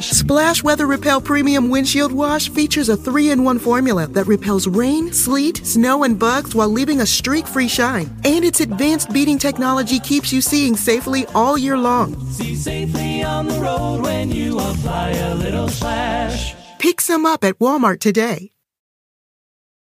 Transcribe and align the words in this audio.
Splash 0.00 0.62
Weather 0.62 0.86
Repel 0.86 1.20
Premium 1.20 1.70
Windshield 1.70 2.12
Wash 2.12 2.48
features 2.50 2.88
a 2.88 2.96
three 2.96 3.30
in 3.30 3.44
one 3.44 3.58
formula 3.58 4.06
that 4.08 4.26
repels 4.26 4.66
rain, 4.66 5.12
sleet, 5.12 5.58
snow, 5.58 6.04
and 6.04 6.18
bugs 6.18 6.54
while 6.54 6.68
leaving 6.68 7.00
a 7.00 7.06
streak 7.06 7.46
free 7.46 7.68
shine. 7.68 8.14
And 8.24 8.44
its 8.44 8.60
advanced 8.60 9.12
beading 9.12 9.38
technology 9.38 9.98
keeps 9.98 10.32
you 10.32 10.40
seeing 10.40 10.76
safely 10.76 11.26
all 11.34 11.56
year 11.56 11.78
long. 11.78 12.14
See 12.30 12.54
safely 12.54 13.22
on 13.22 13.48
the 13.48 13.58
road 13.60 14.02
when 14.02 14.30
you 14.30 14.58
apply 14.58 15.10
a 15.10 15.34
little 15.34 15.68
splash. 15.68 16.54
Pick 16.78 17.00
some 17.00 17.24
up 17.24 17.44
at 17.44 17.58
Walmart 17.58 18.00
today. 18.00 18.52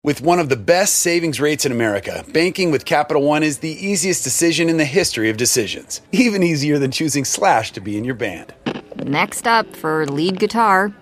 With 0.03 0.19
one 0.19 0.39
of 0.39 0.49
the 0.49 0.55
best 0.55 0.97
savings 0.97 1.39
rates 1.39 1.63
in 1.63 1.71
America, 1.71 2.25
banking 2.33 2.71
with 2.71 2.85
Capital 2.85 3.21
One 3.21 3.43
is 3.43 3.59
the 3.59 3.69
easiest 3.69 4.23
decision 4.23 4.67
in 4.67 4.77
the 4.77 4.85
history 4.85 5.29
of 5.29 5.37
decisions. 5.37 6.01
Even 6.11 6.41
easier 6.41 6.79
than 6.79 6.89
choosing 6.89 7.23
Slash 7.23 7.71
to 7.73 7.81
be 7.81 7.99
in 7.99 8.03
your 8.03 8.15
band. 8.15 8.51
Next 9.03 9.47
up 9.47 9.75
for 9.75 10.05
lead 10.05 10.39
guitar. 10.39 10.93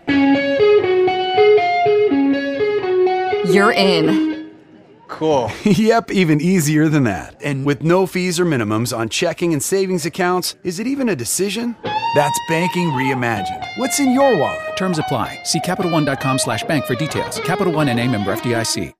You're 3.46 3.74
in. 3.74 4.30
Cool. 5.08 5.52
yep, 5.64 6.12
even 6.12 6.40
easier 6.40 6.88
than 6.88 7.04
that. 7.04 7.36
And 7.44 7.66
with 7.66 7.84
no 7.84 8.06
fees 8.06 8.40
or 8.40 8.46
minimums 8.46 8.96
on 8.98 9.10
checking 9.10 9.54
and 9.54 9.62
savings 9.62 10.06
accounts, 10.06 10.56
is 10.64 10.80
it 10.80 10.88
even 10.88 11.10
a 11.10 11.16
decision? 11.16 11.76
That's 12.16 12.40
banking 12.48 12.90
reimagined. 12.92 13.68
What's 13.78 14.00
in 14.00 14.14
your 14.14 14.38
wallet? 14.38 14.78
Terms 14.78 15.00
apply. 15.00 15.42
See 15.44 15.60
CapitalOne.com 15.60 16.40
slash 16.40 16.64
bank 16.64 16.86
for 16.86 16.96
details. 16.96 17.40
Capital 17.42 17.74
One 17.74 17.90
and 17.90 18.00
a 18.00 18.08
member 18.08 18.36
FDIC. 18.36 18.94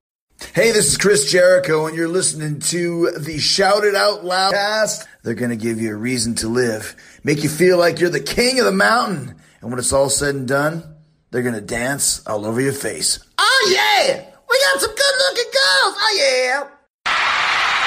Hey, 0.56 0.72
this 0.72 0.88
is 0.88 0.98
Chris 0.98 1.30
Jericho, 1.30 1.86
and 1.86 1.96
you're 1.96 2.08
listening 2.08 2.60
to 2.60 3.12
the 3.12 3.38
Shout 3.40 3.84
It 3.84 3.94
Out 3.94 4.24
Loud 4.24 4.54
cast. 4.54 5.06
They're 5.22 5.36
going 5.36 5.52
to 5.52 5.58
give 5.58 5.82
you 5.82 5.92
a 5.92 5.96
reason 5.96 6.34
to 6.36 6.48
live, 6.48 6.96
make 7.24 7.44
you 7.44 7.50
feel 7.50 7.78
like 7.78 8.00
you're 8.00 8.10
the 8.10 8.20
king 8.20 8.60
of 8.60 8.66
the 8.66 8.72
mountain. 8.72 9.36
And 9.62 9.70
when 9.70 9.80
it's 9.80 9.94
all 9.94 10.10
said 10.10 10.36
and 10.36 10.48
done, 10.48 10.84
they're 11.32 11.44
going 11.44 11.56
to 11.56 11.62
dance 11.62 12.26
all 12.26 12.46
over 12.46 12.60
your 12.62 12.74
face. 12.74 13.20
Oh, 13.38 13.62
yeah! 13.72 14.26
We 14.50 14.58
got 14.60 14.82
some 14.82 14.96
good 14.96 15.16
looking 15.28 15.52
girls! 15.52 15.94
Oh, 16.00 16.14
yeah! 16.18 16.68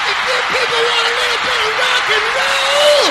If 0.03 0.17
you 0.27 0.39
people 0.51 0.81
want 0.83 1.05
a 1.07 1.13
little 1.15 1.41
bit 1.43 1.59
of 1.63 1.73
rock 1.79 2.07
and 2.11 2.27
roll, 2.37 3.03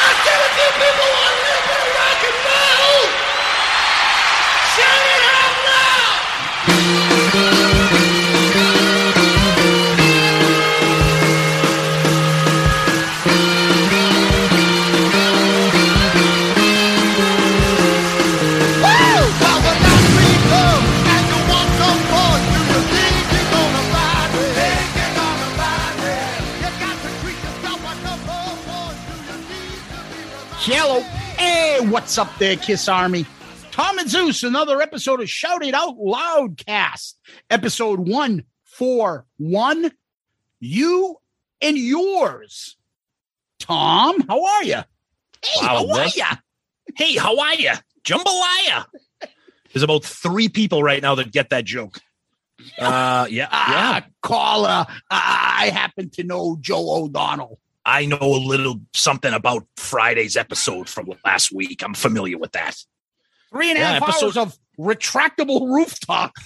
I 0.00 0.08
said 0.24 0.38
if 0.46 0.54
you 0.58 0.70
people 0.78 1.08
want 1.10 1.30
a 1.30 1.40
little 1.42 1.66
bit 1.70 1.80
of 1.80 1.90
rock 1.94 2.20
and 2.26 2.38
roll, 2.50 3.02
shout 4.74 5.06
it 5.10 5.19
what's 31.90 32.18
up 32.18 32.28
there, 32.38 32.56
Kiss 32.56 32.88
Army? 32.88 33.24
Tom 33.72 33.98
and 33.98 34.08
Zeus, 34.10 34.42
another 34.42 34.80
episode 34.82 35.20
of 35.20 35.30
Shout 35.30 35.64
It 35.64 35.74
Out 35.74 35.96
Loud 35.98 36.56
cast, 36.58 37.18
episode 37.48 38.00
141. 38.00 39.92
You 40.60 41.16
and 41.60 41.78
yours. 41.78 42.76
Tom, 43.58 44.20
how 44.28 44.44
are 44.44 44.64
you? 44.64 44.80
Hey, 45.44 45.60
Wow, 45.66 45.86
how 45.88 45.98
are 46.00 46.06
you? 46.06 46.24
Hey, 46.96 47.16
how 47.16 47.38
are 47.38 47.54
you? 47.54 47.72
Jambalaya. 48.04 48.86
There's 49.72 49.82
about 49.82 50.04
three 50.04 50.48
people 50.48 50.82
right 50.82 51.00
now 51.00 51.14
that 51.16 51.30
get 51.32 51.50
that 51.50 51.64
joke. 51.64 51.98
Uh, 52.78 53.26
yeah, 53.30 53.48
Ah, 53.50 53.94
yeah. 53.96 54.04
caller. 54.20 54.86
I 55.10 55.70
happen 55.72 56.10
to 56.10 56.24
know 56.24 56.58
Joe 56.60 56.90
O'Donnell. 57.04 57.58
I 57.84 58.06
know 58.06 58.18
a 58.20 58.22
little 58.44 58.80
something 58.94 59.32
about 59.32 59.66
Friday's 59.76 60.36
episode 60.36 60.88
from 60.88 61.12
last 61.24 61.50
week. 61.52 61.82
I'm 61.82 61.94
familiar 61.94 62.38
with 62.38 62.52
that. 62.52 62.76
Three 63.52 63.70
and 63.70 63.78
a 63.78 63.80
Yeah, 63.80 63.92
half 63.94 64.02
episode- 64.02 64.26
hours 64.26 64.36
of 64.36 64.58
retractable 64.78 65.68
rooftop. 65.74 66.32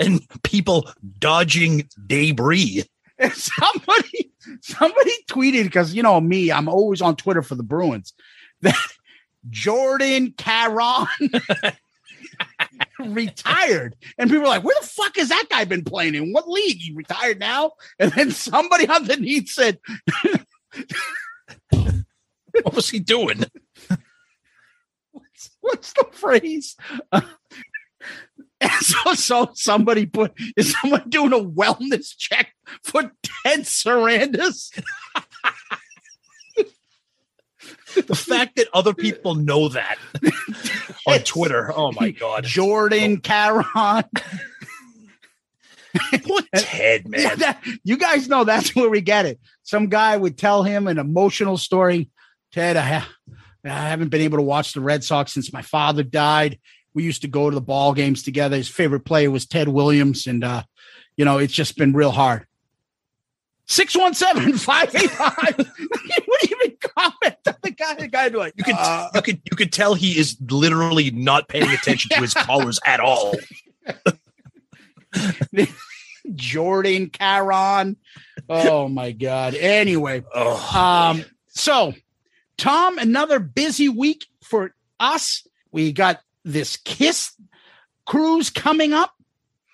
And 0.00 0.20
people 0.42 0.90
dodging 1.20 1.88
debris. 2.08 2.82
And 3.18 3.32
somebody 3.32 4.32
somebody 4.60 5.12
tweeted 5.30 5.62
because 5.64 5.94
you 5.94 6.02
know 6.02 6.20
me, 6.20 6.50
I'm 6.50 6.68
always 6.68 7.00
on 7.00 7.14
Twitter 7.14 7.40
for 7.40 7.54
the 7.54 7.62
Bruins. 7.62 8.12
That 8.62 8.74
Jordan 9.48 10.34
Caron 10.36 11.06
retired, 12.98 13.96
and 14.18 14.30
people 14.30 14.42
were 14.42 14.48
like, 14.48 14.64
"Where 14.64 14.76
the 14.80 14.86
fuck 14.86 15.16
has 15.16 15.28
that 15.28 15.46
guy 15.50 15.64
been 15.64 15.84
playing 15.84 16.14
in? 16.14 16.32
What 16.32 16.48
league? 16.48 16.78
He 16.78 16.92
retired 16.92 17.38
now?" 17.38 17.72
And 17.98 18.12
then 18.12 18.30
somebody 18.30 18.86
on 18.88 19.04
the 19.06 19.12
underneath 19.12 19.48
said, 19.48 19.78
What 22.62 22.74
was 22.74 22.90
he 22.90 22.98
doing? 22.98 23.44
what's, 25.12 25.50
what's 25.60 25.92
the 25.92 26.06
phrase? 26.12 26.76
Uh, 27.12 27.20
so, 28.80 29.14
so 29.14 29.50
somebody 29.54 30.06
put 30.06 30.32
is 30.56 30.74
someone 30.80 31.08
doing 31.08 31.32
a 31.32 31.38
wellness 31.38 32.16
check 32.16 32.54
for 32.82 33.12
Ted 33.22 33.60
Sarandis? 33.60 34.70
The 38.02 38.14
fact 38.14 38.56
that 38.56 38.68
other 38.72 38.94
people 38.94 39.34
know 39.34 39.68
that 39.68 39.98
on 41.06 41.20
Twitter. 41.20 41.72
Oh 41.74 41.92
my 41.92 42.10
god. 42.10 42.44
Jordan 42.44 43.18
Caron. 43.18 43.64
Poor 46.22 46.40
Ted, 46.54 47.08
man. 47.08 47.20
Yeah, 47.20 47.34
that, 47.36 47.64
you 47.84 47.96
guys 47.96 48.28
know 48.28 48.44
that's 48.44 48.74
where 48.74 48.88
we 48.88 49.00
get 49.00 49.26
it. 49.26 49.40
Some 49.62 49.88
guy 49.88 50.16
would 50.16 50.38
tell 50.38 50.62
him 50.62 50.86
an 50.86 50.98
emotional 50.98 51.56
story. 51.56 52.10
Ted, 52.52 52.76
I, 52.76 52.82
ha- 52.82 53.12
I 53.64 53.88
haven't 53.88 54.08
been 54.08 54.20
able 54.20 54.38
to 54.38 54.42
watch 54.42 54.72
the 54.72 54.80
Red 54.80 55.04
Sox 55.04 55.32
since 55.32 55.52
my 55.52 55.62
father 55.62 56.02
died. 56.02 56.58
We 56.94 57.02
used 57.02 57.22
to 57.22 57.28
go 57.28 57.50
to 57.50 57.54
the 57.54 57.60
ball 57.60 57.92
games 57.92 58.22
together. 58.22 58.56
His 58.56 58.68
favorite 58.68 59.04
player 59.04 59.30
was 59.30 59.46
Ted 59.46 59.68
Williams, 59.68 60.26
and 60.26 60.42
uh, 60.42 60.62
you 61.16 61.24
know 61.24 61.38
it's 61.38 61.52
just 61.52 61.76
been 61.76 61.92
real 61.92 62.10
hard. 62.10 62.46
617 63.66 64.56
585. 64.56 65.66
You 66.06 66.22
wouldn't 66.28 66.52
even 66.52 66.76
comment 66.98 67.36
on 67.46 67.54
the 67.62 67.70
guy. 67.70 67.94
The 67.94 68.08
guy 68.08 68.28
like, 68.28 68.54
You 68.56 68.64
could 68.64 68.74
uh, 68.78 69.10
you 69.14 69.22
could 69.22 69.40
you 69.50 69.56
could 69.56 69.72
tell 69.72 69.94
he 69.94 70.18
is 70.18 70.36
literally 70.50 71.10
not 71.10 71.48
paying 71.48 71.70
attention 71.72 72.10
to 72.10 72.20
his 72.22 72.34
callers 72.34 72.78
at 72.84 73.00
all. 73.00 73.38
Jordan 76.34 77.08
Caron. 77.10 77.96
Oh 78.48 78.88
my 78.88 79.12
God. 79.12 79.54
Anyway, 79.54 80.24
Oh, 80.34 80.78
um, 80.78 81.24
so 81.48 81.94
Tom, 82.58 82.98
another 82.98 83.38
busy 83.38 83.88
week 83.88 84.26
for 84.42 84.74
us. 84.98 85.46
We 85.72 85.92
got 85.92 86.20
this 86.44 86.76
Kiss 86.78 87.32
cruise 88.06 88.50
coming 88.50 88.92
up. 88.92 89.12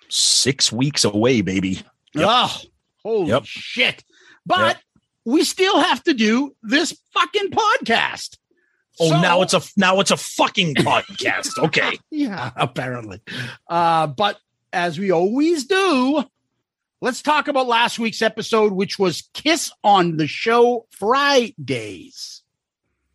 six 0.09 0.71
weeks 0.71 1.03
away, 1.05 1.41
baby. 1.41 1.81
Yep. 2.13 2.27
Oh, 2.29 2.57
holy 3.03 3.29
Yep. 3.29 3.43
shit. 3.45 4.03
But 4.45 4.77
we 5.25 5.43
still 5.43 5.79
have 5.79 6.03
to 6.03 6.13
do 6.13 6.55
this 6.63 6.97
fucking 7.13 7.49
podcast. 7.51 8.37
Oh, 8.99 9.09
So- 9.09 9.21
now 9.21 9.41
it's 9.41 9.53
a 9.53 9.61
now 9.77 9.99
it's 9.99 10.11
a 10.11 10.17
fucking 10.17 10.75
podcast. 10.75 11.57
Okay. 11.57 11.97
yeah, 12.11 12.51
apparently. 12.55 13.21
Uh, 13.67 14.07
but 14.07 14.37
as 14.71 14.97
we 14.99 15.11
always 15.11 15.65
do, 15.65 16.23
let's 17.01 17.21
talk 17.21 17.47
about 17.47 17.67
last 17.67 17.99
week's 17.99 18.21
episode, 18.21 18.73
which 18.73 18.97
was 18.99 19.29
Kiss 19.33 19.71
on 19.83 20.17
the 20.17 20.27
Show 20.27 20.85
Fridays. 20.91 22.41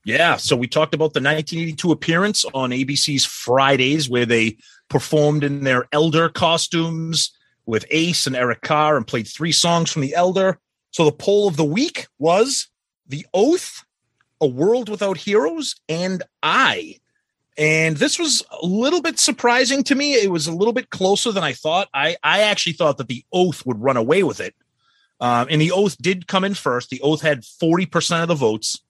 Yeah. 0.04 0.36
So 0.36 0.56
we 0.56 0.66
talked 0.68 0.94
about 0.94 1.12
the 1.12 1.20
1982 1.20 1.92
appearance 1.92 2.44
on 2.54 2.70
ABC's 2.70 3.24
Fridays, 3.26 4.08
where 4.08 4.24
they 4.26 4.56
performed 4.88 5.44
in 5.44 5.64
their 5.64 5.86
Elder 5.92 6.28
costumes 6.30 7.30
with 7.66 7.84
Ace 7.90 8.26
and 8.26 8.34
Eric 8.34 8.62
Carr 8.62 8.96
and 8.96 9.06
played 9.06 9.28
three 9.28 9.52
songs 9.52 9.92
from 9.92 10.00
the 10.02 10.14
Elder. 10.14 10.58
So 10.90 11.04
the 11.04 11.12
poll 11.12 11.48
of 11.48 11.56
the 11.56 11.64
week 11.64 12.06
was 12.18 12.68
The 13.06 13.26
Oath, 13.34 13.84
A 14.40 14.46
World 14.46 14.88
Without 14.88 15.18
Heroes, 15.18 15.76
and 15.88 16.22
I. 16.42 16.96
And 17.56 17.96
this 17.96 18.18
was 18.18 18.44
a 18.62 18.64
little 18.64 19.02
bit 19.02 19.18
surprising 19.18 19.82
to 19.84 19.94
me. 19.94 20.14
It 20.14 20.30
was 20.30 20.46
a 20.46 20.52
little 20.52 20.72
bit 20.72 20.90
closer 20.90 21.32
than 21.32 21.42
I 21.42 21.52
thought. 21.52 21.88
I, 21.92 22.16
I 22.22 22.42
actually 22.42 22.74
thought 22.74 22.98
that 22.98 23.08
The 23.08 23.24
Oath 23.32 23.66
would 23.66 23.82
run 23.82 23.96
away 23.96 24.22
with 24.22 24.40
it. 24.40 24.54
Um, 25.20 25.48
and 25.50 25.60
The 25.60 25.72
Oath 25.72 25.98
did 25.98 26.28
come 26.28 26.44
in 26.44 26.54
first. 26.54 26.90
The 26.90 27.00
Oath 27.00 27.20
had 27.20 27.42
40% 27.42 28.22
of 28.22 28.28
the 28.28 28.36
votes. 28.36 28.80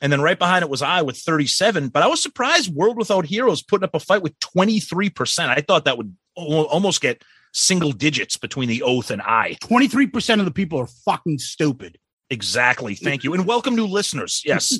And 0.00 0.12
then 0.12 0.20
right 0.20 0.38
behind 0.38 0.62
it 0.62 0.70
was 0.70 0.82
I 0.82 1.02
with 1.02 1.16
37. 1.16 1.88
But 1.88 2.04
I 2.04 2.06
was 2.06 2.22
surprised 2.22 2.74
World 2.74 2.96
Without 2.96 3.26
Heroes 3.26 3.62
putting 3.62 3.84
up 3.84 3.94
a 3.94 4.00
fight 4.00 4.22
with 4.22 4.38
23%. 4.38 5.48
I 5.48 5.60
thought 5.60 5.84
that 5.84 5.96
would 5.96 6.14
almost 6.36 7.00
get 7.00 7.22
single 7.52 7.92
digits 7.92 8.36
between 8.36 8.68
the 8.68 8.82
Oath 8.82 9.10
and 9.10 9.22
I. 9.22 9.56
23% 9.62 10.38
of 10.38 10.44
the 10.44 10.50
people 10.50 10.78
are 10.78 10.86
fucking 10.86 11.38
stupid. 11.38 11.98
Exactly. 12.30 12.94
Thank 12.94 13.24
you. 13.24 13.34
And 13.34 13.46
welcome 13.46 13.76
new 13.76 13.86
listeners. 13.86 14.42
Yes. 14.44 14.78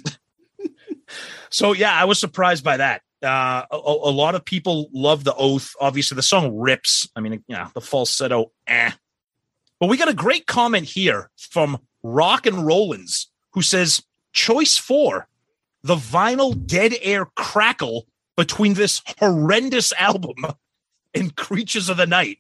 so, 1.50 1.72
yeah, 1.72 1.92
I 1.92 2.04
was 2.04 2.19
surprised 2.19 2.64
by 2.64 2.78
that. 2.78 3.02
Uh, 3.22 3.64
a, 3.70 3.76
a 3.76 4.10
lot 4.10 4.34
of 4.34 4.44
people 4.44 4.88
love 4.92 5.22
the 5.22 5.34
Oath. 5.34 5.74
Obviously, 5.80 6.16
the 6.16 6.22
song 6.22 6.56
rips. 6.56 7.08
I 7.14 7.20
mean, 7.20 7.44
yeah, 7.46 7.69
the 7.74 7.80
falsetto, 7.80 8.52
eh. 8.66 8.90
But 9.78 9.88
we 9.88 9.96
got 9.96 10.08
a 10.08 10.14
great 10.14 10.46
comment 10.46 10.86
here 10.86 11.30
from 11.36 11.78
Rock 12.02 12.46
and 12.46 12.66
Rollins 12.66 13.30
who 13.52 13.62
says, 13.62 14.02
Choice 14.32 14.78
four, 14.78 15.28
the 15.82 15.96
vinyl 15.96 16.66
dead 16.66 16.94
air 17.02 17.26
crackle 17.36 18.06
between 18.36 18.75
this 18.75 19.02
horrendous 19.18 19.92
album 19.98 20.36
and 21.14 21.36
Creatures 21.36 21.88
of 21.88 21.96
the 21.98 22.06
Night. 22.06 22.38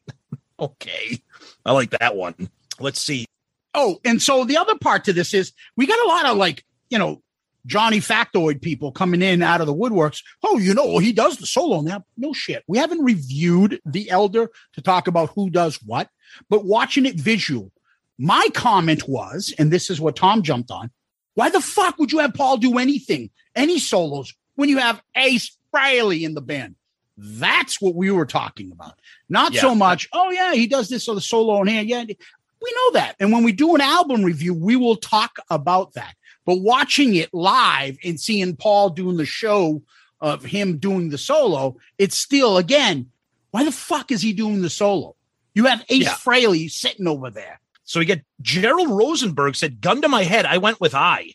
Okay. 0.62 1.22
I 1.64 1.72
like 1.72 1.90
that 1.90 2.16
one. 2.16 2.50
Let's 2.80 3.00
see. 3.00 3.26
Oh, 3.74 3.98
and 4.04 4.20
so 4.20 4.44
the 4.44 4.56
other 4.56 4.76
part 4.78 5.04
to 5.04 5.12
this 5.12 5.34
is 5.34 5.52
we 5.76 5.86
got 5.86 6.04
a 6.04 6.08
lot 6.08 6.26
of 6.26 6.36
like, 6.36 6.64
you 6.90 6.98
know, 6.98 7.22
Johnny 7.64 8.00
Factoid 8.00 8.60
people 8.60 8.90
coming 8.90 9.22
in 9.22 9.42
out 9.42 9.60
of 9.60 9.66
the 9.66 9.74
woodworks. 9.74 10.22
Oh, 10.42 10.58
you 10.58 10.74
know, 10.74 10.98
he 10.98 11.12
does 11.12 11.36
the 11.36 11.46
solo 11.46 11.80
now. 11.80 12.04
No 12.16 12.32
shit. 12.32 12.64
We 12.66 12.78
haven't 12.78 13.04
reviewed 13.04 13.80
The 13.84 14.10
Elder 14.10 14.50
to 14.72 14.82
talk 14.82 15.06
about 15.06 15.30
who 15.34 15.48
does 15.48 15.76
what, 15.82 16.08
but 16.48 16.64
watching 16.64 17.06
it 17.06 17.14
visual, 17.14 17.70
my 18.18 18.48
comment 18.52 19.08
was, 19.08 19.54
and 19.58 19.70
this 19.70 19.90
is 19.90 20.00
what 20.00 20.16
Tom 20.16 20.42
jumped 20.42 20.70
on 20.70 20.90
why 21.34 21.48
the 21.48 21.60
fuck 21.60 21.98
would 21.98 22.12
you 22.12 22.18
have 22.18 22.34
Paul 22.34 22.58
do 22.58 22.78
anything, 22.78 23.30
any 23.54 23.78
solos, 23.78 24.34
when 24.54 24.68
you 24.68 24.78
have 24.78 25.02
Ace 25.16 25.56
Frehley 25.74 26.22
in 26.22 26.34
the 26.34 26.42
band? 26.42 26.76
That's 27.16 27.80
what 27.80 27.94
we 27.94 28.10
were 28.10 28.26
talking 28.26 28.72
about. 28.72 28.98
Not 29.28 29.54
so 29.54 29.74
much, 29.74 30.08
oh, 30.12 30.30
yeah, 30.30 30.54
he 30.54 30.66
does 30.66 30.88
this 30.88 31.08
on 31.08 31.14
the 31.14 31.20
solo 31.20 31.60
in 31.60 31.68
here. 31.68 31.82
Yeah, 31.82 32.04
we 32.04 32.72
know 32.74 32.92
that. 32.92 33.16
And 33.20 33.32
when 33.32 33.44
we 33.44 33.52
do 33.52 33.74
an 33.74 33.80
album 33.80 34.22
review, 34.22 34.54
we 34.54 34.76
will 34.76 34.96
talk 34.96 35.36
about 35.50 35.92
that. 35.94 36.14
But 36.44 36.60
watching 36.60 37.14
it 37.14 37.32
live 37.32 37.98
and 38.02 38.18
seeing 38.18 38.56
Paul 38.56 38.90
doing 38.90 39.16
the 39.16 39.26
show 39.26 39.82
of 40.20 40.44
him 40.44 40.78
doing 40.78 41.10
the 41.10 41.18
solo, 41.18 41.76
it's 41.98 42.16
still, 42.16 42.56
again, 42.56 43.10
why 43.50 43.64
the 43.64 43.72
fuck 43.72 44.10
is 44.10 44.22
he 44.22 44.32
doing 44.32 44.62
the 44.62 44.70
solo? 44.70 45.14
You 45.54 45.66
have 45.66 45.84
Ace 45.88 46.04
Yeah. 46.04 46.14
Frehley 46.14 46.70
sitting 46.70 47.06
over 47.06 47.30
there. 47.30 47.60
So 47.84 48.00
we 48.00 48.06
get 48.06 48.24
Gerald 48.40 48.88
Rosenberg 48.88 49.54
said, 49.54 49.80
gun 49.80 50.00
to 50.02 50.08
my 50.08 50.24
head, 50.24 50.46
I 50.46 50.58
went 50.58 50.80
with 50.80 50.94
I. 50.94 51.34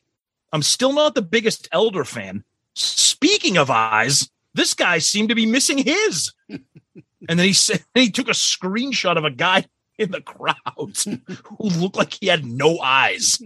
I'm 0.52 0.64
still 0.64 0.94
not 0.94 1.14
the 1.14 1.22
biggest 1.22 1.68
Elder 1.72 2.04
fan. 2.04 2.44
Speaking 2.74 3.58
of 3.58 3.70
eyes, 3.70 4.30
this 4.58 4.74
guy 4.74 4.98
seemed 4.98 5.30
to 5.30 5.36
be 5.36 5.46
missing 5.46 5.78
his. 5.78 6.34
and 6.50 7.40
then 7.40 7.46
he 7.46 7.54
said 7.54 7.84
he 7.94 8.12
took 8.12 8.28
a 8.28 8.32
screenshot 8.32 9.18
of 9.18 9.24
a 9.24 9.32
guy 9.32 9.66
in 9.98 10.12
the 10.12 10.22
crowd 10.22 10.58
who 11.58 11.70
looked 11.70 11.96
like 11.96 12.14
he 12.14 12.28
had 12.28 12.46
no 12.46 12.80
eyes. 12.80 13.42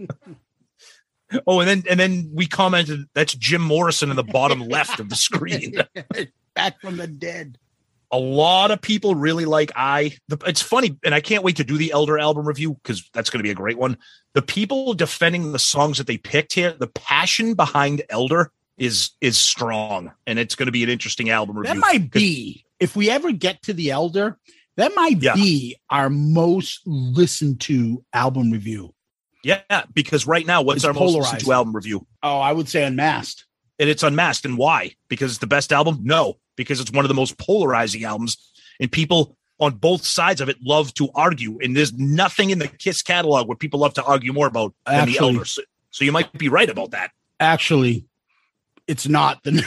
oh, 1.46 1.60
and 1.60 1.68
then 1.68 1.82
and 1.88 1.98
then 1.98 2.30
we 2.34 2.46
commented 2.46 3.06
that's 3.14 3.34
Jim 3.34 3.62
Morrison 3.62 4.10
in 4.10 4.16
the 4.16 4.22
bottom 4.22 4.60
left 4.60 5.00
of 5.00 5.08
the 5.08 5.16
screen. 5.16 5.74
Back 6.54 6.80
from 6.80 6.98
the 6.98 7.06
dead. 7.06 7.56
a 8.10 8.18
lot 8.18 8.70
of 8.70 8.82
people 8.82 9.14
really 9.14 9.46
like 9.46 9.72
I. 9.74 10.14
The, 10.28 10.36
it's 10.46 10.60
funny, 10.60 10.98
and 11.02 11.14
I 11.14 11.22
can't 11.22 11.42
wait 11.42 11.56
to 11.56 11.64
do 11.64 11.78
the 11.78 11.92
Elder 11.92 12.18
album 12.18 12.46
review 12.46 12.74
because 12.74 13.08
that's 13.14 13.30
going 13.30 13.38
to 13.38 13.44
be 13.44 13.50
a 13.50 13.54
great 13.54 13.78
one. 13.78 13.96
The 14.34 14.42
people 14.42 14.92
defending 14.92 15.52
the 15.52 15.58
songs 15.58 15.96
that 15.96 16.06
they 16.06 16.18
picked 16.18 16.52
here, 16.52 16.72
the 16.72 16.88
passion 16.88 17.54
behind 17.54 18.02
Elder 18.10 18.52
is 18.78 19.10
is 19.20 19.38
strong, 19.38 20.12
and 20.26 20.38
it's 20.38 20.54
going 20.54 20.66
to 20.66 20.72
be 20.72 20.82
an 20.82 20.88
interesting 20.90 21.30
album 21.30 21.58
review. 21.58 21.74
That 21.74 21.80
might 21.80 22.10
be, 22.10 22.64
if 22.80 22.96
we 22.96 23.10
ever 23.10 23.32
get 23.32 23.62
to 23.62 23.72
the 23.72 23.90
Elder, 23.90 24.38
that 24.76 24.92
might 24.94 25.22
Yeah. 25.22 25.34
be 25.34 25.76
our 25.90 26.08
most 26.10 26.80
listened 26.86 27.60
to 27.62 28.04
album 28.12 28.50
review. 28.50 28.94
yeah, 29.44 29.60
because 29.92 30.26
right 30.26 30.46
now, 30.46 30.62
what's 30.62 30.76
It's 30.78 30.84
our 30.84 30.92
most 30.92 31.00
listened 31.14 31.22
polarizing. 31.24 31.46
to 31.46 31.52
album 31.52 31.74
review? 31.76 32.06
Oh, 32.22 32.38
I 32.38 32.52
would 32.52 32.68
say 32.68 32.84
Unmasked. 32.84 33.44
And 33.78 33.88
it's 33.90 34.02
Unmasked, 34.02 34.44
and 34.44 34.56
why? 34.56 34.92
Because 35.08 35.32
it's 35.32 35.40
the 35.40 35.46
best 35.48 35.72
album? 35.72 35.98
No, 36.02 36.38
because 36.56 36.78
it's 36.80 36.92
one 36.92 37.04
of 37.04 37.08
the 37.08 37.14
most 37.14 37.36
polarizing 37.38 38.04
albums, 38.04 38.36
and 38.80 38.90
people 38.90 39.36
on 39.58 39.74
both 39.74 40.04
sides 40.04 40.40
of 40.40 40.48
it 40.48 40.56
love 40.62 40.92
to 40.94 41.08
argue. 41.14 41.58
And 41.62 41.76
there's 41.76 41.92
nothing 41.92 42.50
in 42.50 42.58
the 42.58 42.68
Kiss 42.68 43.02
catalog 43.02 43.46
where 43.48 43.56
people 43.56 43.80
love 43.80 43.94
to 43.94 44.04
argue 44.04 44.32
more 44.32 44.46
about 44.46 44.74
than 44.86 45.06
the 45.06 45.18
Elder. 45.18 45.44
So, 45.44 45.62
so 45.90 46.04
you 46.04 46.10
might 46.12 46.32
be 46.36 46.48
right 46.48 46.68
about 46.70 46.92
that. 46.92 47.10
Actually, 47.40 48.04
it's 48.86 49.06
not 49.08 49.42
the 49.42 49.64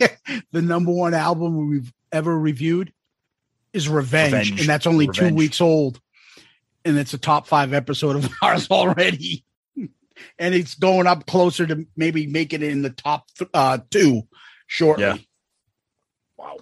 the 0.52 0.62
number 0.62 0.92
one 0.92 1.14
album 1.14 1.68
we've 1.70 1.92
ever 2.12 2.36
reviewed 2.38 2.92
is 3.72 3.88
Revenge, 3.88 4.32
Revenge. 4.32 4.60
and 4.60 4.68
that's 4.68 4.86
only 4.86 5.06
two 5.08 5.34
weeks 5.34 5.60
old, 5.60 6.00
and 6.84 6.98
it's 6.98 7.14
a 7.14 7.18
top 7.18 7.46
five 7.46 7.72
episode 7.72 8.16
of 8.16 8.28
ours 8.42 8.70
already, 8.70 9.44
and 10.38 10.54
it's 10.54 10.74
going 10.74 11.06
up 11.06 11.26
closer 11.26 11.66
to 11.66 11.86
maybe 11.96 12.26
making 12.26 12.62
it 12.62 12.70
in 12.70 12.82
the 12.82 12.90
top 12.90 13.26
th- 13.38 13.50
uh, 13.54 13.78
two 13.90 14.22
shortly. 14.66 15.04
Yeah. 15.04 15.16
Wow. 16.36 16.56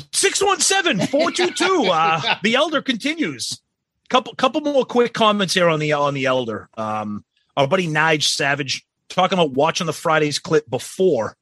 617-422. 0.00 1.86
Uh, 1.96 2.36
the 2.42 2.54
Elder 2.54 2.82
continues. 2.82 3.60
Couple 4.08 4.34
couple 4.34 4.60
more 4.60 4.84
quick 4.84 5.12
comments 5.12 5.54
here 5.54 5.68
on 5.68 5.80
the 5.80 5.92
on 5.92 6.14
the 6.14 6.26
Elder. 6.26 6.68
Um, 6.76 7.24
our 7.56 7.66
buddy 7.66 7.88
Nige 7.88 8.22
Savage 8.22 8.85
talking 9.08 9.38
about 9.38 9.52
watching 9.52 9.86
the 9.86 9.92
Fridays 9.92 10.38
clip 10.38 10.68
before 10.68 11.36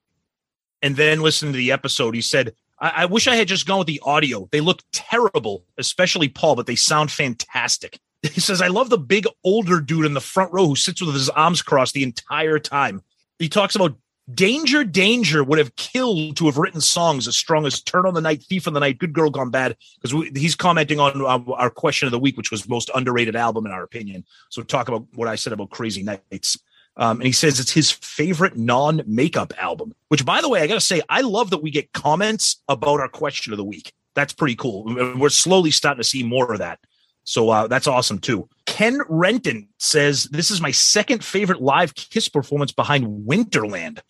and 0.83 0.97
then 0.97 1.21
listening 1.21 1.53
to 1.53 1.59
the 1.59 1.73
episode. 1.73 2.15
He 2.15 2.21
said, 2.21 2.55
I, 2.79 2.93
I 2.97 3.05
wish 3.07 3.27
I 3.27 3.37
had 3.37 3.49
just 3.49 3.67
gone 3.67 3.79
with 3.79 3.87
the 3.87 4.03
audio. 4.05 4.49
They 4.53 4.61
look 4.61 4.83
terrible, 4.93 5.65
especially 5.79 6.29
Paul, 6.29 6.57
but 6.57 6.67
they 6.67 6.77
sound 6.77 7.11
fantastic. 7.11 7.99
He 8.33 8.41
says, 8.41 8.63
I 8.63 8.69
love 8.69 8.89
the 8.89 8.97
big 8.97 9.27
older 9.45 9.83
dude 9.83 10.07
in 10.07 10.15
the 10.15 10.21
front 10.21 10.51
row 10.51 10.67
who 10.67 10.77
sits 10.77 11.03
with 11.03 11.15
his 11.15 11.29
arms 11.29 11.61
crossed 11.61 11.93
the 11.93 12.03
entire 12.03 12.59
time. 12.59 13.03
He 13.39 13.51
talks 13.51 13.77
about 13.77 13.99
Danger, 14.33 14.85
Danger 14.85 15.45
would 15.45 15.59
have 15.59 15.77
killed 15.77 16.39
to 16.39 16.47
have 16.47 16.57
written 16.57 16.81
songs 16.81 17.29
as 17.29 17.37
strong 17.37 17.67
as 17.67 17.83
Turn 17.83 18.07
on 18.07 18.15
the 18.15 18.23
Night, 18.23 18.43
Thief 18.43 18.67
on 18.67 18.73
the 18.73 18.81
Night, 18.81 18.97
Good 18.97 19.13
Girl 19.13 19.29
Gone 19.29 19.51
Bad, 19.51 19.77
because 20.01 20.31
he's 20.35 20.55
commenting 20.55 20.99
on 20.99 21.21
uh, 21.21 21.53
our 21.53 21.69
question 21.69 22.07
of 22.07 22.13
the 22.13 22.19
week, 22.19 22.39
which 22.39 22.51
was 22.51 22.67
most 22.67 22.91
underrated 22.95 23.37
album 23.37 23.67
in 23.67 23.73
our 23.73 23.83
opinion. 23.83 24.25
So 24.49 24.63
talk 24.63 24.89
about 24.89 25.07
what 25.15 25.29
I 25.29 25.35
said 25.35 25.53
about 25.53 25.69
Crazy 25.71 26.03
Nights. 26.03 26.57
Um, 26.97 27.19
and 27.19 27.27
he 27.27 27.33
says 27.33 27.59
it's 27.59 27.73
his 27.73 27.91
favorite 27.91 28.57
non 28.57 29.03
makeup 29.07 29.53
album, 29.59 29.95
which, 30.09 30.25
by 30.25 30.41
the 30.41 30.49
way, 30.49 30.61
I 30.61 30.67
got 30.67 30.75
to 30.75 30.81
say, 30.81 31.03
I 31.09 31.23
love 31.23 31.51
that 31.51 31.63
we 31.63 31.71
get 31.71 31.93
comments 31.93 32.63
about 32.69 33.01
our 33.01 33.09
question 33.09 33.53
of 33.53 33.57
the 33.57 33.65
week. 33.65 33.93
That's 34.15 34.33
pretty 34.33 34.55
cool. 34.55 34.85
We're 35.17 35.29
slowly 35.29 35.73
starting 35.73 36.01
to 36.01 36.09
see 36.09 36.23
more 36.23 36.53
of 36.53 36.61
that. 36.61 36.79
So 37.25 37.51
uh, 37.51 37.67
that's 37.67 37.87
awesome 37.87 38.19
too. 38.19 38.49
Ken 38.67 39.01
Renton 39.09 39.69
says, 39.79 40.25
This 40.25 40.51
is 40.51 40.61
my 40.61 40.71
second 40.71 41.25
favorite 41.25 41.61
live 41.61 41.95
Kiss 41.95 42.29
performance 42.29 42.71
behind 42.71 43.27
Winterland. 43.27 44.01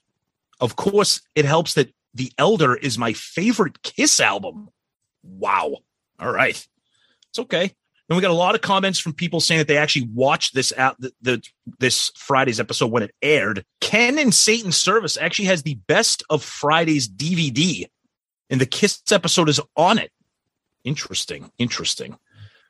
Of 0.61 0.76
course, 0.76 1.23
it 1.35 1.45
helps 1.45 1.75
that 1.75 1.95
The 2.12 2.33
Elder 2.38 2.75
is 2.75 2.99
my 2.99 3.12
favorite 3.12 3.83
Kiss 3.83 4.21
album. 4.21 4.69
Wow. 5.23 5.76
All 6.19 6.33
right. 6.33 6.67
It's 7.31 7.38
okay. 7.38 7.73
And 8.09 8.17
we 8.17 8.23
got 8.23 8.31
a 8.31 8.35
lot 8.35 8.55
of 8.55 8.61
comments 8.61 8.99
from 8.99 9.15
people 9.15 9.41
saying 9.41 9.59
that 9.59 9.69
they 9.69 9.79
actually 9.79 10.09
watched 10.13 10.55
this 10.55 10.73
out 10.77 11.01
the, 11.01 11.13
the 11.23 11.43
this 11.79 12.11
Friday's 12.17 12.61
episode 12.61 12.91
when 12.91 13.03
it 13.03 13.15
aired. 13.23 13.65
Ken 13.81 14.19
and 14.19 14.35
Satan's 14.35 14.77
Service 14.77 15.17
actually 15.17 15.47
has 15.47 15.63
the 15.63 15.79
best 15.87 16.23
of 16.29 16.43
Friday's 16.43 17.09
DVD, 17.09 17.87
and 18.51 18.61
the 18.61 18.67
Kiss 18.67 19.01
episode 19.11 19.49
is 19.49 19.61
on 19.77 19.99
it. 19.99 20.13
Interesting. 20.85 21.51
Interesting. 21.59 22.19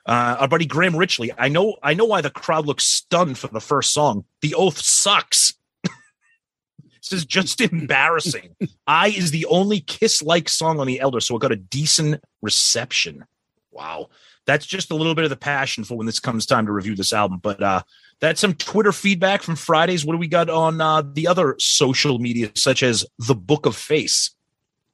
Uh, 0.07 0.37
our 0.41 0.49
buddy 0.49 0.67
Graham 0.67 0.95
Richley. 0.95 1.31
I 1.37 1.49
know, 1.49 1.77
I 1.83 1.95
know 1.95 2.05
why 2.05 2.21
the 2.21 2.31
crowd 2.31 2.67
looks 2.67 2.85
stunned 2.85 3.39
for 3.39 3.49
the 3.49 3.61
first 3.61 3.93
song. 3.93 4.25
The 4.43 4.55
oath 4.55 4.79
sucks. 4.79 5.55
this 5.83 7.13
is 7.13 7.25
just 7.25 7.61
embarrassing. 7.61 8.55
I 8.87 9.09
is 9.09 9.31
the 9.31 9.47
only 9.47 9.81
Kiss 9.81 10.23
like 10.23 10.49
song 10.49 10.79
on 10.79 10.87
the 10.87 11.01
Elder, 11.01 11.21
so 11.21 11.37
it 11.37 11.41
got 11.41 11.53
a 11.53 11.57
decent 11.57 12.23
reception. 12.43 13.25
Wow, 13.71 14.11
that's 14.47 14.67
just 14.67 14.91
a 14.91 14.95
little 14.95 15.15
bit 15.15 15.25
of 15.25 15.31
the 15.31 15.37
passion 15.37 15.85
for 15.85 15.97
when 15.97 16.07
this 16.07 16.21
comes 16.21 16.47
time 16.47 16.67
to 16.67 16.73
review 16.73 16.95
this 16.95 17.13
album. 17.13 17.39
But 17.43 17.63
uh, 17.63 17.83
that's 18.21 18.41
some 18.41 18.55
Twitter 18.55 18.93
feedback 18.93 19.43
from 19.43 19.57
Fridays. 19.57 20.05
What 20.05 20.15
do 20.15 20.19
we 20.19 20.29
got 20.29 20.51
on 20.51 20.81
uh, 20.81 21.03
the 21.03 21.27
other 21.27 21.57
social 21.59 22.19
media, 22.19 22.51
such 22.55 22.83
as 22.83 23.07
the 23.19 23.35
Book 23.35 23.67
of 23.67 23.77
Face? 23.77 24.31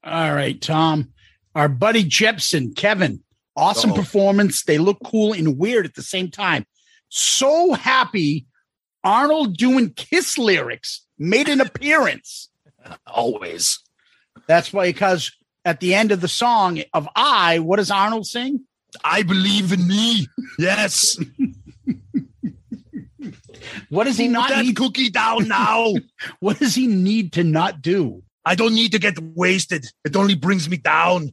All 0.05 0.35
right, 0.35 0.61
Tom. 0.61 1.13
Our 1.55 1.69
buddy 1.69 2.05
Jepson, 2.05 2.75
Kevin, 2.75 3.23
awesome 3.57 3.91
Uh-oh. 3.91 3.97
performance. 3.97 4.63
They 4.63 4.79
look 4.79 4.99
cool 5.05 5.33
and 5.33 5.59
weird 5.59 5.85
at 5.85 5.95
the 5.95 6.03
same 6.03 6.31
time. 6.31 6.65
So 7.09 7.73
happy 7.73 8.47
Arnold 9.03 9.57
doing 9.57 9.91
Kiss 9.95 10.39
lyrics 10.39 11.05
made 11.19 11.49
an 11.49 11.61
appearance. 11.61 12.51
Always. 13.07 13.81
That's 14.47 14.73
why, 14.73 14.89
because 14.89 15.33
at 15.65 15.81
the 15.81 15.95
end 15.95 16.13
of 16.13 16.21
the 16.21 16.29
song 16.29 16.83
of 16.95 17.09
I, 17.15 17.59
what 17.59 17.77
does 17.77 17.91
Arnold 17.91 18.27
sing? 18.27 18.65
I 19.05 19.23
believe 19.23 19.73
in 19.73 19.87
me. 19.87 20.27
Yes. 20.59 21.19
What 23.91 24.05
does 24.05 24.17
he 24.17 24.27
Put 24.29 24.33
not 24.33 24.49
that 24.51 24.65
need? 24.65 24.77
cookie 24.77 25.11
down 25.11 25.49
now. 25.49 25.93
What 26.41 26.59
does 26.59 26.75
he 26.75 26.87
need 26.87 27.33
to 27.35 27.45
not 27.45 27.83
do? 27.83 28.23
I 28.45 28.55
don't 28.55 28.75
need 28.75 28.93
to 28.93 28.99
get 28.99 29.19
wasted. 29.19 29.87
It 30.05 30.17
only 30.17 30.35
brings 30.35 30.69
me 30.69 30.77
down. 30.79 31.33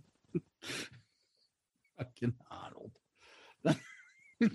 Fucking 1.98 2.34
Arnold. 2.52 2.92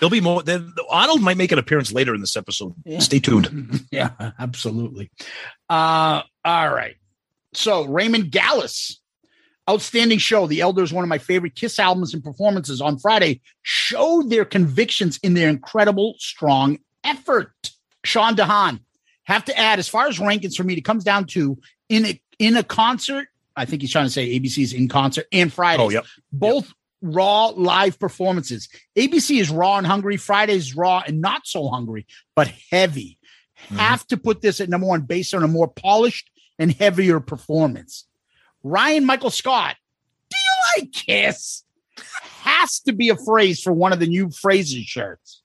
There'll 0.00 0.10
be 0.10 0.20
more. 0.22 0.42
there- 0.42 0.64
Arnold 0.88 1.20
might 1.20 1.36
make 1.36 1.52
an 1.52 1.58
appearance 1.58 1.92
later 1.92 2.14
in 2.14 2.20
this 2.22 2.36
episode. 2.36 2.74
Yeah. 2.84 2.98
Stay 3.00 3.18
tuned. 3.20 3.80
Yeah, 3.92 4.10
absolutely. 4.38 5.10
Uh, 5.68 6.22
all 6.44 6.70
right. 6.74 6.96
So 7.52 7.84
Raymond 7.84 8.30
Gallus, 8.30 9.01
outstanding 9.68 10.18
show. 10.18 10.46
The 10.46 10.60
Elders, 10.60 10.92
one 10.92 11.04
of 11.04 11.08
my 11.08 11.18
favorite 11.18 11.54
Kiss 11.54 11.78
albums 11.78 12.14
and 12.14 12.22
performances 12.22 12.80
on 12.80 12.98
Friday. 12.98 13.40
Showed 13.62 14.30
their 14.30 14.44
convictions 14.44 15.18
in 15.22 15.34
their 15.34 15.48
incredible, 15.48 16.14
strong 16.18 16.78
effort. 17.04 17.52
Sean 18.04 18.34
Dehan, 18.34 18.80
have 19.24 19.44
to 19.44 19.58
add 19.58 19.78
as 19.78 19.88
far 19.88 20.08
as 20.08 20.18
rankings 20.18 20.56
for 20.56 20.64
me, 20.64 20.74
it 20.74 20.84
comes 20.84 21.04
down 21.04 21.26
to 21.26 21.58
in 21.88 22.06
a 22.06 22.20
in 22.38 22.56
a 22.56 22.62
concert. 22.62 23.28
I 23.54 23.66
think 23.66 23.82
he's 23.82 23.92
trying 23.92 24.06
to 24.06 24.10
say 24.10 24.38
ABC's 24.38 24.72
in 24.72 24.88
concert 24.88 25.26
and 25.30 25.52
Friday. 25.52 25.82
Oh, 25.82 25.90
yep. 25.90 26.06
Both 26.32 26.72
raw 27.02 27.48
live 27.48 27.98
performances. 27.98 28.68
ABC 28.96 29.40
is 29.40 29.50
raw 29.50 29.76
and 29.76 29.86
hungry. 29.86 30.16
Friday's 30.16 30.74
raw 30.74 31.02
and 31.06 31.20
not 31.20 31.46
so 31.46 31.68
hungry, 31.68 32.06
but 32.34 32.48
heavy. 32.70 33.18
Mm-hmm. 33.64 33.76
Have 33.76 34.06
to 34.08 34.16
put 34.16 34.40
this 34.40 34.60
at 34.60 34.68
number 34.68 34.86
one 34.86 35.02
based 35.02 35.34
on 35.34 35.42
a 35.42 35.48
more 35.48 35.68
polished 35.68 36.30
and 36.58 36.72
heavier 36.72 37.20
performance. 37.20 38.06
Ryan 38.62 39.04
Michael 39.04 39.30
Scott, 39.30 39.76
do 40.30 40.36
you 40.36 40.82
like 40.82 40.92
Kiss? 40.92 41.64
Has 42.42 42.80
to 42.80 42.92
be 42.92 43.08
a 43.08 43.16
phrase 43.16 43.62
for 43.62 43.72
one 43.72 43.92
of 43.92 44.00
the 44.00 44.06
new 44.06 44.30
phrases 44.30 44.84
shirts. 44.84 45.42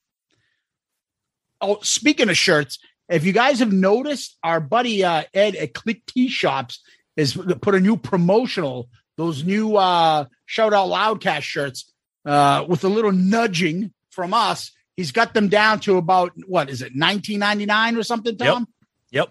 Oh, 1.60 1.80
speaking 1.82 2.30
of 2.30 2.38
shirts, 2.38 2.80
if 3.10 3.24
you 3.26 3.34
guys 3.34 3.60
have 3.60 3.72
noticed, 3.72 4.38
our 4.44 4.60
buddy 4.60 5.04
uh, 5.04 5.24
Ed 5.34 5.56
at 5.56 5.74
Click 5.74 6.06
T 6.06 6.28
Shops 6.28 6.82
has 7.16 7.34
put 7.34 7.76
a 7.76 7.80
new 7.80 7.98
promotional, 7.98 8.90
those 9.16 9.44
new 9.44 9.76
uh, 9.76 10.26
Shout 10.46 10.74
Out 10.74 10.90
Loudcast 10.90 11.42
shirts 11.42 11.92
uh, 12.26 12.66
with 12.68 12.84
a 12.84 12.90
little 12.90 13.12
nudging 13.12 13.94
from 14.12 14.34
us. 14.34 14.72
He's 14.96 15.12
got 15.12 15.34
them 15.34 15.48
down 15.48 15.80
to 15.82 15.98
about 15.98 16.34
what 16.48 16.70
is 16.70 16.82
it, 16.82 16.96
nineteen 16.96 17.40
ninety 17.40 17.66
nine 17.66 17.96
or 17.96 18.04
something, 18.04 18.38
Tom? 18.38 18.68
Yep. 19.12 19.30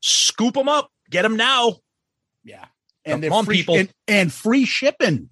Scoop 0.00 0.54
them 0.54 0.68
up. 0.68 0.90
Get 1.10 1.22
them 1.22 1.36
now. 1.36 1.76
Yeah, 2.44 2.64
Come 3.04 3.24
on, 3.32 3.44
free, 3.44 3.58
people. 3.58 3.76
and, 3.76 3.92
and 4.08 4.32
free 4.32 4.64
shipping. 4.64 5.28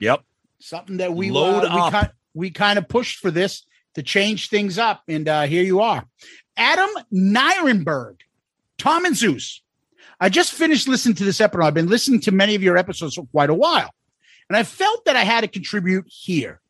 Yep. 0.00 0.22
Something 0.58 0.98
that 0.98 1.14
we 1.14 1.30
Load 1.30 1.64
uh, 1.64 1.74
we 1.74 1.80
up. 1.80 1.92
kind 1.92 2.10
we 2.34 2.50
kind 2.50 2.78
of 2.78 2.88
pushed 2.88 3.18
for 3.18 3.30
this 3.30 3.64
to 3.94 4.02
change 4.02 4.48
things 4.48 4.78
up, 4.78 5.02
and 5.08 5.28
uh, 5.28 5.42
here 5.42 5.62
you 5.62 5.80
are, 5.80 6.04
Adam 6.56 6.90
Nirenberg, 7.12 8.20
Tom 8.78 9.04
and 9.04 9.16
Zeus. 9.16 9.62
I 10.20 10.28
just 10.28 10.52
finished 10.52 10.86
listening 10.86 11.14
to 11.16 11.24
this 11.24 11.40
episode. 11.40 11.64
I've 11.64 11.74
been 11.74 11.88
listening 11.88 12.20
to 12.22 12.32
many 12.32 12.54
of 12.54 12.62
your 12.62 12.76
episodes 12.76 13.14
for 13.14 13.26
quite 13.26 13.50
a 13.50 13.54
while, 13.54 13.90
and 14.48 14.56
I 14.56 14.62
felt 14.62 15.04
that 15.06 15.16
I 15.16 15.24
had 15.24 15.40
to 15.42 15.48
contribute 15.48 16.04
here. 16.08 16.60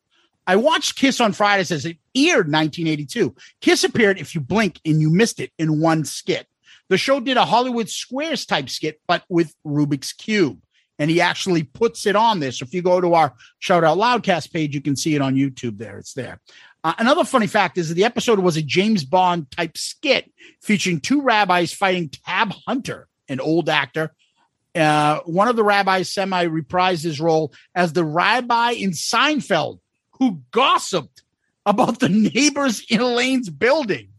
I 0.47 0.55
watched 0.55 0.95
Kiss 0.95 1.21
on 1.21 1.33
Fridays 1.33 1.71
as 1.71 1.85
it 1.85 1.97
aired 2.15 2.51
1982. 2.51 3.35
Kiss 3.61 3.83
appeared 3.83 4.19
if 4.19 4.33
you 4.33 4.41
blink 4.41 4.79
and 4.83 4.99
you 4.99 5.09
missed 5.11 5.39
it 5.39 5.51
in 5.57 5.79
one 5.79 6.03
skit. 6.03 6.47
The 6.91 6.97
show 6.97 7.21
did 7.21 7.37
a 7.37 7.45
Hollywood 7.45 7.87
Squares 7.87 8.45
type 8.45 8.69
skit, 8.69 8.99
but 9.07 9.23
with 9.29 9.55
Rubik's 9.65 10.11
Cube. 10.11 10.61
And 10.99 11.09
he 11.09 11.21
actually 11.21 11.63
puts 11.63 12.05
it 12.05 12.17
on 12.17 12.41
this. 12.41 12.61
If 12.61 12.73
you 12.73 12.81
go 12.81 12.99
to 12.99 13.13
our 13.13 13.33
Shout 13.59 13.85
Out 13.85 13.97
Loudcast 13.97 14.51
page, 14.51 14.75
you 14.75 14.81
can 14.81 14.97
see 14.97 15.15
it 15.15 15.21
on 15.21 15.35
YouTube 15.35 15.77
there. 15.77 15.99
It's 15.99 16.13
there. 16.13 16.41
Uh, 16.83 16.93
another 16.97 17.23
funny 17.23 17.47
fact 17.47 17.77
is 17.77 17.87
that 17.87 17.95
the 17.95 18.03
episode 18.03 18.39
was 18.39 18.57
a 18.57 18.61
James 18.61 19.05
Bond 19.05 19.49
type 19.51 19.77
skit 19.77 20.33
featuring 20.61 20.99
two 20.99 21.21
rabbis 21.21 21.71
fighting 21.71 22.09
Tab 22.09 22.51
Hunter, 22.67 23.07
an 23.29 23.39
old 23.39 23.69
actor. 23.69 24.11
Uh, 24.75 25.21
one 25.21 25.47
of 25.47 25.55
the 25.55 25.63
rabbis 25.63 26.09
semi 26.09 26.45
reprised 26.45 27.03
his 27.03 27.21
role 27.21 27.53
as 27.73 27.93
the 27.93 28.03
rabbi 28.03 28.71
in 28.71 28.91
Seinfeld 28.91 29.79
who 30.19 30.41
gossiped 30.51 31.23
about 31.65 32.01
the 32.01 32.09
neighbors 32.09 32.83
in 32.89 32.99
Elaine's 32.99 33.49
building. 33.49 34.09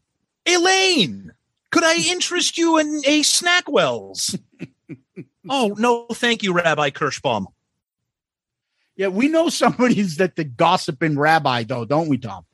Elaine, 0.46 1.32
could 1.72 1.82
I 1.82 1.96
interest 1.96 2.56
you 2.58 2.78
in 2.78 3.02
a 3.06 3.22
Snackwells? 3.22 4.38
oh, 5.48 5.74
no, 5.78 6.06
thank 6.12 6.42
you, 6.44 6.52
Rabbi 6.52 6.90
Kirschbaum. 6.90 7.46
Yeah, 8.94 9.08
we 9.08 9.28
know 9.28 9.48
somebody's 9.48 10.18
that 10.18 10.36
the 10.36 10.44
gossiping 10.44 11.18
rabbi, 11.18 11.64
though, 11.64 11.84
don't 11.84 12.08
we, 12.08 12.18
Tom? 12.18 12.44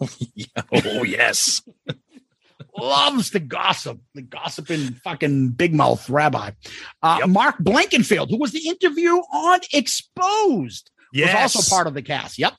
Oh, 0.72 1.02
yes. 1.04 1.62
Loves 2.76 3.30
to 3.30 3.40
gossip, 3.40 4.00
the 4.14 4.22
gossiping 4.22 4.94
fucking 4.94 5.50
big 5.50 5.74
mouth 5.74 6.08
rabbi. 6.10 6.50
Uh, 7.02 7.26
Mark 7.26 7.56
Blankfield, 7.58 8.30
who 8.30 8.38
was 8.38 8.52
the 8.52 8.68
interview 8.68 9.12
on 9.12 9.60
Exposed, 9.72 10.90
Yes. 11.12 11.34
was 11.34 11.56
also 11.56 11.74
part 11.74 11.86
of 11.86 11.94
the 11.94 12.02
cast. 12.02 12.38
Yep. 12.38 12.54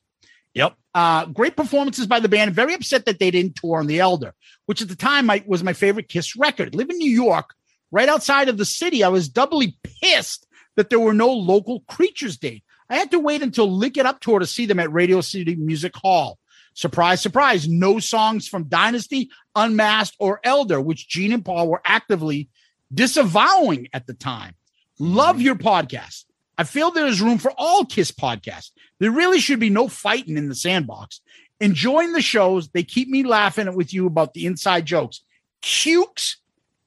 Yep. 0.53 0.75
Uh, 0.95 1.25
great 1.25 1.57
performances 1.57 2.07
by 2.07 2.21
the 2.21 2.29
band. 2.29 2.55
Very 2.55 2.73
upset 2.73 3.05
that 3.05 3.19
they 3.19 3.29
didn't 3.29 3.57
tour 3.57 3.79
on 3.79 3.87
The 3.87 3.99
Elder, 3.99 4.33
which 4.65 4.81
at 4.81 4.87
the 4.87 4.95
time 4.95 5.29
I, 5.29 5.43
was 5.45 5.61
my 5.61 5.73
favorite 5.73 6.07
Kiss 6.07 6.37
record. 6.37 6.73
Live 6.73 6.89
in 6.89 6.97
New 6.97 7.11
York, 7.11 7.53
right 7.91 8.07
outside 8.07 8.47
of 8.47 8.57
the 8.57 8.63
city. 8.63 9.03
I 9.03 9.09
was 9.09 9.27
doubly 9.27 9.77
pissed 10.01 10.47
that 10.77 10.89
there 10.89 10.99
were 10.99 11.13
no 11.13 11.33
local 11.33 11.81
Creatures 11.81 12.37
date. 12.37 12.63
I 12.89 12.95
had 12.95 13.11
to 13.11 13.19
wait 13.19 13.41
until 13.41 13.69
Lick 13.69 13.97
It 13.97 14.05
Up 14.05 14.21
tour 14.21 14.39
to 14.39 14.45
see 14.45 14.65
them 14.65 14.79
at 14.79 14.91
Radio 14.91 15.19
City 15.19 15.55
Music 15.55 15.93
Hall. 15.97 16.39
Surprise, 16.75 17.19
surprise, 17.19 17.67
no 17.67 17.99
songs 17.99 18.47
from 18.47 18.69
Dynasty, 18.69 19.29
Unmasked, 19.53 20.15
or 20.17 20.39
Elder, 20.45 20.79
which 20.79 21.09
Gene 21.09 21.33
and 21.33 21.43
Paul 21.43 21.67
were 21.67 21.81
actively 21.83 22.47
disavowing 22.93 23.89
at 23.91 24.07
the 24.07 24.13
time. 24.13 24.55
Love 24.97 25.41
your 25.41 25.55
podcast. 25.55 26.23
I 26.57 26.63
feel 26.63 26.91
there 26.91 27.07
is 27.07 27.21
room 27.21 27.37
for 27.37 27.51
all 27.57 27.85
Kiss 27.85 28.11
podcasts. 28.11 28.71
There 28.99 29.11
really 29.11 29.39
should 29.39 29.59
be 29.59 29.69
no 29.69 29.87
fighting 29.87 30.37
in 30.37 30.49
the 30.49 30.55
sandbox. 30.55 31.21
Enjoying 31.59 32.13
the 32.13 32.21
shows. 32.21 32.69
They 32.69 32.83
keep 32.83 33.07
me 33.09 33.23
laughing 33.23 33.73
with 33.75 33.93
you 33.93 34.07
about 34.07 34.33
the 34.33 34.45
inside 34.45 34.85
jokes. 34.85 35.21
Cukes 35.61 36.37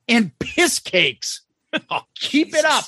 and 0.08 0.37
piss 0.38 0.78
cakes. 0.78 1.42
Oh, 1.90 2.00
keep 2.14 2.54
it 2.54 2.64
up. 2.64 2.87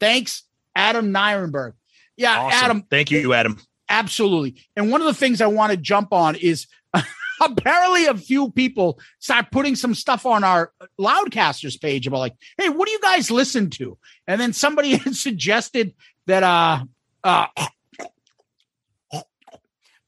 Thanks, 0.00 0.42
Adam 0.76 1.14
Nirenberg. 1.14 1.72
Yeah, 2.14 2.38
Awesome. 2.38 2.64
Adam, 2.64 2.82
Thank 2.90 3.10
you, 3.10 3.32
Adam. 3.32 3.58
Absolutely. 3.88 4.62
And 4.76 4.90
one 4.90 5.00
of 5.00 5.06
the 5.06 5.14
things 5.14 5.40
I 5.40 5.46
want 5.46 5.70
to 5.70 5.78
jump 5.78 6.12
on 6.12 6.34
is 6.34 6.66
apparently 7.40 8.06
a 8.06 8.14
few 8.14 8.50
people 8.50 8.98
start 9.18 9.46
putting 9.50 9.76
some 9.76 9.94
stuff 9.94 10.26
on 10.26 10.44
our 10.44 10.72
loudcasters 11.00 11.80
page 11.80 12.06
about 12.06 12.18
like, 12.18 12.34
hey, 12.58 12.68
what 12.68 12.86
do 12.86 12.92
you 12.92 13.00
guys 13.00 13.30
listen 13.30 13.70
to? 13.70 13.96
And 14.26 14.40
then 14.40 14.52
somebody 14.52 14.96
had 14.96 15.16
suggested 15.16 15.94
that 16.28 16.42
uh 16.42 16.84
uh 17.24 17.46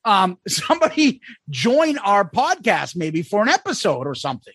um 0.04 0.38
somebody 0.46 1.20
join 1.48 1.98
our 1.98 2.28
podcast 2.28 2.94
maybe 2.96 3.22
for 3.22 3.42
an 3.42 3.48
episode 3.48 4.06
or 4.06 4.14
something. 4.14 4.54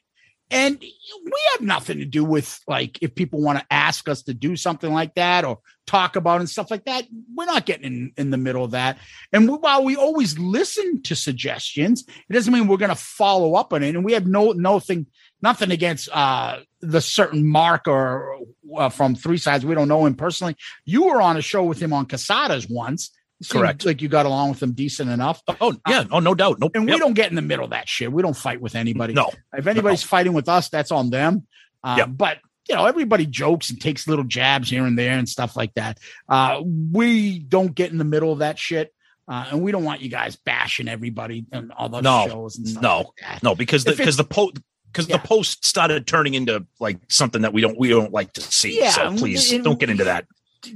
And 0.52 0.80
we 0.80 1.42
have 1.54 1.62
nothing 1.62 1.98
to 1.98 2.06
do 2.06 2.24
with 2.24 2.60
like 2.68 3.00
if 3.02 3.16
people 3.16 3.42
want 3.42 3.58
to 3.58 3.66
ask 3.72 4.08
us 4.08 4.22
to 4.24 4.34
do 4.34 4.56
something 4.56 4.94
like 4.94 5.16
that 5.16 5.44
or 5.44 5.60
talk 5.88 6.16
about 6.16 6.40
and 6.40 6.50
stuff 6.50 6.70
like 6.70 6.86
that. 6.86 7.06
We're 7.34 7.46
not 7.46 7.66
getting 7.66 7.86
in, 7.86 8.14
in 8.16 8.30
the 8.30 8.38
middle 8.38 8.64
of 8.64 8.72
that. 8.72 9.00
And 9.34 9.50
we, 9.50 9.58
while 9.58 9.84
we 9.84 9.96
always 9.96 10.38
listen 10.38 11.02
to 11.04 11.16
suggestions, 11.16 12.06
it 12.30 12.34
doesn't 12.34 12.54
mean 12.54 12.68
we're 12.68 12.78
going 12.78 12.90
to 12.90 12.96
follow 12.96 13.56
up 13.56 13.74
on 13.74 13.82
it. 13.82 13.96
And 13.96 14.06
we 14.06 14.14
have 14.14 14.28
no 14.28 14.52
nothing 14.52 15.08
nothing 15.42 15.72
against 15.72 16.10
uh 16.12 16.60
the 16.90 17.02
certain 17.02 17.48
Mark 17.48 17.88
or 17.88 18.40
uh, 18.76 18.90
from 18.90 19.16
Three 19.16 19.38
Sides. 19.38 19.66
We 19.66 19.76
don't 19.76 19.88
know 19.88 20.06
him 20.06 20.16
personally. 20.16 20.56
You 20.86 21.06
were 21.06 21.22
on 21.22 21.38
a 21.38 21.42
show 21.42 21.64
with 21.64 21.82
him 21.82 21.94
on 21.94 22.06
Casadas 22.06 22.70
once. 22.70 23.12
Correct. 23.50 23.86
Like 23.86 24.02
you 24.02 24.08
got 24.08 24.26
along 24.26 24.52
with 24.52 24.64
him 24.64 24.72
decent 24.72 25.10
enough. 25.10 25.42
Oh 25.60 25.76
yeah, 25.88 26.06
oh 26.12 26.20
no 26.20 26.34
doubt, 26.34 26.60
nope. 26.60 26.72
And 26.74 26.86
we 26.86 26.98
don't 26.98 27.14
get 27.14 27.30
in 27.30 27.36
the 27.36 27.42
middle 27.42 27.66
of 27.66 27.72
that 27.72 27.90
shit. 27.90 28.12
We 28.12 28.22
don't 28.22 28.36
fight 28.36 28.62
with 28.62 28.76
anybody. 28.76 29.14
No. 29.14 29.30
If 29.54 29.68
anybody's 29.68 30.04
fighting 30.04 30.34
with 30.34 30.48
us, 30.48 30.70
that's 30.70 30.92
on 30.92 31.10
them. 31.10 31.46
Uh, 31.84 31.96
Yep. 32.00 32.10
But 32.14 32.38
you 32.70 32.76
know, 32.76 32.86
everybody 32.86 33.26
jokes 33.26 33.70
and 33.70 33.80
takes 33.80 34.08
little 34.08 34.24
jabs 34.24 34.70
here 34.70 34.86
and 34.86 34.98
there 34.98 35.18
and 35.18 35.30
stuff 35.30 35.56
like 35.56 35.74
that. 35.76 36.00
Uh, 36.28 36.62
we 36.64 37.40
don't 37.40 37.76
get 37.76 37.92
in 37.92 37.98
the 37.98 38.06
middle 38.06 38.32
of 38.32 38.40
that 38.40 38.58
shit. 38.58 38.92
Uh, 39.28 39.48
and 39.52 39.62
we 39.62 39.72
don't 39.72 39.84
want 39.84 40.02
you 40.02 40.10
guys 40.10 40.36
bashing 40.36 40.88
everybody 40.88 41.46
and 41.52 41.72
all 41.72 41.90
those 41.90 42.04
no, 42.04 42.28
shows 42.28 42.58
and 42.58 42.68
stuff. 42.68 42.84
no, 42.84 43.12
like 43.28 43.42
no, 43.42 43.56
because 43.56 43.84
the 43.84 43.96
because 43.96 44.18
the 44.18 44.24
post 44.24 44.60
because 44.96 45.08
the 45.08 45.20
post 45.20 45.66
started 45.66 46.08
turning 46.08 46.36
into 46.36 46.66
like 46.80 47.00
something 47.10 47.42
that 47.42 47.52
we 47.52 47.60
don't 47.60 47.78
we 47.78 47.90
don't 47.90 48.14
like 48.14 48.32
to 48.34 48.42
see. 48.42 48.80
Yeah, 48.80 48.92
so 48.92 49.16
please 49.16 49.52
and- 49.52 49.64
don't 49.64 49.80
get 49.80 49.90
into 49.90 50.06
that. 50.06 50.26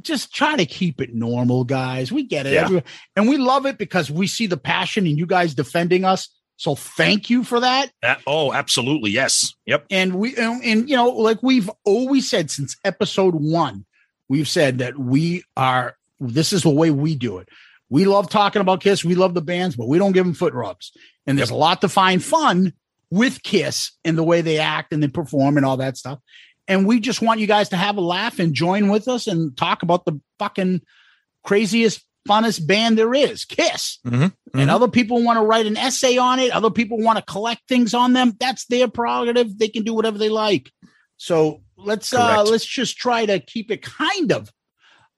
just 0.02 0.34
try 0.34 0.58
to 0.58 0.66
keep 0.66 1.02
it 1.02 1.14
normal, 1.14 1.64
guys. 1.64 2.12
We 2.12 2.24
get 2.24 2.46
it. 2.46 2.54
Yeah. 2.54 2.82
And 3.16 3.30
we 3.30 3.38
love 3.38 3.66
it 3.66 3.78
because 3.78 4.12
we 4.12 4.28
see 4.28 4.46
the 4.46 4.58
passion 4.58 5.08
in 5.08 5.18
you 5.18 5.26
guys 5.26 5.56
defending 5.56 6.04
us. 6.04 6.30
So 6.58 6.76
thank 6.76 7.30
you 7.30 7.46
for 7.46 7.62
that. 7.62 7.90
Uh, 8.04 8.16
oh, 8.28 8.52
absolutely, 8.52 9.12
yes, 9.12 9.56
yep. 9.66 9.86
And 9.90 10.16
we 10.16 10.36
and, 10.36 10.62
and 10.64 10.90
you 10.90 10.98
know, 10.98 11.08
like 11.08 11.42
we've 11.42 11.72
always 11.86 12.30
said 12.30 12.52
since 12.52 12.76
episode 12.84 13.36
one, 13.36 13.86
we've 14.28 14.48
said 14.48 14.80
that 14.80 14.98
we 15.00 15.44
are 15.56 15.96
this 16.20 16.52
is 16.52 16.64
the 16.64 16.70
way 16.70 16.92
we 16.92 17.16
do 17.16 17.38
it. 17.38 17.48
We 17.90 18.04
love 18.04 18.30
talking 18.30 18.62
about 18.62 18.82
Kiss, 18.82 19.06
we 19.06 19.16
love 19.16 19.34
the 19.34 19.42
bands, 19.42 19.78
but 19.78 19.88
we 19.88 19.98
don't 19.98 20.12
give 20.12 20.26
them 20.26 20.34
foot 20.34 20.54
rubs. 20.54 20.92
And 21.26 21.38
there's 21.38 21.50
a 21.50 21.56
lot 21.56 21.82
to 21.82 21.90
find 21.90 22.22
fun 22.22 22.74
with 23.12 23.42
Kiss 23.44 23.92
and 24.04 24.18
the 24.18 24.24
way 24.24 24.42
they 24.42 24.60
act 24.60 24.94
and 24.94 25.02
they 25.02 25.08
perform 25.08 25.58
and 25.58 25.66
all 25.66 25.78
that 25.78 25.98
stuff. 25.98 26.20
And 26.68 26.86
we 26.86 27.00
just 27.00 27.22
want 27.22 27.40
you 27.40 27.48
guys 27.48 27.70
to 27.70 27.78
have 27.78 27.98
a 27.98 28.02
laugh 28.02 28.40
and 28.40 28.54
join 28.54 28.90
with 28.90 29.08
us 29.08 29.26
and 29.26 29.58
talk 29.58 29.82
about 29.82 30.06
the 30.06 30.20
fucking 30.38 30.82
craziest, 31.44 32.06
funnest 32.28 32.68
band 32.68 32.98
there 32.98 33.14
is, 33.14 33.44
Kiss. 33.46 33.98
Mm-hmm. 34.06 34.60
And 34.60 34.70
other 34.70 34.88
people 34.88 35.24
want 35.24 35.38
to 35.40 35.46
write 35.46 35.66
an 35.66 35.78
essay 35.78 36.18
on 36.18 36.38
it. 36.38 36.52
Other 36.52 36.70
people 36.70 37.00
want 37.00 37.18
to 37.18 37.26
collect 37.26 37.62
things 37.68 37.96
on 37.96 38.14
them. 38.14 38.34
That's 38.40 38.66
their 38.66 38.88
prerogative. 38.88 39.58
They 39.58 39.70
can 39.70 39.84
do 39.84 39.96
whatever 39.96 40.20
they 40.20 40.30
like. 40.30 40.72
So 41.18 41.62
let's 41.76 42.14
uh 42.14 42.44
let's 42.44 42.66
just 42.66 42.98
try 42.98 43.26
to 43.26 43.40
keep 43.40 43.72
it 43.72 43.82
kind 43.82 44.32
of 44.32 44.52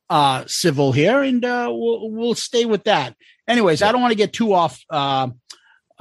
uh 0.09 0.45
civil 0.47 0.91
here 0.91 1.21
and 1.21 1.43
uh 1.43 1.67
we'll 1.69 2.09
we'll 2.11 2.35
stay 2.35 2.65
with 2.65 2.85
that. 2.85 3.15
Anyways, 3.47 3.81
I 3.81 3.91
don't 3.91 4.01
want 4.01 4.11
to 4.11 4.17
get 4.17 4.33
too 4.33 4.53
off 4.53 4.81
uh 4.89 5.29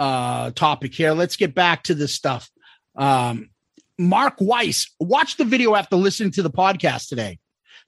uh 0.00 0.50
topic 0.52 0.94
here. 0.94 1.12
Let's 1.12 1.36
get 1.36 1.54
back 1.54 1.84
to 1.84 1.94
this 1.94 2.14
stuff. 2.14 2.50
Um 2.96 3.50
Mark 3.98 4.36
Weiss, 4.40 4.90
watch 4.98 5.36
the 5.36 5.44
video 5.44 5.74
after 5.74 5.94
listening 5.94 6.32
to 6.32 6.42
the 6.42 6.50
podcast 6.50 7.08
today. 7.08 7.38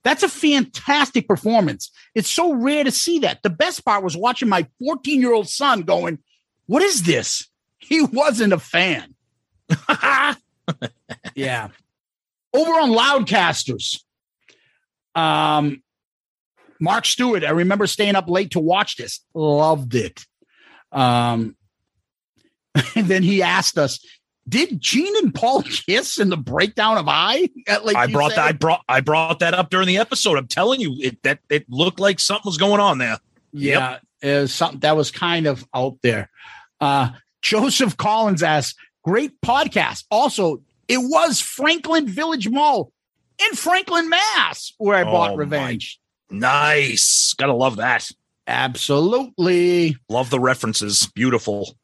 That's 0.05 0.23
a 0.23 0.29
fantastic 0.29 1.27
performance. 1.27 1.91
It's 2.15 2.29
so 2.29 2.53
rare 2.53 2.85
to 2.85 2.91
see 2.91 3.21
that. 3.21 3.43
The 3.43 3.51
best 3.51 3.85
part 3.85 4.05
was 4.05 4.17
watching 4.17 4.49
my 4.49 4.67
14 4.85 5.21
year 5.21 5.33
old 5.33 5.49
son 5.49 5.83
going, 5.83 6.19
What 6.67 6.83
is 6.83 7.03
this? 7.03 7.49
He 7.85 8.01
wasn't 8.01 8.53
a 8.53 8.61
fan. 8.61 9.17
yeah. 11.35 11.69
Over 12.55 12.71
on 12.71 12.91
Loudcasters, 12.91 14.05
um, 15.17 15.83
Mark 16.79 17.05
Stewart, 17.05 17.45
I 17.45 17.51
remember 17.51 17.89
staying 17.89 18.15
up 18.15 18.29
late 18.29 18.53
to 18.53 18.61
watch 18.61 18.97
this. 18.97 19.25
Loved 19.35 19.97
it. 19.97 20.25
Um, 20.93 21.57
and 22.97 23.07
then 23.07 23.23
he 23.23 23.43
asked 23.43 23.79
us, 23.79 24.05
did 24.49 24.81
Gene 24.81 25.15
and 25.19 25.35
Paul 25.35 25.63
kiss 25.87 26.19
in 26.19 26.29
the 26.29 26.37
breakdown 26.37 26.97
of 26.99 27.07
I? 27.09 27.49
At 27.69 27.85
Lake 27.85 27.97
I 27.97 28.07
brought 28.09 28.31
that. 28.31 28.39
I 28.47 28.53
brought. 28.53 28.83
I 28.89 29.01
brought 29.01 29.39
that 29.39 29.55
up 29.55 29.71
during 29.71 29.87
the 29.87 29.99
episode. 29.99 30.37
I'm 30.37 30.49
telling 30.49 30.81
you, 30.81 30.97
it 31.01 31.23
that 31.23 31.39
it 31.49 31.65
looked 31.69 32.01
like 32.01 32.19
something 32.19 32.43
was 32.49 32.59
going 32.59 32.81
on 32.81 32.99
there. 32.99 33.19
Yeah, 33.53 33.99
it 34.21 34.41
was 34.41 34.53
something 34.53 34.81
that 34.81 34.97
was 34.97 35.11
kind 35.11 35.47
of 35.47 35.65
out 35.75 35.99
there. 36.03 36.29
Uh, 36.81 37.11
Joseph 37.43 37.97
Collins 37.97 38.43
asks, 38.43 38.77
great 39.05 39.41
podcast. 39.43 40.05
Also, 40.11 40.63
it 40.89 40.99
was 40.99 41.41
Franklin 41.41 42.09
Village 42.09 42.49
Mall 42.49 42.93
in 43.49 43.55
Franklin, 43.57 44.09
Mass, 44.09 44.73
where 44.79 44.97
I 44.97 45.05
bought 45.05 45.31
Oh, 45.31 45.37
my- 45.37 45.39
Revenge. 45.41 46.01
Nice. 46.31 47.35
Gotta 47.35 47.53
love 47.55 47.77
that. 47.77 48.11
Absolutely. 48.47 49.97
Love 50.09 50.31
the 50.31 50.41
references. 50.41 51.07
Beautiful. 51.15 51.77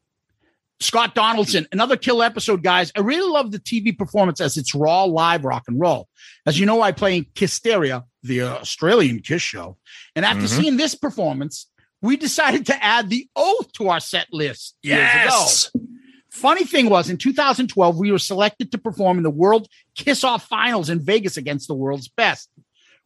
Scott 0.81 1.13
Donaldson, 1.13 1.67
another 1.71 1.97
kill 1.97 2.23
episode, 2.23 2.63
guys. 2.63 2.91
I 2.95 3.01
really 3.01 3.29
love 3.29 3.51
the 3.51 3.59
TV 3.59 3.97
performance 3.97 4.39
as 4.39 4.55
it's 4.55 4.73
raw, 4.73 5.03
live 5.03 5.43
rock 5.43 5.63
and 5.67 5.79
roll. 5.79 6.07
As 6.45 6.57
you 6.59 6.65
know, 6.65 6.81
I 6.81 6.93
play 6.93 7.17
in 7.17 7.25
Kisteria, 7.25 8.03
the 8.23 8.43
Australian 8.43 9.19
Kiss 9.19 9.41
show. 9.41 9.77
And 10.15 10.23
after 10.25 10.45
Mhm. 10.45 10.61
seeing 10.61 10.77
this 10.77 10.95
performance, 10.95 11.67
we 12.01 12.15
decided 12.15 12.65
to 12.67 12.83
add 12.83 13.09
the 13.09 13.27
oath 13.35 13.71
to 13.73 13.89
our 13.89 13.99
set 13.99 14.27
list 14.31 14.75
years 14.81 14.99
Yes. 14.99 15.69
ago. 15.75 15.85
Funny 16.29 16.63
thing 16.63 16.89
was, 16.89 17.09
in 17.09 17.17
2012, 17.17 17.97
we 17.97 18.11
were 18.11 18.19
selected 18.19 18.71
to 18.71 18.77
perform 18.77 19.17
in 19.17 19.23
the 19.23 19.29
World 19.29 19.67
Kiss 19.95 20.23
Off 20.23 20.47
Finals 20.47 20.89
in 20.89 21.03
Vegas 21.03 21.35
against 21.35 21.67
the 21.67 21.73
world's 21.73 22.07
best. 22.07 22.49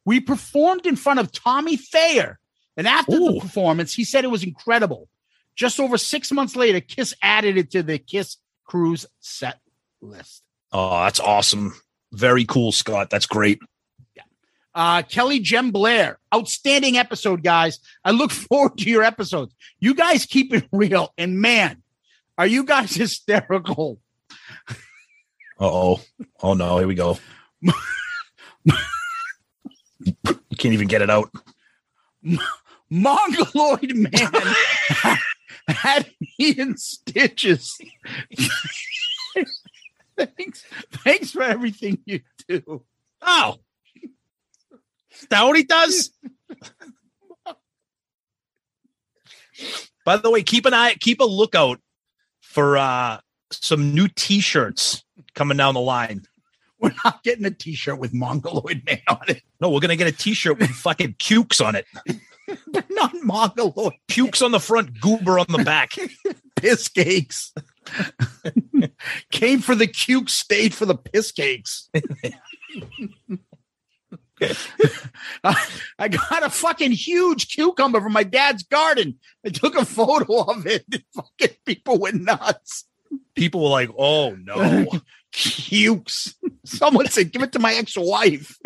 We 0.05 0.19
performed 0.19 0.86
in 0.86 0.95
front 0.95 1.19
of 1.19 1.31
Tommy 1.31 1.77
Thayer. 1.77 2.38
And 2.75 2.88
after 2.88 3.17
the 3.17 3.39
performance, 3.39 3.93
he 3.93 4.03
said 4.03 4.23
it 4.23 4.31
was 4.31 4.43
incredible. 4.43 5.07
Just 5.55 5.79
over 5.79 5.97
six 5.97 6.31
months 6.31 6.55
later, 6.55 6.79
Kiss 6.79 7.13
added 7.21 7.57
it 7.57 7.71
to 7.71 7.83
the 7.83 7.97
Kiss 7.97 8.37
Cruise 8.65 9.05
set 9.19 9.59
list. 10.01 10.43
Oh, 10.71 11.03
that's 11.03 11.19
awesome. 11.19 11.75
Very 12.11 12.45
cool, 12.45 12.71
Scott. 12.71 13.09
That's 13.09 13.25
great. 13.25 13.59
Uh, 14.75 15.03
Kelly 15.03 15.39
Jem 15.39 15.69
Blair, 15.69 16.17
outstanding 16.33 16.97
episode, 16.97 17.43
guys. 17.43 17.79
I 18.03 18.11
look 18.11 18.31
forward 18.49 18.77
to 18.79 18.89
your 18.89 19.03
episodes. 19.03 19.53
You 19.79 19.93
guys 19.93 20.25
keep 20.25 20.53
it 20.53 20.67
real. 20.71 21.13
And 21.17 21.39
man, 21.39 21.83
are 22.37 22.47
you 22.47 22.63
guys 22.63 22.95
hysterical? 22.95 23.99
Uh 24.67 24.73
oh. 25.59 26.01
Oh 26.41 26.55
no. 26.55 26.79
Here 26.79 26.87
we 26.87 26.95
go. 26.95 27.19
you 27.61 27.73
can't 30.57 30.73
even 30.73 30.87
get 30.87 31.03
it 31.03 31.09
out. 31.11 31.29
Mongoloid 32.89 33.95
man 33.95 34.31
had 35.67 36.10
me 36.21 36.49
in 36.52 36.78
stitches. 36.78 37.78
thanks, 40.17 40.65
thanks 40.91 41.32
for 41.32 41.43
everything 41.43 41.99
you 42.06 42.21
do. 42.47 42.84
Oh, 43.21 43.58
is 45.13 45.28
that 45.30 45.43
what 45.43 45.56
he 45.56 45.63
does? 45.63 46.12
By 50.06 50.17
the 50.17 50.30
way, 50.30 50.43
keep 50.43 50.65
an 50.65 50.73
eye, 50.73 50.95
keep 50.99 51.21
a 51.21 51.26
lookout 51.26 51.80
for 52.41 52.78
uh 52.78 53.19
some 53.52 53.93
new 53.93 54.08
T-shirts 54.08 55.04
coming 55.36 55.58
down 55.58 55.76
the 55.76 55.80
line. 55.80 56.23
We're 56.80 56.93
not 57.06 57.23
getting 57.23 57.45
a 57.45 57.52
T-shirt 57.52 57.99
with 57.99 58.13
Mongoloid 58.13 58.84
man 58.86 59.02
on 59.08 59.21
it. 59.30 59.41
No, 59.62 59.69
we're 59.69 59.80
gonna 59.80 59.95
get 59.95 60.08
a 60.08 60.12
T-shirt 60.12 60.60
with 60.60 60.69
fucking 60.69 61.15
cukes 61.19 61.62
on 61.62 61.76
it. 61.76 61.86
But 62.67 62.86
not 62.89 63.13
Mongoloid. 63.23 63.93
Pukes 64.08 64.41
on 64.41 64.51
the 64.51 64.60
front, 64.60 64.99
goober 64.99 65.39
on 65.39 65.45
the 65.49 65.63
back. 65.63 65.93
Piss 66.56 66.88
cakes. 66.88 67.53
Came 69.32 69.60
for 69.60 69.75
the 69.75 69.88
cuke, 69.88 70.29
stayed 70.29 70.73
for 70.73 70.86
the 70.86 70.95
piss 70.95 71.32
cakes. 71.32 71.89
I, 75.43 75.67
I 75.99 76.08
got 76.08 76.43
a 76.43 76.49
fucking 76.49 76.91
huge 76.91 77.49
cucumber 77.49 78.01
from 78.01 78.13
my 78.13 78.23
dad's 78.23 78.63
garden. 78.63 79.19
I 79.45 79.49
took 79.49 79.75
a 79.75 79.86
photo 79.86 80.43
of 80.43 80.65
it. 80.65 80.86
Fucking 81.13 81.58
people 81.65 81.99
went 81.99 82.21
nuts. 82.21 82.86
People 83.36 83.63
were 83.63 83.69
like, 83.69 83.89
"Oh 83.97 84.32
no, 84.32 84.88
Cukes. 85.34 86.36
Someone 86.63 87.08
said, 87.08 87.32
give 87.32 87.41
it 87.41 87.51
to 87.53 87.60
my 87.60 87.73
ex-wife. 87.73 88.58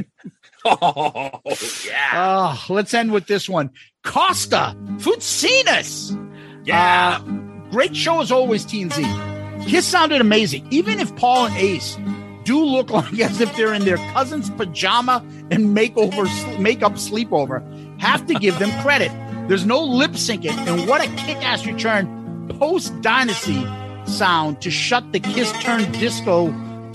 Oh 0.65 1.39
yeah, 1.86 2.12
Oh, 2.13 2.65
let's 2.74 2.93
end 2.93 3.12
with 3.12 3.28
this 3.28 3.48
one. 3.50 3.70
Costa 4.04 4.76
Futsinas. 4.98 6.17
yeah." 6.65 7.20
Uh, 7.22 7.70
great 7.72 7.96
show 7.96 8.22
as 8.22 8.32
always, 8.32 8.65
TNZ. 8.65 9.65
Kiss 9.67 9.86
sounded 9.86 10.22
amazing, 10.22 10.67
even 10.72 11.00
if 11.00 11.13
Paul 11.15 11.48
and 11.48 11.58
Ace 11.58 11.98
do 12.43 12.63
look 12.63 12.89
like 12.91 13.20
as 13.20 13.41
if 13.41 13.54
they're 13.58 13.74
in 13.74 13.84
their 13.86 13.98
cousin's 14.13 14.50
pajama 14.52 15.24
and 15.52 15.76
makeover 15.76 16.28
makeup 16.60 16.93
sleepover. 16.93 17.62
Have 18.00 18.26
to 18.28 18.34
give 18.36 18.58
them 18.60 18.70
credit. 18.82 19.12
There's 19.50 19.65
no 19.65 19.82
lip 19.84 20.12
syncing, 20.12 20.52
and 20.67 20.88
what 20.88 21.02
a 21.02 21.08
kick-ass 21.15 21.65
return 21.65 22.48
post 22.60 22.93
Dynasty 23.02 23.65
sound 24.06 24.62
to 24.62 24.72
shut 24.72 25.12
the 25.12 25.20
Kiss 25.20 25.52
turn 25.63 25.89
disco 25.93 26.48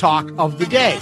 talk 0.03 0.33
of 0.37 0.59
the 0.59 0.67
day. 0.67 0.99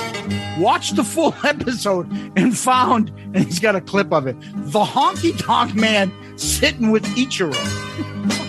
Watched 0.59 0.95
the 0.95 1.05
full 1.05 1.35
episode 1.45 2.07
and 2.37 2.57
found, 2.57 3.09
and 3.35 3.39
he's 3.39 3.59
got 3.59 3.75
a 3.75 3.81
clip 3.81 4.13
of 4.13 4.27
it, 4.27 4.39
the 4.41 4.85
honky 4.85 5.33
tonk 5.39 5.75
man 5.75 6.13
sitting 6.37 6.91
with 6.91 7.05
Ichiro. 7.17 7.57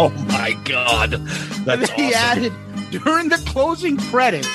Oh 0.00 0.10
my 0.28 0.56
god, 0.64 1.10
that's 1.64 1.90
he 1.90 2.14
awesome. 2.14 2.14
added 2.14 2.52
during 2.92 3.30
the 3.30 3.36
closing 3.48 3.96
credits, 3.96 4.46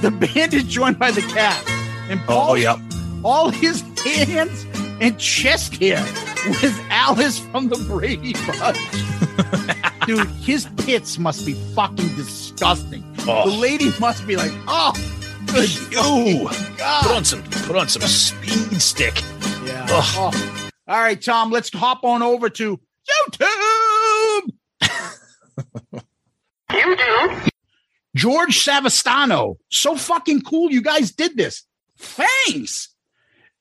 the 0.00 0.10
band 0.10 0.54
is 0.54 0.64
joined 0.64 0.98
by 0.98 1.12
the 1.12 1.20
cast, 1.20 1.68
and 2.10 2.18
oh, 2.22 2.26
Paul, 2.26 2.50
Oh, 2.50 2.54
yeah. 2.56 2.76
all 3.22 3.50
his 3.50 3.82
hands 4.04 4.66
and 5.00 5.16
chest 5.20 5.76
hair 5.76 6.02
with 6.48 6.76
Alice 6.90 7.38
from 7.38 7.68
the 7.68 7.76
Brady 7.86 8.32
Bunch. 8.32 8.76
Dude, 10.06 10.26
his 10.42 10.66
pits 10.78 11.16
must 11.16 11.46
be 11.46 11.52
fucking 11.76 12.16
disgusting. 12.16 13.04
Oh. 13.28 13.50
The 13.50 13.56
lady 13.56 13.90
must 13.98 14.24
be 14.26 14.36
like, 14.36 14.52
oh, 14.68 14.92
good 15.46 15.68
Ooh, 15.96 16.46
put 16.46 17.16
on 17.16 17.24
some 17.24 17.42
put 17.42 17.74
on 17.74 17.88
some 17.88 18.02
speed 18.02 18.80
stick. 18.80 19.20
Yeah. 19.64 19.86
Oh. 19.90 20.60
All 20.86 21.00
right, 21.00 21.20
Tom, 21.20 21.50
let's 21.50 21.72
hop 21.72 22.04
on 22.04 22.22
over 22.22 22.48
to 22.50 22.78
YouTube. 23.32 24.50
YouTube. 26.70 27.48
George 28.14 28.64
Savastano. 28.64 29.56
So 29.70 29.96
fucking 29.96 30.42
cool. 30.42 30.70
You 30.70 30.80
guys 30.80 31.10
did 31.10 31.36
this. 31.36 31.64
Thanks. 31.98 32.94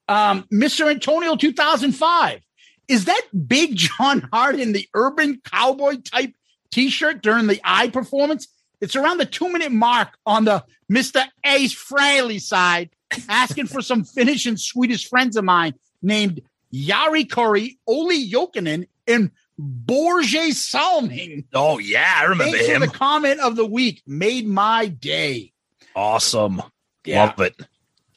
Um, 0.08 0.45
Mr. 0.54 0.89
Antonio 0.89 1.36
2005. 1.36 2.39
Is 2.88 3.06
that 3.06 3.21
Big 3.47 3.75
John 3.75 4.30
Hart 4.32 4.60
in 4.60 4.73
the 4.73 4.88
urban 4.93 5.41
cowboy 5.43 5.95
type 6.01 6.34
t 6.71 6.91
shirt 6.91 7.23
during 7.23 7.47
the 7.47 7.60
eye 7.63 7.89
performance? 7.89 8.47
It's 8.81 8.95
around 8.95 9.17
the 9.17 9.25
two 9.25 9.51
minute 9.51 9.71
mark 9.71 10.17
on 10.25 10.45
the 10.45 10.63
Mr. 10.91 11.23
Ace 11.45 11.73
Frehley 11.73 12.41
side, 12.41 12.89
asking 13.29 13.67
for 13.67 13.81
some 13.81 14.03
Finnish 14.03 14.45
and 14.45 14.59
Swedish 14.59 15.07
friends 15.09 15.35
of 15.35 15.43
mine 15.45 15.73
named 16.01 16.41
Jari 16.73 17.25
Kurri, 17.27 17.77
Olli 17.88 18.29
Jokinen, 18.29 18.88
and 19.07 19.31
Borje 19.59 20.53
Salming. 20.53 21.45
Oh 21.53 21.79
yeah, 21.79 22.13
I 22.17 22.23
remember 22.23 22.57
Thanks 22.57 22.67
him. 22.67 22.81
the 22.81 22.88
comment 22.88 23.39
of 23.39 23.55
the 23.55 23.65
week. 23.65 24.01
Made 24.05 24.47
my 24.47 24.88
day. 24.88 25.53
Awesome. 25.95 26.61
Yeah. 27.05 27.25
Love 27.25 27.39
it. 27.41 27.55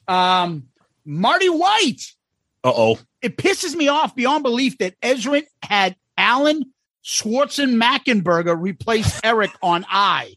Um, 0.09 0.65
Marty 1.05 1.49
White. 1.49 2.03
Uh 2.65 2.73
oh. 2.75 2.99
It 3.23 3.37
pisses 3.37 3.75
me 3.75 3.89
off 3.89 4.15
beyond 4.17 4.43
belief 4.43 4.79
that 4.79 5.01
Ezrin 5.01 5.45
had 5.63 5.97
Alan 6.17 6.73
Schwarzenmackenberger 7.05 8.61
replace 8.61 9.21
Eric 9.23 9.51
on 9.63 9.85
I. 9.89 10.35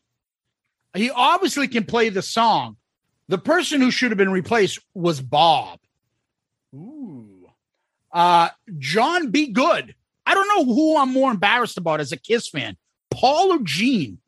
He 0.94 1.10
obviously 1.10 1.68
can 1.68 1.86
play 1.86 2.10
the 2.10 2.22
song. 2.22 2.78
The 3.28 3.38
person 3.38 3.82
who 3.82 3.92
should 3.92 4.12
have 4.12 4.18
been 4.18 4.32
replaced 4.32 4.80
was 4.94 5.22
Bob. 5.22 5.80
Ooh. 6.74 7.50
Uh, 8.12 8.50
John 8.78 9.32
B. 9.32 9.48
Good. 9.48 9.96
I 10.26 10.34
don't 10.34 10.48
know 10.48 10.74
who 10.74 10.98
I'm 10.98 11.14
more 11.14 11.32
embarrassed 11.32 11.78
about 11.78 12.02
as 12.02 12.12
a 12.12 12.18
Kiss 12.18 12.50
fan, 12.50 12.78
Paul 13.10 13.54
or 13.54 13.60
Gene. 13.64 14.20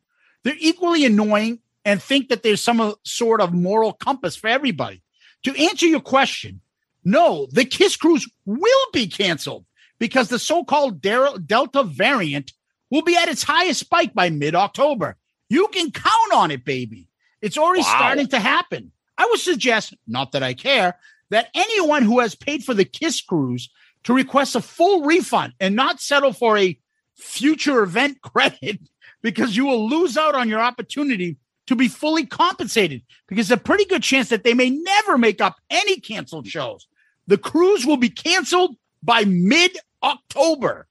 They're 0.42 0.54
equally 0.58 1.04
annoying 1.04 1.60
and 1.84 2.02
think 2.02 2.28
that 2.28 2.42
there's 2.42 2.60
some 2.60 2.94
sort 3.04 3.40
of 3.40 3.52
moral 3.52 3.92
compass 3.92 4.36
for 4.36 4.48
everybody. 4.48 5.02
To 5.44 5.54
answer 5.54 5.86
your 5.86 6.00
question, 6.00 6.60
no, 7.04 7.46
the 7.52 7.64
Kiss 7.64 7.96
Cruise 7.96 8.28
will 8.46 8.86
be 8.92 9.06
canceled 9.06 9.66
because 9.98 10.28
the 10.28 10.38
so 10.38 10.64
called 10.64 11.02
Delta 11.02 11.82
variant 11.82 12.52
will 12.90 13.02
be 13.02 13.16
at 13.16 13.28
its 13.28 13.42
highest 13.42 13.80
spike 13.80 14.14
by 14.14 14.30
mid 14.30 14.54
October. 14.54 15.16
You 15.48 15.68
can 15.68 15.90
count 15.90 16.32
on 16.34 16.50
it, 16.50 16.64
baby. 16.64 17.08
It's 17.40 17.58
already 17.58 17.82
Wow. 17.82 17.94
starting 17.96 18.28
to 18.28 18.38
happen. 18.40 18.92
I 19.18 19.26
would 19.30 19.40
suggest, 19.40 19.94
not 20.06 20.32
that 20.32 20.42
I 20.42 20.54
care, 20.54 20.98
that 21.30 21.50
anyone 21.54 22.02
who 22.02 22.20
has 22.20 22.34
paid 22.34 22.64
for 22.64 22.74
the 22.74 22.84
Kiss 22.84 23.20
Cruise 23.20 23.70
to 24.04 24.12
request 24.12 24.54
a 24.56 24.60
full 24.60 25.02
refund 25.04 25.54
and 25.60 25.74
not 25.76 26.00
settle 26.00 26.32
for 26.32 26.58
a 26.58 26.78
future 27.16 27.82
event 27.82 28.20
credit 28.22 28.80
because 29.22 29.56
you 29.56 29.64
will 29.66 29.88
lose 29.88 30.16
out 30.16 30.34
on 30.34 30.48
your 30.48 30.60
opportunity 30.60 31.36
to 31.66 31.74
be 31.76 31.88
fully 31.88 32.26
compensated 32.26 33.02
because 33.26 33.48
there's 33.48 33.58
a 33.58 33.62
pretty 33.62 33.86
good 33.86 34.02
chance 34.02 34.28
that 34.28 34.44
they 34.44 34.52
may 34.52 34.68
never 34.68 35.16
make 35.16 35.40
up 35.40 35.56
any 35.70 35.98
canceled 36.00 36.46
shows. 36.46 36.86
The 37.26 37.38
cruise 37.38 37.86
will 37.86 37.96
be 37.96 38.10
canceled 38.10 38.76
by 39.02 39.24
mid 39.24 39.78
October. 40.02 40.86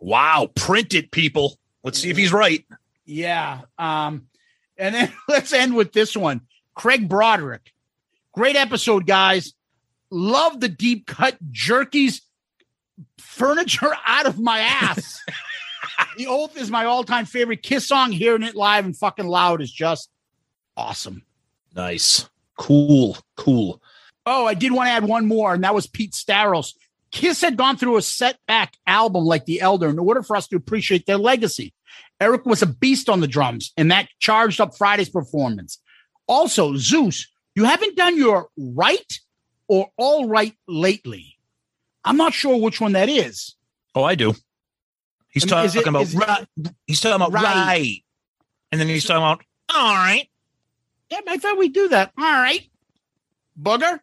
Wow. 0.00 0.50
Print 0.54 0.94
it, 0.94 1.10
people. 1.10 1.58
Let's 1.82 1.98
see 1.98 2.10
if 2.10 2.16
he's 2.16 2.32
right. 2.32 2.64
Yeah. 3.04 3.62
Um, 3.78 4.28
and 4.76 4.94
then 4.94 5.12
let's 5.28 5.52
end 5.52 5.74
with 5.74 5.92
this 5.92 6.16
one. 6.16 6.42
Craig 6.74 7.08
Broderick. 7.08 7.72
Great 8.32 8.56
episode, 8.56 9.06
guys. 9.06 9.52
Love 10.10 10.60
the 10.60 10.68
deep 10.68 11.06
cut 11.06 11.36
jerkies 11.52 12.20
furniture 13.18 13.92
out 14.06 14.26
of 14.26 14.38
my 14.38 14.60
ass. 14.60 15.20
the 16.16 16.26
Oath 16.26 16.56
is 16.56 16.70
my 16.70 16.84
all 16.84 17.04
time 17.04 17.26
favorite 17.26 17.62
Kiss 17.62 17.86
song. 17.86 18.12
Hearing 18.12 18.42
it 18.42 18.54
live 18.54 18.84
and 18.84 18.96
fucking 18.96 19.26
loud 19.26 19.62
is 19.62 19.72
just 19.72 20.10
awesome. 20.76 21.22
Nice. 21.74 22.28
Cool. 22.56 23.16
Cool. 23.36 23.80
Oh, 24.26 24.46
I 24.46 24.54
did 24.54 24.72
want 24.72 24.88
to 24.88 24.92
add 24.92 25.04
one 25.04 25.26
more, 25.26 25.52
and 25.52 25.64
that 25.64 25.74
was 25.74 25.86
Pete 25.86 26.12
Staros. 26.12 26.74
Kiss 27.10 27.42
had 27.42 27.56
gone 27.56 27.76
through 27.76 27.96
a 27.96 28.02
setback 28.02 28.74
album 28.86 29.24
like 29.24 29.44
The 29.44 29.60
Elder 29.60 29.88
in 29.88 29.98
order 29.98 30.22
for 30.22 30.34
us 30.34 30.48
to 30.48 30.56
appreciate 30.56 31.06
their 31.06 31.18
legacy. 31.18 31.74
Eric 32.20 32.46
was 32.46 32.62
a 32.62 32.66
beast 32.66 33.08
on 33.08 33.20
the 33.20 33.26
drums, 33.26 33.72
and 33.76 33.90
that 33.90 34.08
charged 34.20 34.60
up 34.60 34.76
Friday's 34.76 35.08
performance. 35.10 35.78
Also, 36.26 36.76
Zeus, 36.76 37.26
you 37.54 37.64
haven't 37.64 37.96
done 37.96 38.16
your 38.16 38.48
right 38.56 39.18
or 39.68 39.90
all 39.96 40.28
right 40.28 40.54
lately. 40.68 41.36
I'm 42.04 42.16
not 42.16 42.32
sure 42.34 42.56
which 42.60 42.80
one 42.80 42.92
that 42.92 43.08
is. 43.08 43.54
Oh, 43.94 44.04
I 44.04 44.14
do. 44.14 44.34
He's 45.28 45.44
I 45.52 45.62
mean, 45.62 45.68
talking 45.70 45.80
it- 45.82 45.88
about 45.88 46.02
is 46.02 46.14
it- 46.14 46.18
right. 46.18 46.46
He's 46.86 47.00
talking 47.00 47.16
about 47.16 47.32
Right. 47.32 47.42
right. 47.44 48.04
And 48.72 48.80
then 48.80 48.88
he's 48.88 49.04
talking 49.04 49.18
about 49.22 49.42
all 49.74 49.94
right. 49.94 50.28
Yeah, 51.10 51.20
I 51.28 51.36
thought 51.38 51.58
we'd 51.58 51.72
do 51.72 51.88
that. 51.88 52.12
All 52.18 52.24
right. 52.24 52.68
Booger? 53.60 54.00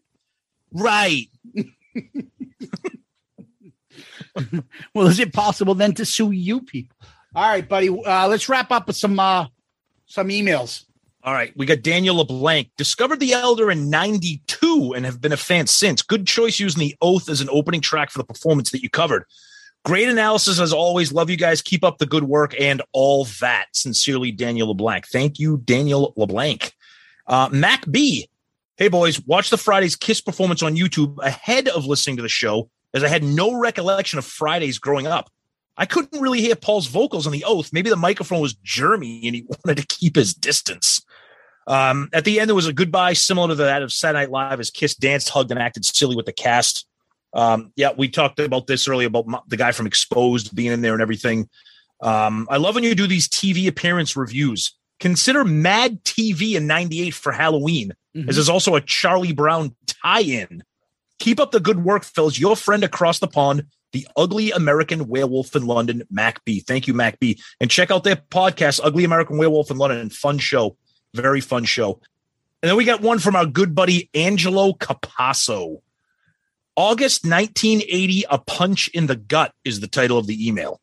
Right. 0.74 1.28
well, 4.93 5.08
is 5.08 5.19
it 5.19 5.34
possible 5.34 5.76
then 5.76 5.93
to 5.95 6.06
sue 6.06 6.32
you 6.32 6.62
people? 6.62 6.95
All 7.34 7.48
right, 7.48 7.67
buddy. 7.67 7.89
Uh, 7.89 8.28
let's 8.28 8.50
wrap 8.50 8.72
up 8.72 8.88
with 8.88 8.98
some 8.98 9.20
uh, 9.20 9.48
some 10.06 10.30
emails. 10.30 10.86
All 11.24 11.34
right, 11.34 11.56
we 11.56 11.67
got 11.67 11.84
Daniel 11.84 12.15
LeBlanc. 12.15 12.70
Discovered 12.78 13.20
the 13.20 13.34
Elder 13.34 13.70
in 13.70 13.91
92 13.91 14.94
and 14.96 15.06
have 15.06 15.22
been 15.22 15.32
a 15.32 15.38
fan 15.38 15.67
since. 15.67 16.02
Good 16.02 16.26
choice 16.26 16.60
using 16.60 16.80
the 16.80 16.96
Oath 17.00 17.30
as 17.30 17.41
an 17.41 17.50
opening 17.52 17.80
track 17.80 18.10
for 18.10 18.17
the 18.17 18.24
performance 18.24 18.72
that 18.72 18.82
you 18.82 18.89
covered. 18.89 19.26
Great 19.86 20.10
analysis 20.10 20.60
as 20.60 20.74
always. 20.74 21.13
Love 21.13 21.30
you 21.30 21.38
guys. 21.38 21.62
Keep 21.62 21.84
up 21.84 22.00
the 22.00 22.08
good 22.08 22.24
work 22.24 22.60
and 22.60 22.82
all 22.91 23.26
that. 23.39 23.67
Sincerely, 23.74 24.32
Daniel 24.32 24.70
LeBlanc. 24.70 25.08
Thank 25.08 25.38
you, 25.39 25.58
Daniel 25.58 26.13
LeBlanc. 26.17 26.74
Uh, 27.28 27.50
Mac 27.52 27.89
B. 27.89 28.28
Hey, 28.78 28.88
boys, 28.88 29.22
watch 29.22 29.52
the 29.52 29.58
Friday's 29.58 29.96
Kiss 29.96 30.22
performance 30.22 30.63
on 30.63 30.76
YouTube 30.76 31.17
ahead 31.24 31.67
of 31.67 31.86
listening 31.86 32.17
to 32.17 32.24
the 32.24 32.30
show, 32.30 32.70
as 32.96 33.04
I 33.04 33.08
had 33.08 33.24
no 33.24 33.60
recollection 33.60 34.17
of 34.17 34.26
Fridays 34.26 34.80
growing 34.80 35.06
up. 35.06 35.30
I 35.77 35.86
couldn't 35.86 36.21
really 36.21 36.41
hear 36.41 36.55
Paul's 36.55 36.88
vocals 36.88 37.25
on 37.25 37.34
the 37.34 37.43
oath. 37.45 37.71
Maybe 37.73 37.89
the 37.89 37.95
microphone 37.95 38.41
was 38.41 38.55
germy 38.55 39.25
and 39.25 39.36
he 39.36 39.45
wanted 39.65 39.81
to 39.81 39.88
keep 39.88 40.15
his 40.15 40.34
distance. 40.34 41.03
Um, 41.67 42.10
at 42.13 42.25
the 42.25 42.39
end, 42.39 42.49
there 42.49 42.55
was 42.55 42.67
a 42.67 42.73
goodbye 42.73 43.13
similar 43.13 43.49
to 43.49 43.55
that 43.55 43.81
of 43.81 43.93
Saturday 43.93 44.25
Night 44.25 44.31
Live 44.31 44.60
as 44.60 44.71
Kiss 44.71 44.95
danced, 44.95 45.29
hugged, 45.29 45.51
and 45.51 45.60
acted 45.60 45.86
silly 45.86 46.15
with 46.15 46.25
the 46.25 46.34
cast. 46.34 46.88
Um, 47.34 47.71
yeah, 47.75 47.91
we 47.97 48.10
talked 48.10 48.39
about 48.39 48.67
this 48.67 48.88
earlier 48.88 49.07
about 49.07 49.47
the 49.47 49.57
guy 49.57 49.71
from 49.71 49.88
Exposed 49.88 50.53
being 50.55 50.71
in 50.71 50.81
there 50.81 50.93
and 50.93 51.01
everything. 51.01 51.49
Um, 52.01 52.47
I 52.49 52.57
love 52.57 52.75
when 52.75 52.84
you 52.84 52.95
do 52.95 53.07
these 53.07 53.29
TV 53.29 53.67
appearance 53.67 54.17
reviews. 54.17 54.75
Consider 54.99 55.45
Mad 55.45 56.03
TV 56.03 56.55
in 56.55 56.67
98 56.67 57.13
for 57.13 57.31
Halloween, 57.31 57.93
as 58.27 58.36
there's 58.36 58.49
also 58.49 58.75
a 58.75 58.81
Charlie 58.81 59.34
Brown 59.34 59.75
tie 59.88 60.21
in. 60.21 60.63
Keep 61.19 61.39
up 61.39 61.51
the 61.51 61.60
good 61.60 61.84
work, 61.84 62.03
fellas. 62.03 62.39
Your 62.39 62.55
friend 62.55 62.84
across 62.84 63.19
the 63.19 63.27
pond, 63.27 63.65
the 63.91 64.08
ugly 64.15 64.51
American 64.51 65.08
werewolf 65.08 65.56
in 65.56 65.65
London, 65.65 66.04
Mac 66.10 66.43
B. 66.45 66.60
Thank 66.60 66.88
you, 66.88 66.93
Mac 66.93 67.19
B. 67.19 67.39
And 67.60 67.69
check 67.69 67.91
out 67.91 68.04
their 68.04 68.15
podcast, 68.15 68.80
Ugly 68.84 69.04
American 69.04 69.38
Werewolf 69.38 69.71
in 69.71 69.77
London. 69.77 70.10
Fun 70.10 70.38
show. 70.38 70.77
Very 71.13 71.41
fun 71.41 71.65
show. 71.65 71.99
And 72.62 72.69
then 72.69 72.77
we 72.77 72.86
got 72.86 73.01
one 73.01 73.19
from 73.19 73.36
our 73.36 73.45
good 73.45 73.73
buddy 73.73 74.10
Angelo 74.13 74.73
Capasso. 74.73 75.82
August 76.75 77.25
1980, 77.25 78.25
A 78.30 78.38
Punch 78.38 78.88
in 78.89 79.08
the 79.08 79.15
Gut 79.15 79.54
is 79.65 79.80
the 79.82 79.88
title 79.88 80.17
of 80.17 80.27
the 80.27 80.47
email. 80.47 80.80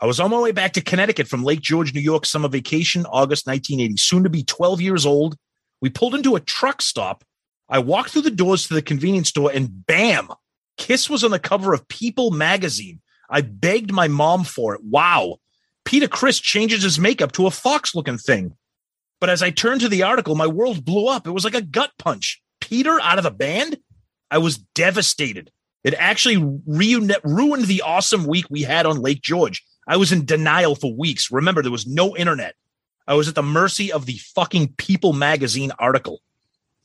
I 0.00 0.06
was 0.06 0.18
on 0.18 0.30
my 0.30 0.40
way 0.40 0.50
back 0.50 0.72
to 0.72 0.80
Connecticut 0.80 1.28
from 1.28 1.44
Lake 1.44 1.60
George, 1.60 1.94
New 1.94 2.00
York, 2.00 2.26
summer 2.26 2.48
vacation, 2.48 3.06
August 3.06 3.46
1980, 3.46 3.96
soon 3.98 4.24
to 4.24 4.30
be 4.30 4.42
12 4.42 4.80
years 4.80 5.06
old. 5.06 5.36
We 5.80 5.90
pulled 5.90 6.16
into 6.16 6.34
a 6.34 6.40
truck 6.40 6.82
stop. 6.82 7.24
I 7.68 7.78
walked 7.78 8.10
through 8.10 8.22
the 8.22 8.30
doors 8.30 8.66
to 8.66 8.74
the 8.74 8.82
convenience 8.82 9.28
store 9.28 9.52
and 9.52 9.86
bam, 9.86 10.28
Kiss 10.76 11.08
was 11.08 11.24
on 11.24 11.30
the 11.30 11.38
cover 11.38 11.72
of 11.72 11.86
People 11.88 12.30
magazine. 12.30 13.00
I 13.30 13.40
begged 13.40 13.92
my 13.92 14.08
mom 14.08 14.44
for 14.44 14.74
it. 14.74 14.82
Wow. 14.82 15.36
Peter 15.84 16.08
Criss 16.08 16.38
changes 16.38 16.82
his 16.82 16.98
makeup 16.98 17.32
to 17.32 17.46
a 17.46 17.50
fox 17.50 17.94
looking 17.94 18.18
thing. 18.18 18.56
But 19.20 19.30
as 19.30 19.42
I 19.42 19.50
turned 19.50 19.80
to 19.82 19.88
the 19.88 20.02
article, 20.02 20.34
my 20.34 20.46
world 20.46 20.84
blew 20.84 21.08
up. 21.08 21.26
It 21.26 21.32
was 21.32 21.44
like 21.44 21.54
a 21.54 21.62
gut 21.62 21.92
punch. 21.98 22.42
Peter 22.60 23.00
out 23.00 23.18
of 23.18 23.24
the 23.24 23.30
band? 23.30 23.78
I 24.30 24.38
was 24.38 24.58
devastated. 24.58 25.50
It 25.84 25.94
actually 25.94 26.36
ruined 26.66 27.64
the 27.66 27.82
awesome 27.84 28.26
week 28.26 28.46
we 28.50 28.62
had 28.62 28.86
on 28.86 29.00
Lake 29.00 29.22
George. 29.22 29.62
I 29.86 29.96
was 29.96 30.12
in 30.12 30.24
denial 30.24 30.74
for 30.74 30.94
weeks. 30.94 31.30
Remember, 31.30 31.62
there 31.62 31.72
was 31.72 31.86
no 31.86 32.16
internet. 32.16 32.54
I 33.06 33.14
was 33.14 33.28
at 33.28 33.34
the 33.34 33.42
mercy 33.42 33.92
of 33.92 34.06
the 34.06 34.18
fucking 34.34 34.74
People 34.76 35.12
magazine 35.12 35.72
article. 35.78 36.20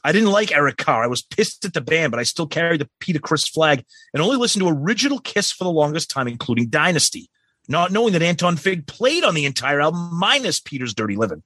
I 0.08 0.13
didn't 0.13 0.32
like 0.32 0.54
Eric 0.54 0.78
Carr. 0.78 1.04
I 1.04 1.08
was 1.08 1.22
pissed 1.22 1.65
at 1.65 1.74
the 1.74 1.82
band, 1.82 2.12
but 2.12 2.20
I 2.20 2.24
still 2.24 2.48
carried 2.48 2.80
the 2.80 2.89
Peter 3.02 3.20
Criss 3.20 3.46
flag 3.46 3.84
and 4.13 4.24
only 4.24 4.38
listened 4.38 4.63
to 4.63 4.70
original 4.70 5.20
Kiss 5.20 5.52
for 5.52 5.65
the 5.65 5.70
longest 5.70 6.10
time, 6.10 6.30
including 6.30 6.70
Dynasty, 6.70 7.30
not 7.67 7.91
knowing 7.91 8.13
that 8.13 8.22
Anton 8.22 8.56
Fig 8.56 8.88
played 8.88 9.26
on 9.26 9.36
the 9.36 9.43
entire 9.43 9.82
album 9.82 10.12
minus 10.13 10.62
Peter's 10.62 10.93
Dirty 10.93 11.17
Living. 11.17 11.43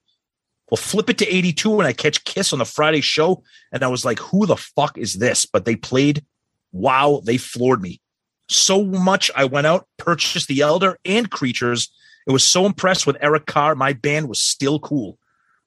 Well, 0.70 0.78
flip 0.78 1.10
it 1.10 1.18
to 1.18 1.28
82 1.28 1.80
and 1.80 1.88
I 1.88 1.94
catch 1.94 2.24
Kiss 2.24 2.54
on 2.54 2.60
the 2.60 2.66
Friday 2.66 3.02
show, 3.02 3.42
and 3.72 3.82
I 3.82 3.88
was 3.88 4.06
like, 4.06 4.20
who 4.20 4.46
the 4.46 4.58
fuck 4.58 4.96
is 4.96 5.16
this? 5.16 5.48
But 5.48 5.66
they 5.66 5.76
played. 5.76 6.24
Wow, 6.72 7.24
they 7.26 7.38
floored 7.38 7.82
me. 7.82 8.00
So 8.48 8.84
much 8.84 9.32
I 9.36 9.46
went 9.46 9.66
out, 9.66 9.88
purchased 9.98 10.48
The 10.48 10.62
Elder 10.62 11.00
and 11.04 11.32
Creatures. 11.32 11.92
It 12.28 12.32
was 12.32 12.44
so 12.44 12.68
impressed 12.68 13.08
with 13.08 13.18
Eric 13.22 13.48
Carr. 13.48 13.74
My 13.74 13.94
band 13.94 14.30
was 14.30 14.40
still 14.40 14.80
cool. 14.80 15.18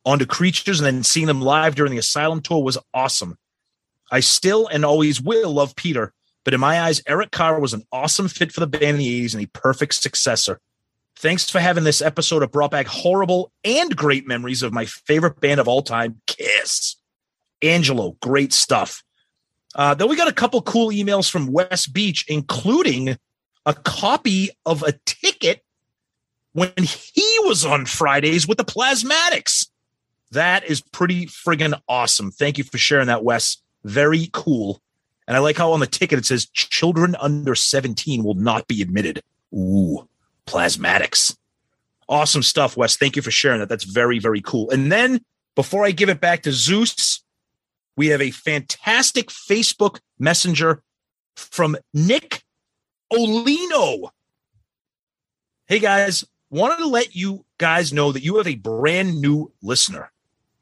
On 0.05 0.19
to 0.19 0.27
Creatures 0.27 0.81
and 0.81 0.87
then 0.87 1.03
seeing 1.03 1.27
them 1.27 1.41
live 1.41 1.75
during 1.75 1.93
the 1.93 1.99
Asylum 1.99 2.43
tour 2.43 2.63
was 2.63 2.79
awesome. 2.93 3.39
I 4.11 4.21
still 4.21 4.67
and 4.67 4.85
always 4.85 5.21
will 5.21 5.53
love 5.53 5.77
Peter, 5.77 6.13
but 6.45 6.55
in 6.55 6.61
my 6.61 6.81
eyes, 6.81 7.03
Eric 7.07 7.31
Carr 7.31 7.59
was 7.59 7.73
an 7.73 7.85
awesome 7.91 8.29
fit 8.29 8.53
for 8.53 8.61
the 8.61 8.67
band 8.67 8.85
in 8.85 8.99
the 8.99 9.25
80s 9.25 9.35
and 9.35 9.43
a 9.43 9.49
perfect 9.49 9.95
successor. 9.95 10.61
Thanks 11.17 11.49
for 11.49 11.61
having 11.61 11.85
this 11.85 12.03
episode 12.03 12.43
of 12.43 12.53
brought 12.53 12.71
back 12.71 12.87
horrible 12.87 13.51
and 13.65 13.97
great 13.97 14.27
memories 14.27 14.63
of 14.63 14.73
my 14.73 14.85
favorite 14.85 15.41
band 15.41 15.61
of 15.61 15.69
all 15.69 15.83
time, 15.83 16.21
Kiss. 16.27 16.97
Angelo, 17.63 18.17
great 18.21 18.53
stuff. 18.53 19.03
Uh, 19.75 19.95
then 19.95 20.09
we 20.09 20.17
got 20.17 20.29
a 20.29 20.33
couple 20.33 20.61
cool 20.63 20.91
emails 20.91 21.31
from 21.31 21.47
Wes 21.47 21.87
Beach, 21.87 22.25
including 22.29 23.17
a 23.67 23.75
copy 23.75 24.51
of 24.67 24.83
a 24.83 24.93
ticket 25.07 25.63
when 26.53 26.73
he 26.77 27.39
was 27.45 27.65
on 27.65 27.87
Fridays 27.87 28.47
with 28.47 28.59
the 28.59 28.65
Plasmatics. 28.65 29.69
That 30.31 30.65
is 30.65 30.81
pretty 30.81 31.27
friggin' 31.27 31.81
awesome. 31.89 32.31
Thank 32.31 32.59
you 32.59 32.65
for 32.65 32.79
sharing 32.79 33.07
that, 33.07 33.25
Wes. 33.25 33.59
Very 33.85 34.29
cool. 34.33 34.81
And 35.27 35.37
I 35.37 35.41
like 35.41 35.57
how 35.57 35.73
on 35.73 35.81
the 35.81 35.87
ticket 35.87 36.19
it 36.19 36.27
says 36.27 36.47
children 36.47 37.17
under 37.21 37.55
17 37.55 38.25
will 38.25 38.35
not 38.35 38.67
be 38.67 38.83
admitted. 38.83 39.23
Ooh, 39.55 40.09
Plasmatics. 40.47 41.37
Awesome 42.09 42.43
stuff, 42.43 42.77
Wes. 42.77 42.97
Thank 42.97 43.17
you 43.17 43.23
for 43.23 43.31
sharing 43.31 43.61
that. 43.61 43.69
That's 43.69 43.85
very, 43.85 44.19
very 44.19 44.41
cool. 44.41 44.71
And 44.71 44.93
then 44.93 45.21
before 45.55 45.85
I 45.85 45.93
give 45.93 46.09
it 46.09 46.21
back 46.21 46.43
to 46.43 46.53
Zeus, 46.53 47.23
we 47.97 48.09
have 48.09 48.21
a 48.21 48.31
fantastic 48.31 49.29
Facebook 49.29 50.01
messenger 50.19 50.83
from 51.37 51.77
Nick 51.93 52.43
Olino. 53.13 54.11
Hey 55.67 55.79
guys, 55.79 56.25
wanted 56.51 56.79
to 56.79 56.89
let 56.89 57.15
you 57.15 57.45
guys 57.59 57.93
know 57.93 58.13
that 58.13 58.23
you 58.23 58.37
have 58.37 58.47
a 58.47 58.57
brand 58.57 59.21
new 59.21 59.53
listener. 59.63 60.11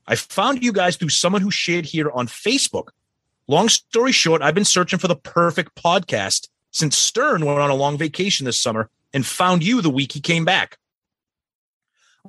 I 0.07 0.17
found 0.17 0.63
you 0.63 0.73
guys 0.73 0.97
through 0.97 1.11
someone 1.11 1.43
who 1.43 1.51
shared 1.51 1.87
here 1.87 2.11
on 2.11 2.27
Facebook. 2.27 2.89
Long 3.49 3.69
story 3.69 4.13
short, 4.13 4.43
I've 4.43 4.55
been 4.55 4.65
searching 4.65 4.99
for 4.99 5.09
the 5.09 5.17
perfect 5.17 5.75
podcast 5.75 6.49
since 6.71 6.97
Stern 6.97 7.45
went 7.45 7.61
on 7.61 7.71
a 7.71 7.75
long 7.75 7.99
vacation 7.99 8.47
this 8.47 8.61
summer 8.61 8.91
and 9.13 9.27
found 9.27 9.63
you 9.63 9.81
the 9.81 9.91
week 9.91 10.13
he 10.13 10.21
came 10.21 10.45
back. 10.45 10.79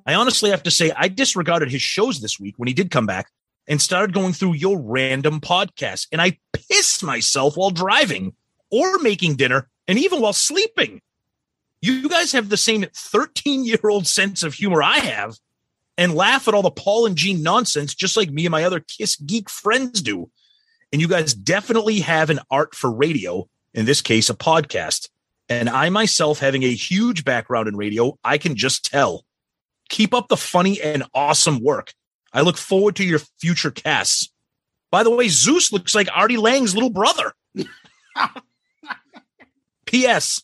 I 0.05 0.15
honestly 0.15 0.49
have 0.49 0.63
to 0.63 0.71
say, 0.71 0.91
I 0.95 1.07
disregarded 1.07 1.71
his 1.71 1.81
shows 1.81 2.19
this 2.19 2.39
week 2.39 2.55
when 2.57 2.67
he 2.67 2.73
did 2.73 2.91
come 2.91 3.05
back 3.05 3.31
and 3.67 3.81
started 3.81 4.13
going 4.13 4.33
through 4.33 4.53
your 4.53 4.79
random 4.79 5.39
podcast. 5.39 6.07
And 6.11 6.21
I 6.21 6.39
pissed 6.51 7.03
myself 7.03 7.55
while 7.55 7.69
driving 7.69 8.35
or 8.71 8.99
making 8.99 9.35
dinner 9.35 9.69
and 9.87 9.97
even 9.97 10.19
while 10.19 10.33
sleeping. 10.33 11.01
You 11.81 12.09
guys 12.09 12.31
have 12.31 12.49
the 12.49 12.57
same 12.57 12.85
13 12.93 13.65
year 13.65 13.79
old 13.83 14.07
sense 14.07 14.43
of 14.43 14.53
humor 14.53 14.81
I 14.81 14.99
have 14.99 15.35
and 15.97 16.15
laugh 16.15 16.47
at 16.47 16.53
all 16.53 16.61
the 16.61 16.71
Paul 16.71 17.05
and 17.05 17.15
Gene 17.15 17.43
nonsense, 17.43 17.93
just 17.93 18.17
like 18.17 18.31
me 18.31 18.45
and 18.45 18.51
my 18.51 18.63
other 18.63 18.79
Kiss 18.79 19.15
geek 19.15 19.49
friends 19.49 20.01
do. 20.01 20.29
And 20.91 21.01
you 21.01 21.07
guys 21.07 21.33
definitely 21.33 21.99
have 22.01 22.29
an 22.29 22.39
art 22.51 22.75
for 22.75 22.91
radio, 22.91 23.47
in 23.73 23.85
this 23.85 24.01
case, 24.01 24.29
a 24.29 24.35
podcast. 24.35 25.09
And 25.49 25.69
I 25.69 25.89
myself, 25.89 26.39
having 26.39 26.63
a 26.63 26.73
huge 26.73 27.25
background 27.25 27.67
in 27.67 27.75
radio, 27.75 28.17
I 28.23 28.37
can 28.37 28.55
just 28.55 28.85
tell. 28.85 29.25
Keep 29.89 30.13
up 30.13 30.27
the 30.29 30.37
funny 30.37 30.81
and 30.81 31.03
awesome 31.13 31.61
work. 31.61 31.93
I 32.31 32.41
look 32.41 32.57
forward 32.57 32.95
to 32.97 33.03
your 33.03 33.19
future 33.39 33.71
casts. 33.71 34.29
By 34.89 35.03
the 35.03 35.11
way, 35.11 35.27
Zeus 35.27 35.71
looks 35.71 35.93
like 35.95 36.07
Artie 36.13 36.37
Lange's 36.37 36.73
little 36.73 36.89
brother. 36.89 37.33
P.S. 39.85 40.41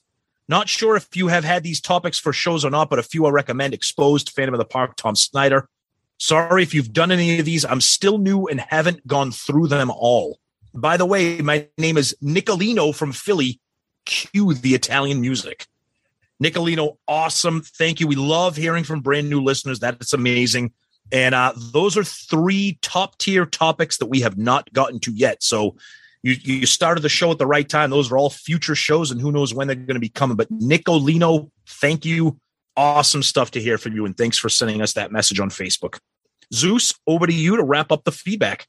Not 0.49 0.67
sure 0.67 0.95
if 0.95 1.15
you 1.15 1.27
have 1.27 1.43
had 1.43 1.61
these 1.61 1.79
topics 1.79 2.17
for 2.17 2.33
shows 2.33 2.65
or 2.65 2.71
not, 2.71 2.89
but 2.89 2.97
a 2.97 3.03
few 3.03 3.27
I 3.27 3.29
recommend 3.29 3.75
Exposed, 3.75 4.31
Phantom 4.31 4.55
of 4.55 4.57
the 4.57 4.65
Park, 4.65 4.95
Tom 4.95 5.15
Snyder. 5.15 5.69
Sorry 6.17 6.63
if 6.63 6.73
you've 6.73 6.91
done 6.91 7.11
any 7.11 7.37
of 7.37 7.45
these. 7.45 7.63
I'm 7.63 7.79
still 7.79 8.17
new 8.17 8.47
and 8.47 8.59
haven't 8.59 9.05
gone 9.05 9.31
through 9.31 9.67
them 9.67 9.91
all. 9.91 10.39
By 10.73 10.97
the 10.97 11.05
way, 11.05 11.39
my 11.41 11.67
name 11.77 11.97
is 11.99 12.17
Nicolino 12.21 12.93
from 12.95 13.11
Philly. 13.11 13.59
Cue 14.05 14.55
the 14.55 14.73
Italian 14.73 15.21
music. 15.21 15.67
Nicolino, 16.43 16.97
awesome. 17.07 17.61
Thank 17.61 17.99
you. 17.99 18.07
We 18.07 18.15
love 18.15 18.55
hearing 18.55 18.83
from 18.83 19.01
brand 19.01 19.29
new 19.29 19.41
listeners. 19.41 19.79
That's 19.79 20.13
amazing. 20.13 20.73
And 21.11 21.35
uh, 21.35 21.53
those 21.55 21.95
are 21.95 22.03
three 22.03 22.79
top 22.81 23.19
tier 23.19 23.45
topics 23.45 23.97
that 23.97 24.07
we 24.07 24.21
have 24.21 24.37
not 24.37 24.73
gotten 24.73 24.99
to 25.01 25.11
yet. 25.11 25.43
So 25.43 25.75
you 26.23 26.35
you 26.41 26.65
started 26.65 27.01
the 27.01 27.09
show 27.09 27.31
at 27.31 27.37
the 27.37 27.47
right 27.47 27.67
time. 27.67 27.89
Those 27.89 28.11
are 28.11 28.17
all 28.17 28.29
future 28.29 28.75
shows, 28.75 29.11
and 29.11 29.21
who 29.21 29.31
knows 29.31 29.53
when 29.53 29.67
they're 29.67 29.75
going 29.75 29.95
to 29.95 29.99
be 29.99 30.09
coming. 30.09 30.35
But 30.35 30.51
Nicolino, 30.51 31.49
thank 31.65 32.05
you. 32.05 32.39
Awesome 32.75 33.23
stuff 33.23 33.51
to 33.51 33.61
hear 33.61 33.77
from 33.77 33.93
you, 33.93 34.05
and 34.05 34.15
thanks 34.15 34.37
for 34.37 34.49
sending 34.49 34.81
us 34.81 34.93
that 34.93 35.11
message 35.11 35.39
on 35.39 35.49
Facebook. 35.49 35.99
Zeus, 36.53 36.93
over 37.07 37.27
to 37.27 37.33
you 37.33 37.57
to 37.57 37.63
wrap 37.63 37.91
up 37.91 38.03
the 38.03 38.11
feedback. 38.11 38.67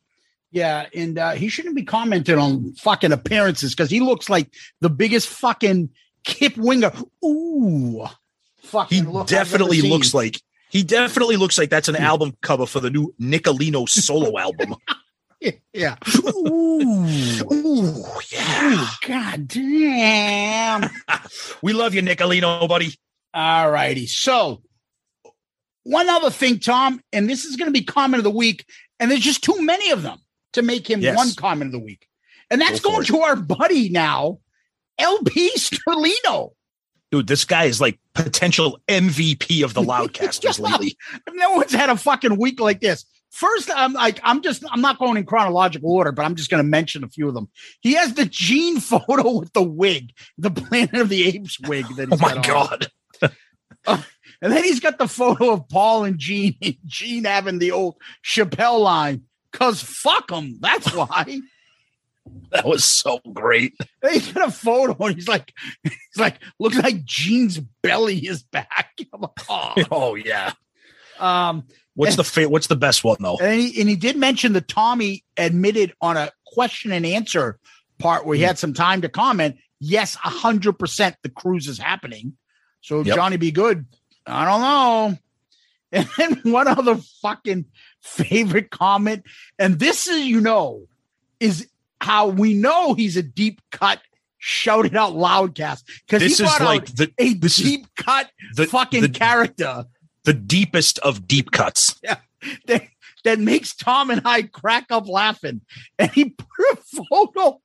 Yeah, 0.52 0.86
and 0.94 1.18
uh, 1.18 1.32
he 1.32 1.48
shouldn't 1.48 1.76
be 1.76 1.84
commenting 1.84 2.38
on 2.38 2.74
fucking 2.74 3.12
appearances 3.12 3.74
because 3.74 3.90
he 3.90 4.00
looks 4.00 4.28
like 4.28 4.52
the 4.80 4.90
biggest 4.90 5.28
fucking 5.28 5.90
Kip 6.24 6.56
Winger. 6.56 6.92
Ooh, 7.24 8.04
fucking 8.58 9.06
he 9.06 9.24
definitely 9.24 9.82
looks 9.82 10.12
like 10.12 10.40
he 10.70 10.82
definitely 10.82 11.36
looks 11.36 11.58
like 11.58 11.70
that's 11.70 11.88
an 11.88 11.96
album 11.96 12.36
cover 12.42 12.66
for 12.66 12.80
the 12.80 12.90
new 12.90 13.14
Nicolino 13.20 13.88
solo 13.88 14.38
album. 14.38 14.76
Yeah. 15.72 15.96
Ooh. 16.26 17.06
Ooh. 17.52 18.04
Yeah. 18.30 18.74
Ooh, 18.74 18.86
God 19.06 19.48
damn. 19.48 20.90
we 21.62 21.72
love 21.72 21.94
you, 21.94 22.02
Nicolino, 22.02 22.68
buddy. 22.68 22.94
All 23.32 23.70
righty. 23.70 24.06
So, 24.06 24.62
one 25.84 26.08
other 26.08 26.30
thing, 26.30 26.58
Tom, 26.58 27.00
and 27.12 27.30
this 27.30 27.44
is 27.44 27.56
going 27.56 27.68
to 27.68 27.72
be 27.72 27.84
comment 27.84 28.18
of 28.18 28.24
the 28.24 28.30
week, 28.30 28.66
and 28.98 29.10
there's 29.10 29.20
just 29.20 29.44
too 29.44 29.62
many 29.62 29.90
of 29.90 30.02
them 30.02 30.18
to 30.54 30.62
make 30.62 30.90
him 30.90 31.00
yes. 31.00 31.16
one 31.16 31.32
comment 31.34 31.68
of 31.68 31.72
the 31.72 31.84
week. 31.84 32.06
And 32.50 32.60
that's 32.60 32.80
Go 32.80 32.90
going 32.90 33.04
to 33.04 33.20
our 33.20 33.36
buddy 33.36 33.88
now, 33.90 34.40
LP 34.98 35.52
Sterlino. 35.56 36.50
Dude, 37.12 37.26
this 37.26 37.44
guy 37.44 37.64
is 37.64 37.80
like 37.80 37.98
potential 38.14 38.80
MVP 38.88 39.64
of 39.64 39.74
the 39.74 39.82
Loudcasters 39.82 40.58
lately. 40.58 40.96
No 41.32 41.52
one's 41.52 41.72
had 41.72 41.90
a 41.90 41.96
fucking 41.96 42.38
week 42.38 42.60
like 42.60 42.80
this. 42.80 43.04
First, 43.30 43.70
I'm 43.74 43.92
like, 43.92 44.18
I'm 44.24 44.42
just, 44.42 44.64
I'm 44.70 44.80
not 44.80 44.98
going 44.98 45.16
in 45.16 45.24
chronological 45.24 45.90
order, 45.90 46.10
but 46.10 46.24
I'm 46.24 46.34
just 46.34 46.50
going 46.50 46.62
to 46.62 46.68
mention 46.68 47.04
a 47.04 47.08
few 47.08 47.28
of 47.28 47.34
them. 47.34 47.48
He 47.80 47.94
has 47.94 48.14
the 48.14 48.26
Gene 48.26 48.80
photo 48.80 49.38
with 49.38 49.52
the 49.52 49.62
wig, 49.62 50.12
the 50.36 50.50
Planet 50.50 50.94
of 50.94 51.08
the 51.08 51.28
Apes 51.28 51.58
wig. 51.60 51.86
That 51.96 52.08
oh 52.10 52.16
my 52.16 52.40
god! 52.42 52.88
uh, 53.86 54.02
and 54.42 54.52
then 54.52 54.64
he's 54.64 54.80
got 54.80 54.98
the 54.98 55.08
photo 55.08 55.52
of 55.52 55.68
Paul 55.68 56.04
and 56.04 56.18
Gene, 56.18 56.56
Gene 56.86 57.24
having 57.24 57.60
the 57.60 57.70
old 57.70 57.96
Chappelle 58.24 58.80
line, 58.80 59.22
"Cause 59.52 59.80
fuck 59.80 60.28
them." 60.28 60.58
That's 60.60 60.92
why. 60.92 61.40
that 62.50 62.64
was 62.64 62.84
so 62.84 63.20
great. 63.32 63.74
He's 64.10 64.32
got 64.32 64.48
a 64.48 64.52
photo, 64.52 64.96
and 65.06 65.14
he's 65.14 65.28
like, 65.28 65.52
he's 65.84 65.94
like, 66.16 66.40
looks 66.58 66.76
like 66.76 67.04
Gene's 67.04 67.60
belly 67.82 68.18
is 68.18 68.42
back. 68.42 68.98
Like, 69.12 69.30
oh. 69.48 69.74
oh 69.90 70.14
yeah. 70.16 70.52
Um, 71.20 71.64
What's 71.94 72.16
the 72.16 72.24
fa- 72.24 72.48
what's 72.48 72.68
the 72.68 72.76
best 72.76 73.04
one 73.04 73.18
though? 73.20 73.36
And 73.38 73.60
he, 73.60 73.80
and 73.80 73.88
he 73.88 73.96
did 73.96 74.16
mention 74.16 74.52
that 74.54 74.68
Tommy 74.68 75.24
admitted 75.36 75.92
on 76.00 76.16
a 76.16 76.30
question 76.46 76.92
and 76.92 77.04
answer 77.04 77.58
part 77.98 78.24
where 78.24 78.36
he 78.36 78.42
had 78.42 78.56
mm-hmm. 78.56 78.60
some 78.60 78.74
time 78.74 79.02
to 79.02 79.08
comment. 79.08 79.56
Yes, 79.80 80.14
hundred 80.14 80.78
percent, 80.78 81.16
the 81.22 81.28
cruise 81.28 81.68
is 81.68 81.78
happening. 81.78 82.36
So 82.80 83.02
yep. 83.02 83.16
Johnny, 83.16 83.36
be 83.36 83.50
good. 83.50 83.86
I 84.26 84.44
don't 84.44 84.60
know. 84.60 85.18
And 85.92 86.08
then 86.16 86.52
one 86.52 86.68
other 86.68 86.94
fucking 87.20 87.64
favorite 88.00 88.70
comment, 88.70 89.24
and 89.58 89.80
this 89.80 90.06
is 90.06 90.24
you 90.24 90.40
know, 90.40 90.86
is 91.40 91.68
how 92.00 92.28
we 92.28 92.54
know 92.54 92.94
he's 92.94 93.16
a 93.16 93.24
deep 93.24 93.60
cut 93.72 94.00
shouted 94.38 94.92
it 94.92 94.96
out 94.96 95.12
loudcast 95.12 95.84
because 96.06 96.22
this 96.22 96.40
is 96.40 96.60
like 96.60 96.86
the, 96.94 97.12
a 97.18 97.34
deep 97.34 97.44
is, 97.44 97.88
cut 97.96 98.30
the, 98.54 98.66
fucking 98.66 99.02
the, 99.02 99.08
character 99.08 99.84
the 100.24 100.34
deepest 100.34 100.98
of 101.00 101.26
deep 101.26 101.50
cuts. 101.50 101.98
Yeah. 102.02 102.16
That, 102.66 102.86
that 103.24 103.38
makes 103.38 103.74
Tom 103.74 104.10
and 104.10 104.22
I 104.24 104.42
crack 104.42 104.86
up 104.90 105.08
laughing. 105.08 105.60
And 105.98 106.10
he 106.10 106.30
put 106.30 106.48
a 106.72 106.76
photo. 107.10 107.60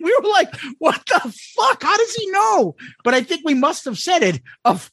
we 0.00 0.16
were 0.20 0.28
like, 0.30 0.54
what 0.78 1.02
the 1.06 1.20
fuck? 1.56 1.82
How 1.82 1.96
does 1.96 2.14
he 2.14 2.30
know? 2.30 2.76
But 3.02 3.14
I 3.14 3.22
think 3.22 3.42
we 3.44 3.54
must 3.54 3.84
have 3.86 3.98
said 3.98 4.22
it 4.22 4.40
of, 4.64 4.90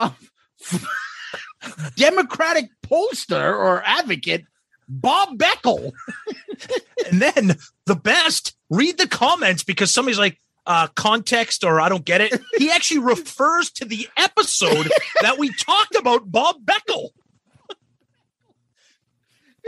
of 0.00 0.30
Democratic 1.96 2.70
pollster 2.82 3.52
or 3.52 3.82
advocate 3.84 4.44
Bob 4.88 5.38
Beckel. 5.38 5.92
and 7.10 7.22
then 7.22 7.56
the 7.86 7.96
best, 7.96 8.56
read 8.68 8.98
the 8.98 9.08
comments 9.08 9.62
because 9.62 9.92
somebody's 9.92 10.18
like, 10.18 10.40
uh, 10.66 10.86
context 10.94 11.64
or 11.64 11.80
I 11.80 11.88
don't 11.88 12.04
get 12.04 12.20
it. 12.20 12.40
He 12.58 12.70
actually 12.72 13.00
refers 13.00 13.70
to 13.72 13.84
the 13.84 14.08
episode 14.16 14.90
that 15.22 15.38
we 15.38 15.52
talked 15.54 15.94
about 15.96 16.30
Bob 16.30 16.56
Beckel. 16.64 17.08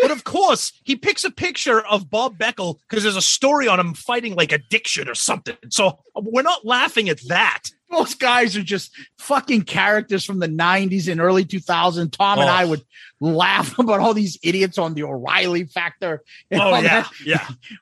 But 0.00 0.10
of 0.10 0.24
course, 0.24 0.72
he 0.84 0.96
picks 0.96 1.22
a 1.22 1.30
picture 1.30 1.80
of 1.86 2.08
Bob 2.10 2.38
Beckel 2.38 2.78
because 2.88 3.02
there's 3.02 3.14
a 3.16 3.20
story 3.22 3.68
on 3.68 3.78
him 3.78 3.92
fighting 3.92 4.34
like 4.34 4.50
addiction 4.50 5.06
or 5.06 5.14
something. 5.14 5.56
So 5.68 5.98
we're 6.16 6.42
not 6.42 6.64
laughing 6.64 7.10
at 7.10 7.20
that. 7.28 7.64
Those 7.90 8.14
guys 8.14 8.56
are 8.56 8.62
just 8.62 8.90
fucking 9.18 9.62
characters 9.62 10.24
from 10.24 10.38
the 10.38 10.48
90s 10.48 11.12
and 11.12 11.20
early 11.20 11.44
2000s. 11.44 12.10
Tom 12.10 12.38
and 12.38 12.48
Oh. 12.48 12.52
I 12.52 12.64
would 12.64 12.82
laugh 13.20 13.78
about 13.78 14.00
all 14.00 14.14
these 14.14 14.38
idiots 14.42 14.78
on 14.78 14.94
the 14.94 15.02
O'Reilly 15.02 15.64
factor. 15.66 16.22
Oh, 16.50 16.70
yeah. 16.70 16.80
that. 16.80 17.10
Yeah. 17.24 17.46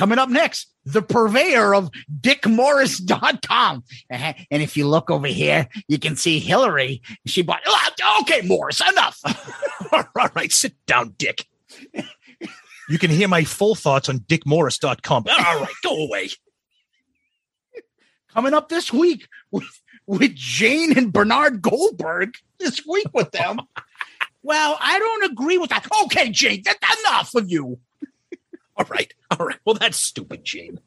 Coming 0.00 0.18
up 0.18 0.30
next, 0.30 0.72
the 0.86 1.02
purveyor 1.02 1.74
of 1.74 1.90
dickmorris.com. 2.22 3.84
Uh-huh. 4.10 4.32
And 4.50 4.62
if 4.62 4.74
you 4.74 4.88
look 4.88 5.10
over 5.10 5.26
here, 5.26 5.68
you 5.88 5.98
can 5.98 6.16
see 6.16 6.38
Hillary. 6.38 7.02
She 7.26 7.42
bought, 7.42 7.60
oh, 7.66 8.18
okay, 8.22 8.40
Morris, 8.40 8.80
enough. 8.80 9.20
All 9.92 10.30
right, 10.34 10.50
sit 10.50 10.72
down, 10.86 11.14
Dick. 11.18 11.44
You 12.88 12.98
can 12.98 13.10
hear 13.10 13.28
my 13.28 13.44
full 13.44 13.74
thoughts 13.74 14.08
on 14.08 14.20
dickmorris.com. 14.20 15.26
All 15.28 15.60
right, 15.60 15.68
go 15.82 16.06
away. 16.06 16.30
Coming 18.32 18.54
up 18.54 18.70
this 18.70 18.94
week 18.94 19.28
with, 19.50 19.82
with 20.06 20.34
Jane 20.34 20.96
and 20.96 21.12
Bernard 21.12 21.60
Goldberg 21.60 22.36
this 22.58 22.86
week 22.86 23.08
with 23.12 23.32
them. 23.32 23.60
well, 24.42 24.78
I 24.80 24.98
don't 24.98 25.30
agree 25.30 25.58
with 25.58 25.68
that. 25.68 25.86
Okay, 26.04 26.30
Jane, 26.30 26.62
that, 26.64 26.78
enough 27.04 27.34
of 27.34 27.50
you. 27.50 27.78
All 28.80 28.86
right. 28.88 29.12
All 29.30 29.46
right. 29.46 29.58
Well, 29.66 29.74
that's 29.74 29.98
stupid, 29.98 30.42
Jane. 30.42 30.80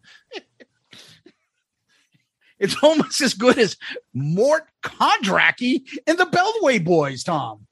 It's 2.58 2.76
almost 2.82 3.22
as 3.22 3.36
good 3.36 3.60
as 3.60 3.78
Mort 4.16 4.64
Kondracke 4.82 5.88
and 6.08 6.18
the 6.18 6.26
Beltway 6.26 6.84
Boys, 6.84 7.24
Tom. 7.24 7.68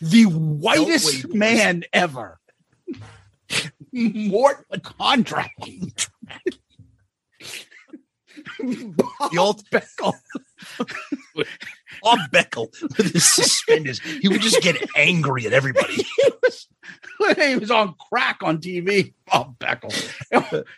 the 0.00 0.24
whitest 0.24 1.22
Beltway 1.22 1.22
Boys. 1.28 1.34
man 1.34 1.84
ever. 1.92 2.40
Mort 3.92 4.66
Kondracke. 4.72 6.08
The 8.58 9.36
old 9.38 9.64
Beckel. 9.70 10.14
Bob 12.02 12.18
Beckel 12.32 12.72
with 12.96 13.12
his 13.12 13.32
suspenders. 13.32 14.00
He 14.00 14.28
would 14.28 14.40
just 14.40 14.62
get 14.62 14.76
angry 14.96 15.46
at 15.46 15.52
everybody. 15.52 15.94
he 16.16 16.30
was 16.42 16.68
he 17.36 17.56
was 17.56 17.70
on 17.70 17.94
crack 18.10 18.38
on 18.42 18.58
TV. 18.58 19.14
Bob 19.26 19.58
Beckel. 19.58 19.92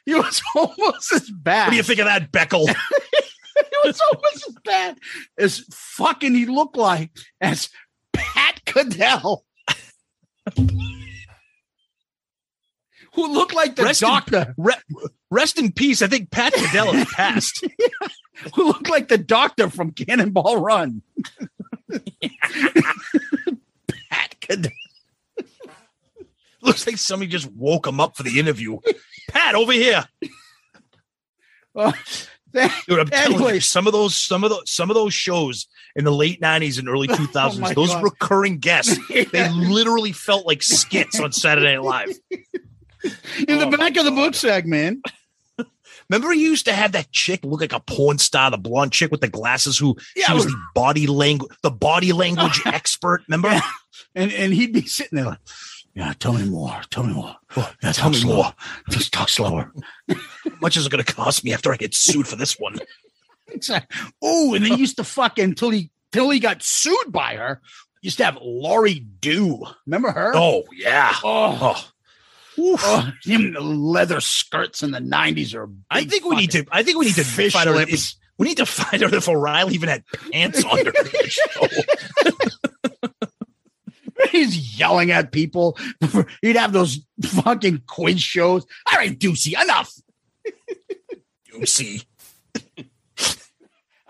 He 0.04 0.14
was 0.14 0.42
almost 0.54 1.12
as 1.12 1.30
bad. 1.30 1.66
What 1.66 1.70
do 1.70 1.76
you 1.76 1.82
think 1.82 2.00
of 2.00 2.06
that, 2.06 2.32
Beckel? 2.32 2.66
he 2.68 3.88
was 3.88 4.00
almost 4.00 4.48
as 4.48 4.56
bad 4.64 4.98
as 5.38 5.64
fucking 5.70 6.34
he 6.34 6.46
looked 6.46 6.76
like 6.76 7.10
as 7.40 7.68
Pat 8.12 8.64
Caddell. 8.64 9.44
Who 13.14 13.32
looked 13.32 13.54
like 13.54 13.76
the 13.76 13.84
Rest 13.84 14.02
in- 14.02 14.08
doctor. 14.08 14.54
Re- 14.56 14.74
rest 15.30 15.58
in 15.58 15.72
peace. 15.72 16.02
I 16.02 16.06
think 16.08 16.30
Pat 16.30 16.52
Caddell 16.52 16.92
has 16.92 17.06
passed. 17.12 17.64
Who 18.54 18.66
looked 18.66 18.88
like 18.90 19.08
the 19.08 19.18
doctor 19.18 19.70
from 19.70 19.92
Cannonball 19.92 20.60
Run. 20.60 21.02
Pat 24.10 24.40
Caddell. 24.40 24.72
Looks 26.62 26.86
like 26.86 26.96
somebody 26.96 27.30
just 27.30 27.50
woke 27.52 27.86
him 27.86 28.00
up 28.00 28.16
for 28.16 28.22
the 28.22 28.38
interview. 28.40 28.78
Pat, 29.28 29.54
over 29.54 29.72
here. 29.72 30.04
Uh, 31.76 31.92
Dude, 32.88 33.00
I'm 33.00 33.08
telling 33.08 33.54
you, 33.56 33.60
some 33.60 33.86
of 33.88 33.92
those, 33.92 34.16
some 34.16 34.44
of 34.44 34.50
those, 34.50 34.70
some 34.70 34.88
of 34.88 34.94
those 34.94 35.12
shows 35.12 35.66
in 35.96 36.04
the 36.04 36.12
late 36.12 36.40
'90s 36.40 36.78
and 36.78 36.88
early 36.88 37.08
2000s, 37.08 37.60
Oh 37.70 37.74
those 37.74 37.92
God. 37.92 38.04
recurring 38.04 38.58
guests, 38.58 38.96
they 39.08 39.48
literally 39.52 40.12
felt 40.12 40.46
like 40.46 40.62
skits 40.62 41.18
on 41.18 41.32
Saturday 41.32 41.74
Night 41.74 41.82
Live. 41.82 42.08
in 43.48 43.60
Oh, 43.60 43.70
the 43.70 43.76
back 43.76 43.96
of 43.96 44.04
the 44.04 44.10
book 44.10 44.34
sack, 44.34 44.66
man. 44.66 45.02
Remember, 46.10 46.32
he 46.32 46.42
used 46.42 46.66
to 46.66 46.72
have 46.72 46.92
that 46.92 47.10
chick 47.12 47.40
look 47.44 47.60
like 47.60 47.72
a 47.72 47.80
porn 47.80 48.18
star, 48.18 48.50
the 48.50 48.58
blonde 48.58 48.92
chick 48.92 49.10
with 49.10 49.20
the 49.20 49.28
glasses, 49.28 49.78
who 49.78 49.96
Yeah, 50.16 50.26
she 50.26 50.34
was 50.34 50.44
but- 50.46 50.50
the 50.52 50.62
body 50.74 51.06
language, 51.06 51.52
the 51.62 51.70
body 51.70 52.12
language 52.12 52.60
expert. 52.66 53.22
Remember? 53.28 53.48
Yeah. 53.48 53.60
And 54.14 54.32
and 54.32 54.52
he'd 54.52 54.72
be 54.72 54.82
sitting 54.86 55.16
there 55.16 55.26
like, 55.26 55.38
yeah, 55.94 56.12
tell 56.18 56.32
me 56.32 56.44
more. 56.48 56.80
Tell 56.90 57.04
me 57.04 57.14
more. 57.14 57.36
Oh, 57.56 57.72
yeah, 57.82 57.92
tell 57.92 58.10
me 58.10 58.16
slower. 58.16 58.34
more. 58.36 58.52
Just 58.90 59.12
talk 59.12 59.28
slower. 59.28 59.72
How 60.08 60.16
much 60.60 60.76
is 60.76 60.86
it 60.86 60.90
going 60.92 61.04
to 61.04 61.14
cost 61.14 61.44
me 61.44 61.52
after 61.52 61.72
I 61.72 61.76
get 61.76 61.94
sued 61.94 62.26
for 62.28 62.36
this 62.36 62.58
one? 62.58 62.78
Like, 63.68 63.90
oh, 64.22 64.54
and 64.54 64.64
they 64.64 64.74
used 64.74 64.96
to 64.96 65.04
fuck 65.04 65.38
until 65.38 65.70
he 65.70 65.90
till 66.12 66.30
he 66.30 66.40
got 66.40 66.62
sued 66.62 67.12
by 67.12 67.36
her. 67.36 67.60
Used 68.02 68.18
to 68.18 68.24
have 68.24 68.38
Laurie 68.42 69.06
Dhue. 69.20 69.72
Remember 69.86 70.10
her? 70.10 70.32
Oh 70.34 70.64
yeah. 70.76 71.14
Oh, 71.22 71.58
Oh. 71.76 71.88
Oh, 72.58 73.10
him 73.22 73.52
the 73.52 73.60
leather 73.60 74.20
skirts 74.20 74.82
in 74.82 74.90
the 74.92 75.00
nineties 75.00 75.54
are. 75.54 75.68
I 75.90 76.04
think 76.04 76.24
we 76.24 76.36
need 76.36 76.50
to. 76.52 76.64
I 76.70 76.82
think 76.82 76.98
we 76.98 77.06
need 77.06 77.16
to 77.16 77.24
fish 77.24 77.52
find 77.52 77.68
out. 77.68 77.88
If, 77.88 78.14
we 78.38 78.48
need 78.48 78.56
to 78.58 78.66
find 78.66 79.02
out 79.02 79.12
if 79.12 79.28
O'Reilly 79.28 79.74
even 79.74 79.88
had 79.88 80.04
pants 80.30 80.64
on 80.64 80.76
during 80.76 80.92
the 80.92 81.28
show. 81.28 81.66
He's 84.30 84.78
yelling 84.78 85.10
at 85.10 85.32
people. 85.32 85.78
He'd 86.42 86.56
have 86.56 86.72
those 86.72 87.00
fucking 87.22 87.82
quiz 87.86 88.20
shows. 88.22 88.64
All 88.90 88.98
right, 88.98 89.18
Doocy, 89.18 89.60
enough. 89.60 89.92
See, 91.64 92.02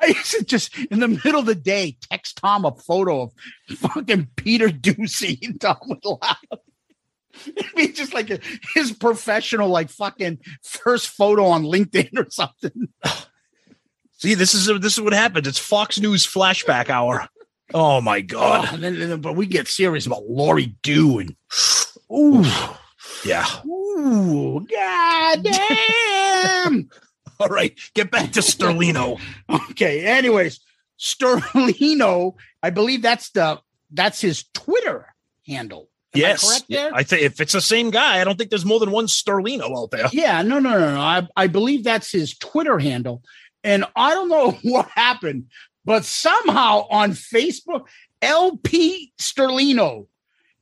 I 0.05 0.07
used 0.07 0.31
to 0.33 0.45
just 0.45 0.77
in 0.91 1.01
the 1.01 1.09
middle 1.09 1.41
of 1.41 1.47
the 1.47 1.55
day 1.55 1.97
text 2.11 2.39
Tom 2.39 2.65
a 2.65 2.73
photo 2.73 3.23
of 3.23 3.33
fucking 3.77 4.29
Peter 4.37 4.69
Doocy 4.69 5.43
and 5.47 5.61
Tom 5.61 5.77
would 5.87 6.05
laugh. 6.05 6.39
It'd 7.47 7.75
be 7.75 7.89
just 7.89 8.15
like 8.15 8.31
a, 8.31 8.39
his 8.75 8.93
professional, 8.93 9.69
like 9.69 9.91
fucking 9.91 10.39
first 10.63 11.09
photo 11.09 11.47
on 11.47 11.65
LinkedIn 11.65 12.19
or 12.19 12.29
something. 12.31 12.89
see, 14.19 14.35
this 14.35 14.55
is 14.55 14.67
this 14.81 14.95
is 14.95 15.01
what 15.01 15.13
happens. 15.13 15.47
It's 15.47 15.59
Fox 15.59 15.99
News 16.01 16.27
flashback 16.27 16.89
hour. 16.91 17.29
Oh 17.73 18.01
my 18.01 18.21
god. 18.21 18.69
Oh, 18.73 18.77
then, 18.77 18.99
then- 18.99 19.21
but 19.21 19.37
we 19.37 19.47
get 19.47 19.69
serious 19.69 20.07
about 20.07 20.29
Laurie 20.29 20.77
Dhue 20.83 21.21
and 21.21 21.37
ooh, 22.13 22.45
Yeah. 23.25 23.47
ooh, 23.67 24.67
god 24.71 25.43
damn. 25.45 26.89
All 27.41 27.49
right. 27.49 27.77
Get 27.95 28.11
back 28.11 28.33
to 28.33 28.41
Sterlino. 28.41 29.19
okay. 29.71 30.05
Anyways, 30.07 30.61
Sterlino, 31.01 32.35
I 32.63 32.71
believe 32.71 33.03
that's 33.03 33.31
the 33.31 33.61
that's 33.93 34.21
his 34.21 34.45
Twitter 34.55 35.15
handle. 35.47 35.89
Am 36.15 36.25
I 36.25 36.29
yes. 36.29 36.49
correct 36.49 36.65
there? 36.69 36.95
I 36.95 37.03
think 37.03 37.23
if 37.23 37.41
it's 37.41 37.53
the 37.53 37.61
same 37.61 37.91
guy, 37.91 38.21
I 38.21 38.25
don't 38.25 38.37
think 38.37 38.51
there's 38.51 38.65
more 38.65 38.81
than 38.81 38.91
one 38.91 39.07
Sterlino 39.07 39.77
out 39.77 39.91
there. 39.91 40.09
Yeah, 40.13 40.43
no, 40.43 40.59
no, 40.59 40.71
no, 40.71 40.95
no. 40.95 41.01
I, 41.01 41.27
I 41.37 41.47
believe 41.49 41.85
that's 41.85 42.13
his 42.13 42.37
Twitter 42.39 42.79
handle. 42.79 43.23
And 43.63 43.85
I 43.97 44.15
don't 44.15 44.29
know 44.29 44.53
what 44.63 44.89
happened, 44.89 45.47
but 45.85 46.05
somehow 46.05 46.87
on 46.91 47.13
Facebook, 47.13 47.87
LP 48.23 49.13
Sterlino, 49.21 50.07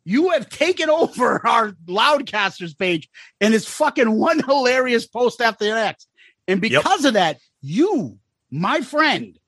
you 0.04 0.30
have 0.30 0.48
taken 0.48 0.88
over 0.88 1.46
our 1.46 1.72
Loudcasters 1.86 2.76
page 2.76 3.08
and 3.40 3.54
it's 3.54 3.68
fucking 3.68 4.10
one 4.10 4.42
hilarious 4.42 5.06
post 5.06 5.40
after 5.40 5.64
the 5.64 5.72
next. 5.72 6.08
And 6.48 6.60
because 6.60 7.04
of 7.04 7.14
that, 7.14 7.38
you, 7.60 8.18
my 8.50 8.80
friend, 8.80 9.38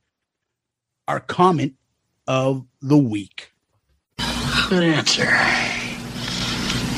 are 1.08 1.20
comment 1.20 1.74
of 2.26 2.64
the 2.80 2.96
week. 2.96 3.50
Good 4.68 4.84
answer. 4.84 5.73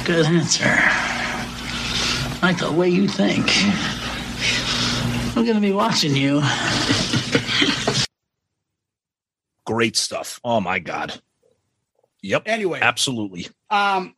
Good 0.07 0.25
answer. 0.25 0.65
Like 2.41 2.59
the 2.59 2.71
way 2.71 2.89
you 2.89 3.09
think. 3.09 3.51
I'm 5.37 5.45
going 5.45 5.57
to 5.57 5.61
be 5.61 5.73
watching 5.73 6.15
you. 6.15 6.41
Great 9.67 9.97
stuff. 9.97 10.41
Oh 10.45 10.61
my 10.61 10.79
god. 10.79 11.21
Yep. 12.23 12.45
Anyway, 12.47 12.79
Absolutely. 12.81 13.49
Um, 13.69 14.15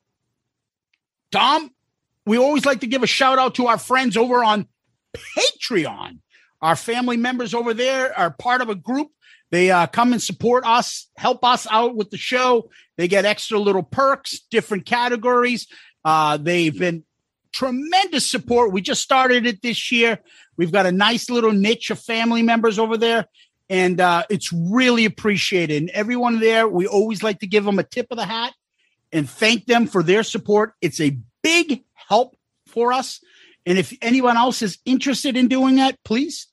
Tom, 1.33 1.71
we 2.27 2.37
always 2.37 2.67
like 2.67 2.81
to 2.81 2.87
give 2.87 3.03
a 3.03 3.07
shout 3.07 3.39
out 3.39 3.55
to 3.55 3.69
our 3.69 3.79
friends 3.79 4.19
over 4.19 4.45
on 4.45 4.69
Patreon. 5.17 6.19
Our 6.61 6.77
family 6.77 7.17
members 7.17 7.55
over 7.55 7.73
there 7.73 8.17
are 8.19 8.31
part 8.31 8.61
of 8.61 8.69
a 8.69 8.75
group. 8.75 9.09
They 9.51 9.71
uh, 9.71 9.87
come 9.87 10.13
and 10.13 10.23
support 10.23 10.65
us, 10.67 11.09
help 11.17 11.45
us 11.45 11.67
out 11.71 11.97
with 11.97 12.11
the 12.11 12.19
show. 12.19 12.71
They 12.97 13.09
get 13.09 13.25
extra 13.25 13.59
little 13.59 13.83
perks, 13.83 14.41
different 14.51 14.85
categories. 14.85 15.67
Uh, 16.05 16.37
they've 16.37 16.77
been 16.79 17.05
tremendous 17.53 18.29
support. 18.29 18.73
We 18.73 18.83
just 18.83 19.03
started 19.03 19.47
it 19.47 19.63
this 19.63 19.91
year. 19.91 20.19
We've 20.57 20.73
got 20.73 20.87
a 20.87 20.93
nice 20.93 21.31
little 21.31 21.53
niche 21.53 21.91
of 21.91 21.99
family 21.99 22.43
members 22.43 22.79
over 22.79 22.97
there, 22.97 23.27
and 23.71 24.01
uh, 24.01 24.25
it's 24.29 24.53
really 24.53 25.05
appreciated. 25.05 25.81
And 25.81 25.91
everyone 25.91 26.41
there, 26.41 26.69
we 26.69 26.87
always 26.87 27.23
like 27.23 27.41
to 27.41 27.47
give 27.47 27.65
them 27.65 27.79
a 27.79 27.85
tip 27.85 28.09
of 28.11 28.19
the 28.19 28.27
hat 28.27 28.53
and 29.13 29.29
thank 29.29 29.67
them 29.67 29.87
for 29.87 30.03
their 30.03 30.23
support. 30.23 30.75
It's 30.83 31.01
a 31.01 31.19
big 31.43 31.85
help 31.95 32.37
for 32.67 32.93
us. 32.93 33.21
And 33.65 33.79
if 33.79 33.97
anyone 34.03 34.37
else 34.37 34.63
is 34.63 34.79
interested 34.85 35.37
in 35.37 35.49
doing 35.49 35.77
that, 35.77 35.99
please 36.05 36.48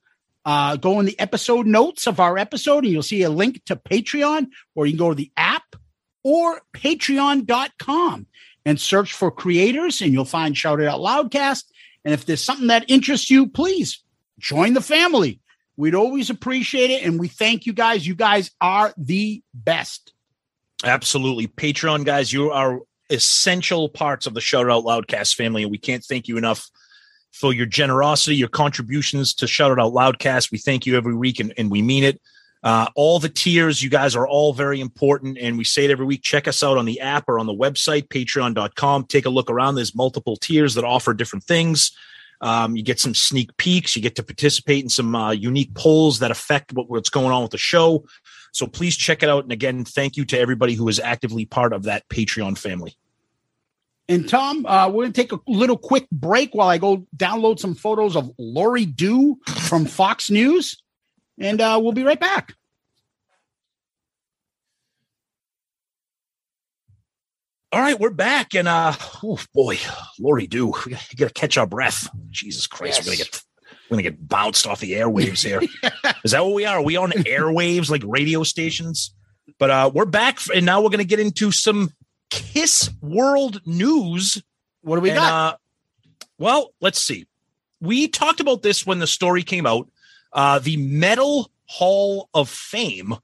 uh, 0.46 0.76
go 0.78 1.00
in 1.00 1.06
the 1.06 1.20
episode 1.20 1.66
notes 1.66 2.08
of 2.08 2.20
our 2.20 2.38
episode 2.38 2.84
and 2.84 2.94
you'll 2.94 3.02
see 3.02 3.24
a 3.24 3.30
link 3.30 3.64
to 3.66 3.76
Patreon, 3.76 4.48
or 4.76 4.86
you 4.86 4.94
can 4.94 5.00
go 5.00 5.10
to 5.10 5.16
the 5.16 5.32
app 5.36 5.76
or 6.24 6.62
patreon.com 6.74 8.28
and 8.66 8.80
search 8.80 9.14
for 9.14 9.32
creators 9.32 10.02
and 10.02 10.14
you'll 10.14 10.26
find 10.26 10.58
Shout 10.58 10.80
It 10.80 10.88
Out 10.88 11.00
Loudcast. 11.00 11.64
And 12.04 12.14
if 12.14 12.26
there's 12.26 12.44
something 12.44 12.68
that 12.68 12.86
interests 12.88 13.30
you, 13.30 13.48
please 13.48 14.04
join 14.40 14.74
the 14.74 14.82
family. 14.82 15.40
We'd 15.78 15.96
always 15.96 16.30
appreciate 16.30 16.92
it. 16.92 17.04
And 17.04 17.20
we 17.20 17.28
thank 17.28 17.66
you 17.66 17.74
guys. 17.74 18.06
You 18.06 18.16
guys 18.16 18.52
are 18.62 18.94
the 18.98 19.44
best. 19.54 20.14
Absolutely. 20.84 21.48
Patreon 21.48 22.06
guys, 22.06 22.32
you 22.32 22.52
are 22.52 22.82
essential 23.10 23.90
parts 23.90 24.26
of 24.26 24.34
the 24.34 24.42
Shout 24.42 24.70
Out 24.70 24.84
Loudcast 24.84 25.36
family. 25.36 25.64
And 25.64 25.72
we 25.72 25.78
can't 25.78 26.04
thank 26.04 26.28
you 26.28 26.38
enough 26.38 26.70
for 27.36 27.54
your 27.54 27.66
generosity, 27.66 28.36
your 28.38 28.48
contributions 28.48 29.34
to 29.34 29.46
Shout 29.46 29.72
It 29.72 29.80
Out 29.80 29.92
Loudcast. 29.92 30.52
We 30.52 30.58
thank 30.58 30.86
you 30.86 30.96
every 30.96 31.16
week 31.16 31.42
and, 31.42 31.54
and 31.58 31.70
we 31.70 31.82
mean 31.82 32.06
it. 32.06 32.22
Uh, 32.64 32.88
all 32.96 33.20
the 33.20 33.30
tiers, 33.30 33.84
you 33.84 33.90
guys 33.90 34.16
are 34.16 34.26
all 34.26 34.54
very 34.54 34.80
important. 34.80 35.38
And 35.38 35.58
we 35.58 35.66
say 35.66 35.84
it 35.84 35.92
every 35.92 36.06
week. 36.06 36.24
Check 36.24 36.48
us 36.48 36.64
out 36.64 36.78
on 36.78 36.86
the 36.86 37.02
app 37.02 37.26
or 37.28 37.38
on 37.38 37.46
the 37.46 37.54
website, 37.54 38.08
patreon.com. 38.08 39.04
Take 39.06 39.26
a 39.26 39.30
look 39.30 39.52
around. 39.52 39.76
There's 39.76 39.94
multiple 39.94 40.38
tiers 40.38 40.76
that 40.76 40.86
offer 40.86 41.14
different 41.14 41.44
things. 41.44 41.92
Um, 42.40 42.76
you 42.76 42.84
get 42.84 43.02
some 43.02 43.14
sneak 43.14 43.56
peeks. 43.58 43.98
You 43.98 44.02
get 44.02 44.16
to 44.16 44.24
participate 44.24 44.84
in 44.84 44.90
some 44.90 45.14
uh, 45.14 45.32
unique 45.32 45.74
polls 45.76 46.20
that 46.20 46.32
affect 46.32 46.72
what, 46.72 46.90
what's 46.90 47.10
going 47.10 47.32
on 47.32 47.42
with 47.42 47.52
the 47.52 47.58
show. 47.58 48.06
So 48.54 48.66
please 48.66 48.96
check 48.96 49.24
it 49.24 49.30
out. 49.30 49.44
And 49.44 49.52
again, 49.52 49.84
thank 49.84 50.16
you 50.16 50.24
to 50.26 50.40
everybody 50.40 50.74
who 50.74 50.88
is 50.88 51.02
actively 51.02 51.46
part 51.46 51.74
of 51.74 51.84
that 51.84 52.08
Patreon 52.08 52.58
family. 52.58 52.96
And 54.08 54.30
Tom, 54.30 54.66
uh, 54.68 54.88
we're 54.90 55.04
going 55.06 55.14
to 55.14 55.22
take 55.22 55.32
a 55.32 55.40
little 55.48 55.78
quick 55.78 56.08
break 56.12 56.54
while 56.54 56.68
I 56.68 56.78
go 56.78 57.08
download 57.18 57.60
some 57.60 57.74
photos 57.74 58.16
of 58.16 58.32
Laurie 58.38 58.86
Dhue 58.86 59.36
from 59.68 59.86
Fox 59.86 60.30
News, 60.30 60.78
and 61.40 61.60
uh, 61.60 61.80
we'll 61.82 61.92
be 61.92 62.04
right 62.04 62.20
back. 62.20 62.54
All 67.72 67.82
right, 67.82 68.00
we're 68.00 68.10
back, 68.12 68.56
and 68.56 68.68
uh, 68.68 68.94
oh 69.24 69.40
boy, 69.54 69.78
Laurie 70.20 70.48
Dhue, 70.48 70.86
we 70.86 70.94
got 71.18 71.28
to 71.28 71.34
catch 71.34 71.58
our 71.58 71.68
breath. 71.68 72.08
Jesus 72.30 72.68
Christ, 72.68 73.00
Yes. 73.00 73.06
we're 73.06 73.12
gonna 73.14 73.18
get 73.18 73.42
we're 73.90 73.96
gonna 73.96 74.04
get 74.04 74.28
bounced 74.28 74.66
off 74.68 74.80
the 74.80 74.94
airwaves 74.94 75.44
here. 75.44 75.62
Is 76.24 76.32
that 76.32 76.46
what 76.46 76.54
we 76.54 76.66
are? 76.66 76.78
Are 76.78 76.82
we 76.84 76.96
on 76.96 77.12
airwaves 77.12 77.90
like 77.90 78.04
radio 78.06 78.44
stations? 78.44 79.14
But 79.60 79.70
uh, 79.72 79.92
we're 79.94 80.06
back, 80.06 80.40
and 80.54 80.66
now 80.66 80.82
we're 80.82 80.90
gonna 80.90 81.04
get 81.04 81.20
into 81.20 81.52
some 81.52 81.90
Kiss 82.36 82.90
World 83.02 83.62
news. 83.66 84.44
What 84.82 84.98
do 84.98 85.02
we 85.02 85.10
And, 85.12 85.18
got? 85.20 85.54
Uh, 85.54 85.58
well, 86.38 86.74
let's 86.82 87.02
see. 87.02 87.26
We 87.80 88.08
talked 88.08 88.40
about 88.40 88.62
this 88.62 88.86
when 88.86 89.00
the 89.00 89.08
story 89.08 89.42
came 89.44 89.66
out. 89.66 89.90
Uh, 90.34 90.60
the 90.60 90.76
Metal 90.78 91.50
Hall 91.66 92.30
of 92.34 92.50
Fame 92.50 93.16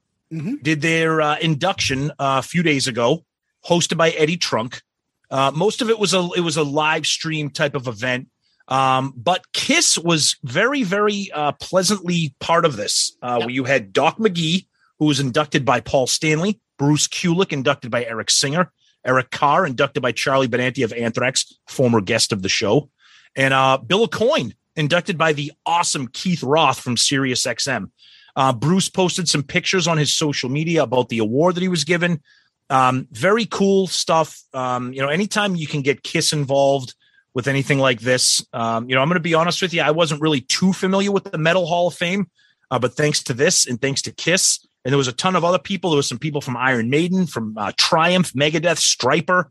did 0.61 0.81
their 0.81 1.19
uh, 1.21 1.37
induction 1.39 2.09
uh, 2.11 2.39
a 2.39 2.41
few 2.41 2.63
days 2.63 2.87
ago, 2.87 3.25
hosted 3.65 3.97
by 3.97 4.11
Eddie 4.11 4.37
Trunk. 4.37 4.81
Uh, 5.29 5.51
most 5.53 5.81
of 5.81 5.89
it 5.89 5.99
was 5.99 6.13
a 6.13 6.29
it 6.37 6.41
was 6.41 6.55
a 6.55 6.63
live 6.63 7.05
stream 7.05 7.49
type 7.49 7.75
of 7.75 7.87
event, 7.87 8.29
um, 8.69 9.13
but 9.17 9.51
Kiss 9.51 9.97
was 9.97 10.37
very 10.43 10.83
very 10.83 11.29
uh, 11.33 11.51
pleasantly 11.53 12.33
part 12.39 12.63
of 12.63 12.77
this. 12.77 13.17
Uh, 13.21 13.39
where 13.39 13.49
You 13.49 13.65
had 13.65 13.91
Doc 13.91 14.17
McGhee, 14.19 14.67
who 14.99 15.05
was 15.05 15.19
inducted 15.19 15.65
by 15.65 15.81
Paul 15.81 16.07
Stanley, 16.07 16.61
Bruce 16.77 17.07
Kulick 17.09 17.51
inducted 17.51 17.91
by 17.91 18.05
Eric 18.05 18.29
Singer, 18.29 18.71
Eric 19.05 19.31
Carr 19.31 19.65
inducted 19.65 20.01
by 20.01 20.11
Charlie 20.11 20.47
Benante 20.47 20.83
of 20.83 20.93
Anthrax, 20.93 21.53
former 21.67 22.01
guest 22.01 22.31
of 22.31 22.41
the 22.41 22.49
show, 22.49 22.89
and 23.35 23.53
uh, 23.53 23.77
Bill 23.77 24.07
Aucoin 24.07 24.53
inducted 24.75 25.17
by 25.17 25.33
the 25.33 25.51
awesome 25.65 26.07
Keith 26.07 26.43
Roth 26.43 26.79
from 26.79 26.97
Sirius 26.97 27.45
XM. 27.45 27.91
Uh, 28.35 28.53
Bruce 28.53 28.89
posted 28.89 29.27
some 29.27 29.43
pictures 29.43 29.87
on 29.87 29.97
his 29.97 30.15
social 30.15 30.49
media 30.49 30.83
about 30.83 31.09
the 31.09 31.19
award 31.19 31.55
that 31.55 31.61
he 31.61 31.67
was 31.67 31.83
given. 31.83 32.21
Um, 32.69 33.07
very 33.11 33.45
cool 33.45 33.87
stuff. 33.87 34.41
Um, 34.53 34.93
you 34.93 35.01
know, 35.01 35.09
anytime 35.09 35.55
you 35.55 35.67
can 35.67 35.81
get 35.81 36.03
Kiss 36.03 36.31
involved 36.31 36.95
with 37.33 37.47
anything 37.47 37.79
like 37.79 37.99
this, 37.99 38.45
um, 38.53 38.89
you 38.89 38.95
know, 38.95 39.01
I'm 39.01 39.09
going 39.09 39.15
to 39.15 39.19
be 39.21 39.33
honest 39.33 39.61
with 39.61 39.73
you. 39.73 39.81
I 39.81 39.91
wasn't 39.91 40.21
really 40.21 40.41
too 40.41 40.71
familiar 40.71 41.11
with 41.11 41.25
the 41.25 41.37
Metal 41.37 41.65
Hall 41.65 41.87
of 41.87 41.93
Fame, 41.93 42.29
uh, 42.69 42.79
but 42.79 42.93
thanks 42.93 43.23
to 43.23 43.33
this 43.33 43.67
and 43.67 43.81
thanks 43.81 44.01
to 44.03 44.13
Kiss, 44.13 44.65
and 44.83 44.91
there 44.91 44.97
was 44.97 45.07
a 45.07 45.13
ton 45.13 45.35
of 45.35 45.43
other 45.43 45.59
people. 45.59 45.91
There 45.91 45.97
was 45.97 46.07
some 46.07 46.19
people 46.19 46.41
from 46.41 46.57
Iron 46.57 46.89
Maiden, 46.89 47.27
from 47.27 47.57
uh, 47.57 47.71
Triumph, 47.77 48.33
Megadeth, 48.33 48.79
Stryper, 48.79 49.45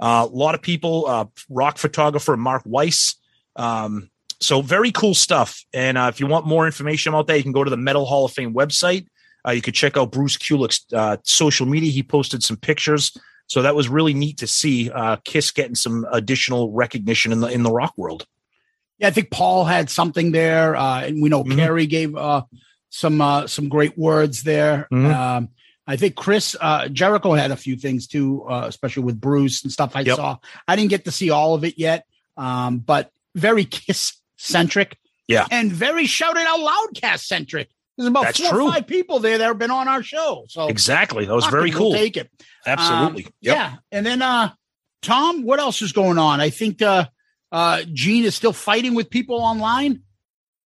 uh, 0.00 0.26
a 0.28 0.34
lot 0.34 0.54
of 0.54 0.62
people, 0.62 1.06
uh, 1.06 1.26
rock 1.48 1.78
photographer 1.78 2.36
Mark 2.36 2.62
Weiss. 2.64 3.14
Um, 3.56 4.10
so 4.40 4.60
very 4.60 4.90
cool 4.90 5.14
stuff. 5.14 5.64
And 5.72 5.96
uh, 5.96 6.10
if 6.12 6.18
you 6.18 6.26
want 6.26 6.46
more 6.46 6.66
information 6.66 7.14
about 7.14 7.28
that, 7.28 7.36
you 7.36 7.42
can 7.44 7.52
go 7.52 7.62
to 7.62 7.70
the 7.70 7.76
Metal 7.76 8.04
Hall 8.04 8.24
of 8.24 8.32
Fame 8.32 8.52
website. 8.54 9.06
Uh, 9.46 9.52
you 9.52 9.62
could 9.62 9.74
check 9.74 9.96
out 9.96 10.10
Bruce 10.10 10.36
Kulick's 10.36 10.84
uh, 10.92 11.16
social 11.22 11.66
media. 11.66 11.90
He 11.90 12.02
posted 12.02 12.42
some 12.42 12.56
pictures. 12.56 13.16
So 13.46 13.62
that 13.62 13.74
was 13.74 13.88
really 13.88 14.14
neat 14.14 14.38
to 14.38 14.46
see 14.46 14.90
uh, 14.90 15.16
Kiss 15.24 15.50
getting 15.50 15.74
some 15.74 16.06
additional 16.10 16.72
recognition 16.72 17.32
in 17.32 17.40
the 17.40 17.48
in 17.48 17.62
the 17.62 17.72
rock 17.72 17.92
world. 17.96 18.26
Yeah, 18.98 19.08
I 19.08 19.10
think 19.10 19.30
Paul 19.30 19.64
had 19.64 19.90
something 19.90 20.32
there, 20.32 20.76
uh, 20.76 21.02
and 21.02 21.20
we 21.22 21.28
know 21.28 21.44
Carrie 21.44 21.86
gave 21.86 22.14
uh, 22.16 22.42
some 22.94 23.20
uh, 23.20 23.46
some 23.46 23.68
great 23.68 23.96
words 23.96 24.42
there. 24.42 24.86
Mhm. 24.92 25.14
Um, 25.14 25.48
I 25.86 25.96
think 25.96 26.14
Chris 26.14 26.54
uh, 26.60 26.88
Jericho 26.88 27.32
had 27.32 27.50
a 27.50 27.56
few 27.56 27.74
things 27.76 28.06
too, 28.06 28.44
uh, 28.48 28.64
especially 28.68 29.02
with 29.04 29.20
Bruce 29.20 29.62
and 29.64 29.72
stuff. 29.72 29.96
I 29.96 30.00
Yep. 30.02 30.16
saw. 30.16 30.36
I 30.68 30.76
didn't 30.76 30.90
get 30.90 31.06
to 31.06 31.10
see 31.10 31.30
all 31.30 31.54
of 31.54 31.64
it 31.64 31.78
yet, 31.78 32.04
um, 32.36 32.78
but 32.78 33.10
very 33.34 33.64
Kiss 33.78 34.12
centric. 34.36 34.98
Yeah. 35.28 35.46
and 35.50 35.72
very 35.72 36.04
shouted 36.06 36.44
out 36.46 36.58
loudcast 36.60 37.20
centric. 37.24 37.70
There's 37.96 38.08
about 38.08 38.24
That's 38.24 38.40
four 38.40 38.50
true. 38.50 38.66
or 38.68 38.72
five 38.72 38.86
people 38.86 39.18
there 39.20 39.38
that 39.38 39.44
have 39.44 39.58
been 39.58 39.70
on 39.70 39.88
our 39.88 40.02
show. 40.02 40.44
So 40.48 40.66
Exactly. 40.68 41.24
That 41.24 41.34
was 41.34 41.46
very 41.46 41.70
it, 41.70 41.74
we'll 41.74 41.84
cool. 41.90 41.92
take 41.94 42.16
it. 42.18 42.30
Absolutely. 42.66 43.24
Um, 43.26 43.32
Yep. 43.40 43.56
Yeah. 43.56 43.76
And 43.92 44.04
then 44.04 44.20
uh 44.22 44.50
Tom, 45.00 45.42
what 45.44 45.58
else 45.58 45.80
is 45.82 45.92
going 45.92 46.18
on? 46.18 46.40
I 46.40 46.50
think 46.50 46.82
uh 46.82 47.06
uh 47.50 47.82
Gene 47.92 48.24
is 48.24 48.34
still 48.34 48.52
fighting 48.52 48.94
with 48.94 49.10
people 49.10 49.36
online. 49.36 50.02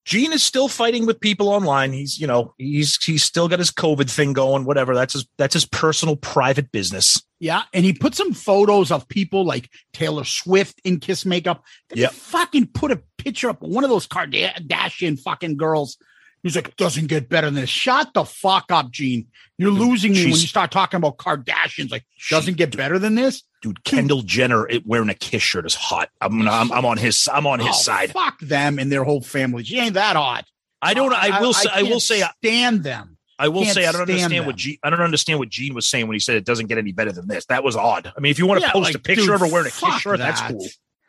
Gene 0.07 0.33
is 0.33 0.43
still 0.45 0.69
fighting 0.69 1.05
with 1.05 1.21
people 1.21 1.49
online. 1.49 1.93
He's, 1.93 2.19
you 2.19 2.29
know, 2.29 2.55
he's 2.59 3.03
he's 3.03 3.25
still 3.25 3.49
got 3.49 3.59
his 3.59 3.73
COVID 3.73 4.09
thing 4.09 4.33
going. 4.33 4.65
Whatever. 4.65 4.95
That's 4.95 5.15
his 5.15 5.27
that's 5.37 5.55
his 5.55 5.67
personal 5.67 6.15
private 6.15 6.71
business. 6.71 7.21
Yeah. 7.41 7.65
And 7.75 7.85
he 7.85 7.93
put 7.93 8.15
some 8.15 8.33
photos 8.33 8.93
of 8.93 9.09
people 9.09 9.45
like 9.45 9.69
Taylor 9.93 10.23
Swift 10.23 10.81
in 10.85 11.01
Kiss 11.01 11.27
makeup. 11.27 11.65
Then 11.89 11.99
Yep. 11.99 12.13
fucking 12.13 12.69
put 12.69 12.93
a 12.93 13.03
picture 13.19 13.51
up 13.51 13.61
of 13.63 13.69
one 13.69 13.83
of 13.83 13.91
those 13.91 14.07
Kardashian 14.07 15.21
fucking 15.21 15.57
girls. 15.57 15.99
He's 16.45 16.55
like, 16.55 16.77
doesn't 16.77 17.09
get 17.09 17.29
better 17.29 17.49
than 17.49 17.57
this. 17.57 17.71
Shut 17.71 18.15
the 18.15 18.25
fuck 18.25 18.67
up, 18.71 18.93
Gene. 18.93 19.27
You're 19.59 19.73
losing 19.73 20.13
me 20.13 20.23
when 20.23 20.31
you 20.31 20.37
start 20.37 20.71
talking 20.71 20.99
about 20.99 21.17
Kardashians. 21.17 21.91
Like, 21.91 22.05
doesn't 22.31 22.57
get 22.57 22.77
better 22.77 23.01
than 23.01 23.17
this. 23.17 23.43
Dude, 23.67 23.85
Kendall 23.85 24.23
Jenner 24.23 24.69
wearing 24.85 25.09
a 25.09 25.15
Kiss 25.15 25.43
shirt 25.43 25.67
is 25.67 25.75
hot. 25.75 26.09
I'm 26.21 26.39
gonna, 26.39 26.51
I'm, 26.51 26.71
I'm 26.71 26.85
on 26.85 26.99
his 26.99 27.29
I'm 27.33 27.47
on 27.47 27.59
his 27.59 27.69
Oh, 27.71 27.73
side. 27.73 28.13
Fuck 28.13 28.39
them 28.41 28.79
and 28.79 28.93
their 28.93 29.03
whole 29.03 29.21
family. 29.21 29.65
She 29.65 29.79
ain't 29.79 29.95
that 29.95 30.15
hot. 30.15 30.45
I 30.81 30.95
don't. 30.95 31.13
I 31.13 31.41
will 31.41 31.53
say. 31.53 31.69
I, 31.73 31.83
will 31.83 31.91
can't 31.91 32.03
say. 32.03 32.23
stand 32.45 32.85
them. 32.85 33.17
I 33.39 33.49
will 33.49 33.65
say 33.65 33.87
I 33.87 33.93
don't 33.93 34.07
stand 34.07 34.11
understand 34.11 34.47
what 34.47 34.53
them. 34.53 34.59
Gene, 34.59 34.79
I 34.83 34.91
don't 34.91 35.01
understand 35.01 35.39
what 35.39 35.49
Gene 35.49 35.75
was 35.75 35.89
saying 35.89 36.07
when 36.07 36.15
he 36.15 36.21
said 36.21 36.37
it 36.37 36.45
doesn't 36.45 36.67
get 36.67 36.79
any 36.79 36.93
better 36.93 37.13
than 37.13 37.27
this. 37.27 37.45
That 37.47 37.65
was 37.65 37.77
odd. 37.77 38.13
I 38.17 38.21
mean, 38.21 38.31
if 38.31 38.39
you 38.39 38.47
want 38.47 38.61
to 38.61 38.67
Yeah, 38.67 38.73
post 38.73 38.85
like, 38.85 38.95
a 38.95 38.99
picture 38.99 39.23
dude, 39.27 39.35
of 39.35 39.41
her 39.41 39.49
wearing 39.49 39.67
a 39.67 39.71
Kiss 39.71 40.01
shirt, 40.01 40.19
that's 40.19 40.41
cool. 40.43 40.67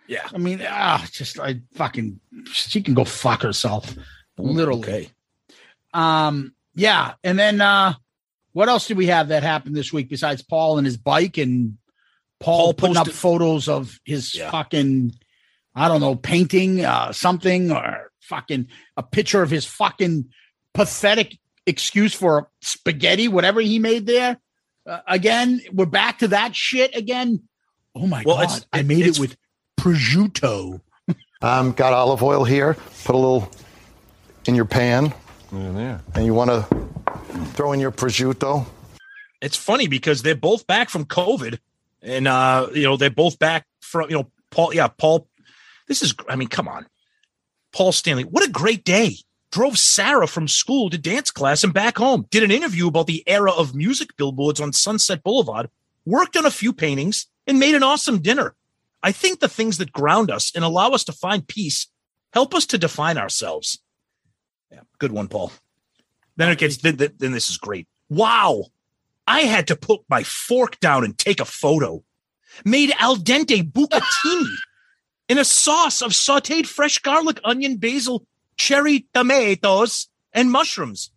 Yeah. 0.07 0.27
I 0.33 0.37
mean, 0.37 0.61
ah, 0.67 1.05
just 1.11 1.39
I 1.39 1.61
fucking 1.75 2.19
she 2.51 2.81
can 2.81 2.93
go 2.93 3.03
fuck 3.03 3.43
herself. 3.43 3.93
Literally. 4.37 4.79
Okay. 4.81 5.09
Um, 5.93 6.53
yeah. 6.75 7.13
And 7.23 7.37
then 7.37 7.61
uh 7.61 7.93
what 8.53 8.69
else 8.69 8.87
did 8.87 8.97
we 8.97 9.07
have 9.07 9.27
that 9.27 9.43
happened 9.43 9.75
this 9.75 9.93
week 9.93 10.09
besides 10.09 10.41
Paul 10.41 10.79
and 10.79 10.87
his 10.87 10.97
bike 10.97 11.37
and 11.37 11.77
Paul, 12.39 12.57
Paul 12.67 12.73
putting 12.73 12.97
up 12.97 13.07
photos 13.09 13.67
of 13.67 13.99
his 14.05 14.35
Yeah. 14.35 14.51
fucking 14.51 15.13
I 15.75 15.87
don't 15.87 16.01
know, 16.01 16.15
painting 16.15 16.83
uh 16.85 17.11
something 17.11 17.71
or 17.71 18.11
fucking 18.21 18.67
a 18.97 19.03
picture 19.03 19.41
of 19.43 19.49
his 19.51 19.65
fucking 19.65 20.25
pathetic 20.73 21.37
excuse 21.65 22.13
for 22.13 22.49
spaghetti, 22.61 23.27
whatever 23.27 23.59
he 23.61 23.77
made 23.79 24.05
there. 24.05 24.37
Uh, 24.85 24.99
again, 25.07 25.61
we're 25.73 25.85
back 25.85 26.19
to 26.19 26.29
that 26.29 26.55
shit 26.55 26.95
again. 26.95 27.43
Oh 27.95 28.07
my 28.07 28.23
Well, 28.25 28.37
god, 28.37 28.43
it's- 28.43 28.65
I 28.73 28.81
made 28.83 28.99
it's- 29.01 29.17
it 29.17 29.21
with 29.21 29.37
prosciutto. 29.79 30.81
Um, 31.39 31.71
got 31.73 31.93
olive 31.93 32.23
oil 32.23 32.43
here. 32.43 32.73
Put 33.03 33.13
a 33.13 33.17
little 33.19 33.51
in 34.47 34.55
your 34.55 34.65
pan. 34.65 35.13
And 35.51 36.25
you 36.25 36.33
want 36.33 36.49
to 36.49 36.65
throw 37.53 37.73
in 37.73 37.79
your 37.79 37.91
prosciutto. 37.91 38.65
It's 39.39 39.55
funny 39.55 39.87
because 39.87 40.23
they're 40.23 40.33
both 40.33 40.65
back 40.65 40.89
from 40.89 41.05
COVID, 41.05 41.59
and 42.01 42.27
uh, 42.27 42.67
you 42.73 42.83
know 42.83 42.97
they're 42.97 43.09
both 43.09 43.39
back 43.39 43.65
from 43.81 44.09
you 44.09 44.17
know 44.17 44.31
Paul. 44.51 44.73
Yeah, 44.73 44.87
Paul. 44.87 45.27
This 45.87 46.01
is. 46.01 46.13
I 46.29 46.35
mean, 46.35 46.47
come 46.47 46.67
on, 46.67 46.85
Paul 47.71 47.91
Stanley. 47.91 48.23
What 48.23 48.47
a 48.47 48.51
great 48.51 48.83
day. 48.83 49.17
Drove 49.51 49.77
Sarah 49.77 50.27
from 50.27 50.47
school 50.47 50.89
to 50.89 50.97
dance 50.97 51.31
class 51.31 51.63
and 51.63 51.73
back 51.73 51.97
home. 51.97 52.27
Did 52.29 52.43
an 52.43 52.51
interview 52.51 52.87
about 52.87 53.07
the 53.07 53.23
era 53.27 53.51
of 53.51 53.73
music 53.73 54.15
billboards 54.17 54.59
on 54.59 54.73
Sunset 54.73 55.23
Boulevard. 55.23 55.69
Worked 56.05 56.37
on 56.37 56.45
a 56.45 56.51
few 56.51 56.73
paintings 56.73 57.27
and 57.45 57.59
made 57.59 57.75
an 57.75 57.83
awesome 57.83 58.19
dinner. 58.19 58.55
I 59.01 59.11
think 59.11 59.39
the 59.39 59.47
things 59.47 59.77
that 59.77 59.91
ground 59.91 60.29
us 60.29 60.51
and 60.53 60.65
allow 60.65 60.89
us 60.89 61.03
to 61.05 61.11
find 61.13 61.47
peace 61.47 61.87
help 62.33 62.53
us 62.53 62.65
to 62.67 62.77
define 62.77 63.17
ourselves. 63.17 63.79
Yeah, 64.71 64.81
good 64.99 65.11
one, 65.11 65.27
Paul. 65.27 65.51
Then 66.35 66.49
it 66.49 66.59
gets 66.59 66.77
then, 66.77 66.97
then, 66.97 67.31
this 67.31 67.49
is 67.49 67.57
great. 67.57 67.87
Wow. 68.09 68.65
I 69.27 69.41
had 69.41 69.67
to 69.67 69.75
put 69.75 70.01
my 70.09 70.23
fork 70.23 70.79
down 70.79 71.03
and 71.03 71.17
take 71.17 71.41
a 71.41 71.45
photo. 71.45 72.03
Made 72.63 72.93
al 72.97 73.17
dente 73.17 73.69
bucatini 73.69 74.55
in 75.29 75.37
a 75.37 75.45
sauce 75.45 76.01
of 76.01 76.11
sauteed 76.11 76.65
fresh 76.65 76.99
garlic, 76.99 77.39
onion, 77.43 77.75
basil, 77.75 78.25
cherry 78.55 79.05
tomatoes, 79.13 80.07
and 80.33 80.49
mushrooms. 80.49 81.11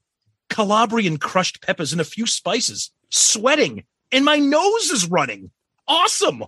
Calabrian 0.48 1.16
crushed 1.16 1.62
peppers 1.62 1.92
and 1.92 2.00
a 2.00 2.04
few 2.04 2.26
spices. 2.26 2.90
Sweating, 3.08 3.84
and 4.10 4.24
my 4.24 4.38
nose 4.38 4.90
is 4.90 5.08
running. 5.08 5.50
Awesome. 5.86 6.44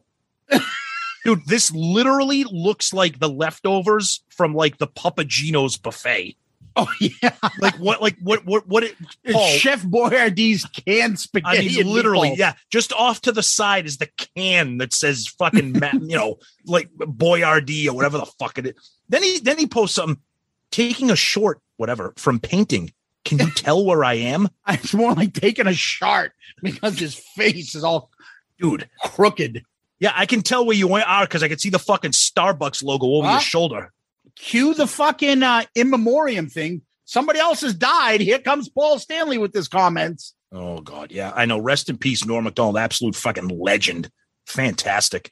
Dude, 1.24 1.46
this 1.46 1.70
literally 1.70 2.44
looks 2.44 2.92
like 2.92 3.20
the 3.20 3.28
leftovers 3.28 4.24
from 4.28 4.54
like 4.54 4.78
the 4.78 4.88
Papa 4.88 5.24
Gino's 5.24 5.76
buffet. 5.76 6.36
Oh 6.76 6.88
yeah, 7.00 7.34
like 7.58 7.74
what? 7.74 8.00
Like 8.00 8.16
what? 8.22 8.44
What? 8.46 8.66
What? 8.66 8.84
It, 8.84 8.96
Paul, 9.30 9.46
Chef 9.48 9.82
Boyardee's 9.82 10.64
canned 10.64 11.18
spaghetti. 11.18 11.80
I 11.80 11.84
mean, 11.84 11.92
literally, 11.92 12.30
meatballs. 12.30 12.36
yeah. 12.38 12.54
Just 12.70 12.92
off 12.92 13.20
to 13.22 13.32
the 13.32 13.42
side 13.42 13.86
is 13.86 13.98
the 13.98 14.08
can 14.36 14.78
that 14.78 14.92
says 14.92 15.28
fucking, 15.38 15.74
you 16.02 16.16
know, 16.16 16.38
like 16.64 16.90
Boyardee 16.94 17.88
or 17.88 17.94
whatever 17.94 18.18
the 18.18 18.26
fuck 18.26 18.58
it 18.58 18.66
is. 18.66 18.90
Then 19.08 19.22
he 19.22 19.38
then 19.40 19.58
he 19.58 19.66
posts 19.66 19.96
something, 19.96 20.22
taking 20.70 21.10
a 21.10 21.16
short, 21.16 21.60
whatever, 21.76 22.14
from 22.16 22.40
painting. 22.40 22.92
Can 23.24 23.38
you 23.38 23.50
tell 23.50 23.84
where 23.84 24.04
I 24.04 24.14
am? 24.14 24.48
I 24.64 24.74
it's 24.82 24.94
more 24.94 25.12
like 25.14 25.34
taking 25.34 25.66
a 25.66 25.74
shot 25.74 26.30
because 26.62 26.98
his 26.98 27.14
face 27.14 27.74
is 27.74 27.84
all, 27.84 28.10
dude, 28.58 28.88
crooked. 29.04 29.64
Yeah, 30.00 30.12
I 30.16 30.26
can 30.26 30.42
tell 30.42 30.66
where 30.66 30.76
you 30.76 30.92
are 30.92 31.24
because 31.24 31.44
I 31.44 31.48
can 31.48 31.58
see 31.58 31.70
the 31.70 31.78
fucking 31.78 32.10
Starbucks 32.10 32.82
logo 32.82 33.06
over 33.06 33.26
huh? 33.26 33.32
your 33.34 33.40
shoulder 33.40 33.92
cue 34.36 34.74
the 34.74 34.86
fucking 34.86 35.42
uh, 35.42 35.64
in 35.74 35.90
memoriam 35.90 36.48
thing. 36.48 36.82
Somebody 37.04 37.40
else 37.40 37.60
has 37.60 37.74
died. 37.74 38.20
Here 38.20 38.38
comes 38.38 38.68
Paul 38.68 38.98
Stanley 38.98 39.38
with 39.38 39.52
his 39.52 39.68
comments. 39.68 40.34
Oh 40.52 40.80
God, 40.80 41.12
yeah, 41.12 41.32
I 41.34 41.46
know. 41.46 41.58
Rest 41.58 41.88
in 41.88 41.98
peace, 41.98 42.24
Norm 42.24 42.44
Macdonald, 42.44 42.76
absolute 42.76 43.14
fucking 43.14 43.48
legend, 43.48 44.10
fantastic. 44.46 45.30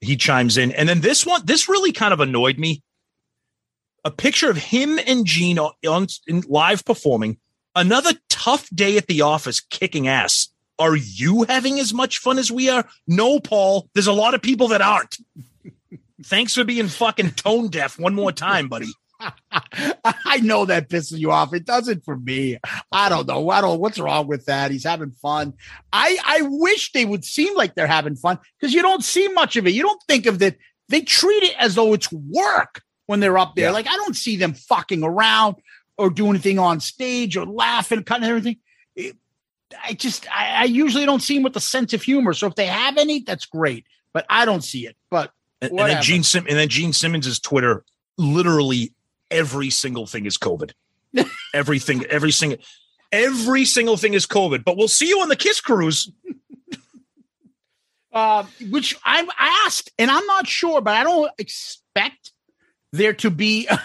He 0.00 0.16
chimes 0.16 0.56
in, 0.56 0.72
and 0.72 0.88
then 0.88 1.00
this 1.00 1.26
one, 1.26 1.42
this 1.44 1.68
really 1.68 1.92
kind 1.92 2.12
of 2.12 2.20
annoyed 2.20 2.58
me. 2.58 2.82
A 4.04 4.10
picture 4.10 4.50
of 4.50 4.56
him 4.56 4.98
and 5.06 5.26
Gene 5.26 5.58
on, 5.58 5.72
on 5.86 6.06
live 6.48 6.84
performing. 6.84 7.38
Another 7.74 8.12
tough 8.28 8.68
day 8.70 8.96
at 8.96 9.06
the 9.06 9.22
office, 9.22 9.60
kicking 9.60 10.06
ass. 10.06 10.48
Are 10.78 10.94
you 10.94 11.42
having 11.42 11.80
as 11.80 11.92
much 11.92 12.18
fun 12.18 12.38
as 12.38 12.52
we 12.52 12.70
are? 12.70 12.88
No, 13.06 13.40
Paul. 13.40 13.88
There's 13.94 14.06
a 14.06 14.12
lot 14.12 14.34
of 14.34 14.42
people 14.42 14.68
that 14.68 14.80
aren't. 14.80 15.16
Thanks 16.24 16.54
for 16.54 16.64
being 16.64 16.88
fucking 16.88 17.32
tone 17.32 17.68
deaf 17.68 17.98
one 17.98 18.14
more 18.14 18.32
time, 18.32 18.68
buddy. 18.68 18.88
I 19.20 20.38
know 20.42 20.64
that 20.64 20.88
pisses 20.88 21.18
you 21.18 21.32
off. 21.32 21.52
It 21.52 21.64
doesn't 21.64 22.04
for 22.04 22.16
me. 22.16 22.58
I 22.92 23.08
don't 23.08 23.26
know. 23.26 23.50
I 23.50 23.60
don't. 23.60 23.80
What's 23.80 23.98
wrong 23.98 24.28
with 24.28 24.46
that? 24.46 24.70
He's 24.70 24.84
having 24.84 25.10
fun. 25.10 25.54
I 25.92 26.18
I 26.24 26.42
wish 26.42 26.92
they 26.92 27.04
would 27.04 27.24
seem 27.24 27.56
like 27.56 27.74
they're 27.74 27.86
having 27.86 28.16
fun 28.16 28.38
because 28.58 28.74
you 28.74 28.82
don't 28.82 29.04
see 29.04 29.28
much 29.28 29.56
of 29.56 29.66
it. 29.66 29.74
You 29.74 29.82
don't 29.82 30.02
think 30.06 30.26
of 30.26 30.38
that. 30.38 30.56
They 30.88 31.02
treat 31.02 31.42
it 31.42 31.54
as 31.58 31.74
though 31.74 31.92
it's 31.92 32.12
work 32.12 32.82
when 33.06 33.20
they're 33.20 33.38
up 33.38 33.56
there. 33.56 33.66
Yeah. 33.66 33.72
Like 33.72 33.88
I 33.88 33.96
don't 33.96 34.16
see 34.16 34.36
them 34.36 34.54
fucking 34.54 35.02
around 35.02 35.56
or 35.96 36.10
do 36.10 36.28
anything 36.30 36.58
on 36.58 36.80
stage 36.80 37.36
or 37.36 37.44
laughing, 37.44 38.04
cutting 38.04 38.28
everything. 38.28 38.56
It, 38.94 39.16
I 39.84 39.94
just 39.94 40.28
I, 40.34 40.62
I 40.62 40.64
usually 40.64 41.06
don't 41.06 41.22
see 41.22 41.34
them 41.34 41.42
with 41.42 41.54
the 41.54 41.60
sense 41.60 41.92
of 41.92 42.02
humor. 42.02 42.34
So 42.34 42.46
if 42.46 42.54
they 42.54 42.66
have 42.66 42.96
any, 42.96 43.20
that's 43.20 43.46
great. 43.46 43.84
But 44.14 44.26
I 44.30 44.44
don't 44.44 44.64
see 44.64 44.86
it. 44.86 44.96
But 45.10 45.32
and, 45.60 45.70
and, 45.72 45.78
then 45.78 46.02
Gene 46.02 46.22
Sim- 46.22 46.46
and 46.48 46.56
then 46.56 46.68
Gene 46.68 46.92
Simmons's 46.92 47.40
Twitter, 47.40 47.84
literally 48.16 48.92
every 49.30 49.70
single 49.70 50.06
thing 50.06 50.26
is 50.26 50.38
COVID. 50.38 50.72
Everything, 51.54 52.04
every 52.06 52.30
single, 52.30 52.58
every 53.10 53.64
single 53.64 53.96
thing 53.96 54.12
is 54.14 54.26
COVID. 54.26 54.62
But 54.62 54.76
we'll 54.76 54.88
see 54.88 55.08
you 55.08 55.20
on 55.20 55.28
the 55.28 55.36
Kiss 55.36 55.60
cruise. 55.60 56.12
uh, 58.12 58.44
which 58.70 58.94
I 59.04 59.26
asked, 59.38 59.90
and 59.98 60.10
I'm 60.10 60.26
not 60.26 60.46
sure, 60.46 60.80
but 60.80 60.94
I 60.94 61.04
don't 61.04 61.30
expect 61.38 62.32
there 62.92 63.14
to 63.14 63.30
be 63.30 63.66
a, 63.70 63.80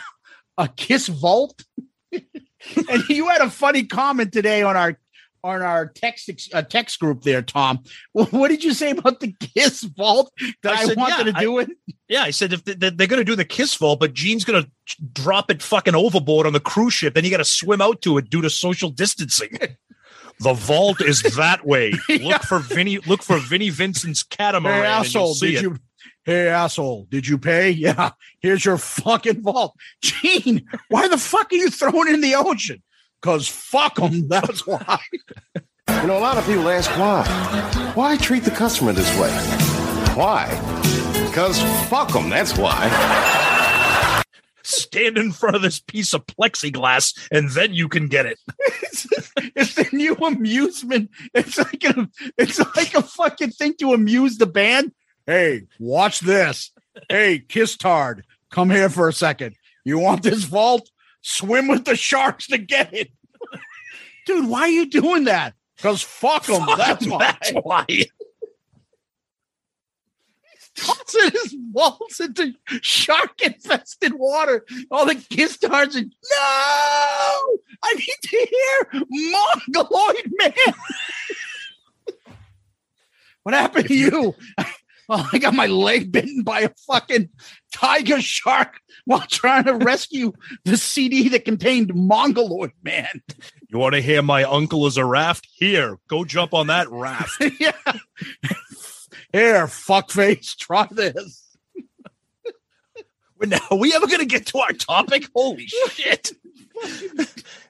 a 0.58 0.68
Kiss 0.68 1.08
vault. 1.08 1.64
and 2.12 3.10
you 3.10 3.30
had 3.30 3.42
a 3.42 3.50
funny 3.50 3.84
comment 3.86 4.34
today 4.34 4.62
on 4.62 4.76
our 4.76 5.00
on 5.44 5.62
our 5.62 5.88
text 5.88 6.30
uh, 6.54 6.62
text 6.62 7.00
group 7.00 7.24
there, 7.24 7.41
Tom. 7.41 7.84
What 8.14 8.50
did 8.50 8.64
you 8.64 8.74
say 8.74 8.91
about 8.91 9.20
the 9.20 9.34
Kiss 9.39 9.84
Vault 9.84 10.32
that 10.64 10.74
I, 10.74 10.84
I 10.84 10.94
wanted 10.96 11.28
yeah, 11.28 11.34
to 11.34 11.39
do 11.39 11.60
I, 11.60 11.62
it? 11.64 11.70
Yeah, 12.08 12.24
I 12.24 12.32
said 12.32 12.54
if 12.54 12.64
they, 12.64 12.88
are 12.88 13.08
going 13.08 13.20
to 13.20 13.24
do 13.24 13.36
the 13.36 13.46
Kiss 13.46 13.76
Vault, 13.76 14.00
but 14.00 14.14
Gene's 14.14 14.46
going 14.46 14.64
to 14.64 14.70
drop 15.14 15.52
it 15.52 15.62
fucking 15.62 15.96
overboard 15.96 16.48
on 16.48 16.54
the 16.54 16.60
cruise 16.60 16.94
ship, 16.94 17.14
then 17.14 17.24
you 17.24 17.32
got 17.32 17.38
to 17.38 17.46
swim 17.46 17.82
out 17.82 18.02
to 18.04 18.18
it 18.18 18.30
due 18.30 18.41
to 18.41 18.50
social 18.50 18.89
distancing. 18.89 19.58
the 20.39 20.54
vault 20.54 21.02
is 21.02 21.22
that 21.36 21.66
way. 21.66 21.94
yeah. 22.10 22.28
Look 22.28 22.44
for 22.44 22.60
Vinnie. 22.60 23.00
Look 23.00 23.24
for 23.24 23.38
Vinnie 23.38 23.70
Vincent's 23.70 24.24
catamaran. 24.24 24.84
Hey, 24.84 24.88
asshole! 24.88 25.34
Did 25.36 25.56
it. 25.56 25.62
you? 25.62 25.78
Hey, 26.24 26.48
asshole! 26.48 27.08
Did 27.10 27.28
you 27.28 27.38
pay? 27.38 27.72
Yeah. 27.72 28.12
Here's 28.41 28.64
your 28.64 28.78
fucking 28.78 29.41
vault, 29.41 29.76
Gene. 30.02 30.66
Why 30.89 31.08
the 31.08 31.18
fuck 31.18 31.52
are 31.52 31.56
you 31.56 31.70
throwing 31.70 32.14
in 32.14 32.22
the 32.22 32.36
ocean? 32.36 32.82
Because 33.24 33.48
fuck 33.48 33.96
them. 33.96 34.28
That's 34.28 34.68
why. 34.68 35.00
You 35.56 36.08
know, 36.08 36.18
a 36.18 36.20
lot 36.20 36.38
of 36.38 36.46
people 36.46 36.68
ask 36.68 36.92
why. 37.00 37.24
Why 37.96 38.18
treat 38.18 38.44
the 38.44 38.52
customer 38.52 38.92
this 38.92 39.10
way? 39.18 39.32
Why? 40.14 40.50
Because 41.28 41.62
fuck 41.88 42.12
them. 42.12 42.30
That's 42.30 42.58
why. 42.58 44.22
Stand 44.64 45.18
in 45.18 45.32
front 45.32 45.56
of 45.56 45.62
this 45.62 45.80
piece 45.80 46.14
of 46.14 46.26
plexiglass 46.26 47.18
and 47.32 47.50
then 47.52 47.74
you 47.74 47.88
can 47.88 48.08
get 48.08 48.26
it. 48.26 48.40
it's, 48.58 49.08
it's 49.56 49.76
the 49.76 49.88
new 49.94 50.16
amusement. 50.16 51.10
It's 51.34 51.58
like 51.58 51.84
a, 51.86 52.10
it's 52.38 52.60
like 52.76 52.94
a 52.94 53.04
fucking 53.04 53.52
thing 53.52 53.76
to 53.80 53.94
amuse 53.94 54.38
the 54.38 54.48
band. 54.48 54.92
Hey, 55.26 55.64
watch 55.80 56.20
this. 56.20 56.72
Hey, 57.08 57.40
Kiss 57.40 57.78
Tard, 57.78 58.26
come 58.52 58.70
here 58.70 58.90
for 58.90 59.08
a 59.08 59.14
second. 59.14 59.56
You 59.86 59.98
want 60.00 60.24
this 60.24 60.44
vault? 60.44 60.90
Swim 61.24 61.68
with 61.68 61.86
the 61.86 61.96
sharks 61.96 62.48
to 62.48 62.60
get 62.60 62.94
it. 62.94 63.10
Dude, 64.28 64.48
why 64.48 64.62
are 64.62 64.70
you 64.70 64.86
doing 64.90 65.24
that? 65.24 65.56
Because 65.76 66.02
fuck 66.02 66.46
them. 66.46 66.66
That's 66.78 67.08
why. 67.08 67.18
That's 67.18 67.52
why. 67.64 67.86
tossing 70.76 71.32
his 71.32 71.56
balls 71.56 72.20
into 72.20 72.54
shark 72.82 73.42
infested 73.42 74.14
water. 74.14 74.66
All 74.92 75.06
the 75.06 75.16
kiss 75.16 75.54
stars 75.54 75.96
and 75.96 76.14
no, 76.32 77.58
I 77.84 77.94
need 77.94 78.18
to 78.24 78.48
hear 78.50 79.04
Mongoloid 79.10 80.32
man. 80.40 80.54
what 83.44 83.56
happened 83.56 83.88
to 83.88 83.96
you? 83.96 84.36
Oh, 85.10 85.30
I 85.34 85.38
got 85.38 85.54
my 85.54 85.68
leg 85.68 86.14
bitten 86.14 86.43
by 86.43 86.62
a 86.62 86.70
fucking 86.88 87.28
tiger 87.74 88.22
shark 88.22 88.80
while 89.04 89.26
trying 89.28 89.66
to 89.66 89.74
rescue 89.76 90.32
the 90.64 90.78
CD 90.78 91.28
that 91.30 91.43
contained 91.43 91.93
Mongoloid 91.93 92.72
Man. 92.84 93.22
You 93.68 93.80
want 93.80 93.95
to 93.95 94.01
hear 94.01 94.22
my 94.22 94.43
uncle 94.45 94.88
is 94.88 94.95
a 94.95 95.04
raft? 95.04 95.45
Here, 95.56 95.97
go 96.08 96.24
jump 96.24 96.54
on 96.54 96.68
that 96.68 96.89
raft. 96.91 97.43
yeah. 97.60 97.74
Here, 99.34 99.66
fuckface, 99.66 100.56
try 100.56 100.88
this. 100.89 101.58
now, 103.41 103.60
are 103.72 103.78
we 103.78 103.93
ever 103.93 104.08
going 104.08 104.20
to 104.20 104.26
get 104.26 104.45
to 104.47 104.60
our 104.60 104.72
topic? 104.72 105.28
Holy 105.36 105.68
shit. 105.68 106.32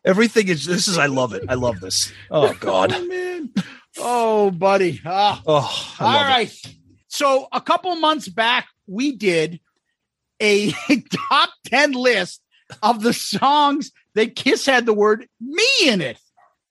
Everything 0.05 0.49
is, 0.49 0.65
this 0.65 0.87
is, 0.87 0.99
I 0.99 1.07
love 1.07 1.33
it. 1.33 1.45
I 1.49 1.55
love 1.55 1.79
this. 1.79 2.13
Oh, 2.29 2.53
God. 2.59 2.93
Oh, 2.93 3.07
man. 3.07 3.53
Oh, 3.97 4.51
buddy. 4.51 5.01
Ah. 5.03 5.41
Oh, 5.47 5.95
all 5.99 6.23
right. 6.23 6.53
It. 6.53 6.75
So 7.13 7.47
a 7.51 7.61
couple 7.61 7.95
months 7.97 8.27
back, 8.27 8.69
we 8.87 9.11
did 9.11 9.59
a 10.41 10.71
top 11.29 11.51
10 11.67 11.91
list 11.91 12.41
of 12.81 13.03
the 13.03 13.13
songs 13.13 13.91
that 14.15 14.35
Kiss 14.35 14.65
had 14.65 14.87
the 14.87 14.95
word 14.95 15.27
me 15.39 15.67
in 15.85 16.01
it. 16.01 16.17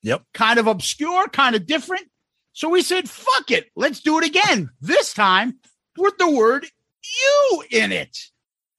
Yep. 0.01 0.23
Kind 0.33 0.59
of 0.59 0.67
obscure, 0.67 1.29
kind 1.29 1.55
of 1.55 1.65
different. 1.65 2.09
So 2.51 2.67
we 2.67 2.81
said, 2.81 3.09
fuck 3.09 3.51
it. 3.51 3.71
Let's 3.77 4.01
do 4.01 4.19
it 4.19 4.25
again. 4.25 4.69
This 4.81 5.13
time 5.13 5.59
with 5.97 6.17
the 6.17 6.29
word 6.29 6.65
you 7.01 7.63
in 7.71 7.93
it. 7.93 8.17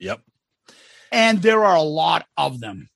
Yep. 0.01 0.21
And 1.13 1.41
there 1.41 1.65
are 1.65 1.77
a 1.77 1.83
lot 1.83 2.27
of 2.37 2.61
them. 2.61 2.91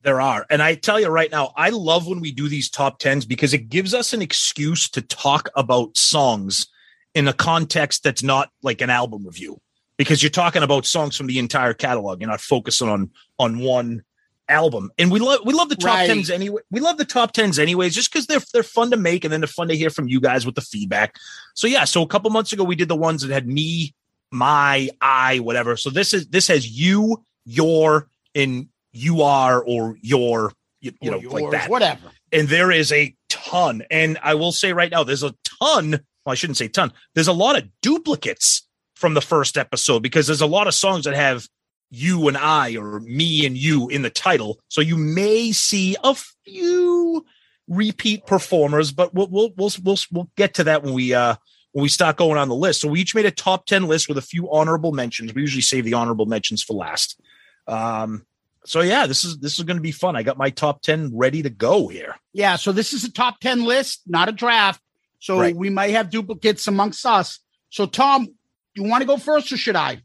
There 0.00 0.22
are. 0.22 0.46
And 0.48 0.62
I 0.62 0.76
tell 0.76 0.98
you 0.98 1.08
right 1.08 1.30
now, 1.30 1.52
I 1.58 1.68
love 1.68 2.06
when 2.06 2.20
we 2.20 2.32
do 2.32 2.48
these 2.48 2.70
top 2.70 3.00
10s 3.00 3.28
because 3.28 3.52
it 3.52 3.68
gives 3.68 3.92
us 3.92 4.14
an 4.14 4.22
excuse 4.22 4.88
to 4.90 5.02
talk 5.02 5.50
about 5.54 5.98
songs 5.98 6.68
in 7.14 7.28
a 7.28 7.32
context 7.32 8.02
that's 8.02 8.22
not 8.22 8.50
like 8.62 8.80
an 8.80 8.90
album 8.90 9.24
review 9.24 9.60
because 9.96 10.22
you're 10.22 10.30
talking 10.30 10.62
about 10.62 10.86
songs 10.86 11.16
from 11.16 11.26
the 11.26 11.38
entire 11.38 11.74
catalog. 11.74 12.20
You're 12.20 12.30
not 12.30 12.40
focusing 12.40 12.88
on 12.88 13.10
on 13.38 13.58
one 13.58 14.02
album. 14.48 14.90
And 14.98 15.10
we 15.10 15.20
love 15.20 15.40
we 15.44 15.54
love 15.54 15.68
the 15.68 15.76
top 15.76 15.94
right. 15.94 16.06
tens 16.06 16.30
anyway. 16.30 16.62
We 16.70 16.80
love 16.80 16.98
the 16.98 17.04
top 17.04 17.32
tens 17.32 17.58
anyways, 17.58 17.94
just 17.94 18.12
because 18.12 18.26
they're 18.26 18.42
they're 18.52 18.62
fun 18.62 18.90
to 18.90 18.96
make 18.96 19.24
and 19.24 19.32
then 19.32 19.40
they're 19.40 19.48
fun 19.48 19.68
to 19.68 19.76
hear 19.76 19.90
from 19.90 20.08
you 20.08 20.20
guys 20.20 20.44
with 20.44 20.54
the 20.54 20.60
feedback. 20.60 21.16
So 21.54 21.66
yeah, 21.66 21.84
so 21.84 22.02
a 22.02 22.06
couple 22.06 22.30
months 22.30 22.52
ago 22.52 22.64
we 22.64 22.76
did 22.76 22.88
the 22.88 22.96
ones 22.96 23.22
that 23.22 23.32
had 23.32 23.46
me, 23.46 23.94
my, 24.30 24.90
I, 25.00 25.38
whatever. 25.40 25.76
So 25.76 25.90
this 25.90 26.12
is 26.12 26.28
this 26.28 26.48
has 26.48 26.68
you, 26.68 27.22
your, 27.44 28.08
and 28.34 28.68
you 28.92 29.22
are, 29.22 29.62
or 29.62 29.96
your, 30.00 30.52
you, 30.80 30.92
you 31.00 31.10
know, 31.10 31.18
like 31.18 31.50
that. 31.50 31.70
whatever. 31.70 32.10
And 32.32 32.48
there 32.48 32.70
is 32.70 32.92
a 32.92 33.14
ton. 33.28 33.82
And 33.90 34.18
I 34.22 34.34
will 34.34 34.52
say 34.52 34.72
right 34.72 34.90
now, 34.90 35.04
there's 35.04 35.22
a 35.22 35.34
ton. 35.60 36.00
Well, 36.24 36.32
I 36.32 36.36
shouldn't 36.36 36.56
say 36.56 36.68
ton. 36.68 36.92
There's 37.14 37.28
a 37.28 37.32
lot 37.32 37.56
of 37.56 37.68
duplicates 37.82 38.66
from 38.94 39.14
the 39.14 39.20
first 39.20 39.56
episode 39.56 40.02
because 40.02 40.26
there's 40.26 40.40
a 40.40 40.46
lot 40.46 40.66
of 40.66 40.74
songs 40.74 41.04
that 41.04 41.14
have 41.14 41.46
you 41.90 42.28
and 42.28 42.36
I 42.36 42.76
or 42.76 43.00
me 43.00 43.46
and 43.46 43.56
you 43.56 43.88
in 43.88 44.02
the 44.02 44.10
title. 44.10 44.58
So 44.68 44.80
you 44.80 44.96
may 44.96 45.52
see 45.52 45.96
a 46.02 46.14
few 46.44 47.24
repeat 47.68 48.26
performers, 48.26 48.92
but 48.92 49.14
we'll 49.14 49.28
we'll 49.28 49.52
we'll 49.56 49.70
we'll, 49.82 49.98
we'll 50.10 50.30
get 50.36 50.54
to 50.54 50.64
that 50.64 50.82
when 50.82 50.94
we 50.94 51.14
uh 51.14 51.36
when 51.72 51.82
we 51.82 51.88
start 51.88 52.16
going 52.16 52.38
on 52.38 52.48
the 52.48 52.54
list. 52.54 52.80
So 52.80 52.88
we 52.88 53.00
each 53.00 53.14
made 53.14 53.26
a 53.26 53.30
top 53.30 53.66
10 53.66 53.84
list 53.84 54.08
with 54.08 54.16
a 54.16 54.22
few 54.22 54.50
honorable 54.50 54.92
mentions. 54.92 55.34
We 55.34 55.42
usually 55.42 55.62
save 55.62 55.84
the 55.84 55.94
honorable 55.94 56.26
mentions 56.26 56.62
for 56.62 56.74
last. 56.74 57.20
Um 57.66 58.26
so 58.66 58.80
yeah, 58.80 59.06
this 59.06 59.24
is 59.24 59.38
this 59.38 59.58
is 59.58 59.64
going 59.64 59.76
to 59.76 59.82
be 59.82 59.92
fun. 59.92 60.16
I 60.16 60.22
got 60.22 60.38
my 60.38 60.50
top 60.50 60.82
10 60.82 61.16
ready 61.16 61.42
to 61.42 61.50
go 61.50 61.88
here. 61.88 62.16
Yeah, 62.32 62.56
so 62.56 62.72
this 62.72 62.92
is 62.92 63.04
a 63.04 63.12
top 63.12 63.40
10 63.40 63.64
list, 63.64 64.02
not 64.06 64.28
a 64.28 64.32
draft. 64.32 64.80
So 65.24 65.40
Right. 65.40 65.56
we 65.56 65.70
might 65.70 65.92
have 65.92 66.10
duplicates 66.10 66.66
amongst 66.66 67.06
us. 67.06 67.40
So 67.70 67.86
Tom, 67.86 68.28
you 68.74 68.82
want 68.82 69.00
to 69.00 69.06
go 69.06 69.16
first 69.16 69.50
or 69.50 69.56
should 69.56 69.74
I? 69.74 70.02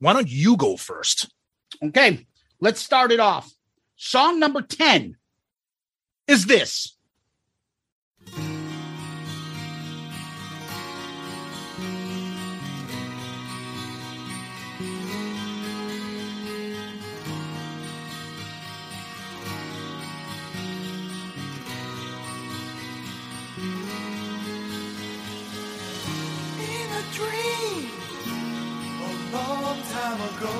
Why 0.00 0.12
don't 0.12 0.28
you 0.28 0.56
go 0.56 0.76
first? 0.76 1.30
Okay, 1.80 2.26
let's 2.60 2.80
start 2.80 3.12
it 3.12 3.20
off. 3.20 3.48
Song 3.94 4.40
number 4.40 4.62
10 4.62 5.18
is 6.26 6.46
this. 6.46 6.96
Time 30.06 30.20
ago, 30.20 30.56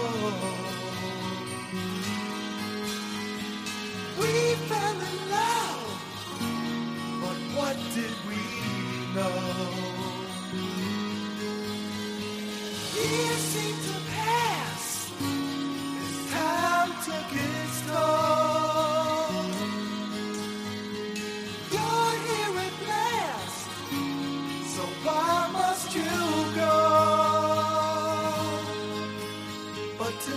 we 4.18 4.32
fell 4.68 4.98
in 5.10 5.18
love, 5.36 5.86
but 7.22 7.38
what 7.56 7.76
did 7.94 8.16
we 8.28 8.42
know? 9.14 9.38
Years 12.96 13.42
seem 13.52 13.76
to 13.86 13.94
pass 14.10 14.15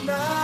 tonight 0.10 0.38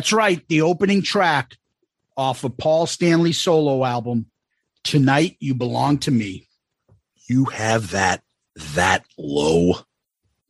That's 0.00 0.14
right, 0.14 0.42
the 0.48 0.62
opening 0.62 1.02
track 1.02 1.58
off 2.16 2.42
of 2.42 2.56
Paul 2.56 2.86
Stanley 2.86 3.32
solo 3.32 3.84
album, 3.84 4.30
Tonight 4.82 5.36
You 5.40 5.52
Belong 5.52 5.98
to 5.98 6.10
Me. 6.10 6.48
You 7.28 7.44
have 7.44 7.90
that 7.90 8.22
that 8.74 9.04
low. 9.18 9.74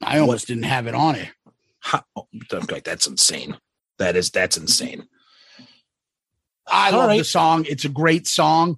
I 0.00 0.20
almost 0.20 0.46
didn't 0.46 0.62
have 0.62 0.86
it 0.86 0.94
on 0.94 1.16
it. 1.16 1.30
How, 1.80 2.04
oh, 2.14 2.28
okay, 2.52 2.80
that's 2.84 3.08
insane. 3.08 3.56
That 3.98 4.14
is 4.14 4.30
that's 4.30 4.56
insane. 4.56 5.08
I 6.68 6.92
All 6.92 6.98
love 7.00 7.08
right. 7.08 7.18
the 7.18 7.24
song. 7.24 7.64
It's 7.68 7.84
a 7.84 7.88
great 7.88 8.28
song. 8.28 8.76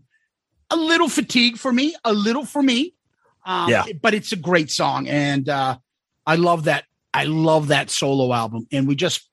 A 0.71 0.77
little 0.77 1.11
fatigue 1.11 1.59
for 1.59 1.71
me, 1.71 1.95
a 2.03 2.15
little 2.15 2.47
for 2.47 2.63
me. 2.63 2.95
Um, 3.45 3.69
Yeah. 3.69 3.85
But 4.01 4.15
it's 4.15 4.33
a 4.33 4.37
great 4.37 4.71
song. 4.71 5.07
And 5.07 5.51
uh, 5.51 5.77
I 6.27 6.37
love 6.37 6.65
that. 6.65 6.85
I 7.13 7.25
love 7.25 7.69
that 7.69 7.91
solo 7.91 8.33
album. 8.33 8.67
And 8.73 8.89
we 8.89 8.95
just, 8.95 9.29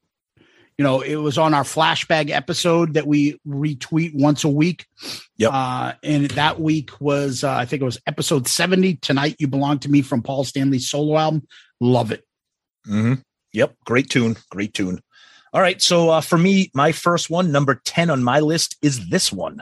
you 0.80 0.84
know, 0.84 1.02
it 1.02 1.18
was 1.18 1.38
on 1.38 1.54
our 1.54 1.64
flashback 1.66 2.30
episode 2.30 2.94
that 2.94 3.06
we 3.06 3.38
retweet 3.46 4.16
once 4.16 4.46
a 4.46 4.50
week. 4.50 4.86
Yep. 5.36 5.52
Uh, 5.54 5.94
and 6.04 6.32
that 6.32 6.62
week 6.62 7.02
was, 7.02 7.44
uh, 7.44 7.52
I 7.52 7.66
think 7.66 7.82
it 7.82 7.86
was 7.86 8.00
episode 8.08 8.48
70. 8.48 8.96
Tonight 8.96 9.36
You 9.40 9.50
Belong 9.50 9.80
to 9.80 9.90
Me 9.90 10.02
from 10.02 10.22
Paul 10.22 10.46
Stanley's 10.46 10.90
solo 10.90 11.18
album. 11.18 11.46
Love 11.82 12.14
it. 12.14 12.24
hmm 12.86 13.16
Yep, 13.52 13.76
great 13.86 14.10
tune, 14.10 14.38
great 14.52 14.74
tune. 14.74 15.02
All 15.52 15.60
right, 15.60 15.82
so 15.82 16.12
uh, 16.12 16.22
for 16.22 16.38
me, 16.38 16.72
my 16.74 16.94
first 16.94 17.30
one, 17.30 17.52
number 17.52 17.82
ten 17.84 18.10
on 18.10 18.24
my 18.24 18.40
list, 18.40 18.78
is 18.82 19.10
this 19.10 19.34
one. 19.34 19.62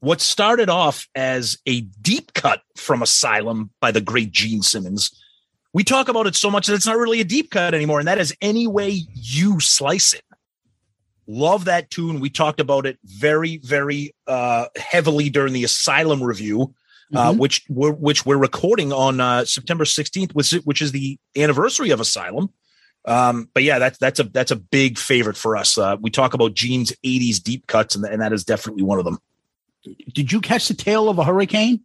What 0.00 0.20
started 0.20 0.68
off 0.70 1.08
as 1.14 1.58
a 1.66 1.80
deep 2.00 2.32
cut 2.34 2.62
from 2.76 3.02
Asylum 3.02 3.70
by 3.80 3.90
the 3.90 4.00
great 4.00 4.30
Gene 4.30 4.62
Simmons. 4.62 5.10
We 5.72 5.84
talk 5.84 6.08
about 6.08 6.26
it 6.26 6.34
so 6.34 6.50
much 6.50 6.66
that 6.66 6.74
it's 6.74 6.86
not 6.86 6.96
really 6.96 7.20
a 7.20 7.24
deep 7.24 7.50
cut 7.50 7.74
anymore, 7.74 7.98
and 7.98 8.08
that 8.08 8.18
is 8.18 8.34
any 8.40 8.66
way 8.66 9.02
you 9.14 9.60
slice 9.60 10.14
it. 10.14 10.22
Love 11.26 11.66
that 11.66 11.90
tune. 11.90 12.20
We 12.20 12.30
talked 12.30 12.58
about 12.58 12.86
it 12.86 12.98
very, 13.04 13.58
very 13.58 14.14
uh, 14.26 14.66
heavily 14.76 15.28
during 15.28 15.52
the 15.52 15.64
Asylum 15.64 16.22
review, 16.22 16.74
uh, 17.14 17.32
Mhm. 17.32 17.38
which 17.38 17.64
we're 17.68 17.92
which 17.92 18.24
we're 18.24 18.38
recording 18.38 18.92
on 18.94 19.20
uh, 19.20 19.44
September 19.44 19.84
sixteenth, 19.84 20.32
which 20.34 20.52
is- 20.54 20.64
which 20.64 20.80
is 20.80 20.92
the 20.92 21.18
anniversary 21.36 21.90
of 21.90 22.00
Asylum. 22.00 22.48
Um, 23.04 23.48
but 23.52 23.62
yeah, 23.62 23.78
that's 23.78 23.98
that's 23.98 24.20
a 24.20 24.24
that's 24.24 24.50
a 24.50 24.56
big 24.56 24.98
favorite 24.98 25.36
for 25.36 25.54
us. 25.56 25.76
Uh, 25.76 25.96
we 26.00 26.10
talk 26.10 26.32
about 26.32 26.54
Gene's 26.54 26.92
'80s 27.04 27.42
deep 27.42 27.66
cuts, 27.66 27.94
and, 27.94 28.04
and 28.06 28.22
that 28.22 28.32
is 28.32 28.44
definitely 28.44 28.82
one 28.84 28.98
of 28.98 29.04
them. 29.04 29.18
Did 29.84 30.32
you 30.32 30.40
catch 30.40 30.68
the 30.68 30.74
tail 30.74 31.08
of 31.08 31.18
a 31.18 31.24
hurricane? 31.24 31.80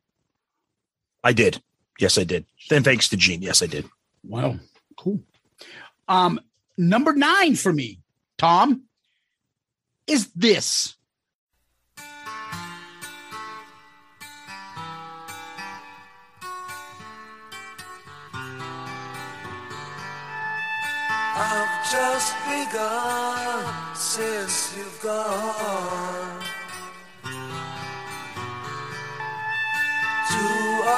I 1.23 1.33
did. 1.33 1.61
Yes, 1.99 2.17
I 2.17 2.23
did. 2.23 2.45
Then 2.69 2.83
thanks 2.83 3.09
to 3.09 3.17
Gene. 3.17 3.41
Yes, 3.41 3.61
I 3.61 3.67
did. 3.67 3.85
Wow, 4.23 4.57
cool. 4.97 5.21
Um, 6.07 6.39
number 6.77 7.13
nine 7.13 7.55
for 7.55 7.71
me, 7.71 7.99
Tom, 8.37 8.83
is 10.07 10.31
this. 10.33 10.95
I've 21.35 21.91
just 21.91 22.35
begun 22.45 23.95
since 23.95 24.77
you've 24.77 25.01
gone 25.01 26.52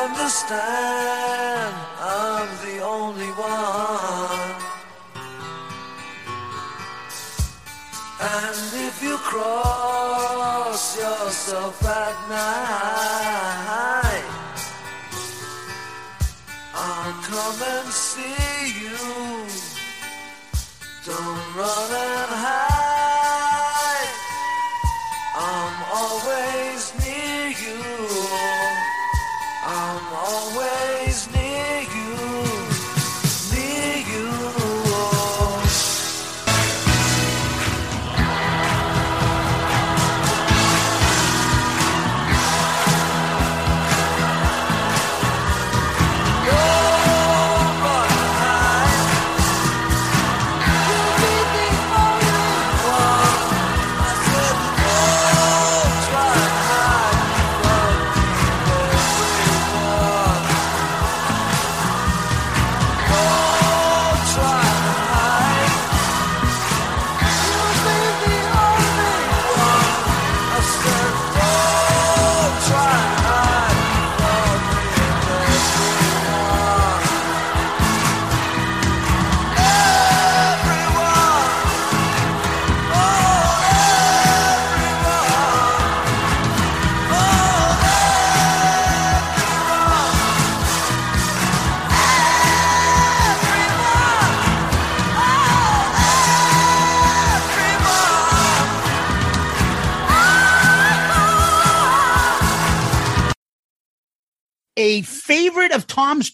understand 0.05 1.73
I'm 1.99 2.49
the 2.65 2.77
only 2.83 3.31
one. 3.31 4.55
And 8.21 8.57
if 8.87 9.01
you 9.01 9.17
cross 9.17 10.97
yourself 10.97 11.83
at 11.85 12.15
night, 12.29 14.25
I'll 16.75 17.13
come 17.31 17.59
and 17.75 17.89
see 17.91 18.61
you. 18.83 18.97
Don't 21.05 21.43
run 21.57 21.91
and 21.91 22.31
hide. 22.43 22.64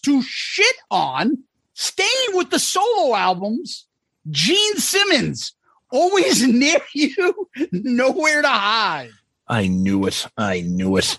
To 0.04 0.22
shit 0.22 0.76
on, 0.90 1.38
staying 1.74 2.34
with 2.34 2.50
the 2.50 2.60
solo 2.60 3.16
albums, 3.16 3.86
Gene 4.30 4.76
Simmons, 4.78 5.54
always 5.92 6.46
near 6.48 6.80
you, 6.94 7.48
nowhere 7.72 8.42
to 8.42 8.48
hide. 8.48 9.12
I 9.48 9.68
knew 9.68 10.06
it. 10.06 10.28
I 10.38 10.62
knew 10.62 10.96
it. 10.98 11.18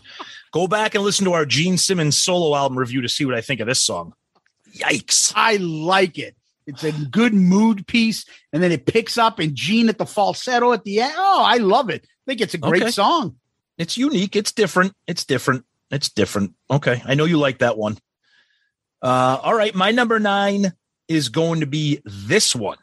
Go 0.52 0.66
back 0.66 0.94
and 0.94 1.04
listen 1.04 1.24
to 1.26 1.32
our 1.32 1.44
Gene 1.46 1.76
Simmons 1.78 2.16
solo 2.16 2.56
album 2.56 2.78
review 2.78 3.02
to 3.02 3.08
see 3.08 3.24
what 3.24 3.34
I 3.34 3.40
think 3.40 3.60
of 3.60 3.66
this 3.66 3.80
song. 3.82 4.14
Yikes. 4.74 5.32
I 5.36 5.56
like 5.56 6.18
it. 6.18 6.34
It's 6.66 6.84
a 6.84 6.92
good 6.92 7.34
mood 7.34 7.86
piece, 7.88 8.24
and 8.52 8.62
then 8.62 8.70
it 8.72 8.86
picks 8.86 9.18
up 9.18 9.38
and 9.40 9.54
Gene 9.54 9.88
at 9.88 9.98
the 9.98 10.06
falsetto 10.06 10.72
at 10.72 10.84
the 10.84 11.00
end. 11.00 11.12
Oh, 11.16 11.42
I 11.44 11.56
love 11.56 11.90
it. 11.90 12.04
I 12.04 12.24
think 12.30 12.40
it's 12.40 12.54
a 12.54 12.58
great 12.58 12.82
Okay. 12.82 12.90
song. 12.92 13.36
It's 13.78 13.98
unique. 13.98 14.36
It's 14.36 14.52
different. 14.52 14.94
It's 15.08 15.24
different. 15.24 15.64
It's 15.90 16.08
different. 16.08 16.54
Okay. 16.70 17.02
I 17.04 17.14
know 17.14 17.24
you 17.24 17.36
like 17.38 17.58
that 17.58 17.76
one. 17.76 17.98
Uh, 19.02 19.38
all 19.42 19.54
right. 19.54 19.74
My 19.74 19.90
number 19.90 20.18
nine 20.20 20.72
is 21.08 21.28
going 21.28 21.60
to 21.60 21.66
be 21.66 22.00
this 22.04 22.54
one. 22.54 22.78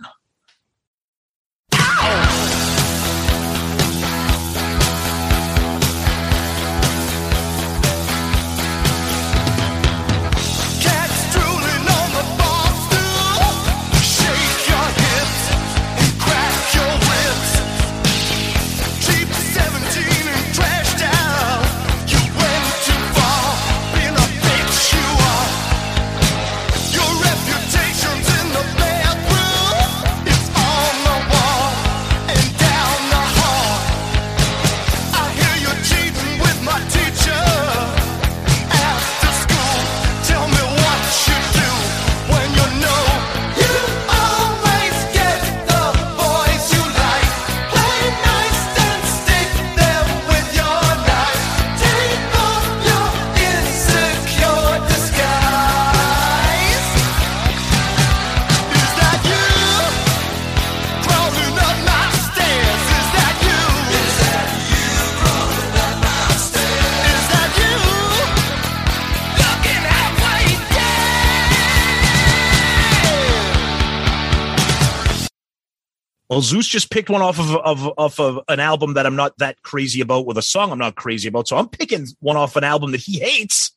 Well, 76.39 76.45
Zeus 76.45 76.69
just 76.69 76.89
picked 76.89 77.09
one 77.09 77.21
off 77.21 77.37
of, 77.37 77.53
of 77.53 77.93
off 77.97 78.17
of 78.17 78.39
an 78.47 78.61
album 78.61 78.93
that 78.93 79.05
I'm 79.05 79.17
not 79.17 79.37
that 79.39 79.61
crazy 79.61 79.99
about 79.99 80.25
with 80.25 80.37
a 80.37 80.41
song 80.41 80.71
I'm 80.71 80.77
not 80.77 80.95
crazy 80.95 81.27
about. 81.27 81.49
So 81.49 81.57
I'm 81.57 81.67
picking 81.67 82.07
one 82.21 82.37
off 82.37 82.55
an 82.55 82.63
album 82.63 82.91
that 82.91 83.01
he 83.01 83.19
hates. 83.19 83.75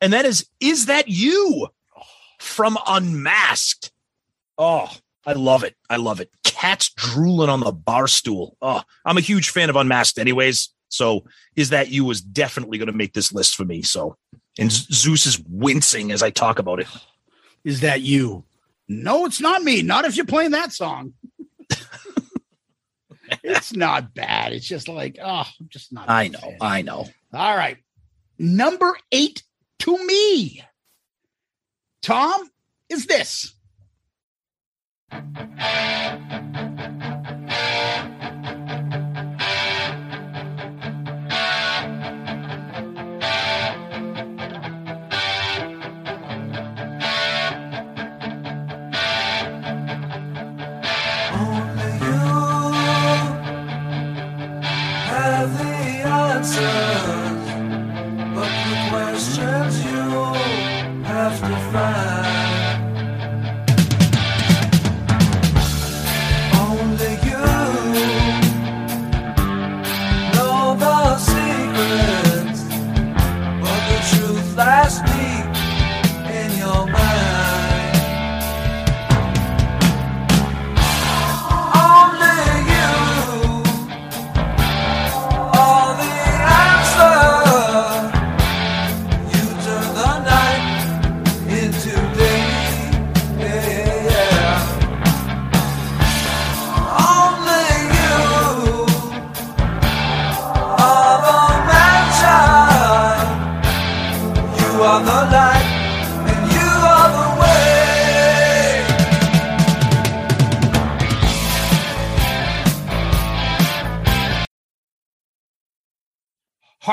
And 0.00 0.12
that 0.12 0.24
is 0.24 0.44
Is 0.58 0.86
That 0.86 1.06
You 1.06 1.68
from 2.40 2.76
Unmasked. 2.88 3.92
Oh, 4.58 4.90
I 5.24 5.34
love 5.34 5.62
it. 5.62 5.76
I 5.88 5.94
love 5.98 6.20
it. 6.20 6.30
Cats 6.42 6.92
drooling 6.96 7.48
on 7.48 7.60
the 7.60 7.70
bar 7.70 8.08
stool. 8.08 8.56
Oh, 8.60 8.82
I'm 9.04 9.16
a 9.16 9.20
huge 9.20 9.50
fan 9.50 9.70
of 9.70 9.76
Unmasked, 9.76 10.18
anyways. 10.18 10.70
So 10.88 11.22
is 11.54 11.68
that 11.68 11.90
you 11.90 12.04
was 12.04 12.20
definitely 12.20 12.76
going 12.76 12.90
to 12.90 12.92
make 12.92 13.12
this 13.12 13.32
list 13.32 13.54
for 13.54 13.64
me. 13.64 13.82
So 13.82 14.16
and 14.58 14.72
Zeus 14.72 15.26
is 15.26 15.40
wincing 15.48 16.10
as 16.10 16.24
I 16.24 16.30
talk 16.30 16.58
about 16.58 16.80
it. 16.80 16.88
Is 17.62 17.82
that 17.82 18.00
you? 18.00 18.42
No, 18.88 19.26
it's 19.26 19.40
not 19.40 19.62
me. 19.62 19.82
Not 19.82 20.04
if 20.06 20.16
you're 20.16 20.26
playing 20.26 20.50
that 20.50 20.72
song. 20.72 21.14
It's 23.42 23.74
not 23.74 24.14
bad. 24.14 24.52
It's 24.52 24.66
just 24.66 24.88
like, 24.88 25.18
oh, 25.22 25.44
I'm 25.60 25.68
just 25.68 25.92
not. 25.92 26.08
I 26.08 26.28
know. 26.28 26.54
I 26.60 26.82
know. 26.82 27.06
All 27.32 27.56
right. 27.56 27.78
Number 28.38 28.96
eight 29.12 29.42
to 29.80 30.06
me, 30.06 30.62
Tom, 32.02 32.48
is 32.88 33.06
this. 33.06 33.54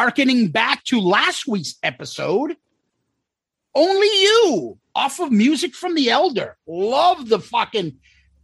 Harkening 0.06 0.48
back 0.48 0.84
to 0.86 1.00
last 1.00 1.48
week's 1.48 1.76
episode, 1.84 2.58
only 3.76 4.08
you 4.08 4.80
off 4.96 5.20
of 5.20 5.32
music 5.32 5.76
from 5.76 5.94
the 5.94 6.10
elder. 6.10 6.58
Love 6.66 7.30
the 7.30 7.38
fucking 7.38 7.98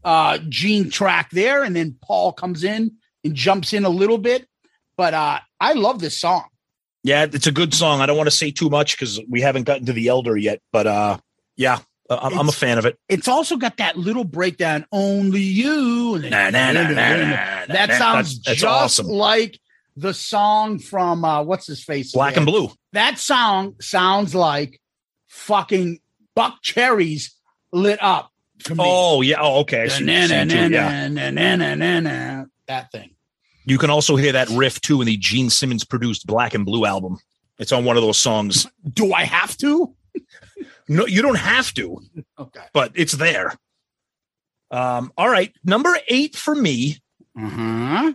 uh 0.03 0.37
Gene 0.49 0.91
track 0.91 1.31
there, 1.31 1.63
and 1.63 1.75
then 1.75 1.95
Paul 1.99 2.31
comes 2.31 2.63
in 2.63 2.91
and 3.23 3.33
jumps 3.33 3.73
in 3.73 3.85
a 3.85 3.89
little 3.89 4.19
bit. 4.19 4.47
But 4.97 5.15
uh 5.15 5.39
I 5.59 5.73
love 5.73 5.97
this 5.99 6.15
song. 6.15 6.43
Yeah, 7.03 7.23
it's 7.23 7.47
a 7.47 7.51
good 7.51 7.73
song. 7.73 8.01
I 8.01 8.05
don't 8.05 8.17
want 8.17 8.27
to 8.29 8.35
say 8.35 8.51
too 8.51 8.69
much 8.69 8.95
because 8.95 9.19
we 9.27 9.41
haven't 9.41 9.63
gotten 9.63 9.87
to 9.87 9.93
the 9.93 10.09
elder 10.09 10.37
yet, 10.37 10.61
but 10.71 10.85
uh, 10.85 11.17
yeah, 11.55 11.79
I- 12.07 12.17
I'm, 12.17 12.37
I'm 12.37 12.49
a 12.49 12.51
fan 12.51 12.77
of 12.77 12.85
it. 12.85 12.99
It's 13.09 13.27
also 13.27 13.57
got 13.57 13.77
that 13.77 13.97
little 13.97 14.25
breakdown, 14.25 14.85
only 14.91 15.41
you. 15.41 16.19
nah, 16.19 16.51
nah, 16.51 16.71
nah, 16.71 16.83
that 16.83 17.87
sounds 17.97 18.37
That's- 18.37 18.39
that's 18.45 18.59
just 18.61 18.65
awesome. 18.65 19.07
like 19.07 19.59
the 19.99 20.13
song 20.13 20.77
from 20.79 21.25
uh 21.25 21.41
what's 21.43 21.67
his 21.67 21.83
face? 21.83 22.11
Black 22.13 22.37
and 22.37 22.45
blue. 22.45 22.69
That 22.93 23.17
song 23.17 23.75
sounds 23.81 24.33
like 24.35 24.79
fucking 25.27 25.99
Buckcherry's 26.37 27.35
lit 27.73 28.01
up. 28.01 28.31
to 28.65 28.75
me. 28.75 28.83
Oh 28.85 29.21
yeah. 29.21 29.37
Oh 29.41 29.59
okay. 29.61 29.87
That 32.67 32.91
thing. 32.91 33.09
You 33.65 33.77
can 33.77 33.89
also 33.89 34.15
hear 34.15 34.31
that 34.33 34.49
riff 34.49 34.79
too 34.81 35.01
in 35.01 35.07
the 35.07 35.17
Gene 35.17 35.49
Simmons 35.49 35.83
produced 35.83 36.25
Black 36.25 36.53
and 36.53 36.65
Blue 36.65 36.85
album. 36.85 37.17
It's 37.59 37.71
on 37.71 37.83
one 37.85 37.97
of 37.97 38.03
those 38.03 38.17
songs. 38.19 38.67
Do 38.93 39.11
I 39.13 39.23
have 39.23 39.57
to? 39.57 39.93
No, 40.87 41.05
you 41.05 41.21
don't 41.21 41.37
have 41.37 41.73
to, 41.73 41.99
Okay. 42.39 42.61
but 42.71 42.91
it's 42.95 43.11
there. 43.13 43.53
Um, 44.71 45.11
all 45.17 45.29
right. 45.29 45.53
Number 45.63 45.97
eight 46.07 46.35
for 46.35 46.55
me 46.55 46.97
Uh-huh. 47.37 48.13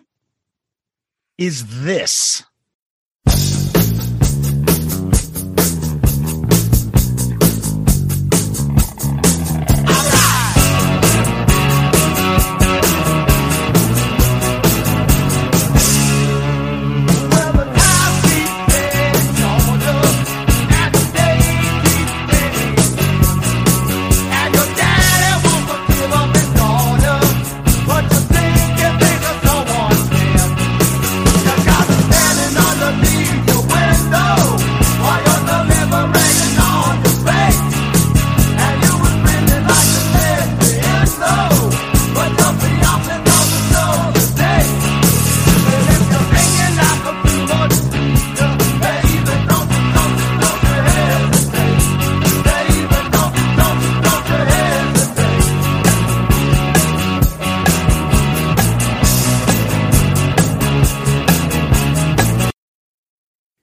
Is 1.39 1.85
this. 1.85 2.45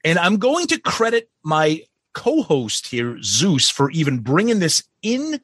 And 0.04 0.18
I'm 0.18 0.38
going 0.38 0.68
to 0.68 0.80
credit 0.80 1.30
my 1.44 1.84
co-host 2.14 2.88
here, 2.88 3.22
Zeus, 3.22 3.70
for 3.70 3.92
even 3.92 4.20
bringing 4.20 4.60
this 4.60 4.84
in 5.02 5.42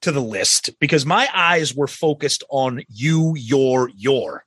to 0.00 0.12
the 0.12 0.20
list 0.20 0.70
because 0.80 1.06
my 1.06 1.28
eyes 1.32 1.74
were 1.74 1.86
focused 1.86 2.42
on 2.50 2.82
you, 2.88 3.34
your, 3.36 3.90
your. 3.96 4.44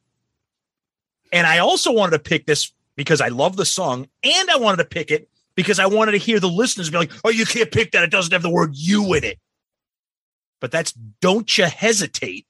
And 1.32 1.48
I 1.48 1.60
also 1.60 1.92
wanted 1.92 2.12
to 2.12 2.30
pick 2.30 2.46
this 2.46 2.72
because 2.96 3.22
I 3.22 3.28
love 3.28 3.58
the 3.58 3.66
song, 3.66 4.08
and 4.24 4.50
I 4.50 4.58
wanted 4.58 4.78
to 4.78 4.86
pick 4.86 5.12
it 5.12 5.30
because 5.56 5.80
I 5.80 5.86
wanted 5.86 6.12
to 6.14 6.18
hear 6.18 6.40
the 6.40 6.50
listeners 6.50 6.90
be 6.90 6.98
like, 6.98 7.12
"Oh, 7.24 7.30
you 7.30 7.46
can't 7.46 7.72
pick 7.72 7.92
that; 7.92 8.04
it 8.04 8.12
doesn't 8.12 8.32
have 8.32 8.42
the 8.42 8.50
word 8.50 8.72
"you" 8.74 9.14
in 9.14 9.24
it." 9.24 9.40
But 10.62 10.72
that's 10.72 10.94
"Don't 10.94 11.58
you 11.58 11.66
hesitate," 11.66 12.46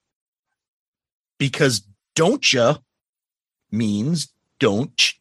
because 1.38 1.82
"Don't 2.14 2.52
you" 2.52 2.76
means 3.70 4.32
"Don't 4.60 5.14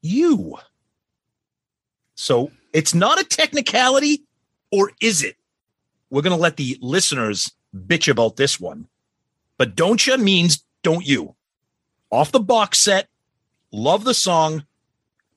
you." 0.00 0.58
So 2.20 2.50
it's 2.72 2.94
not 2.94 3.20
a 3.20 3.24
technicality, 3.24 4.24
or 4.72 4.90
is 5.00 5.22
it? 5.22 5.36
We're 6.10 6.22
going 6.22 6.36
to 6.36 6.42
let 6.42 6.56
the 6.56 6.76
listeners 6.80 7.52
bitch 7.72 8.10
about 8.10 8.34
this 8.34 8.58
one. 8.58 8.88
But 9.56 9.76
don't 9.76 10.04
you 10.04 10.18
means 10.18 10.64
don't 10.82 11.06
you. 11.06 11.36
Off 12.10 12.32
the 12.32 12.40
box 12.40 12.80
set. 12.80 13.06
Love 13.70 14.02
the 14.02 14.14
song. 14.14 14.64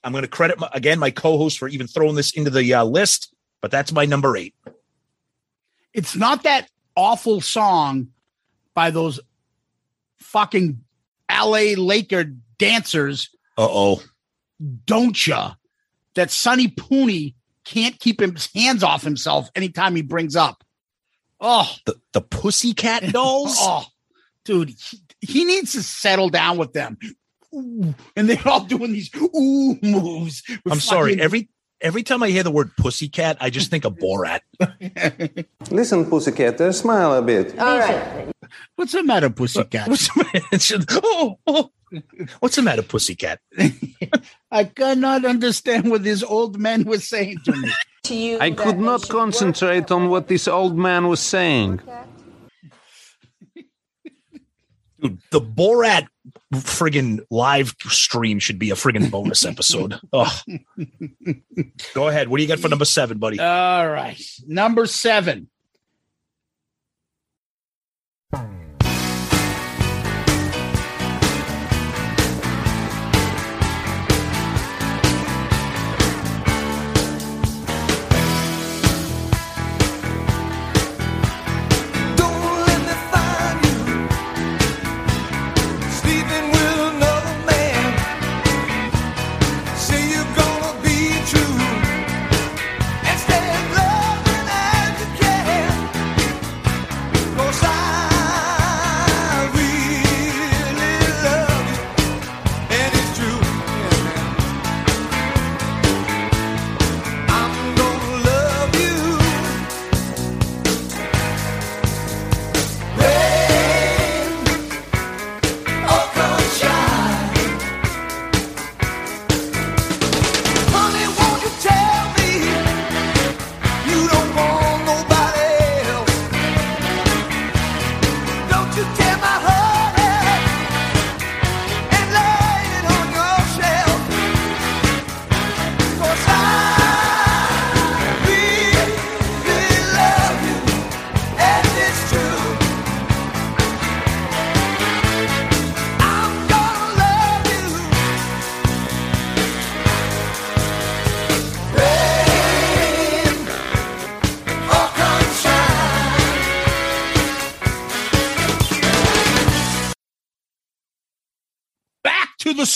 I'm 0.04 0.12
going 0.12 0.24
to 0.24 0.28
credit 0.28 0.60
my, 0.60 0.70
again 0.74 0.98
my 0.98 1.12
co-host 1.12 1.60
for 1.60 1.68
even 1.68 1.86
throwing 1.86 2.16
this 2.16 2.32
into 2.32 2.50
the 2.50 2.74
uh, 2.74 2.84
list, 2.84 3.32
but 3.62 3.70
that's 3.70 3.92
my 3.92 4.06
number 4.06 4.36
eight. 4.36 4.56
It's 5.94 6.16
not 6.16 6.42
that 6.44 6.68
awful 6.96 7.42
song 7.42 8.08
by 8.74 8.90
those 8.90 9.20
fucking 10.18 10.82
LA 11.30 11.76
Laker 11.78 12.24
dancers, 12.58 13.30
Uh 13.56 13.68
oh. 13.70 14.04
don't 14.86 15.28
ya? 15.28 15.54
That 16.16 16.32
Sonny 16.32 16.68
Pooney 16.68 17.36
can't 17.66 18.00
keep 18.00 18.20
his 18.20 18.50
hands 18.54 18.84
off 18.84 19.04
himself 19.04 19.50
anytime 19.56 19.96
he 19.96 20.02
brings 20.02 20.36
up. 20.36 20.64
Oh, 21.40 21.72
The 21.86 21.96
the 22.14 22.22
Pussycat 22.22 23.12
Dolls. 23.12 23.56
oh, 23.60 23.86
dude, 24.46 24.70
he, 24.70 25.00
he 25.22 25.46
needs 25.46 25.74
to 25.74 25.84
settle 25.84 26.30
down 26.30 26.58
with 26.58 26.74
them. 26.74 26.98
ooh, 27.54 27.96
and 28.16 28.30
they're 28.30 28.48
all 28.48 28.64
doing 28.64 28.92
these 28.94 29.10
ooh 29.16 29.78
moves. 29.82 30.44
I'm 30.70 30.80
sorry. 30.80 31.20
Every 31.20 31.50
every 31.82 32.04
time 32.04 32.24
I 32.24 32.30
hear 32.30 32.44
the 32.44 32.52
word 32.52 32.76
pussycat, 32.78 33.38
I 33.40 33.50
just 33.50 33.70
think 33.70 33.86
of 33.86 33.96
Borat. 33.96 34.42
Listen, 35.72 36.06
pussycat, 36.06 36.62
uh, 36.62 36.72
smile 36.72 37.14
a 37.14 37.22
bit. 37.22 37.58
All 37.60 37.80
right. 37.80 38.28
What's 38.76 38.94
the 38.94 39.04
matter, 39.04 39.30
pussycat? 39.30 39.88
What's 39.88 40.14
the 40.14 40.24
matter? 40.24 40.46
It's 40.52 40.68
just, 40.70 40.88
oh, 40.92 41.40
oh. 41.48 41.72
What's 42.40 42.56
the 42.56 42.62
matter, 42.62 42.84
pussycat? 42.84 43.40
I 44.52 44.64
cannot 44.64 45.26
understand 45.26 45.90
what 45.90 46.04
this 46.04 46.24
old 46.24 46.58
man 46.58 46.86
was 46.86 47.08
saying 47.08 47.40
to 47.46 47.52
me. 47.54 47.72
To 48.04 48.16
you, 48.16 48.40
I 48.40 48.52
could 48.52 48.80
not 48.80 49.08
concentrate 49.10 49.92
on 49.92 50.10
what 50.10 50.28
this 50.28 50.48
old 50.48 50.78
man 50.78 51.08
was 51.08 51.20
saying. 51.20 51.82
Dude, 55.00 55.20
the 55.32 55.42
Borat 55.42 56.08
friggin' 56.54 57.20
live 57.30 57.76
stream 57.88 58.40
should 58.40 58.60
be 58.60 58.72
a 58.72 58.76
friggin' 58.76 59.10
bonus 59.12 59.46
episode. 59.46 60.00
Oh. 60.14 60.42
Go 61.94 62.08
ahead. 62.10 62.28
What 62.28 62.38
do 62.38 62.44
you 62.44 62.48
got 62.50 62.60
for 62.60 62.68
number 62.68 62.86
seven, 62.86 63.18
buddy? 63.18 63.40
All 63.40 63.88
right. 63.88 64.22
Number 64.46 64.86
seven. 64.86 65.50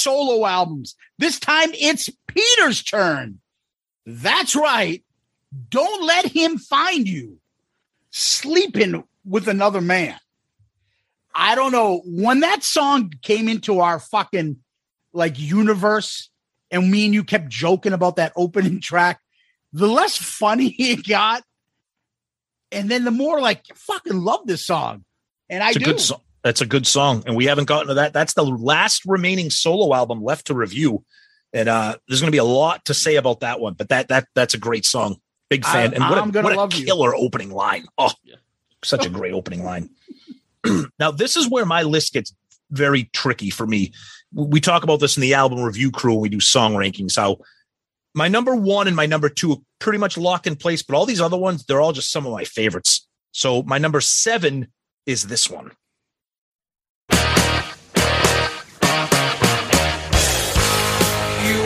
Solo 0.06 0.46
albums. 0.46 0.96
This 1.18 1.40
time 1.40 1.70
it's 1.74 2.10
Peter's 2.28 2.84
turn. 2.84 3.40
That's 4.06 4.56
right. 4.56 5.04
Don't 5.70 6.06
let 6.06 6.26
him 6.26 6.58
find 6.58 7.08
you 7.08 7.40
sleeping 8.12 9.04
with 9.26 9.48
another 9.48 9.82
man. 9.82 10.16
I 11.34 11.56
don't 11.56 11.72
know. 11.72 12.02
When 12.06 12.42
that 12.42 12.64
song 12.64 13.12
came 13.22 13.50
into 13.50 13.80
our 13.80 14.00
fucking 14.00 14.58
like 15.12 15.40
universe 15.40 16.30
and 16.70 16.92
me 16.92 17.06
and 17.06 17.14
you 17.14 17.24
kept 17.24 17.50
joking 17.50 17.94
about 17.94 18.18
that 18.18 18.32
opening 18.36 18.80
track, 18.82 19.20
the 19.74 19.88
less 19.88 20.18
funny 20.18 20.68
it 20.80 21.06
got. 21.06 21.44
And 22.72 22.90
then 22.90 23.06
the 23.06 23.12
more 23.12 23.42
like 23.42 23.66
fucking 23.76 24.20
love 24.22 24.46
this 24.46 24.66
song. 24.66 25.04
And 25.50 25.64
I 25.64 25.70
It's 25.70 25.78
a 25.78 25.80
do. 25.80 25.86
good 25.86 26.00
song. 26.00 26.22
That's 26.46 26.62
a 26.62 26.66
good 26.68 26.86
song, 26.86 27.24
and 27.26 27.36
we 27.36 27.46
haven't 27.46 27.66
gotten 27.66 27.88
to 27.88 27.96
that. 27.96 28.14
That's 28.14 28.36
the 28.36 28.46
last 28.46 29.02
remaining 29.08 29.50
solo 29.50 29.96
album 29.96 30.24
left 30.24 30.46
to 30.46 30.54
review, 30.54 31.04
and 31.52 31.68
uh, 31.68 31.96
there's 32.08 32.22
going 32.22 32.28
to 32.28 32.32
be 32.32 32.38
a 32.38 32.44
lot 32.44 32.86
to 32.86 32.94
say 32.94 33.16
about 33.16 33.40
that 33.40 33.60
one. 33.60 33.74
But 33.74 33.90
that 33.90 34.10
that 34.10 34.28
that's 34.36 34.54
a 34.54 34.60
great 34.60 34.86
song. 34.86 35.16
Big 35.50 35.66
fan, 35.66 35.94
I- 35.94 35.96
and 35.96 36.04
what 36.04 36.20
I'm 36.20 36.30
a, 36.30 36.32
gonna 36.32 36.44
what 36.46 36.54
a 36.54 36.58
love 36.58 36.74
you. 36.76 36.86
killer 36.86 37.16
opening 37.16 37.50
line. 37.50 37.86
Oh, 37.98 38.12
yeah. 38.24 38.36
such 38.84 39.08
a 39.08 39.10
great 39.10 39.34
opening 39.34 39.64
line. 39.64 39.90
now 41.00 41.10
this 41.10 41.36
is 41.36 41.50
where 41.50 41.66
my 41.66 41.82
list 41.82 42.14
gets 42.14 42.32
very 42.70 43.06
tricky 43.06 43.50
for 43.50 43.66
me. 43.66 43.92
We 44.32 44.62
talk 44.62 44.84
about 44.84 45.00
this 45.00 45.18
in 45.18 45.22
the 45.22 45.34
album 45.34 45.64
review 45.64 45.90
crew 45.90 46.14
when 46.14 46.22
we 46.22 46.30
do 46.30 46.40
song 46.40 46.76
rankings. 46.76 47.16
How 47.16 47.38
my 48.14 48.28
number 48.28 48.56
one 48.56 48.86
and 48.86 48.96
my 48.96 49.08
number 49.08 49.30
two 49.30 49.52
are 49.54 49.58
pretty 49.80 49.98
much 49.98 50.16
locked 50.16 50.46
in 50.46 50.56
place, 50.58 50.84
but 50.84 50.96
all 50.96 51.08
these 51.08 51.22
other 51.22 51.38
ones, 51.38 51.66
they're 51.66 51.82
all 51.82 51.92
just 51.92 52.12
some 52.12 52.28
of 52.28 52.32
my 52.34 52.44
favorites. 52.44 53.08
So 53.32 53.64
my 53.64 53.80
number 53.80 54.00
seven 54.00 54.68
is 55.08 55.24
this 55.24 55.50
one. 55.50 55.72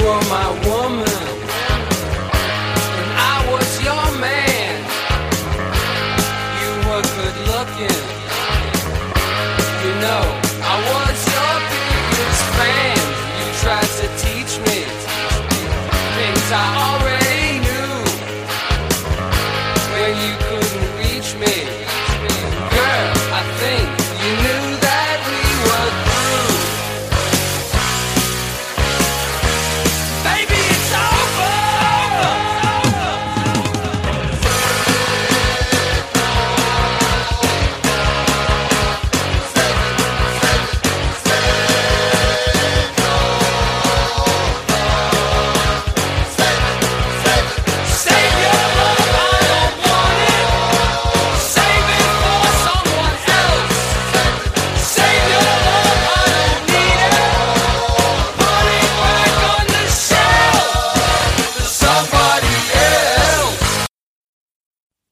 You 0.09 0.15
were 0.15 0.21
my 0.21 0.49
woman, 0.65 0.78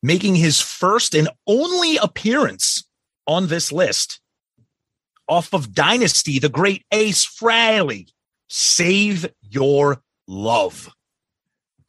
making 0.07 0.35
his 0.35 0.61
first 0.61 1.13
and 1.13 1.29
only 1.45 1.97
appearance 1.97 2.85
on 3.27 3.47
this 3.47 3.71
list 3.73 4.21
off 5.27 5.53
of 5.53 5.73
Dynasty, 5.73 6.39
the 6.39 6.49
great 6.49 6.85
Ace 6.93 7.25
Frehley. 7.27 8.07
Save 8.47 9.29
your 9.41 10.01
love. 10.25 10.89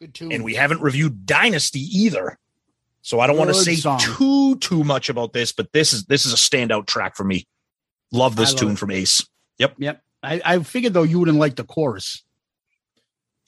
Good 0.01 0.15
tune. 0.15 0.33
And 0.33 0.43
we 0.43 0.57
haven't 0.57 0.81
reviewed 0.81 1.25
Dynasty 1.25 1.81
either. 1.81 2.39
So 3.03 3.21
I 3.21 3.29
don't 3.29 3.39
want 3.39 3.51
to 3.51 3.55
say 3.55 3.77
song. 3.77 4.01
too 4.01 4.57
too 4.57 4.83
much 4.83 5.09
about 5.09 5.33
this, 5.33 5.53
but 5.53 5.73
this 5.73 5.93
is 5.93 6.05
this 6.07 6.27
is 6.27 6.33
a 6.33 6.37
standout 6.37 6.87
track 6.87 7.17
for 7.17 7.25
me. 7.25 7.47
Love 8.11 8.35
this 8.35 8.51
love 8.51 8.61
tune 8.61 8.73
it. 8.73 8.79
from 8.79 8.91
Ace. 8.91 9.27
Yep. 9.59 9.77
Yep. 9.79 10.03
I, 10.23 10.43
I 10.45 10.59
figured 10.65 10.93
though 10.93 11.05
you 11.05 11.21
wouldn't 11.21 11.39
like 11.39 11.55
the 11.55 11.65
chorus. 11.65 12.25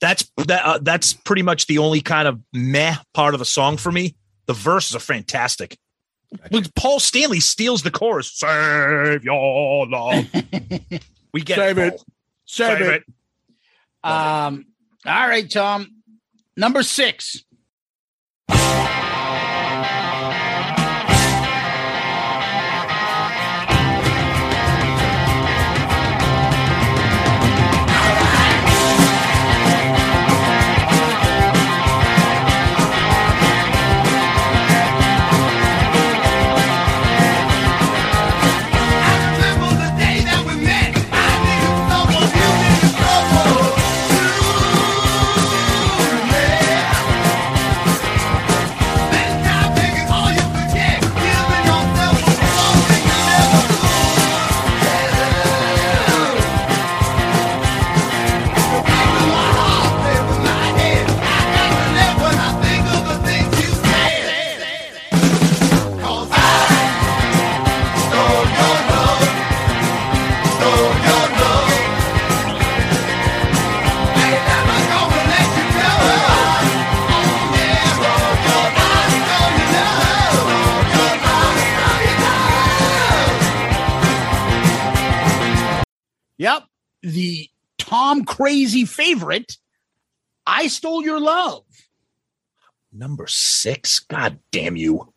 That's 0.01 0.31
that 0.47 0.65
uh, 0.65 0.79
that's 0.81 1.13
pretty 1.13 1.43
much 1.43 1.67
the 1.67 1.79
only 1.79 2.01
kind 2.01 2.29
of 2.29 2.41
meh 2.53 2.95
part 3.13 3.35
of 3.35 3.41
the 3.41 3.45
song 3.45 3.77
for 3.77 3.91
me. 3.91 4.15
The 4.51 4.55
verses 4.55 4.97
are 4.97 4.99
fantastic. 4.99 5.79
When 6.49 6.65
Paul 6.75 6.99
Stanley 6.99 7.39
steals 7.39 7.85
the 7.85 7.91
chorus, 7.93 8.33
save 8.33 9.23
your 9.23 9.87
love. 9.87 10.27
We 11.33 11.43
get 11.43 11.55
Save 11.55 11.79
it. 11.79 11.95
it. 11.95 12.03
Serve, 12.47 12.79
Serve 12.81 12.89
it. 12.89 13.05
Um, 14.03 14.67
all 15.07 15.29
right, 15.29 15.49
Tom. 15.49 16.03
Number 16.57 16.83
six. 16.83 17.45
The 87.11 87.49
Tom 87.79 88.25
Crazy 88.25 88.85
favorite. 88.85 89.57
I 90.47 90.69
stole 90.69 91.03
your 91.03 91.21
love. 91.21 91.65
Number 92.93 93.27
six. 93.29 94.01
God 94.01 94.39
damn 94.51 94.77
you. 94.77 95.13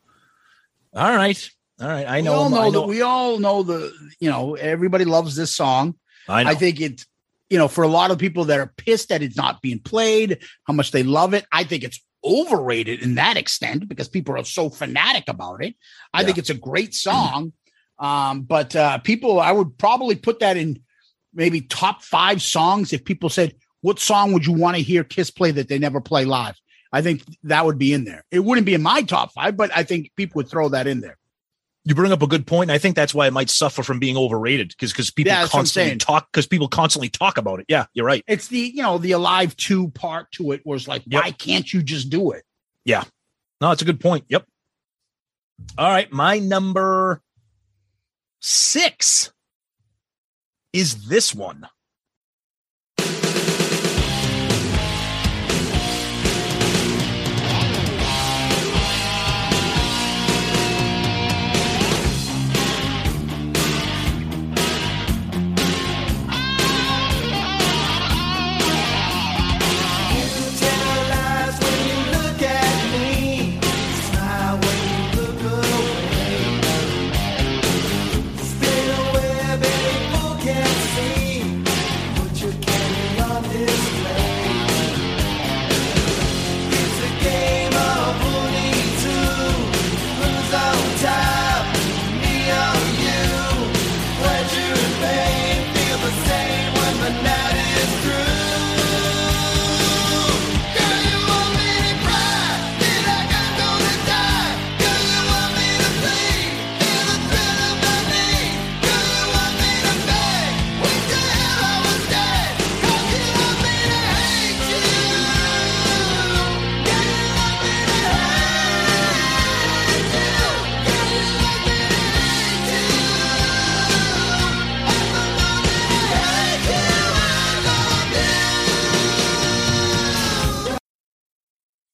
All 0.93 1.15
right. 1.15 1.49
All 1.81 1.87
right. 1.87 2.07
I 2.07 2.21
know. 2.21 2.31
We 2.31 2.37
all 2.37 2.49
know, 2.49 2.61
I 2.61 2.69
that 2.71 2.81
we 2.87 3.01
all 3.01 3.39
know 3.39 3.63
the, 3.63 3.93
you 4.19 4.29
know, 4.29 4.55
everybody 4.55 5.05
loves 5.05 5.35
this 5.35 5.53
song. 5.53 5.95
I 6.27 6.43
know. 6.43 6.53
think 6.55 6.79
it, 6.81 7.05
you 7.49 7.57
know, 7.57 7.67
for 7.67 7.83
a 7.83 7.87
lot 7.87 8.11
of 8.11 8.17
people 8.17 8.45
that 8.45 8.59
are 8.59 8.73
pissed 8.77 9.09
that 9.09 9.21
it's 9.21 9.37
not 9.37 9.61
being 9.61 9.79
played, 9.79 10.39
how 10.65 10.73
much 10.73 10.91
they 10.91 11.03
love 11.03 11.33
it. 11.33 11.45
I 11.51 11.63
think 11.63 11.83
it's 11.83 11.99
overrated 12.23 13.01
in 13.01 13.15
that 13.15 13.37
extent 13.37 13.87
because 13.87 14.07
people 14.07 14.37
are 14.37 14.45
so 14.45 14.69
fanatic 14.69 15.25
about 15.27 15.63
it. 15.63 15.75
I 16.13 16.23
think 16.23 16.37
it's 16.37 16.49
a 16.49 16.55
great 16.55 16.93
song. 16.95 17.53
Um, 17.99 18.41
but 18.43 18.75
uh, 18.75 18.99
people, 18.99 19.39
I 19.39 19.51
would 19.51 19.77
probably 19.77 20.15
put 20.15 20.39
that 20.39 20.57
in 20.57 20.81
maybe 21.33 21.61
top 21.61 22.03
five 22.03 22.41
songs. 22.41 22.93
If 22.93 23.05
people 23.05 23.29
said, 23.29 23.55
what 23.81 23.99
song 23.99 24.31
would 24.33 24.45
you 24.45 24.53
want 24.53 24.77
to 24.77 24.83
hear 24.83 25.03
Kiss 25.03 25.29
play 25.31 25.51
that 25.51 25.67
they 25.67 25.77
never 25.79 25.99
play 25.99 26.25
live? 26.25 26.55
I 26.91 27.01
think 27.01 27.23
that 27.43 27.65
would 27.65 27.77
be 27.77 27.91
in 27.91 28.05
there. 28.05 28.23
It 28.31 28.39
wouldn't 28.39 28.65
be 28.65 28.75
in 28.75 28.81
my 28.83 29.01
top 29.01 29.33
five, 29.33 29.57
but 29.57 29.71
I 29.75 29.83
think 29.83 30.11
people 30.15 30.39
would 30.39 30.47
throw 30.47 30.69
that 30.69 30.85
in 30.87 31.01
there. 31.01 31.17
you 31.85 31.95
bring 31.95 32.11
up 32.11 32.21
a 32.21 32.27
good 32.27 32.45
point. 32.47 32.69
and 32.69 32.75
I 32.75 32.77
think 32.77 32.95
that's 32.95 33.13
why 33.13 33.27
it 33.27 33.33
might 33.33 33.49
suffer 33.49 33.83
from 33.83 33.99
being 33.99 34.15
overrated 34.15 34.69
because 34.69 34.91
because 34.93 35.09
people 35.11 35.31
Yeah, 35.31 35.41
that's 35.41 35.53
what 35.53 35.59
I'm 35.59 35.63
constantly 35.63 35.97
talk 35.97 36.27
because 36.31 36.47
people 36.47 36.67
constantly 36.67 37.09
talk 37.09 37.37
about 37.37 37.59
it. 37.59 37.65
Yeah, 37.67 37.87
you're 37.93 38.05
right. 38.05 38.23
It's 38.27 38.47
the, 38.47 38.59
you 38.59 38.83
know, 38.83 38.99
the 38.99 39.13
Alive 39.13 39.57
2 39.57 39.89
part 39.89 40.31
to 40.33 40.51
it 40.51 40.61
was 40.65 40.87
like, 40.87 41.01
why 41.09 41.31
can't 41.31 41.71
you 41.73 41.81
just 41.83 42.09
do 42.09 42.31
it? 42.31 42.43
Yeah. 42.85 43.03
No, 43.59 43.71
it's 43.71 43.81
a 43.81 43.85
good 43.85 43.99
point. 43.99 44.25
Yep. 44.29 44.45
All 45.77 45.89
right. 45.89 46.11
My 46.11 46.39
number 46.39 47.21
six 48.39 49.31
is 50.73 51.07
this 51.07 51.33
one. 51.33 51.67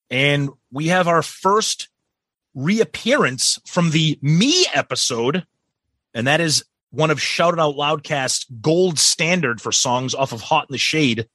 And 0.10 0.50
we 0.72 0.88
have 0.88 1.08
our 1.08 1.22
first 1.22 1.90
reappearance 2.56 3.60
from 3.66 3.92
the 3.92 4.18
me 4.22 4.66
episode, 4.74 5.46
and 6.14 6.28
that 6.28 6.42
is 6.42 6.64
one 6.92 7.12
of 7.12 7.22
Shout 7.22 7.54
It 7.54 7.60
Out 7.60 7.76
Loudcast's 7.76 8.46
gold 8.62 8.98
standard 8.98 9.62
for 9.62 9.72
songs 9.72 10.16
off 10.16 10.32
of 10.32 10.42
Hot 10.42 10.66
in 10.70 10.74
the 10.74 10.80
Shade. 10.80 11.28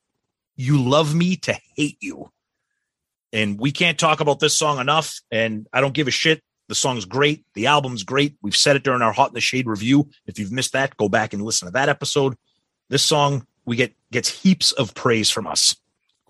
You 0.56 0.82
love 0.82 1.14
me 1.14 1.36
to 1.36 1.56
hate 1.76 1.98
you. 2.00 2.30
And 3.32 3.58
we 3.58 3.72
can't 3.72 3.98
talk 3.98 4.20
about 4.20 4.40
this 4.40 4.56
song 4.56 4.78
enough. 4.78 5.20
And 5.30 5.66
I 5.72 5.80
don't 5.80 5.94
give 5.94 6.08
a 6.08 6.12
shit. 6.12 6.42
The 6.68 6.74
song's 6.74 7.04
great. 7.04 7.44
The 7.54 7.66
album's 7.66 8.04
great. 8.04 8.36
We've 8.42 8.56
said 8.56 8.76
it 8.76 8.84
during 8.84 9.02
our 9.02 9.12
Hot 9.12 9.30
in 9.30 9.34
the 9.34 9.40
Shade 9.40 9.66
review. 9.66 10.08
If 10.26 10.38
you've 10.38 10.52
missed 10.52 10.72
that, 10.72 10.96
go 10.96 11.08
back 11.08 11.32
and 11.32 11.42
listen 11.42 11.66
to 11.66 11.72
that 11.72 11.88
episode. 11.88 12.36
This 12.88 13.02
song 13.02 13.46
we 13.64 13.76
get 13.76 13.94
gets 14.10 14.28
heaps 14.28 14.72
of 14.72 14.94
praise 14.94 15.30
from 15.30 15.46
us. 15.46 15.76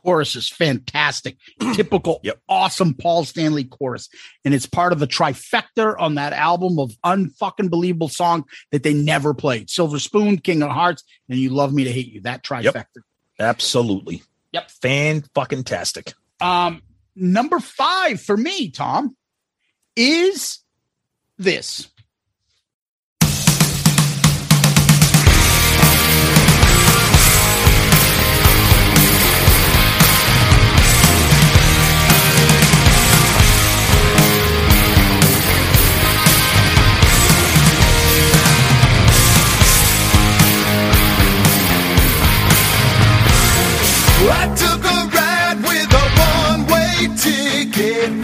Chorus 0.05 0.37
is 0.37 0.49
fantastic. 0.49 1.37
Typical, 1.73 2.23
awesome 2.49 2.95
Paul 2.95 3.25
Stanley 3.25 3.65
chorus. 3.65 4.09
And 4.45 4.53
it's 4.53 4.67
part 4.67 4.93
of 4.93 4.99
the 4.99 5.07
trifecta 5.07 5.95
on 5.99 6.17
that 6.17 6.33
album 6.33 6.79
of 6.79 6.93
unfucking 7.05 7.71
believable 7.71 8.09
song 8.09 8.45
that 8.71 8.83
they 8.83 8.93
never 8.93 9.33
played. 9.33 9.71
Silver 9.71 9.99
Spoon, 9.99 10.39
King 10.39 10.63
of 10.63 10.71
Hearts, 10.71 11.05
and 11.29 11.39
You 11.39 11.51
Love 11.51 11.73
Me 11.73 11.85
to 11.85 11.93
Hate 11.93 12.13
You. 12.13 12.21
That 12.23 12.45
trifecta. 12.45 12.85
Absolutely. 13.39 14.23
Yep. 14.53 14.71
Fan 14.83 15.25
fucking 15.35 15.65
tastic. 15.65 16.13
Um, 16.41 16.83
number 17.17 17.59
five 17.59 18.21
for 18.21 18.37
me, 18.37 18.71
Tom, 18.71 19.17
is 19.97 20.61
this. 21.39 21.89
I 44.23 44.47
took 44.57 44.85
a 44.85 44.99
ride 45.15 45.59
with 45.63 45.93
a 45.93 46.05
one-way 46.67 47.15
ticket. 47.17 48.24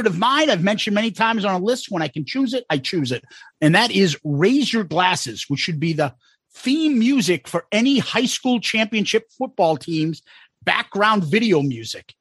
Favorite 0.00 0.14
of 0.14 0.18
mine. 0.18 0.48
I've 0.48 0.62
mentioned 0.62 0.94
many 0.94 1.10
times 1.10 1.44
on 1.44 1.60
a 1.60 1.64
list. 1.64 1.90
When 1.90 2.02
I 2.02 2.08
can 2.08 2.24
choose 2.24 2.54
it, 2.54 2.64
I 2.70 2.78
choose 2.78 3.12
it. 3.12 3.22
And 3.60 3.74
that 3.74 3.90
is 3.90 4.16
Raise 4.24 4.72
Your 4.72 4.84
Glasses, 4.84 5.44
which 5.48 5.60
should 5.60 5.78
be 5.78 5.92
the 5.92 6.14
theme 6.52 6.98
music 6.98 7.46
for 7.46 7.66
any 7.70 7.98
high 7.98 8.24
school 8.24 8.60
championship 8.60 9.30
football 9.36 9.76
team's 9.76 10.22
background 10.62 11.24
video 11.24 11.60
music. 11.60 12.14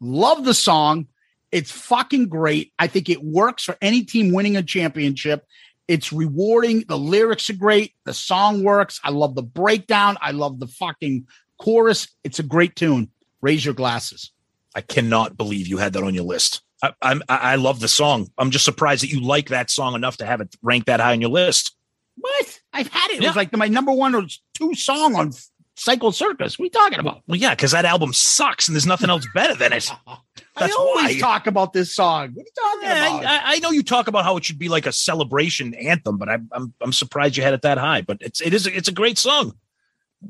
Love 0.00 0.44
the 0.44 0.54
song. 0.54 1.08
It's 1.52 1.70
fucking 1.70 2.28
great. 2.28 2.72
I 2.78 2.86
think 2.86 3.08
it 3.08 3.22
works 3.22 3.64
for 3.64 3.76
any 3.82 4.02
team 4.02 4.32
winning 4.32 4.56
a 4.56 4.62
championship. 4.62 5.46
It's 5.88 6.12
rewarding. 6.12 6.84
The 6.88 6.98
lyrics 6.98 7.50
are 7.50 7.54
great. 7.54 7.92
The 8.04 8.14
song 8.14 8.64
works. 8.64 8.98
I 9.04 9.10
love 9.10 9.34
the 9.34 9.42
breakdown. 9.42 10.16
I 10.22 10.32
love 10.32 10.58
the 10.58 10.66
fucking 10.66 11.26
chorus. 11.58 12.08
It's 12.24 12.38
a 12.38 12.42
great 12.42 12.76
tune. 12.76 13.10
Raise 13.42 13.64
your 13.64 13.74
glasses. 13.74 14.32
I 14.74 14.80
cannot 14.80 15.36
believe 15.36 15.68
you 15.68 15.76
had 15.76 15.92
that 15.92 16.02
on 16.02 16.14
your 16.14 16.24
list. 16.24 16.62
I, 16.82 16.92
I'm, 17.02 17.22
I 17.28 17.36
I 17.36 17.54
love 17.56 17.80
the 17.80 17.88
song. 17.88 18.28
I'm 18.38 18.50
just 18.50 18.64
surprised 18.64 19.02
that 19.02 19.10
you 19.10 19.20
like 19.20 19.48
that 19.48 19.70
song 19.70 19.94
enough 19.94 20.18
to 20.18 20.26
have 20.26 20.40
it 20.40 20.54
ranked 20.62 20.86
that 20.86 21.00
high 21.00 21.12
on 21.12 21.20
your 21.20 21.30
list. 21.30 21.74
What? 22.16 22.60
I've 22.72 22.88
had 22.88 23.10
it. 23.10 23.22
It 23.22 23.26
was 23.26 23.36
like 23.36 23.54
my 23.56 23.68
number 23.68 23.92
one 23.92 24.14
or 24.14 24.24
two 24.54 24.74
song 24.74 25.14
on 25.16 25.32
Psycho 25.74 26.10
Circus. 26.10 26.58
What 26.58 26.64
are 26.64 26.66
you 26.66 26.70
talking 26.70 26.98
about? 26.98 27.22
Well, 27.26 27.38
yeah, 27.38 27.54
because 27.54 27.72
that 27.72 27.84
album 27.84 28.12
sucks 28.12 28.68
and 28.68 28.74
there's 28.74 28.86
nothing 28.86 29.10
else 29.10 29.26
better 29.34 29.54
than 29.54 29.72
it. 29.72 29.90
That's 30.58 30.74
I 30.74 30.78
always 30.78 31.14
why. 31.16 31.18
talk 31.20 31.46
about 31.46 31.74
this 31.74 31.94
song. 31.94 32.32
What 32.34 32.42
are 32.42 32.46
you 32.46 32.52
talking 32.56 32.82
Yeah, 32.88 33.16
about? 33.18 33.26
I, 33.26 33.40
I 33.54 33.58
know 33.58 33.70
you 33.70 33.82
talk 33.82 34.08
about 34.08 34.24
how 34.24 34.36
it 34.38 34.44
should 34.44 34.58
be 34.58 34.70
like 34.70 34.86
a 34.86 34.92
celebration 34.92 35.74
anthem, 35.74 36.16
but 36.16 36.28
I'm 36.30 36.48
I'm, 36.52 36.72
I'm 36.80 36.92
surprised 36.92 37.36
you 37.36 37.42
had 37.42 37.52
it 37.54 37.62
that 37.62 37.76
high. 37.78 38.00
But 38.00 38.18
it's 38.20 38.40
it 38.40 38.54
is 38.54 38.66
it's 38.66 38.88
a 38.88 38.92
great 38.92 39.18
song. 39.18 39.52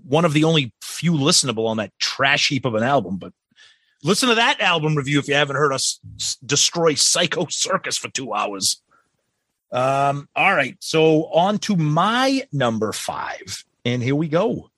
One 0.05 0.25
of 0.25 0.33
the 0.33 0.43
only 0.45 0.73
few 0.83 1.13
listenable 1.13 1.69
on 1.69 1.77
that 1.77 1.93
trash 2.01 2.49
heap 2.49 2.65
of 2.65 2.75
an 2.75 2.83
album. 2.83 3.19
But 3.19 3.33
listen 4.03 4.29
to 4.29 4.35
that 4.35 4.61
album 4.61 4.95
review 4.97 5.19
if 5.19 5.29
you 5.29 5.35
haven't 5.35 5.57
heard 5.57 5.73
us 5.73 6.01
destroy 6.45 6.95
Psycho 6.95 7.47
Circus 7.49 7.97
for 7.97 8.09
two 8.09 8.33
hours. 8.33 8.83
Um. 9.73 10.29
All 10.37 10.55
right, 10.55 10.77
so 10.81 11.25
on 11.27 11.59
to 11.61 11.77
my 11.77 12.47
number 12.53 12.93
five, 12.93 13.65
and 13.85 14.03
here 14.03 14.15
we 14.15 14.29
go. 14.29 14.71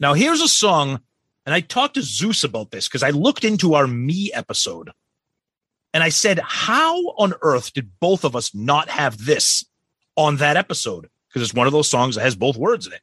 Now, 0.00 0.14
here's 0.14 0.40
a 0.40 0.48
song, 0.48 1.00
and 1.44 1.54
I 1.54 1.60
talked 1.60 1.94
to 1.94 2.02
Zeus 2.02 2.44
about 2.44 2.70
this 2.70 2.88
because 2.88 3.02
I 3.02 3.10
looked 3.10 3.44
into 3.44 3.74
our 3.74 3.86
me 3.86 4.30
episode 4.32 4.90
and 5.92 6.02
I 6.02 6.08
said, 6.10 6.38
How 6.38 6.96
on 7.16 7.34
earth 7.42 7.72
did 7.72 7.98
both 8.00 8.24
of 8.24 8.36
us 8.36 8.54
not 8.54 8.88
have 8.88 9.24
this 9.24 9.64
on 10.16 10.36
that 10.36 10.56
episode? 10.56 11.08
Because 11.28 11.42
it's 11.42 11.56
one 11.56 11.66
of 11.66 11.72
those 11.72 11.88
songs 11.88 12.14
that 12.14 12.22
has 12.22 12.36
both 12.36 12.56
words 12.56 12.86
in 12.86 12.92
it. 12.92 13.00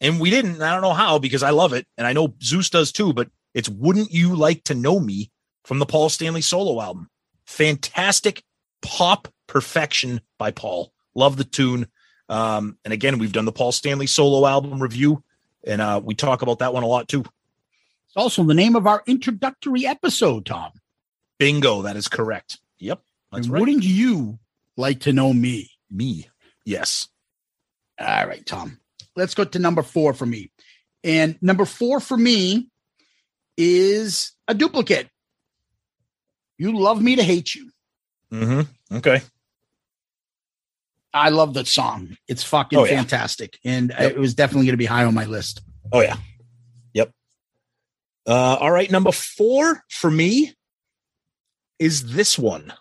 And 0.00 0.20
we 0.20 0.30
didn't. 0.30 0.62
I 0.62 0.72
don't 0.72 0.82
know 0.82 0.92
how 0.92 1.18
because 1.18 1.42
I 1.42 1.50
love 1.50 1.72
it. 1.72 1.86
And 1.98 2.06
I 2.06 2.12
know 2.12 2.34
Zeus 2.42 2.70
does 2.70 2.92
too, 2.92 3.12
but 3.12 3.28
it's 3.54 3.68
Wouldn't 3.68 4.12
You 4.12 4.34
Like 4.34 4.64
to 4.64 4.74
Know 4.74 4.98
Me 4.98 5.30
from 5.64 5.78
the 5.78 5.86
Paul 5.86 6.08
Stanley 6.08 6.40
solo 6.40 6.80
album. 6.80 7.08
Fantastic 7.46 8.42
pop 8.82 9.28
perfection 9.46 10.20
by 10.38 10.52
Paul. 10.52 10.92
Love 11.14 11.36
the 11.36 11.44
tune. 11.44 11.86
Um, 12.28 12.78
and 12.84 12.94
again, 12.94 13.18
we've 13.18 13.32
done 13.32 13.44
the 13.44 13.52
Paul 13.52 13.72
Stanley 13.72 14.06
solo 14.06 14.46
album 14.46 14.80
review, 14.80 15.22
and 15.66 15.80
uh, 15.80 16.00
we 16.02 16.14
talk 16.14 16.42
about 16.42 16.60
that 16.60 16.72
one 16.74 16.82
a 16.82 16.86
lot 16.86 17.08
too. 17.08 17.20
It's 17.20 18.16
also 18.16 18.42
the 18.44 18.54
name 18.54 18.76
of 18.76 18.86
our 18.86 19.02
introductory 19.06 19.86
episode, 19.86 20.46
Tom. 20.46 20.72
Bingo, 21.38 21.82
that 21.82 21.96
is 21.96 22.08
correct. 22.08 22.58
Yep, 22.78 23.00
that's 23.32 23.46
And 23.46 23.52
right. 23.52 23.60
Wouldn't 23.60 23.84
you 23.84 24.38
like 24.76 25.00
to 25.00 25.12
know 25.12 25.32
me? 25.32 25.70
Me, 25.90 26.28
yes. 26.64 27.08
All 27.98 28.26
right, 28.26 28.44
Tom. 28.44 28.78
Let's 29.16 29.34
go 29.34 29.44
to 29.44 29.58
number 29.58 29.82
four 29.82 30.14
for 30.14 30.26
me. 30.26 30.50
And 31.04 31.36
number 31.42 31.64
four 31.64 32.00
for 32.00 32.16
me 32.16 32.68
is 33.56 34.32
a 34.48 34.54
duplicate. 34.54 35.08
You 36.58 36.78
love 36.78 37.02
me 37.02 37.16
to 37.16 37.22
hate 37.22 37.54
you. 37.54 37.70
Mm-hmm. 38.32 38.96
Okay. 38.96 39.22
I 41.12 41.30
love 41.30 41.54
that 41.54 41.66
song. 41.66 42.16
It's 42.28 42.42
fucking 42.44 42.78
Oh, 42.78 42.84
yeah. 42.84 42.96
fantastic. 42.96 43.58
And 43.64 43.90
it 43.98 44.16
was 44.18 44.34
definitely 44.34 44.66
going 44.66 44.74
to 44.74 44.78
be 44.78 44.86
high 44.86 45.04
on 45.04 45.14
my 45.14 45.24
list. 45.24 45.60
Oh 45.92 46.00
yeah. 46.00 46.16
Yep. 46.94 47.10
Uh, 48.26 48.56
all 48.60 48.70
right, 48.70 48.90
number 48.90 49.10
four 49.12 49.82
for 49.88 50.10
me 50.10 50.54
is 51.78 52.12
this 52.12 52.38
one. 52.38 52.72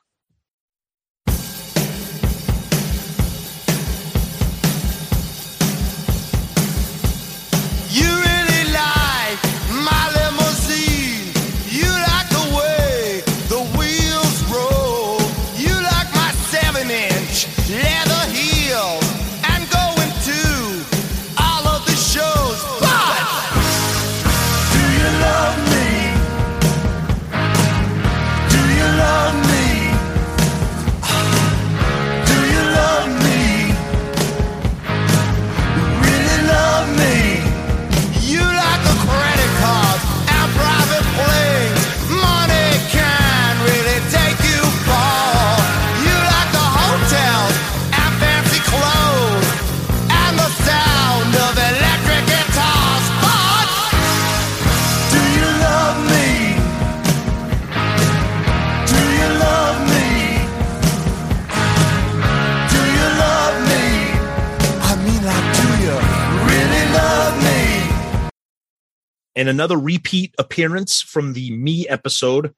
And 69.39 69.47
another 69.47 69.77
repeat 69.77 70.35
appearance 70.37 71.01
from 71.01 71.31
the 71.31 71.49
me 71.51 71.87
episode. 71.87 72.53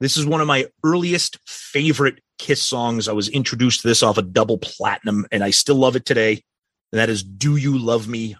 This 0.00 0.18
is 0.18 0.26
one 0.26 0.42
of 0.42 0.46
my 0.46 0.66
earliest 0.84 1.38
favorite 1.46 2.20
Kiss 2.38 2.62
songs. 2.62 3.08
I 3.08 3.12
was 3.12 3.30
introduced 3.30 3.80
to 3.80 3.88
this 3.88 4.02
off 4.02 4.18
a 4.18 4.22
double 4.22 4.58
platinum, 4.58 5.24
and 5.32 5.42
I 5.42 5.48
still 5.48 5.76
love 5.76 5.96
it 5.96 6.04
today. 6.04 6.42
and 6.92 7.00
that 7.00 7.08
is 7.08 7.22
Do 7.22 7.56
You 7.56 7.78
Love 7.78 8.06
Me 8.06 8.36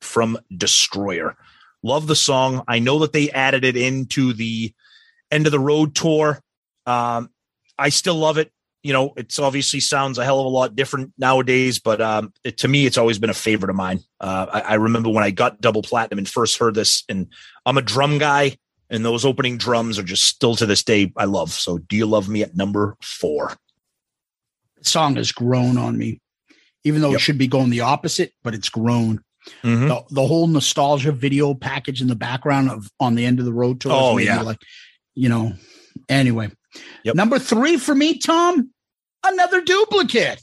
from 0.00 0.38
Destroyer. 0.56 1.36
Love 1.82 2.06
the 2.06 2.14
song. 2.14 2.62
I 2.68 2.78
know 2.78 3.00
that 3.00 3.12
they 3.12 3.32
added 3.32 3.64
it 3.64 3.76
into 3.76 4.32
the 4.32 4.72
end 5.32 5.46
of 5.46 5.50
the 5.50 5.58
road 5.58 5.96
tour. 5.96 6.40
Um, 6.86 7.30
I 7.76 7.88
still 7.88 8.14
love 8.14 8.38
it. 8.38 8.52
You 8.82 8.94
know, 8.94 9.12
it's 9.16 9.38
obviously 9.38 9.80
sounds 9.80 10.16
a 10.16 10.24
hell 10.24 10.40
of 10.40 10.46
a 10.46 10.48
lot 10.48 10.74
different 10.74 11.12
nowadays, 11.18 11.78
but 11.78 12.00
um, 12.00 12.32
it, 12.44 12.58
to 12.58 12.68
me, 12.68 12.86
it's 12.86 12.96
always 12.96 13.18
been 13.18 13.28
a 13.28 13.34
favorite 13.34 13.68
of 13.68 13.76
mine. 13.76 14.00
Uh, 14.18 14.46
I, 14.50 14.60
I 14.60 14.74
remember 14.74 15.10
when 15.10 15.22
I 15.22 15.30
got 15.30 15.60
double 15.60 15.82
platinum 15.82 16.18
and 16.18 16.28
first 16.28 16.58
heard 16.58 16.74
this, 16.74 17.04
and 17.08 17.26
I'm 17.66 17.76
a 17.76 17.82
drum 17.82 18.18
guy, 18.18 18.56
and 18.88 19.04
those 19.04 19.24
opening 19.24 19.58
drums 19.58 19.98
are 19.98 20.02
just 20.02 20.24
still 20.24 20.56
to 20.56 20.66
this 20.66 20.82
day 20.82 21.12
I 21.16 21.26
love. 21.26 21.50
So, 21.50 21.78
do 21.78 21.96
you 21.96 22.06
love 22.06 22.28
me 22.28 22.42
at 22.42 22.56
number 22.56 22.96
four? 23.02 23.54
The 24.78 24.84
song 24.84 25.16
has 25.16 25.30
grown 25.30 25.76
on 25.76 25.98
me, 25.98 26.20
even 26.84 27.02
though 27.02 27.12
it 27.12 27.20
should 27.20 27.38
be 27.38 27.48
going 27.48 27.68
the 27.68 27.82
opposite, 27.82 28.32
but 28.42 28.54
it's 28.54 28.70
grown. 28.70 29.22
Mm-hmm. 29.62 29.88
The, 29.88 30.02
the 30.10 30.26
whole 30.26 30.46
nostalgia 30.46 31.12
video 31.12 31.54
package 31.54 32.00
in 32.00 32.08
the 32.08 32.16
background 32.16 32.70
of 32.70 32.90
on 32.98 33.14
the 33.14 33.26
end 33.26 33.38
of 33.38 33.44
the 33.44 33.52
road 33.52 33.80
tour. 33.80 33.92
Oh, 33.92 34.18
yeah. 34.18 34.40
like 34.40 34.60
you 35.14 35.28
know. 35.28 35.52
Anyway, 36.08 36.50
number 37.14 37.38
three 37.38 37.76
for 37.76 37.94
me, 37.94 38.18
Tom, 38.18 38.70
another 39.24 39.60
duplicate, 39.62 40.40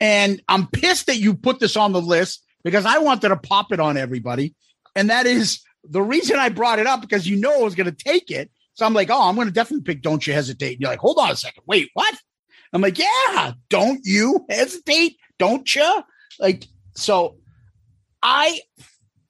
and 0.00 0.42
I'm 0.48 0.66
pissed 0.68 1.06
that 1.06 1.18
you 1.18 1.34
put 1.34 1.60
this 1.60 1.76
on 1.76 1.92
the 1.92 2.00
list 2.00 2.44
because 2.64 2.86
I 2.86 2.98
wanted 2.98 3.28
to 3.28 3.36
pop 3.36 3.72
it 3.72 3.80
on 3.80 3.96
everybody, 3.96 4.54
and 4.94 5.10
that 5.10 5.26
is 5.26 5.60
the 5.84 6.02
reason 6.02 6.38
I 6.38 6.48
brought 6.48 6.78
it 6.78 6.86
up 6.86 7.00
because 7.00 7.26
you 7.26 7.36
know 7.36 7.60
I 7.60 7.62
was 7.62 7.74
going 7.74 7.92
to 7.92 8.04
take 8.04 8.30
it. 8.30 8.50
So 8.74 8.86
I'm 8.86 8.94
like, 8.94 9.10
oh, 9.10 9.28
I'm 9.28 9.34
going 9.34 9.48
to 9.48 9.52
definitely 9.52 9.84
pick 9.84 10.02
"Don't 10.02 10.26
You 10.26 10.32
Hesitate." 10.32 10.72
And 10.72 10.80
you're 10.80 10.90
like, 10.90 11.00
hold 11.00 11.18
on 11.18 11.30
a 11.30 11.36
second, 11.36 11.62
wait, 11.66 11.90
what? 11.94 12.14
I'm 12.72 12.82
like, 12.82 12.98
yeah, 12.98 13.52
don't 13.68 14.00
you 14.04 14.44
hesitate, 14.48 15.16
don't 15.38 15.74
you? 15.74 16.02
Like, 16.38 16.66
so 16.94 17.36
I 18.22 18.60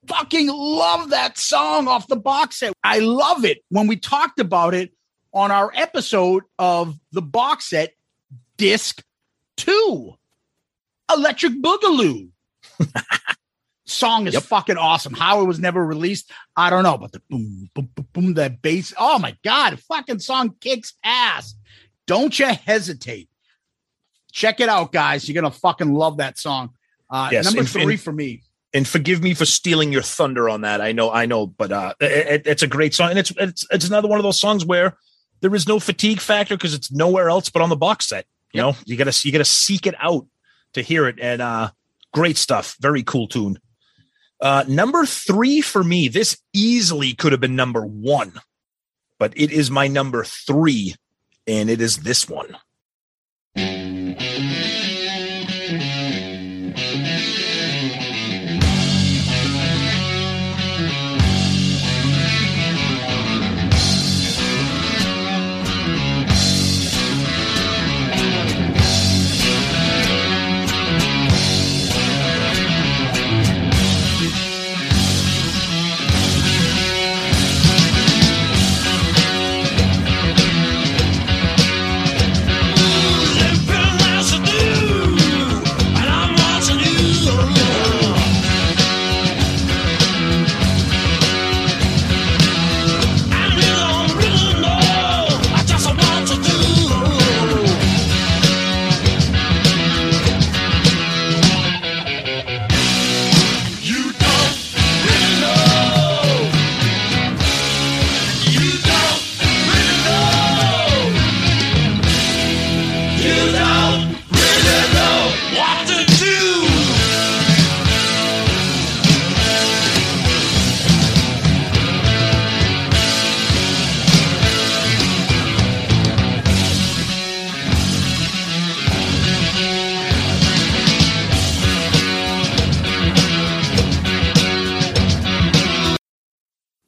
fucking 0.07 0.49
love 0.49 1.11
that 1.11 1.39
song 1.39 1.89
off 1.89 2.09
the 2.09 2.16
box 2.16 2.59
set. 2.59 2.73
I 2.85 2.99
love 2.99 3.45
it 3.45 3.59
when 3.70 3.87
we 3.87 3.97
talked 3.97 4.41
about 4.41 4.74
it 4.74 4.93
on 5.32 5.51
our 5.51 5.70
episode 5.74 6.44
of 6.59 6.98
the 7.12 7.23
box 7.23 7.70
set 7.70 7.94
disc 8.57 9.02
two, 9.57 10.15
Electric 11.12 11.52
Boogaloo. 11.62 12.31
Song 13.86 14.28
is 14.28 14.36
fucking 14.39 14.77
awesome. 14.77 15.12
How 15.15 15.40
it 15.43 15.47
was 15.47 15.59
never 15.59 15.85
released, 15.85 16.31
I 16.57 16.70
don't 16.70 16.85
know, 16.85 16.97
but 16.97 17.11
the 17.11 17.20
boom, 17.28 17.69
boom, 17.74 17.89
boom, 17.97 18.07
boom, 18.12 18.35
that 18.35 18.62
bass. 18.62 18.94
Oh 18.97 19.19
my 19.19 19.36
god, 19.43 19.81
fucking 19.81 20.20
song 20.20 20.55
kicks 20.61 20.94
ass. 21.02 21.57
Don't 22.07 22.39
you 22.39 22.47
hesitate. 22.47 23.28
Check 24.31 24.61
it 24.61 24.69
out, 24.69 24.93
guys. 24.93 25.28
You're 25.28 25.35
gonna 25.43 25.51
fucking 25.52 25.93
love 25.93 26.19
that 26.19 26.39
song. 26.39 26.70
Uh, 27.11 27.31
Yes, 27.32 27.44
number 27.47 27.61
and- 27.61 27.69
three 27.69 27.94
and- 27.94 28.01
for 28.01 28.12
me. 28.12 28.43
and 28.73 28.86
forgive 28.86 29.20
me 29.24 29.35
for 29.35 29.44
stealing 29.44 29.93
your 29.93 30.02
thunder 30.02 30.48
on 30.48 30.61
that. 30.61 30.81
I 30.81 30.93
know, 30.93 31.11
I 31.11 31.27
know, 31.27 31.48
but 31.48 31.73
uh, 31.73 31.94
it, 31.98 32.47
it's 32.47 32.62
a 32.62 32.69
great 32.69 32.94
song, 32.94 33.11
and 33.11 33.19
it's 33.19 33.32
it's 33.39 33.66
it's 33.73 33.89
another 33.89 34.07
one 34.07 34.20
of 34.20 34.23
those 34.23 34.40
songs 34.40 34.65
where 34.65 34.97
there 35.40 35.54
is 35.54 35.66
no 35.66 35.80
fatigue 35.80 36.20
factor 36.20 36.56
because 36.56 36.74
it's 36.74 36.92
nowhere 36.92 37.28
else 37.28 37.50
but 37.50 37.62
on 37.62 37.68
the 37.68 37.76
box 37.76 38.08
set. 38.08 38.26
You 38.52 38.60
know, 38.60 38.76
you 38.84 38.96
gotta 38.96 39.18
you 39.24 39.32
gotta 39.32 39.44
seek 39.44 39.86
it 39.86 39.94
out 39.98 40.26
to 40.74 40.82
hear 40.82 41.06
it, 41.06 41.18
and 41.20 41.40
uh, 41.40 41.70
great 42.12 42.36
stuff. 42.36 42.76
Very 42.80 43.02
cool 43.02 43.28
tune. 43.28 43.58
Uh, 44.40 44.64
number 44.66 45.04
three 45.04 45.60
for 45.60 45.84
me, 45.84 46.08
this 46.08 46.38
easily 46.52 47.14
could 47.14 47.32
have 47.32 47.40
been 47.40 47.56
number 47.56 47.84
one, 47.84 48.32
but 49.18 49.32
it 49.36 49.52
is 49.52 49.70
my 49.70 49.86
number 49.86 50.24
three, 50.24 50.94
and 51.46 51.70
it 51.70 51.80
is 51.80 51.98
this 51.98 52.28
one. 52.28 52.56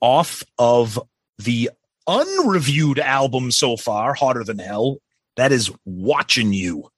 Off 0.02 0.42
of 0.58 0.98
the 1.38 1.70
unreviewed 2.06 2.98
album 2.98 3.50
so 3.50 3.76
far, 3.76 4.12
Hotter 4.12 4.44
Than 4.44 4.58
Hell. 4.58 4.98
That 5.36 5.52
is 5.52 5.70
Watching 5.86 6.52
You. 6.52 6.88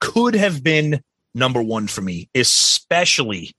Could 0.00 0.34
have 0.34 0.64
been 0.64 1.02
number 1.34 1.62
one 1.62 1.86
for 1.86 2.00
me, 2.00 2.28
especially 2.34 3.52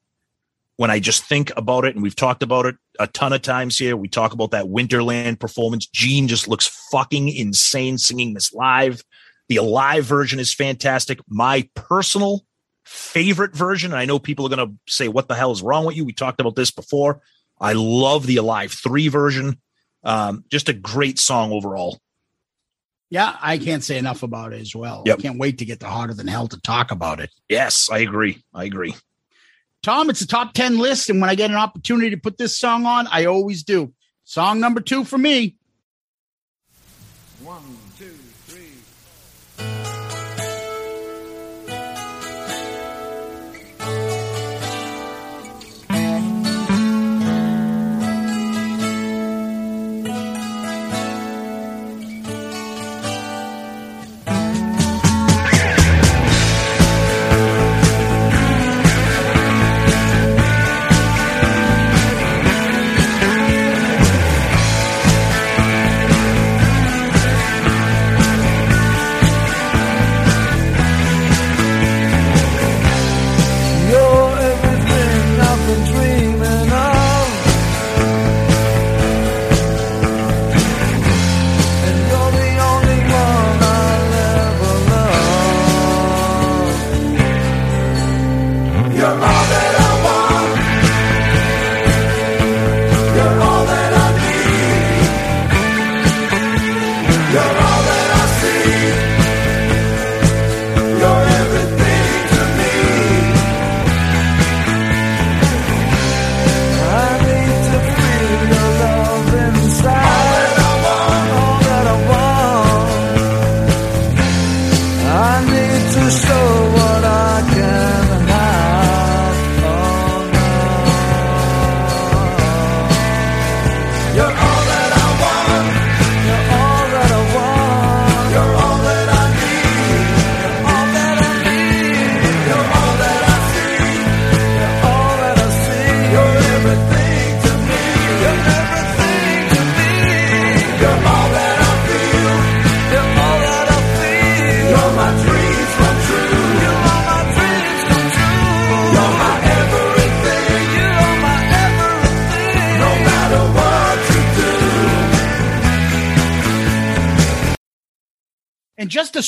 when 0.76 0.92
I 0.92 1.00
just 1.00 1.24
think 1.24 1.52
about 1.56 1.86
it. 1.86 1.96
And 1.96 2.04
we've 2.04 2.16
talked 2.16 2.44
about 2.44 2.66
it 2.66 2.76
a 3.00 3.08
ton 3.08 3.34
of 3.34 3.42
times 3.42 3.78
here. 3.78 3.96
We 3.96 4.08
talk 4.08 4.34
about 4.34 4.52
that 4.52 4.66
Winterland 4.66 5.40
performance. 5.40 5.88
Gene 5.88 6.28
just 6.28 6.48
looks 6.48 6.68
fucking 6.92 7.30
insane 7.30 7.98
singing 7.98 8.34
this 8.34 8.54
live. 8.54 9.04
The 9.50 9.60
live 9.60 10.06
version 10.06 10.40
is 10.40 10.54
fantastic. 10.54 11.20
My 11.30 11.70
personal 11.74 12.46
favorite 12.86 13.56
version, 13.56 13.94
I 13.94 14.06
know 14.06 14.20
people 14.20 14.46
are 14.46 14.56
going 14.56 14.68
to 14.68 14.76
say, 14.88 15.08
What 15.08 15.28
the 15.28 15.36
hell 15.36 15.52
is 15.52 15.62
wrong 15.62 15.86
with 15.86 15.96
you? 15.96 16.04
We 16.04 16.14
talked 16.14 16.42
about 16.42 16.56
this 16.56 16.72
before. 16.72 17.22
I 17.60 17.74
love 17.74 18.26
the 18.26 18.38
Alive 18.38 18.72
3 18.72 19.08
version. 19.08 19.60
Um, 20.04 20.46
just 20.50 20.70
a 20.70 20.74
great 20.74 21.20
song 21.20 21.52
overall. 21.52 22.00
Yeah, 23.10 23.38
I 23.42 23.58
can't 23.58 23.84
say 23.84 23.98
enough 23.98 24.22
about 24.22 24.54
it 24.54 24.62
as 24.62 24.76
well. 24.76 25.04
Yep. 25.06 25.20
I 25.20 25.22
can't 25.22 25.40
wait 25.40 25.60
to 25.60 25.66
get 25.66 25.80
to 25.80 25.88
Hotter 25.88 26.14
Than 26.14 26.28
Hell 26.28 26.48
to 26.50 26.60
talk 26.60 26.92
about 26.92 27.20
it. 27.20 27.30
Yes, 27.48 27.90
I 27.90 28.00
agree. 28.00 28.44
I 28.54 28.66
agree. 28.66 28.94
Tom, 29.82 30.10
it's 30.10 30.22
a 30.22 30.28
top 30.28 30.54
10 30.54 30.78
list. 30.78 31.10
And 31.10 31.22
when 31.22 31.30
I 31.30 31.36
get 31.36 31.50
an 31.50 31.56
opportunity 31.56 32.10
to 32.10 32.18
put 32.18 32.38
this 32.38 32.58
song 32.58 32.86
on, 32.86 33.08
I 33.08 33.26
always 33.26 33.64
do. 33.64 33.94
Song 34.26 34.60
number 34.60 34.82
two 34.82 35.06
for 35.06 35.18
me. 35.18 35.56
One, 37.42 37.64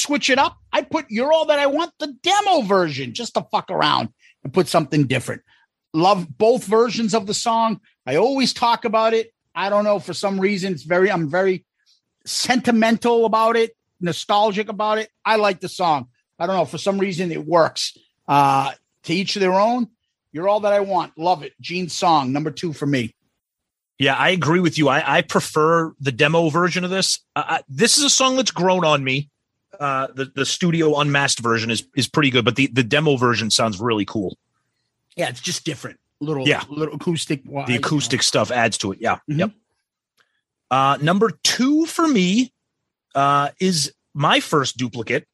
switch 0.09 0.31
it 0.31 0.39
up, 0.39 0.57
I 0.73 0.81
put 0.81 1.05
You're 1.09 1.31
All 1.31 1.45
That 1.45 1.59
I 1.59 1.67
Want, 1.67 1.91
the 1.99 2.07
demo 2.23 2.63
version, 2.63 3.13
just 3.13 3.35
to 3.35 3.45
fuck 3.51 3.69
around 3.69 4.09
and 4.43 4.51
put 4.51 4.67
something 4.67 5.05
different. 5.05 5.43
Love 5.93 6.27
both 6.35 6.65
versions 6.65 7.13
of 7.13 7.27
the 7.27 7.33
song. 7.35 7.79
I 8.07 8.15
always 8.15 8.51
talk 8.51 8.85
about 8.85 9.13
it. 9.13 9.31
I 9.53 9.69
don't 9.69 9.83
know, 9.83 9.99
for 9.99 10.15
some 10.15 10.39
reason, 10.39 10.73
it's 10.73 10.81
very, 10.81 11.11
I'm 11.11 11.29
very 11.29 11.63
sentimental 12.25 13.25
about 13.25 13.55
it, 13.55 13.77
nostalgic 14.01 14.67
about 14.67 14.97
it. 14.97 15.11
I 15.23 15.35
like 15.35 15.59
the 15.59 15.69
song. 15.69 16.07
I 16.39 16.47
don't 16.47 16.55
know, 16.55 16.65
for 16.65 16.79
some 16.79 16.97
reason, 16.97 17.31
it 17.31 17.45
works. 17.45 17.95
Uh, 18.27 18.71
to 19.03 19.13
each 19.13 19.35
their 19.35 19.53
own. 19.53 19.89
You're 20.31 20.49
all 20.49 20.61
that 20.61 20.73
I 20.73 20.79
want. 20.79 21.17
Love 21.17 21.43
it. 21.43 21.53
Gene's 21.61 21.93
song, 21.93 22.31
number 22.31 22.49
two 22.49 22.73
for 22.73 22.87
me. 22.87 23.13
Yeah, 23.99 24.15
I 24.15 24.29
agree 24.29 24.59
with 24.59 24.77
you. 24.77 24.89
I, 24.89 25.17
I 25.17 25.21
prefer 25.21 25.93
the 25.99 26.11
demo 26.11 26.49
version 26.49 26.83
of 26.83 26.89
this. 26.89 27.19
Uh, 27.35 27.43
I, 27.45 27.63
this 27.69 27.97
is 27.99 28.03
a 28.03 28.09
song 28.09 28.37
that's 28.37 28.51
grown 28.51 28.83
on 28.83 29.03
me. 29.03 29.29
Uh, 29.79 30.07
the 30.13 30.25
the 30.35 30.45
studio 30.45 30.99
unmasked 30.99 31.39
version 31.39 31.71
is 31.71 31.85
is 31.95 32.07
pretty 32.07 32.29
good, 32.29 32.43
but 32.45 32.55
the 32.55 32.67
the 32.67 32.83
demo 32.83 33.15
version 33.15 33.49
sounds 33.49 33.79
really 33.79 34.05
cool. 34.05 34.37
Yeah, 35.15 35.29
it's 35.29 35.41
just 35.41 35.63
different. 35.65 35.99
Little, 36.21 36.45
Yeah. 36.47 36.63
little 36.69 36.95
acoustic. 36.95 37.43
The 37.45 37.75
acoustic 37.77 38.23
stuff 38.23 38.51
adds 38.51 38.77
to 38.79 38.91
it. 38.91 38.99
Yeah. 39.01 39.15
Mm-hmm. 39.29 39.39
Yep. 39.39 39.51
Uh, 40.71 40.97
number 41.01 41.31
two 41.43 41.85
for 41.85 42.07
me 42.07 42.51
uh, 43.15 43.49
is 43.59 43.93
my 44.13 44.41
first 44.41 44.75
duplicate, 44.77 45.25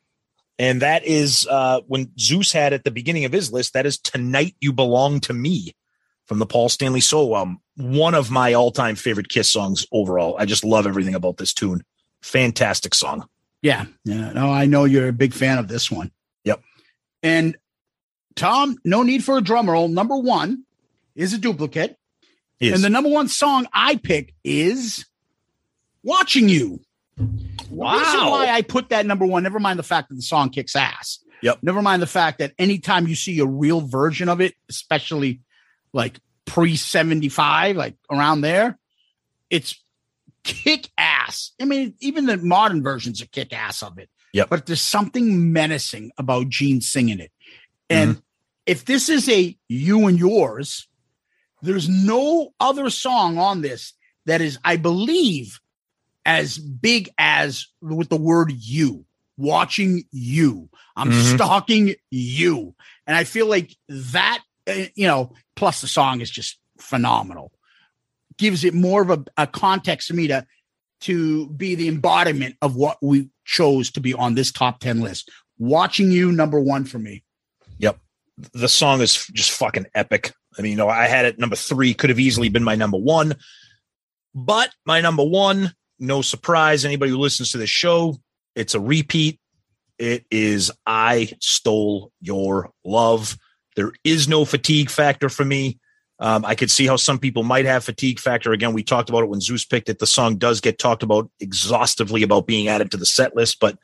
and 0.60 0.82
that 0.82 1.04
is 1.06 1.48
uh, 1.50 1.82
when 1.88 2.12
Zeus 2.20 2.52
had 2.52 2.72
at 2.72 2.84
the 2.84 2.92
beginning 2.92 3.26
of 3.26 3.32
his 3.32 3.52
list. 3.52 3.74
That 3.74 3.86
is 3.88 3.98
"Tonight 3.98 4.56
You 4.62 4.72
Belong 4.74 5.20
to 5.22 5.34
Me" 5.34 5.74
from 6.28 6.38
the 6.40 6.46
Paul 6.46 6.70
Stanley 6.70 7.02
Solo 7.02 7.36
album. 7.36 7.60
One 7.78 8.14
of 8.14 8.32
my 8.32 8.54
all-time 8.54 8.96
favorite 8.96 9.28
Kiss 9.30 9.52
songs 9.52 9.86
overall. 9.92 10.36
I 10.40 10.46
just 10.46 10.64
love 10.64 10.88
everything 10.88 11.16
about 11.16 11.38
this 11.38 11.54
tune. 11.54 11.84
Fantastic 12.22 12.94
song. 12.96 13.28
Yeah, 13.66 13.86
yeah. 14.04 14.32
No, 14.32 14.52
I 14.52 14.68
know 14.68 14.86
you're 14.86 15.08
a 15.08 15.12
big 15.12 15.34
fan 15.34 15.58
of 15.58 15.68
this 15.68 15.90
one. 15.90 16.12
Yep. 16.44 16.62
And 17.24 17.58
Tom, 18.36 18.76
no 18.86 19.02
need 19.02 19.24
for 19.24 19.40
a 19.40 19.42
drum 19.42 19.68
roll. 19.68 19.88
Number 19.88 20.16
one 20.16 20.66
is 21.16 21.34
a 21.34 21.40
duplicate. 21.40 21.98
Is. 22.60 22.74
And 22.74 22.84
the 22.84 22.92
number 22.92 23.10
one 23.10 23.28
song 23.28 23.66
I 23.74 23.96
pick 23.96 24.36
is 24.44 25.04
Watching 26.04 26.48
You. 26.48 26.80
Wow. 27.72 27.94
The 27.94 28.00
reason 28.06 28.20
why 28.28 28.50
I 28.50 28.62
put 28.62 28.90
that 28.90 29.08
number 29.08 29.26
one, 29.26 29.42
never 29.42 29.60
mind 29.60 29.80
the 29.80 29.84
fact 29.84 30.10
that 30.10 30.16
the 30.16 30.22
song 30.22 30.52
kicks 30.52 30.76
ass. 30.76 31.18
Yep. 31.42 31.64
Never 31.64 31.82
mind 31.82 32.04
the 32.04 32.08
fact 32.08 32.38
that 32.38 32.54
anytime 32.60 33.08
you 33.08 33.16
see 33.16 33.40
a 33.40 33.48
real 33.48 33.82
version 33.82 34.30
of 34.30 34.42
it, 34.42 34.54
especially 34.70 35.42
like 35.92 36.20
pre 36.46 36.76
75, 36.76 37.78
like 37.78 37.96
around 38.12 38.42
there, 38.42 38.78
it's 39.50 39.84
kick 40.44 40.88
ass. 41.00 41.15
I 41.62 41.66
mean, 41.66 41.96
even 42.00 42.26
the 42.26 42.38
modern 42.38 42.84
versions 42.84 43.22
are 43.22 43.28
kick 43.28 43.54
ass 43.54 43.82
of 43.84 43.98
it. 43.98 44.10
Yeah. 44.34 44.46
But 44.50 44.66
there's 44.66 44.82
something 44.82 45.54
menacing 45.54 46.12
about 46.18 46.50
Gene 46.50 46.82
singing 46.82 47.20
it. 47.20 47.32
And 47.90 48.22
if 48.66 48.86
this 48.86 49.10
is 49.10 49.30
a 49.30 49.58
you 49.70 50.08
and 50.08 50.20
yours, 50.20 50.88
there's 51.62 51.88
no 51.88 52.54
other 52.60 52.90
song 52.90 53.38
on 53.38 53.62
this 53.62 53.94
that 54.26 54.42
is, 54.42 54.58
I 54.64 54.76
believe, 54.76 55.60
as 56.26 56.58
big 56.58 57.10
as 57.18 57.68
with 57.82 58.10
the 58.10 58.18
word 58.18 58.52
you, 58.52 59.06
watching 59.38 60.04
you. 60.12 60.70
I'm 60.96 61.12
Mhm. 61.12 61.36
stalking 61.36 61.96
you. 62.10 62.76
And 63.06 63.16
I 63.16 63.24
feel 63.24 63.48
like 63.48 63.76
that, 63.88 64.42
uh, 64.68 64.86
you 64.96 65.08
know, 65.08 65.34
plus 65.56 65.82
the 65.82 65.88
song 65.88 66.22
is 66.22 66.30
just 66.32 66.58
phenomenal. 66.80 67.52
Gives 68.38 68.64
it 68.64 68.74
more 68.74 69.02
of 69.02 69.10
a, 69.12 69.24
a 69.38 69.48
context 69.48 70.08
for 70.08 70.16
me 70.16 70.28
to 70.28 70.46
to 71.02 71.48
be 71.50 71.76
the 71.76 71.88
embodiment 71.88 72.56
of 72.62 72.76
what 72.76 72.98
we 73.02 73.30
chose 73.46 73.92
to 73.92 74.00
be 74.00 74.14
on 74.14 74.36
this 74.36 74.52
top 74.52 74.80
10 74.80 75.02
list. 75.02 75.30
Watching 75.58 76.12
you, 76.12 76.32
number 76.32 76.60
one 76.60 76.86
for 76.86 77.00
me. 77.00 77.24
Yep. 77.80 78.00
The 78.54 78.68
song 78.68 79.02
is 79.02 79.28
just 79.28 79.52
fucking 79.52 79.88
epic. 79.94 80.34
I 80.58 80.62
mean, 80.62 80.72
you 80.72 80.78
know, 80.78 80.90
I 80.90 81.06
had 81.06 81.26
it 81.26 81.40
number 81.40 81.56
three, 81.56 81.94
could 81.94 82.10
have 82.10 82.20
easily 82.20 82.50
been 82.50 82.64
my 82.64 82.76
number 82.76 82.98
one. 82.98 83.36
But 84.34 84.70
my 84.86 85.02
number 85.02 85.24
one, 85.24 85.74
no 86.00 86.22
surprise, 86.22 86.84
anybody 86.84 87.12
who 87.12 87.18
listens 87.18 87.52
to 87.52 87.58
the 87.58 87.68
show, 87.68 88.18
it's 88.56 88.76
a 88.76 88.80
repeat. 88.80 89.40
It 89.98 90.26
is 90.30 90.72
I 90.86 91.32
Stole 91.40 92.12
Your 92.20 92.72
Love. 92.84 93.38
There 93.76 93.94
is 94.04 94.28
no 94.28 94.44
fatigue 94.44 94.90
factor 94.90 95.30
for 95.30 95.46
me. 95.46 95.80
Um, 96.20 96.46
I 96.46 96.56
could 96.56 96.72
see 96.72 96.88
how 96.88 96.96
some 96.96 97.20
people 97.20 97.44
might 97.44 97.66
have 97.66 97.84
fatigue 97.84 98.20
factor. 98.20 98.54
Again, 98.54 98.72
we 98.74 98.84
talked 98.84 99.10
about 99.10 99.24
it 99.24 99.30
when 99.30 99.42
Zeus 99.42 99.66
picked 99.66 99.90
it. 99.90 100.00
The 100.00 100.08
song 100.08 100.38
does 100.38 100.62
get 100.62 100.80
talked 100.80 101.04
about 101.04 101.30
exhaustively 101.40 102.24
about 102.24 102.48
being 102.48 102.68
added 102.70 102.92
to 102.92 102.98
the 102.98 103.06
set 103.06 103.36
list, 103.36 103.60
but 103.60 103.78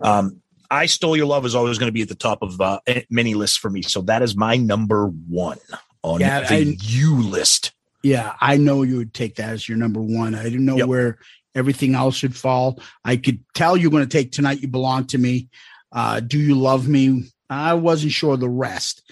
um, 0.00 0.40
I 0.70 0.86
Stole 0.86 1.16
Your 1.16 1.26
Love 1.26 1.44
is 1.44 1.54
always 1.54 1.78
going 1.78 1.88
to 1.88 1.92
be 1.92 2.02
at 2.02 2.08
the 2.08 2.14
top 2.14 2.42
of 2.42 2.60
uh, 2.60 2.80
many 3.10 3.34
lists 3.34 3.56
for 3.56 3.70
me. 3.70 3.82
So 3.82 4.00
that 4.02 4.22
is 4.22 4.34
my 4.36 4.56
number 4.56 5.06
one 5.08 5.58
on 6.02 6.20
Yeah, 6.20 6.40
the 6.40 6.54
I- 6.54 6.76
you 6.80 7.22
list. 7.22 7.72
Yeah, 8.02 8.34
I 8.40 8.56
know 8.56 8.82
you 8.82 8.98
would 8.98 9.12
take 9.12 9.34
that 9.36 9.50
as 9.50 9.68
your 9.68 9.76
number 9.78 10.00
one. 10.00 10.34
I 10.34 10.44
didn't 10.44 10.64
know 10.64 10.86
where 10.86 11.18
everything 11.56 11.94
else 11.96 12.14
should 12.14 12.36
fall. 12.36 12.80
I 13.04 13.16
could 13.16 13.40
tell 13.52 13.76
you're 13.76 13.90
going 13.90 14.04
to 14.04 14.08
take 14.08 14.30
Tonight 14.30 14.60
You 14.60 14.68
Belong 14.68 15.06
to 15.08 15.18
Me. 15.18 15.48
Uh, 15.90 16.20
Do 16.20 16.38
You 16.38 16.54
Love 16.54 16.86
Me? 16.86 17.24
I 17.50 17.74
wasn't 17.74 18.12
sure 18.12 18.36
the 18.36 18.48
rest. 18.48 19.02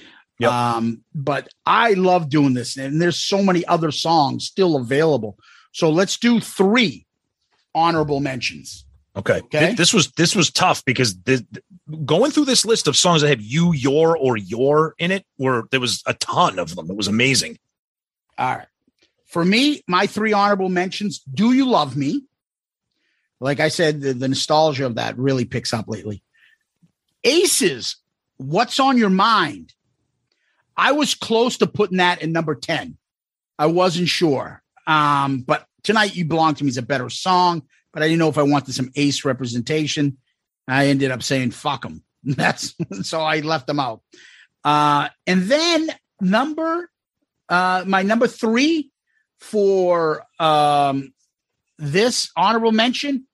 Um, 0.42 1.02
but 1.14 1.48
I 1.64 1.94
love 1.94 2.28
doing 2.28 2.54
this. 2.54 2.76
And 2.76 3.00
there's 3.00 3.18
so 3.18 3.42
many 3.42 3.64
other 3.66 3.90
songs 3.90 4.44
still 4.44 4.76
available. 4.76 5.38
So 5.72 5.90
let's 5.90 6.18
do 6.18 6.40
three 6.40 7.06
honorable 7.74 8.20
mentions. 8.20 8.84
Okay. 9.16 9.40
Okay. 9.42 9.74
This 9.74 9.94
was 9.94 10.10
this 10.12 10.34
was 10.34 10.50
tough 10.50 10.84
because 10.84 11.16
the, 11.22 11.46
going 12.04 12.32
through 12.32 12.46
this 12.46 12.64
list 12.64 12.88
of 12.88 12.96
songs 12.96 13.22
that 13.22 13.28
have 13.28 13.40
you, 13.40 13.72
your, 13.72 14.16
or 14.16 14.36
your 14.36 14.94
in 14.98 15.12
it, 15.12 15.24
were 15.38 15.68
there 15.70 15.80
was 15.80 16.02
a 16.06 16.14
ton 16.14 16.58
of 16.58 16.74
them. 16.74 16.90
It 16.90 16.96
was 16.96 17.06
amazing. 17.06 17.58
All 18.36 18.56
right. 18.56 18.66
For 19.26 19.44
me, 19.44 19.82
my 19.86 20.06
three 20.06 20.32
honorable 20.32 20.68
mentions 20.68 21.20
Do 21.20 21.52
You 21.52 21.68
Love 21.68 21.96
Me? 21.96 22.22
Like 23.40 23.60
I 23.60 23.68
said, 23.68 24.00
the, 24.00 24.14
the 24.14 24.28
nostalgia 24.28 24.86
of 24.86 24.94
that 24.96 25.18
really 25.18 25.44
picks 25.44 25.72
up 25.72 25.86
lately. 25.88 26.22
Aces, 27.22 27.96
What's 28.36 28.80
on 28.80 28.96
Your 28.96 29.10
Mind? 29.10 29.72
I 30.76 30.92
was 30.92 31.14
close 31.14 31.58
to 31.58 31.66
putting 31.66 31.98
that 31.98 32.22
in 32.22 32.32
number 32.32 32.54
10. 32.54 32.96
I 33.58 33.66
wasn't 33.66 34.08
sure. 34.08 34.62
Um, 34.86 35.40
but 35.40 35.66
Tonight 35.84 36.16
You 36.16 36.24
Belong 36.24 36.54
to 36.54 36.64
Me 36.64 36.70
is 36.70 36.78
a 36.78 36.82
better 36.82 37.10
song, 37.10 37.62
but 37.92 38.02
I 38.02 38.06
didn't 38.06 38.18
know 38.18 38.30
if 38.30 38.38
I 38.38 38.42
wanted 38.42 38.74
some 38.74 38.90
ace 38.96 39.24
representation. 39.24 40.16
I 40.66 40.86
ended 40.86 41.10
up 41.10 41.22
saying 41.22 41.52
fuck 41.52 41.82
them. 41.82 42.02
That's 42.24 42.74
so 43.02 43.20
I 43.20 43.40
left 43.40 43.66
them 43.66 43.78
out. 43.78 44.00
Uh, 44.64 45.08
and 45.26 45.42
then 45.42 45.90
number 46.20 46.90
uh 47.50 47.84
my 47.86 48.02
number 48.02 48.26
three 48.26 48.90
for 49.38 50.24
um 50.40 51.12
this 51.78 52.30
honorable 52.36 52.72
mention, 52.72 53.26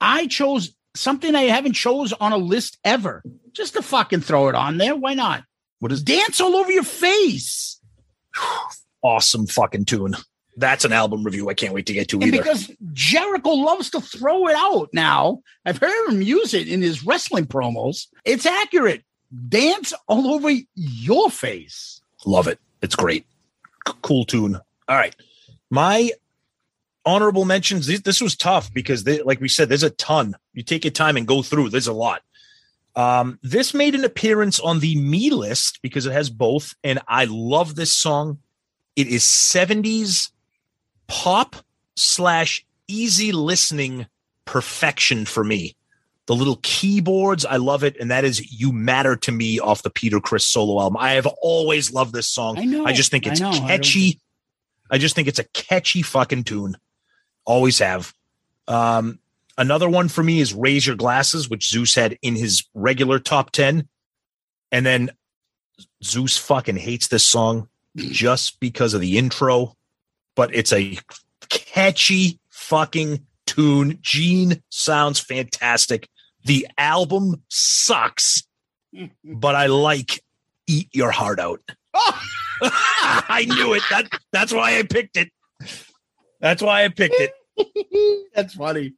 I 0.00 0.26
chose 0.28 0.74
something 0.94 1.34
I 1.34 1.42
haven't 1.42 1.74
chose 1.74 2.12
on 2.14 2.32
a 2.32 2.38
list 2.38 2.78
ever. 2.84 3.22
Just 3.52 3.74
to 3.74 3.82
fucking 3.82 4.22
throw 4.22 4.48
it 4.48 4.54
on 4.54 4.78
there. 4.78 4.96
Why 4.96 5.12
not? 5.12 5.44
What 5.82 5.90
is 5.90 6.00
dance 6.00 6.40
all 6.40 6.54
over 6.54 6.70
your 6.70 6.84
face? 6.84 7.80
Awesome 9.02 9.48
fucking 9.48 9.84
tune. 9.86 10.14
That's 10.56 10.84
an 10.84 10.92
album 10.92 11.24
review. 11.24 11.50
I 11.50 11.54
can't 11.54 11.74
wait 11.74 11.86
to 11.86 11.92
get 11.92 12.06
to 12.10 12.18
it. 12.18 12.22
And 12.22 12.32
either. 12.32 12.44
because 12.44 12.70
Jericho 12.92 13.50
loves 13.50 13.90
to 13.90 14.00
throw 14.00 14.46
it 14.46 14.54
out 14.54 14.90
now, 14.92 15.40
I've 15.66 15.78
heard 15.78 16.08
him 16.08 16.22
use 16.22 16.54
it 16.54 16.68
in 16.68 16.82
his 16.82 17.04
wrestling 17.04 17.46
promos. 17.46 18.06
It's 18.24 18.46
accurate. 18.46 19.02
Dance 19.48 19.92
all 20.06 20.28
over 20.28 20.52
your 20.76 21.30
face. 21.30 22.00
Love 22.24 22.46
it. 22.46 22.60
It's 22.80 22.94
great. 22.94 23.26
C- 23.88 23.94
cool 24.02 24.24
tune. 24.24 24.60
All 24.88 24.96
right. 24.96 25.16
My 25.68 26.12
honorable 27.04 27.44
mentions. 27.44 27.88
This, 27.88 28.02
this 28.02 28.20
was 28.20 28.36
tough 28.36 28.72
because, 28.72 29.02
they, 29.02 29.20
like 29.22 29.40
we 29.40 29.48
said, 29.48 29.68
there's 29.68 29.82
a 29.82 29.90
ton. 29.90 30.36
You 30.54 30.62
take 30.62 30.84
your 30.84 30.92
time 30.92 31.16
and 31.16 31.26
go 31.26 31.42
through. 31.42 31.70
There's 31.70 31.88
a 31.88 31.92
lot. 31.92 32.22
Um, 32.94 33.38
this 33.42 33.72
made 33.72 33.94
an 33.94 34.04
appearance 34.04 34.60
on 34.60 34.80
the 34.80 34.96
me 34.96 35.30
list 35.30 35.80
because 35.82 36.06
it 36.06 36.12
has 36.12 36.28
both, 36.28 36.74
and 36.84 37.00
I 37.08 37.24
love 37.24 37.74
this 37.74 37.92
song. 37.92 38.38
It 38.96 39.06
is 39.06 39.22
70s 39.22 40.30
pop 41.06 41.56
slash 41.96 42.64
easy 42.88 43.32
listening 43.32 44.06
perfection 44.44 45.24
for 45.24 45.42
me. 45.42 45.76
The 46.26 46.34
little 46.34 46.60
keyboards, 46.62 47.44
I 47.44 47.56
love 47.56 47.82
it, 47.82 47.96
and 47.98 48.10
that 48.10 48.24
is 48.24 48.52
"You 48.52 48.72
Matter 48.72 49.16
to 49.16 49.32
Me" 49.32 49.58
off 49.58 49.82
the 49.82 49.90
Peter 49.90 50.20
Criss 50.20 50.46
solo 50.46 50.80
album. 50.80 50.98
I 50.98 51.12
have 51.12 51.26
always 51.26 51.92
loved 51.92 52.12
this 52.12 52.28
song. 52.28 52.58
I 52.58 52.64
know, 52.64 52.86
I 52.86 52.92
just 52.92 53.10
think 53.10 53.26
it's 53.26 53.40
I 53.40 53.58
catchy. 53.58 54.20
I 54.88 54.98
just 54.98 55.16
think 55.16 55.26
it's 55.26 55.40
a 55.40 55.44
catchy 55.44 56.02
fucking 56.02 56.44
tune. 56.44 56.76
Always 57.44 57.80
have. 57.80 58.14
Um, 58.68 59.18
another 59.62 59.88
one 59.88 60.08
for 60.08 60.22
me 60.22 60.40
is 60.40 60.52
"Raise 60.52 60.86
Your 60.86 60.96
Glasses," 60.96 61.48
which 61.48 61.68
Zeus 61.68 61.94
had 61.94 62.18
in 62.20 62.36
his 62.36 62.64
regular 62.74 63.18
top 63.18 63.52
ten, 63.52 63.88
and 64.70 64.84
then 64.84 65.10
Zeus 66.04 66.36
fucking 66.36 66.76
hates 66.76 67.08
this 67.08 67.24
song 67.24 67.68
just 67.96 68.60
because 68.60 68.92
of 68.92 69.00
the 69.00 69.16
intro, 69.16 69.74
but 70.34 70.54
it's 70.54 70.72
a 70.72 70.98
catchy 71.48 72.38
fucking 72.50 73.24
tune. 73.46 73.98
Gene 74.02 74.62
sounds 74.68 75.20
fantastic. 75.20 76.08
The 76.44 76.66
album 76.76 77.42
sucks, 77.48 78.42
but 79.24 79.54
I 79.54 79.66
like 79.66 80.22
Eat 80.66 80.88
Your 80.92 81.12
Heart 81.12 81.38
Out. 81.38 81.60
I 82.64 83.44
knew 83.48 83.74
it. 83.74 83.82
That 83.90 84.08
that's 84.30 84.52
why 84.52 84.78
I 84.78 84.84
picked 84.84 85.16
it. 85.16 85.30
That's 86.40 86.62
why 86.62 86.84
I 86.84 86.88
picked 86.88 87.16
it. 87.18 87.32
That's 88.34 88.54
funny. 88.54 88.94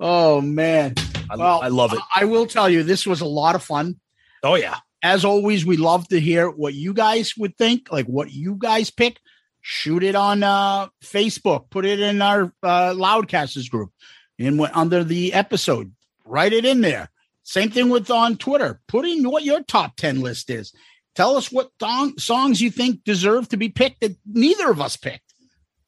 Oh 0.00 0.40
man. 0.40 0.94
I, 1.30 1.36
Well, 1.36 1.60
I 1.62 1.68
love 1.68 1.92
it. 1.92 2.00
I 2.14 2.24
will 2.24 2.46
tell 2.46 2.68
you, 2.68 2.82
this 2.82 3.06
was 3.06 3.20
a 3.20 3.26
lot 3.26 3.54
of 3.54 3.62
fun. 3.62 4.00
Oh 4.42 4.54
yeah. 4.54 4.78
As 5.02 5.24
always, 5.24 5.66
we 5.66 5.76
love 5.76 6.08
to 6.08 6.20
hear 6.20 6.48
what 6.48 6.74
you 6.74 6.94
guys 6.94 7.34
would 7.36 7.56
think, 7.56 7.92
like 7.92 8.06
what 8.06 8.32
you 8.32 8.56
guys 8.58 8.90
pick. 8.90 9.18
Shoot 9.60 10.02
it 10.02 10.14
on 10.14 10.42
uh, 10.42 10.88
Facebook. 11.02 11.70
Put 11.70 11.86
it 11.86 12.00
in 12.00 12.20
our 12.20 12.52
uh, 12.62 12.92
Loudcasters 12.94 13.70
group, 13.70 13.90
and 14.38 14.60
under 14.72 15.04
the 15.04 15.32
episode, 15.32 15.92
write 16.26 16.52
it 16.52 16.64
in 16.64 16.80
there. 16.82 17.10
Same 17.44 17.70
thing 17.70 17.90
with 17.90 18.10
on 18.10 18.36
Twitter. 18.36 18.80
Put 18.88 19.06
in 19.06 19.28
what 19.28 19.44
your 19.44 19.62
top 19.62 19.96
ten 19.96 20.20
list 20.20 20.50
is. 20.50 20.72
Tell 21.14 21.36
us 21.36 21.52
what 21.52 21.70
song, 21.80 22.18
songs 22.18 22.60
you 22.60 22.70
think 22.70 23.04
deserve 23.04 23.48
to 23.50 23.56
be 23.56 23.68
picked 23.68 24.00
that 24.00 24.16
neither 24.26 24.70
of 24.70 24.80
us 24.80 24.96
picked. 24.96 25.32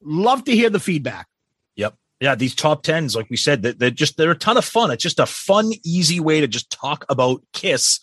Love 0.01 0.45
to 0.45 0.55
hear 0.55 0.69
the 0.69 0.79
feedback. 0.79 1.27
Yeah, 2.19 2.33
these 2.35 2.55
top 2.55 2.81
tens, 2.83 3.15
like 3.15 3.29
we 3.29 3.37
said, 3.37 3.61
that 3.61 3.77
they're 3.79 3.91
just 3.91 4.17
they're 4.17 4.31
a 4.31 4.35
ton 4.37 4.57
of 4.57 4.65
fun. 4.65 4.89
It's 4.91 5.03
just 5.03 5.19
a 5.19 5.25
fun, 5.27 5.71
easy 5.85 6.19
way 6.19 6.41
to 6.41 6.47
just 6.47 6.71
talk 6.71 7.05
about 7.09 7.43
Kiss 7.53 7.99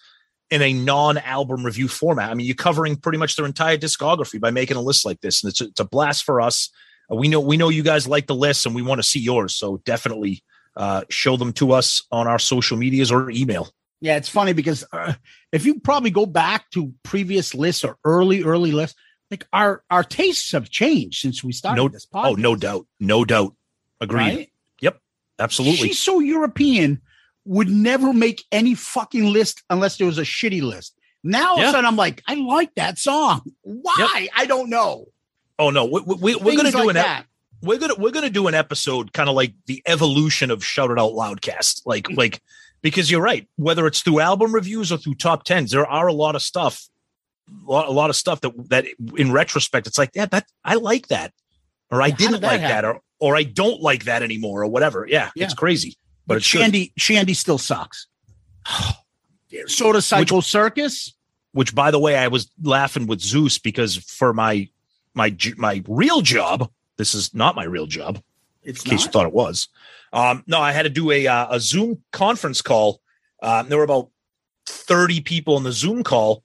in 0.50 0.62
a 0.62 0.72
non-album 0.72 1.64
review 1.64 1.88
format. 1.88 2.30
I 2.30 2.34
mean, 2.34 2.46
you're 2.46 2.54
covering 2.54 2.96
pretty 2.96 3.18
much 3.18 3.34
their 3.34 3.46
entire 3.46 3.76
discography 3.76 4.40
by 4.40 4.50
making 4.52 4.76
a 4.76 4.80
list 4.82 5.04
like 5.04 5.20
this, 5.20 5.42
and 5.42 5.50
it's 5.50 5.60
a, 5.60 5.64
it's 5.64 5.80
a 5.80 5.84
blast 5.84 6.22
for 6.22 6.40
us. 6.40 6.70
Uh, 7.10 7.16
we 7.16 7.26
know 7.26 7.40
we 7.40 7.56
know 7.56 7.70
you 7.70 7.82
guys 7.82 8.06
like 8.06 8.28
the 8.28 8.34
list, 8.36 8.66
and 8.66 8.74
we 8.74 8.82
want 8.82 9.00
to 9.00 9.02
see 9.02 9.18
yours. 9.20 9.54
So 9.56 9.78
definitely 9.84 10.44
uh, 10.76 11.02
show 11.10 11.36
them 11.36 11.52
to 11.54 11.72
us 11.72 12.04
on 12.12 12.28
our 12.28 12.38
social 12.38 12.76
medias 12.76 13.10
or 13.10 13.30
email. 13.30 13.70
Yeah, 14.00 14.16
it's 14.16 14.28
funny 14.28 14.52
because 14.52 14.84
uh, 14.92 15.14
if 15.50 15.64
you 15.66 15.80
probably 15.80 16.10
go 16.10 16.26
back 16.26 16.70
to 16.70 16.92
previous 17.02 17.54
lists 17.54 17.82
or 17.84 17.96
early, 18.04 18.42
early 18.44 18.70
lists, 18.70 18.96
like 19.30 19.46
our 19.52 19.82
our 19.90 20.04
tastes 20.04 20.52
have 20.52 20.70
changed 20.70 21.20
since 21.20 21.42
we 21.42 21.52
started 21.52 21.82
No, 21.82 21.88
this 21.88 22.06
podcast. 22.06 22.26
oh, 22.26 22.34
no 22.34 22.54
doubt, 22.54 22.86
no 23.00 23.24
doubt. 23.24 23.54
Agreed. 24.04 24.36
Right? 24.36 24.50
Yep, 24.80 25.00
absolutely. 25.38 25.88
She's 25.88 25.98
so 25.98 26.20
European, 26.20 27.00
would 27.44 27.68
never 27.68 28.12
make 28.12 28.42
any 28.52 28.74
fucking 28.74 29.24
list 29.26 29.62
unless 29.68 29.96
there 29.98 30.06
was 30.06 30.18
a 30.18 30.22
shitty 30.22 30.62
list. 30.62 30.96
Now 31.22 31.52
all 31.52 31.60
of 31.60 31.68
a 31.68 31.70
sudden 31.70 31.86
I'm 31.86 31.96
like, 31.96 32.22
I 32.26 32.34
like 32.34 32.74
that 32.76 32.98
song. 32.98 33.42
Why? 33.62 34.28
I 34.36 34.46
don't 34.46 34.68
know. 34.70 35.06
Oh 35.58 35.70
no, 35.70 35.84
we, 35.84 36.00
we, 36.00 36.36
we're 36.36 36.56
gonna 36.56 36.70
do 36.70 36.78
like 36.78 36.90
an 36.90 36.96
ep- 36.96 37.04
that. 37.06 37.26
we're 37.62 37.78
gonna 37.78 37.94
we're 37.96 38.10
gonna 38.10 38.28
do 38.30 38.46
an 38.48 38.54
episode 38.54 39.12
kind 39.12 39.28
of 39.28 39.34
like 39.34 39.54
the 39.66 39.82
evolution 39.86 40.50
of 40.50 40.64
Shout 40.64 40.90
It 40.90 40.98
Out 40.98 41.12
Loudcast, 41.12 41.82
like 41.86 42.04
Mm. 42.08 42.16
like 42.16 42.42
because 42.82 43.10
you're 43.10 43.22
right. 43.22 43.48
Whether 43.56 43.86
it's 43.86 44.00
through 44.02 44.20
album 44.20 44.52
reviews 44.54 44.90
or 44.92 44.98
through 44.98 45.14
top 45.14 45.44
tens, 45.44 45.70
there 45.70 45.86
are 45.86 46.06
a 46.06 46.12
lot 46.12 46.34
of 46.34 46.42
stuff, 46.42 46.86
a 47.48 47.70
lot, 47.70 47.88
a 47.88 47.92
lot 47.92 48.10
of 48.10 48.16
stuff 48.16 48.40
that 48.42 48.52
that 48.70 48.84
in 49.16 49.32
retrospect, 49.32 49.86
it's 49.86 49.96
like 49.96 50.10
yeah, 50.14 50.26
that 50.26 50.46
I 50.64 50.74
like 50.74 51.08
that, 51.08 51.32
or 51.90 52.02
I 52.02 52.10
didn't 52.10 52.40
that 52.40 52.46
like 52.46 52.60
that, 52.60 52.84
or 52.84 53.00
or 53.20 53.36
I 53.36 53.42
don't 53.44 53.80
like 53.80 54.04
that 54.04 54.22
anymore, 54.22 54.62
or 54.62 54.66
whatever. 54.68 55.06
Yeah, 55.08 55.30
Yeah. 55.34 55.44
it's 55.44 55.54
crazy, 55.54 55.96
but, 56.26 56.34
But 56.34 56.36
it's 56.38 56.52
good. 56.52 56.72
Shandi, 56.72 56.92
Shandi 56.98 57.36
still 57.36 57.58
sucks. 57.58 58.06
so 59.66 59.92
does 59.92 60.06
Psycho 60.06 60.40
Circus. 60.40 61.14
which 61.52 61.74
by 61.74 61.90
the 61.90 61.98
way 61.98 62.16
i 62.16 62.26
was 62.28 62.50
laughing 62.62 63.06
with 63.06 63.20
zeus 63.20 63.58
because 63.58 63.96
for 63.96 64.32
my 64.32 64.68
my 65.14 65.34
my 65.56 65.82
real 65.86 66.20
job 66.22 66.68
this 66.96 67.14
is 67.14 67.32
not 67.34 67.54
my 67.54 67.64
real 67.64 67.86
job 67.86 68.20
It's 68.64 68.82
in 68.84 68.90
case 68.90 69.04
you 69.04 69.10
thought 69.12 69.26
it 69.26 69.32
was 69.32 69.68
um 70.12 70.42
no 70.48 70.60
i 70.60 70.72
had 70.72 70.82
to 70.82 70.90
do 70.90 71.10
a 71.12 71.26
uh, 71.28 71.46
a 71.50 71.60
zoom 71.60 72.02
conference 72.10 72.62
call 72.62 73.00
um 73.42 73.68
there 73.68 73.78
were 73.78 73.84
about 73.84 74.08
30 74.66 75.20
people 75.20 75.56
in 75.56 75.62
the 75.62 75.72
zoom 75.72 76.02
call 76.02 76.42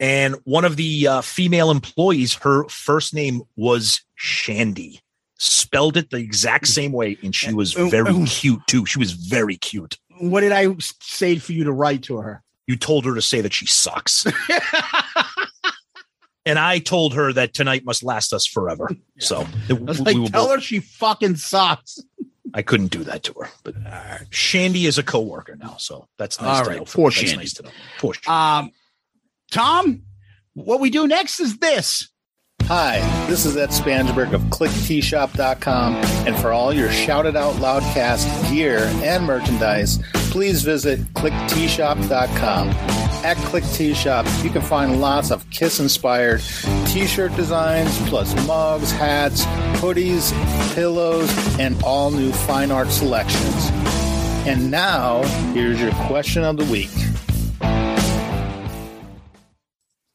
and 0.00 0.34
one 0.44 0.64
of 0.64 0.76
the 0.76 1.06
uh, 1.06 1.20
female 1.20 1.70
employees 1.70 2.34
her 2.36 2.64
first 2.68 3.14
name 3.14 3.42
was 3.54 4.00
shandy 4.16 5.00
spelled 5.42 5.96
it 5.96 6.10
the 6.10 6.18
exact 6.18 6.64
mm. 6.64 6.68
same 6.68 6.92
way 6.92 7.16
and 7.22 7.34
she 7.34 7.48
uh, 7.48 7.54
was 7.54 7.74
uh, 7.74 7.88
very 7.88 8.14
uh, 8.14 8.26
cute 8.28 8.60
too 8.66 8.84
she 8.84 8.98
was 8.98 9.12
very 9.12 9.56
cute 9.56 9.96
What 10.20 10.42
did 10.42 10.52
I 10.52 10.66
say 11.00 11.38
for 11.38 11.52
you 11.52 11.64
to 11.64 11.72
write 11.72 12.02
to 12.04 12.18
her? 12.18 12.42
you 12.70 12.76
told 12.76 13.04
her 13.04 13.16
to 13.16 13.22
say 13.22 13.40
that 13.40 13.52
she 13.52 13.66
sucks. 13.66 14.24
and 16.46 16.56
I 16.56 16.78
told 16.78 17.14
her 17.14 17.32
that 17.32 17.52
tonight 17.52 17.84
must 17.84 18.04
last 18.04 18.32
us 18.32 18.46
forever. 18.46 18.88
So 19.18 19.44
I 19.68 19.72
was 19.72 20.00
like, 20.00 20.30
tell 20.30 20.50
her 20.50 20.60
she 20.60 20.78
fucking 20.78 21.34
sucks. 21.34 21.98
I 22.54 22.62
couldn't 22.62 22.92
do 22.92 23.02
that 23.04 23.24
to 23.24 23.34
her. 23.40 23.48
But 23.64 23.74
Shandy 24.30 24.86
is 24.86 24.98
a 24.98 25.02
coworker 25.02 25.56
now, 25.56 25.76
so 25.78 26.06
that's 26.16 26.40
nice 26.40 26.58
All 26.58 26.64
to 26.64 26.70
right, 26.70 26.78
know. 26.78 26.84
poor 26.84 27.10
Shandy. 27.10 27.36
nice 27.36 27.54
to 27.54 27.64
know. 27.64 27.70
Poor 27.98 28.14
Shandy. 28.14 28.28
Um, 28.28 28.70
Tom, 29.50 30.02
what 30.54 30.78
we 30.78 30.90
do 30.90 31.08
next 31.08 31.40
is 31.40 31.58
this. 31.58 32.08
Hi, 32.72 33.00
this 33.26 33.46
is 33.46 33.56
Ed 33.56 33.70
Spansberg 33.70 34.32
of 34.32 34.42
ClickTshop.com, 34.42 35.96
and 36.24 36.36
for 36.36 36.52
all 36.52 36.72
your 36.72 36.88
Shout 36.88 37.26
It 37.26 37.34
Out 37.34 37.54
Loudcast 37.54 38.48
gear 38.48 38.84
and 39.02 39.26
merchandise, 39.26 39.98
please 40.30 40.62
visit 40.62 41.00
ClickTshop.com. 41.14 42.68
At 42.68 43.36
Click 43.38 43.64
T 43.72 43.92
Shop, 43.92 44.24
you 44.44 44.50
can 44.50 44.62
find 44.62 45.00
lots 45.00 45.32
of 45.32 45.50
Kiss 45.50 45.80
inspired 45.80 46.42
t 46.86 47.08
shirt 47.08 47.34
designs, 47.34 47.90
plus 48.08 48.32
mugs, 48.46 48.92
hats, 48.92 49.44
hoodies, 49.80 50.32
pillows, 50.76 51.28
and 51.58 51.82
all 51.82 52.12
new 52.12 52.30
fine 52.30 52.70
art 52.70 52.90
selections. 52.90 53.68
And 54.46 54.70
now, 54.70 55.24
here's 55.54 55.80
your 55.80 55.90
question 56.06 56.44
of 56.44 56.56
the 56.56 56.64
week. 56.66 56.90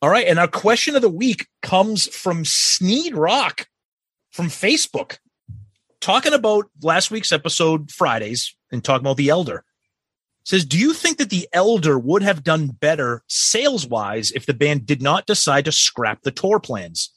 All 0.02 0.10
right. 0.10 0.28
And 0.28 0.40
our 0.40 0.48
question 0.48 0.96
of 0.96 1.02
the 1.02 1.10
week 1.10 1.48
comes 1.62 2.08
from 2.08 2.46
Sneed 2.46 3.16
Rock 3.16 3.68
from 4.32 4.48
Facebook, 4.48 5.18
talking 6.02 6.34
about 6.34 6.66
last 6.82 7.12
week's 7.12 7.32
episode, 7.32 7.92
Fridays, 7.92 8.56
and 8.72 8.84
talking 8.84 9.06
about 9.06 9.18
the 9.18 9.30
Elder. 9.30 9.64
Says, 10.44 10.66
Do 10.66 10.78
you 10.78 10.94
think 10.94 11.18
that 11.18 11.30
the 11.30 11.48
Elder 11.54 11.98
would 11.98 12.22
have 12.22 12.44
done 12.44 12.68
better 12.68 13.24
sales 13.28 13.88
wise 13.88 14.32
if 14.32 14.46
the 14.46 14.54
band 14.54 14.86
did 14.86 15.02
not 15.02 15.26
decide 15.26 15.66
to 15.66 15.72
scrap 15.72 16.22
the 16.22 16.32
tour 16.32 16.60
plans? 16.60 17.12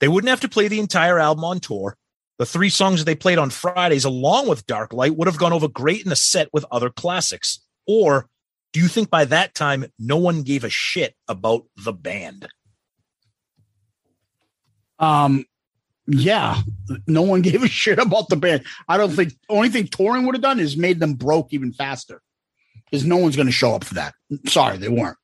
They 0.00 0.08
wouldn't 0.08 0.30
have 0.30 0.40
to 0.40 0.48
play 0.48 0.68
the 0.68 0.80
entire 0.80 1.18
album 1.18 1.44
on 1.44 1.60
tour. 1.60 1.96
The 2.38 2.46
three 2.46 2.70
songs 2.70 3.00
that 3.00 3.04
they 3.04 3.14
played 3.14 3.36
on 3.38 3.50
Fridays, 3.50 4.06
along 4.06 4.48
with 4.48 4.66
Dark 4.66 4.94
Light, 4.94 5.14
would 5.14 5.28
have 5.28 5.36
gone 5.36 5.52
over 5.52 5.68
great 5.68 6.06
in 6.06 6.12
a 6.12 6.16
set 6.16 6.48
with 6.52 6.64
other 6.72 6.88
classics. 6.88 7.60
Or 7.86 8.29
do 8.72 8.80
you 8.80 8.88
think 8.88 9.10
by 9.10 9.24
that 9.26 9.54
time 9.54 9.86
no 9.98 10.16
one 10.16 10.42
gave 10.42 10.64
a 10.64 10.70
shit 10.70 11.14
about 11.28 11.64
the 11.76 11.92
band? 11.92 12.48
Um, 14.98 15.44
yeah, 16.06 16.60
no 17.06 17.22
one 17.22 17.42
gave 17.42 17.62
a 17.62 17.68
shit 17.68 17.98
about 17.98 18.28
the 18.28 18.36
band. 18.36 18.64
I 18.88 18.96
don't 18.96 19.10
think 19.10 19.34
only 19.48 19.68
thing 19.68 19.86
touring 19.86 20.26
would 20.26 20.34
have 20.34 20.42
done 20.42 20.60
is 20.60 20.76
made 20.76 21.00
them 21.00 21.14
broke 21.14 21.52
even 21.52 21.72
faster. 21.72 22.22
Because 22.84 23.04
no 23.04 23.18
one's 23.18 23.36
going 23.36 23.46
to 23.46 23.52
show 23.52 23.74
up 23.74 23.84
for 23.84 23.94
that. 23.94 24.14
Sorry, 24.46 24.76
they 24.76 24.88
weren't. 24.88 25.16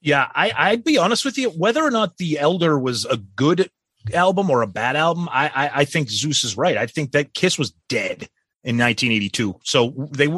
Yeah, 0.00 0.28
I, 0.34 0.52
I'd 0.56 0.84
be 0.84 0.98
honest 0.98 1.24
with 1.24 1.38
you. 1.38 1.50
Whether 1.50 1.84
or 1.84 1.90
not 1.90 2.16
the 2.16 2.38
Elder 2.38 2.78
was 2.78 3.04
a 3.04 3.16
good 3.16 3.70
album 4.12 4.50
or 4.50 4.62
a 4.62 4.66
bad 4.66 4.96
album, 4.96 5.28
I, 5.30 5.48
I, 5.48 5.70
I 5.80 5.84
think 5.84 6.10
Zeus 6.10 6.42
is 6.42 6.56
right. 6.56 6.76
I 6.76 6.86
think 6.86 7.12
that 7.12 7.32
Kiss 7.32 7.58
was 7.58 7.72
dead 7.88 8.28
in 8.66 8.76
1982. 8.76 9.60
So 9.62 10.08
they 10.10 10.28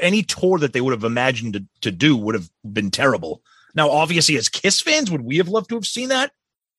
any 0.00 0.22
tour 0.22 0.58
that 0.58 0.72
they 0.72 0.80
would 0.80 0.94
have 0.94 1.04
imagined 1.04 1.52
to, 1.52 1.64
to 1.82 1.90
do 1.92 2.16
would 2.16 2.34
have 2.34 2.48
been 2.72 2.90
terrible. 2.90 3.42
Now, 3.74 3.90
obviously, 3.90 4.38
as 4.38 4.48
Kiss 4.48 4.80
fans, 4.80 5.10
would 5.10 5.20
we 5.20 5.36
have 5.36 5.48
loved 5.48 5.68
to 5.68 5.74
have 5.74 5.84
seen 5.86 6.08
that? 6.08 6.32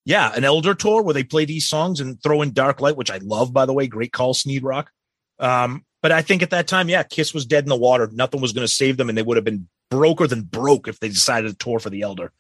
Yeah, 0.06 0.34
an 0.36 0.44
Elder 0.44 0.74
tour 0.74 1.04
where 1.04 1.14
they 1.14 1.24
play 1.24 1.46
these 1.46 1.68
songs 1.68 2.00
and 2.00 2.22
throw 2.24 2.42
in 2.42 2.52
Dark 2.52 2.82
Light, 2.82 2.98
which 2.98 3.12
I 3.12 3.20
love, 3.20 3.54
by 3.54 3.68
the 3.68 3.74
way. 3.74 3.86
Great 3.86 4.12
call, 4.12 4.34
Sneed 4.34 4.64
Rock. 4.64 4.90
Um, 5.38 5.86
but 6.02 6.12
I 6.12 6.24
think 6.24 6.42
at 6.42 6.50
that 6.50 6.68
time, 6.68 6.90
yeah, 6.90 7.04
Kiss 7.04 7.32
was 7.32 7.46
dead 7.46 7.64
in 7.64 7.70
the 7.70 7.76
water. 7.76 8.10
Nothing 8.12 8.42
was 8.42 8.52
going 8.52 8.66
to 8.66 8.74
save 8.74 8.98
them, 8.98 9.08
and 9.08 9.18
they 9.18 9.22
would 9.22 9.38
have 9.38 9.44
been 9.44 9.68
broker 9.92 10.26
than 10.26 10.42
broke 10.42 10.88
if 10.88 11.00
they 11.00 11.10
decided 11.10 11.52
to 11.52 11.58
tour 11.58 11.78
for 11.78 11.92
the 11.92 12.02
Elder. 12.02 12.32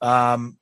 Um, 0.00 0.56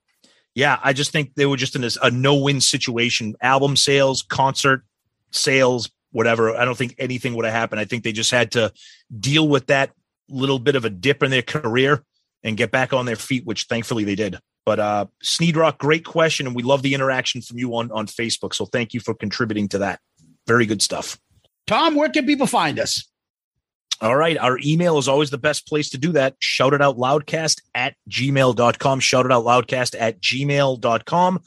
yeah, 0.56 0.81
I 0.82 0.94
just 0.94 1.12
think 1.12 1.35
they 1.35 1.47
were 1.47 1.56
just 1.56 1.77
in 1.77 1.82
this, 1.82 1.97
a 2.02 2.10
no-win 2.10 2.60
situation. 2.60 3.36
Album 3.40 3.77
sales, 3.77 4.23
concert 4.23 4.82
sales, 5.31 5.90
whatever. 6.16 6.56
I 6.56 6.64
don't 6.64 6.76
think 6.76 6.94
anything 6.98 7.34
would 7.34 7.44
have 7.44 7.55
happened. 7.55 7.80
I 7.80 7.84
think 7.84 8.02
they 8.02 8.12
just 8.12 8.30
had 8.30 8.52
to 8.52 8.72
deal 9.20 9.47
with 9.47 9.66
that 9.66 9.93
little 10.28 10.59
bit 10.59 10.74
of 10.74 10.84
a 10.84 10.90
dip 10.90 11.22
in 11.22 11.30
their 11.30 11.43
career 11.43 12.02
and 12.43 12.56
get 12.56 12.70
back 12.70 12.93
on 12.93 13.06
their 13.06 13.16
feet, 13.16 13.44
which 13.44 13.64
thankfully 13.64 14.05
they 14.05 14.14
did. 14.14 14.38
But 14.64 14.80
uh 14.80 15.06
Sneed 15.22 15.56
Rock, 15.56 15.78
great 15.78 16.05
question, 16.05 16.47
and 16.47 16.56
we 16.56 16.62
love 16.62 16.82
the 16.82 16.94
interaction 16.94 17.43
from 17.43 17.59
you 17.59 17.76
on 17.76 17.93
on 17.93 18.06
Facebook. 18.06 18.55
So 18.55 18.64
thank 18.64 18.94
you 18.94 19.01
for 19.01 19.14
contributing 19.14 19.68
to 19.68 19.78
that. 19.78 20.01
Very 20.47 20.66
good 20.66 20.82
stuff. 20.82 21.18
Tom, 21.66 21.94
where 21.94 22.09
can 22.09 22.26
people 22.26 22.47
find 22.47 22.78
us? 22.78 23.09
All 24.01 24.16
right. 24.16 24.36
Our 24.36 24.59
email 24.64 24.98
is 24.98 25.09
always 25.09 25.30
the 25.30 25.38
best 25.38 25.66
place 25.66 25.90
to 25.90 25.98
do 25.98 26.12
that. 26.12 26.34
Shout 26.38 26.74
it 26.74 26.82
out 26.82 26.97
loudcast 26.97 27.62
at 27.74 27.94
gmail.com. 28.10 29.01
Shout 29.01 29.26
it 29.26 29.32
out 29.32 29.44
loudcast 29.44 29.97
at 29.98 30.20
gmail.com. 30.20 31.40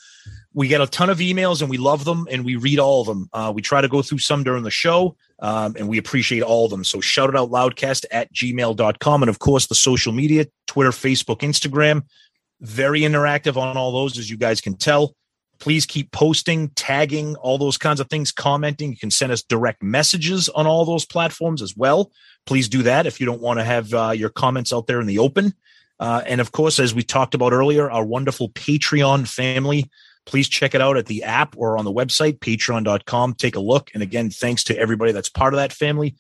we 0.60 0.68
get 0.68 0.82
a 0.82 0.88
ton 0.88 1.10
of 1.10 1.20
emails 1.20 1.62
and 1.62 1.70
we 1.70 1.78
love 1.78 2.04
them 2.04 2.28
and 2.30 2.44
we 2.44 2.58
read 2.58 2.80
all 2.80 3.00
of 3.00 3.08
them. 3.08 3.30
Uh, 3.32 3.50
we 3.56 3.62
try 3.62 3.80
to 3.80 3.88
go 3.88 4.02
through 4.02 4.18
some 4.18 4.44
during 4.44 4.62
the 4.62 4.70
show 4.70 5.16
um, 5.40 5.74
and 5.80 5.88
we 5.88 5.98
appreciate 5.98 6.42
all 6.42 6.66
of 6.66 6.72
them. 6.72 6.84
So 6.84 7.00
shout 7.00 7.30
it 7.30 7.36
out 7.38 7.50
loudcast 7.50 8.04
at 8.12 8.34
gmail.com. 8.34 9.24
And 9.24 9.30
of 9.30 9.40
course, 9.40 9.68
the 9.68 9.76
social 9.76 10.12
media 10.12 10.48
Twitter, 10.68 10.90
Facebook, 10.90 11.38
Instagram. 11.38 12.04
Very 12.60 13.00
interactive 13.00 13.56
on 13.56 13.78
all 13.78 13.94
those, 13.94 14.18
as 14.18 14.30
you 14.30 14.36
guys 14.36 14.60
can 14.60 14.76
tell. 14.76 15.16
Please 15.62 15.86
keep 15.86 16.12
posting, 16.12 16.68
tagging, 16.72 17.38
all 17.38 17.58
those 17.58 17.78
kinds 17.78 18.02
of 18.02 18.10
things, 18.10 18.34
commenting. 18.34 18.92
You 18.92 18.98
can 18.98 19.12
send 19.12 19.32
us 19.32 19.42
direct 19.42 19.82
messages 19.82 20.50
on 20.50 20.68
all 20.68 20.84
those 20.84 21.06
platforms 21.06 21.62
as 21.62 21.78
well. 21.78 22.12
Please 22.46 22.68
do 22.68 22.84
that 22.84 23.08
if 23.08 23.22
you 23.22 23.26
don't 23.26 23.42
want 23.42 23.60
to 23.60 23.64
have 23.64 23.94
uh, 23.94 24.12
your 24.12 24.30
comments 24.30 24.74
out 24.74 24.88
there 24.88 25.00
in 25.00 25.08
the 25.08 25.20
open. 25.20 25.54
Uh, 26.02 26.22
and 26.26 26.42
of 26.42 26.52
course, 26.52 26.82
as 26.82 26.94
we 26.94 27.02
talked 27.02 27.34
about 27.34 27.54
earlier, 27.54 27.90
our 27.90 28.06
wonderful 28.06 28.50
Patreon 28.50 29.26
family. 29.26 29.90
Please 30.30 30.48
check 30.48 30.76
it 30.76 30.82
out 30.82 30.96
at 30.96 31.08
the 31.08 31.24
app 31.24 31.56
or 31.58 31.76
on 31.76 31.86
the 31.86 31.92
website, 31.92 32.38
patreon.com. 32.38 33.34
Take 33.34 33.56
a 33.56 33.60
look. 33.60 33.90
And 33.96 34.04
again, 34.04 34.30
thanks 34.30 34.64
to 34.66 34.78
everybody 34.78 35.12
that's 35.12 35.28
part 35.28 35.56
of 35.56 35.58
that 35.58 35.74
family. 35.74 36.16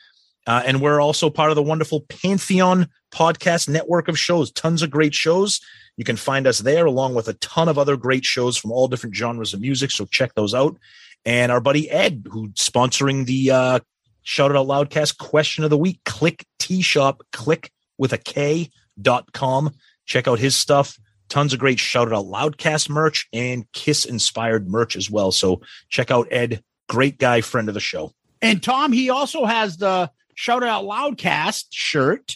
Uh, 0.48 0.64
and 0.65 0.81
we're 0.81 0.99
also 0.99 1.30
part 1.30 1.52
of 1.52 1.56
the 1.56 1.61
wonderful 1.61 2.02
Pantheon 2.10 2.88
podcast 3.14 3.69
network 3.69 4.07
of 4.07 4.18
shows, 4.18 4.52
tons 4.52 4.81
of 4.81 4.90
great 4.90 5.14
shows. 5.14 5.61
You 5.95 6.06
can 6.06 6.15
find 6.15 6.48
us 6.48 6.57
there 6.57 6.88
along 6.88 7.14
with 7.14 7.27
a 7.27 7.36
ton 7.36 7.69
of 7.69 7.77
other 7.77 7.95
great 7.98 8.26
shows 8.26 8.57
from 8.57 8.72
all 8.72 8.88
different 8.88 9.15
genres 9.15 9.53
of 9.53 9.61
music. 9.61 9.91
So 9.91 10.06
check 10.06 10.34
those 10.34 10.56
out. 10.56 10.76
And 11.23 11.52
our 11.52 11.61
buddy 11.61 11.88
Ed, 11.91 12.26
who's 12.31 12.53
sponsoring 12.53 13.27
the 13.27 13.52
uh, 13.52 13.80
Shout 14.23 14.49
It 14.49 14.57
Out 14.57 14.65
Loudcast 14.65 15.19
question 15.19 15.64
of 15.64 15.69
the 15.69 15.77
week, 15.77 15.99
Klick 16.03 16.48
Tee 16.57 16.81
Shop, 16.81 17.22
click 17.31 17.72
with 17.99 18.11
a 18.11 18.18
K 18.18 18.72
dot 18.99 19.34
com. 19.34 19.76
Check 20.07 20.27
out 20.27 20.40
his 20.40 20.56
stuff. 20.56 20.98
Tons 21.30 21.54
of 21.54 21.60
great 21.60 21.80
Shout 21.80 22.12
Out 22.12 22.26
Loudcast 22.26 22.90
merch 22.90 23.28
and 23.32 23.72
Kiss 23.72 24.06
inspired 24.06 24.68
merch 24.68 24.96
as 24.96 25.10
well. 25.10 25.32
So 25.32 25.62
check 25.90 26.12
out 26.12 26.28
Ed, 26.32 26.64
great 26.88 27.18
guy, 27.18 27.42
friend 27.42 27.68
of 27.68 27.74
the 27.74 27.80
show. 27.80 28.14
And 28.42 28.62
Tom, 28.62 28.92
he 28.92 29.10
also 29.10 29.46
has 29.46 29.78
the 29.78 30.12
Shout 30.36 30.64
Out 30.64 30.86
Loudcast 30.86 31.66
shirt 31.72 32.36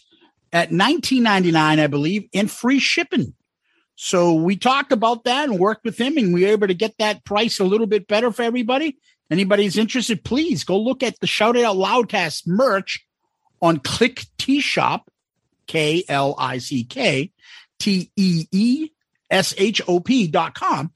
at 0.51 0.69
19.99, 0.69 1.55
I 1.55 1.87
believe, 1.87 2.27
and 2.33 2.49
free 2.49 2.79
shipping. 2.79 3.33
So 3.95 4.33
we 4.33 4.55
talked 4.55 4.91
about 4.91 5.23
that 5.23 5.49
and 5.49 5.59
worked 5.59 5.85
with 5.85 5.99
him, 5.99 6.17
and 6.17 6.33
we 6.33 6.43
were 6.43 6.51
able 6.51 6.67
to 6.67 6.73
get 6.73 6.97
that 6.97 7.23
price 7.25 7.59
a 7.59 7.63
little 7.63 7.87
bit 7.87 8.07
better 8.07 8.31
for 8.31 8.43
everybody. 8.43 8.97
Anybody's 9.31 9.77
interested, 9.77 10.23
please 10.23 10.63
go 10.63 10.77
look 10.77 11.01
at 11.01 11.19
the 11.19 11.27
Shout 11.27 11.57
Out 11.57 11.75
Loudcast 11.75 12.47
merch 12.47 13.05
on 13.61 13.79
Klick 13.79 14.25
Tee 14.37 14.59
Shop, 14.59 15.09
K 15.65 16.03
L 16.09 16.35
I 16.37 16.57
C 16.57 16.83
K 16.83 17.31
T 17.79 18.11
E 18.15 18.47
E 18.51 18.89
S 19.29 19.53
H 19.57 19.81
O 19.87 19.99
P 19.99 20.27
dot 20.27 20.53
com, 20.53 20.91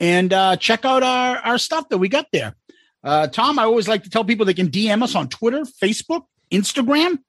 and 0.00 0.32
uh, 0.32 0.56
check 0.56 0.84
out 0.84 1.02
our, 1.02 1.36
our 1.38 1.58
stuff 1.58 1.88
that 1.88 1.98
we 1.98 2.08
got 2.08 2.26
there. 2.32 2.54
Uh, 3.02 3.28
Tom, 3.28 3.58
I 3.58 3.64
always 3.64 3.88
like 3.88 4.02
to 4.02 4.10
tell 4.10 4.24
people 4.24 4.46
they 4.46 4.54
can 4.54 4.68
DM 4.68 5.02
us 5.02 5.14
on 5.14 5.28
Twitter, 5.28 5.62
Facebook, 5.62 6.24
Instagram. 6.50 7.20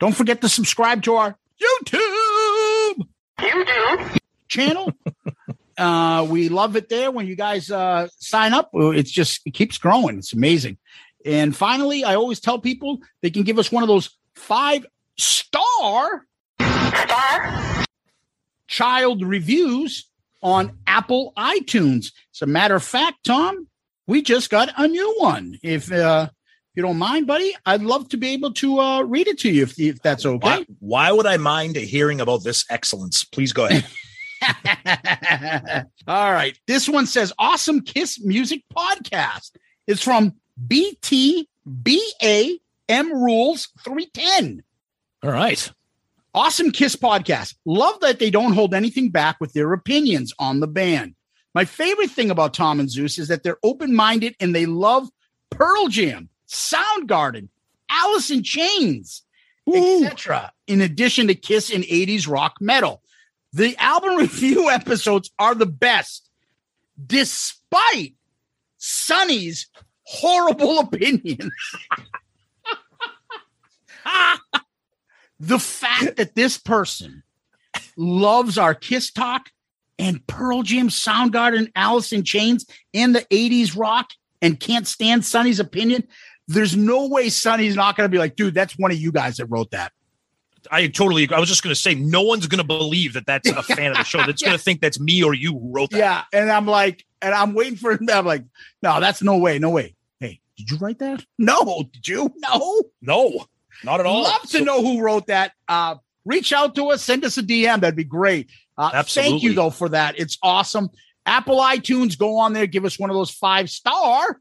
Don't 0.00 0.14
forget 0.14 0.40
to 0.40 0.48
subscribe 0.48 1.02
to 1.02 1.16
our 1.16 1.36
YouTube. 1.60 3.06
YouTube 3.38 4.18
channel. 4.48 4.92
uh, 5.78 6.26
we 6.28 6.48
love 6.48 6.76
it 6.76 6.88
there 6.88 7.10
when 7.10 7.26
you 7.26 7.36
guys 7.36 7.70
uh, 7.70 8.08
sign 8.18 8.54
up. 8.54 8.70
It's 8.72 9.10
just 9.10 9.42
it 9.44 9.52
keeps 9.52 9.78
growing. 9.78 10.18
It's 10.18 10.32
amazing. 10.32 10.78
And 11.24 11.54
finally, 11.54 12.04
I 12.04 12.14
always 12.14 12.40
tell 12.40 12.58
people 12.58 13.00
they 13.20 13.30
can 13.30 13.42
give 13.42 13.58
us 13.58 13.70
one 13.70 13.82
of 13.82 13.88
those 13.88 14.16
five 14.34 14.86
star 15.18 16.24
child 18.68 19.24
reviews 19.24 20.08
on 20.42 20.78
Apple 20.86 21.32
iTunes. 21.36 22.12
As 22.34 22.42
a 22.42 22.46
matter 22.46 22.76
of 22.76 22.84
fact, 22.84 23.24
Tom, 23.24 23.66
we 24.06 24.22
just 24.22 24.50
got 24.50 24.70
a 24.76 24.86
new 24.86 25.14
one. 25.18 25.58
If 25.62 25.90
uh, 25.90 26.28
if 26.30 26.76
you 26.76 26.82
don't 26.82 26.98
mind, 26.98 27.26
buddy, 27.26 27.54
I'd 27.66 27.82
love 27.82 28.08
to 28.10 28.16
be 28.16 28.28
able 28.28 28.52
to 28.54 28.78
uh, 28.78 29.02
read 29.02 29.26
it 29.26 29.38
to 29.40 29.50
you 29.50 29.64
if, 29.64 29.78
if 29.80 30.00
that's 30.00 30.24
okay. 30.24 30.38
Why, 30.38 30.66
why 30.78 31.12
would 31.12 31.26
I 31.26 31.36
mind 31.36 31.76
hearing 31.76 32.20
about 32.20 32.44
this 32.44 32.64
excellence? 32.70 33.24
Please 33.24 33.52
go 33.52 33.66
ahead. 33.66 33.84
All 36.06 36.32
right. 36.32 36.58
This 36.66 36.88
one 36.88 37.06
says 37.06 37.32
Awesome 37.38 37.80
Kiss 37.82 38.20
Music 38.24 38.62
Podcast. 38.74 39.52
It's 39.86 40.02
from 40.02 40.34
BTBAM 40.66 41.46
Rules 42.88 43.68
310. 43.84 44.62
All 45.22 45.30
right. 45.30 45.72
Awesome 46.34 46.70
Kiss 46.70 46.94
Podcast. 46.94 47.54
Love 47.64 48.00
that 48.00 48.18
they 48.18 48.30
don't 48.30 48.52
hold 48.52 48.74
anything 48.74 49.10
back 49.10 49.40
with 49.40 49.52
their 49.54 49.72
opinions 49.72 50.32
on 50.38 50.60
the 50.60 50.66
band. 50.66 51.14
My 51.54 51.64
favorite 51.64 52.10
thing 52.10 52.30
about 52.30 52.54
Tom 52.54 52.78
and 52.78 52.90
Zeus 52.90 53.18
is 53.18 53.28
that 53.28 53.42
they're 53.42 53.58
open 53.62 53.94
minded 53.94 54.36
and 54.38 54.54
they 54.54 54.66
love 54.66 55.08
Pearl 55.50 55.88
Jam, 55.88 56.28
Soundgarden, 56.46 57.48
Alice 57.90 58.30
in 58.30 58.42
Chains, 58.42 59.22
etc. 59.74 60.52
In 60.66 60.80
addition 60.80 61.26
to 61.28 61.34
Kiss 61.34 61.72
and 61.72 61.84
80s 61.84 62.28
rock 62.28 62.56
metal. 62.60 63.02
The 63.52 63.76
album 63.78 64.16
review 64.18 64.68
episodes 64.68 65.30
are 65.38 65.54
the 65.54 65.66
best, 65.66 66.28
despite 67.04 68.14
Sonny's 68.76 69.66
horrible 70.02 70.78
opinions. 70.80 71.52
the 75.40 75.58
fact 75.58 76.16
that 76.16 76.34
this 76.34 76.58
person 76.58 77.22
loves 77.96 78.58
our 78.58 78.74
Kiss 78.74 79.10
Talk 79.10 79.50
and 79.98 80.24
Pearl 80.26 80.62
Jam, 80.62 80.88
Soundgarden, 80.88 81.70
Alice 81.74 82.12
in 82.12 82.24
Chains, 82.24 82.66
and 82.94 83.14
the 83.14 83.22
80s 83.30 83.76
rock 83.76 84.10
and 84.40 84.58
can't 84.58 84.86
stand 84.86 85.24
Sonny's 85.24 85.60
opinion, 85.60 86.06
there's 86.46 86.76
no 86.76 87.08
way 87.08 87.28
Sonny's 87.28 87.74
not 87.76 87.96
going 87.96 88.08
to 88.08 88.12
be 88.12 88.18
like, 88.18 88.36
dude, 88.36 88.54
that's 88.54 88.78
one 88.78 88.90
of 88.90 88.98
you 88.98 89.12
guys 89.12 89.36
that 89.36 89.46
wrote 89.46 89.70
that. 89.72 89.92
I 90.70 90.86
totally 90.88 91.22
agree. 91.24 91.36
I 91.36 91.40
was 91.40 91.48
just 91.48 91.62
going 91.62 91.74
to 91.74 91.80
say, 91.80 91.94
no 91.94 92.22
one's 92.22 92.46
going 92.46 92.58
to 92.58 92.64
believe 92.66 93.14
that 93.14 93.26
that's 93.26 93.48
a 93.48 93.62
fan 93.62 93.92
of 93.92 93.98
the 93.98 94.04
show. 94.04 94.18
That's 94.24 94.42
Yeah. 94.42 94.48
going 94.48 94.58
to 94.58 94.62
think 94.64 94.80
that's 94.80 94.98
me 95.00 95.22
or 95.22 95.34
you 95.34 95.52
who 95.52 95.72
wrote 95.72 95.90
that. 95.90 95.98
Yeah. 95.98 96.22
And 96.32 96.50
I'm 96.50 96.66
like, 96.66 97.04
and 97.22 97.34
I'm 97.34 97.54
waiting 97.54 97.76
for 97.76 97.92
him. 97.92 98.08
I'm 98.12 98.26
like, 98.26 98.44
no, 98.82 99.00
that's 99.00 99.22
no 99.22 99.38
way. 99.38 99.58
No 99.58 99.70
way. 99.70 99.94
Hey, 100.20 100.40
did 100.56 100.70
you 100.70 100.76
write 100.78 100.98
that? 100.98 101.24
No. 101.38 101.84
Did 101.92 102.08
you? 102.08 102.32
No. 102.36 102.82
No, 103.00 103.46
not 103.84 104.00
at 104.00 104.06
all. 104.06 104.22
Love 104.24 104.42
to 104.42 104.58
So- 104.58 104.64
know 104.64 104.82
who 104.82 105.00
wrote 105.00 105.26
that. 105.28 105.52
Uh, 105.68 105.96
reach 106.24 106.52
out 106.52 106.74
to 106.76 106.90
us, 106.90 107.02
send 107.02 107.24
us 107.24 107.38
a 107.38 107.42
DM. 107.42 107.80
That'd 107.80 107.96
be 107.96 108.04
great. 108.04 108.50
Uh, 108.76 109.02
thank 109.02 109.42
you 109.42 109.54
though 109.54 109.70
for 109.70 109.88
that. 109.90 110.18
It's 110.18 110.38
awesome. 110.42 110.90
Apple 111.26 111.58
iTunes, 111.58 112.16
go 112.16 112.38
on 112.38 112.52
there, 112.52 112.66
give 112.66 112.84
us 112.84 112.98
one 112.98 113.10
of 113.10 113.14
those 113.16 113.30
five 113.30 113.68
star 113.68 114.40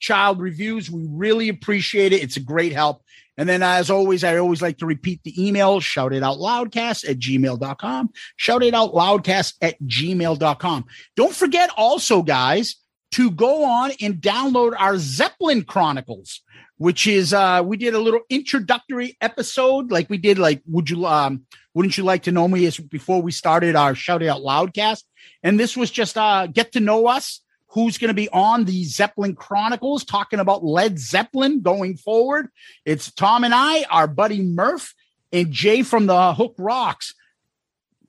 child 0.00 0.40
reviews. 0.40 0.90
We 0.90 1.06
really 1.08 1.48
appreciate 1.48 2.12
it. 2.12 2.22
It's 2.22 2.36
a 2.36 2.40
great 2.40 2.72
help. 2.72 3.02
And 3.36 3.48
then, 3.48 3.64
as 3.64 3.90
always, 3.90 4.22
I 4.22 4.36
always 4.36 4.62
like 4.62 4.78
to 4.78 4.86
repeat 4.86 5.20
the 5.24 5.34
email 5.44 5.80
shout 5.80 6.12
it 6.12 6.22
out 6.22 6.38
loudcast 6.38 7.08
at 7.08 7.18
gmail.com. 7.18 8.10
Shout 8.36 8.62
it 8.62 8.74
out 8.74 8.92
loudcast 8.92 9.54
at 9.60 9.74
gmail.com. 9.82 10.84
Don't 11.16 11.34
forget 11.34 11.70
also, 11.76 12.22
guys, 12.22 12.76
to 13.12 13.30
go 13.32 13.64
on 13.64 13.90
and 14.00 14.16
download 14.16 14.74
our 14.78 14.98
Zeppelin 14.98 15.64
Chronicles, 15.64 16.42
which 16.78 17.06
is 17.06 17.32
uh 17.32 17.62
we 17.64 17.76
did 17.76 17.94
a 17.94 17.98
little 17.98 18.20
introductory 18.28 19.16
episode, 19.20 19.90
like 19.90 20.10
we 20.10 20.18
did, 20.18 20.38
like, 20.38 20.62
would 20.66 20.90
you 20.90 21.06
um 21.06 21.46
wouldn't 21.74 21.98
you 21.98 22.04
like 22.04 22.24
to 22.24 22.32
know 22.32 22.48
me 22.48 22.66
as 22.66 22.78
before 22.78 23.22
we 23.22 23.32
started 23.32 23.76
our 23.76 23.94
shout 23.94 24.22
out 24.22 24.42
loudcast? 24.42 25.04
And 25.42 25.58
this 25.58 25.76
was 25.76 25.90
just 25.90 26.16
uh 26.16 26.46
get 26.46 26.72
to 26.72 26.80
know 26.80 27.06
us 27.06 27.40
who's 27.74 27.98
going 27.98 28.08
to 28.08 28.14
be 28.14 28.28
on 28.28 28.64
the 28.64 28.84
Zeppelin 28.84 29.34
Chronicles 29.34 30.04
talking 30.04 30.38
about 30.38 30.64
Led 30.64 30.96
Zeppelin 30.96 31.60
going 31.60 31.96
forward. 31.96 32.48
It's 32.84 33.10
Tom 33.10 33.42
and 33.42 33.52
I, 33.52 33.82
our 33.90 34.06
buddy 34.06 34.40
Murph, 34.40 34.94
and 35.32 35.50
Jay 35.50 35.82
from 35.82 36.06
the 36.06 36.34
Hook 36.34 36.54
Rocks. 36.56 37.14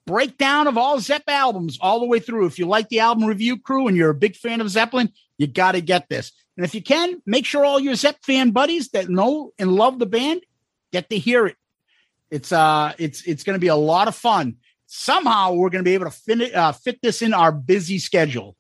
Breakdown 0.06 0.68
of 0.68 0.78
all 0.78 1.00
Zepp 1.00 1.24
albums 1.28 1.80
all 1.82 2.00
the 2.00 2.06
way 2.06 2.20
through. 2.20 2.46
If 2.46 2.60
you 2.60 2.68
like 2.68 2.90
the 2.90 3.00
album 3.00 3.26
review 3.26 3.58
crew 3.60 3.88
and 3.88 3.98
you're 3.98 4.12
a 4.12 4.16
big 4.16 4.36
fan 4.36 4.62
of 4.62 4.70
Zeppelin, 4.70 5.12
you 5.40 5.48
got 5.48 5.72
to 5.72 5.82
get 5.82 6.10
this. 6.10 6.32
And 6.58 6.66
if 6.66 6.74
you 6.74 6.82
can, 6.82 7.22
make 7.26 7.46
sure 7.46 7.66
all 7.66 7.80
your 7.80 7.96
Zep 7.96 8.18
fan 8.24 8.52
buddies 8.52 8.90
that 8.90 9.10
know 9.10 9.52
and 9.60 9.74
love 9.74 10.00
the 10.00 10.06
band 10.06 10.42
get 10.92 11.10
to 11.10 11.18
hear 11.18 11.46
it. 11.48 11.58
It's 12.32 12.52
uh, 12.52 12.94
it's 12.98 13.24
it's 13.24 13.44
going 13.44 13.56
to 13.56 13.60
be 13.60 13.68
a 13.68 13.76
lot 13.76 14.08
of 14.08 14.16
fun. 14.16 14.58
Somehow 14.88 15.54
we're 15.54 15.70
going 15.70 15.84
to 15.84 15.90
be 15.90 15.94
able 15.94 16.06
to 16.06 16.12
fit 16.12 16.54
uh, 16.54 16.72
fit 16.72 17.00
this 17.02 17.22
in 17.22 17.34
our 17.34 17.52
busy 17.52 18.00
schedule. 18.00 18.56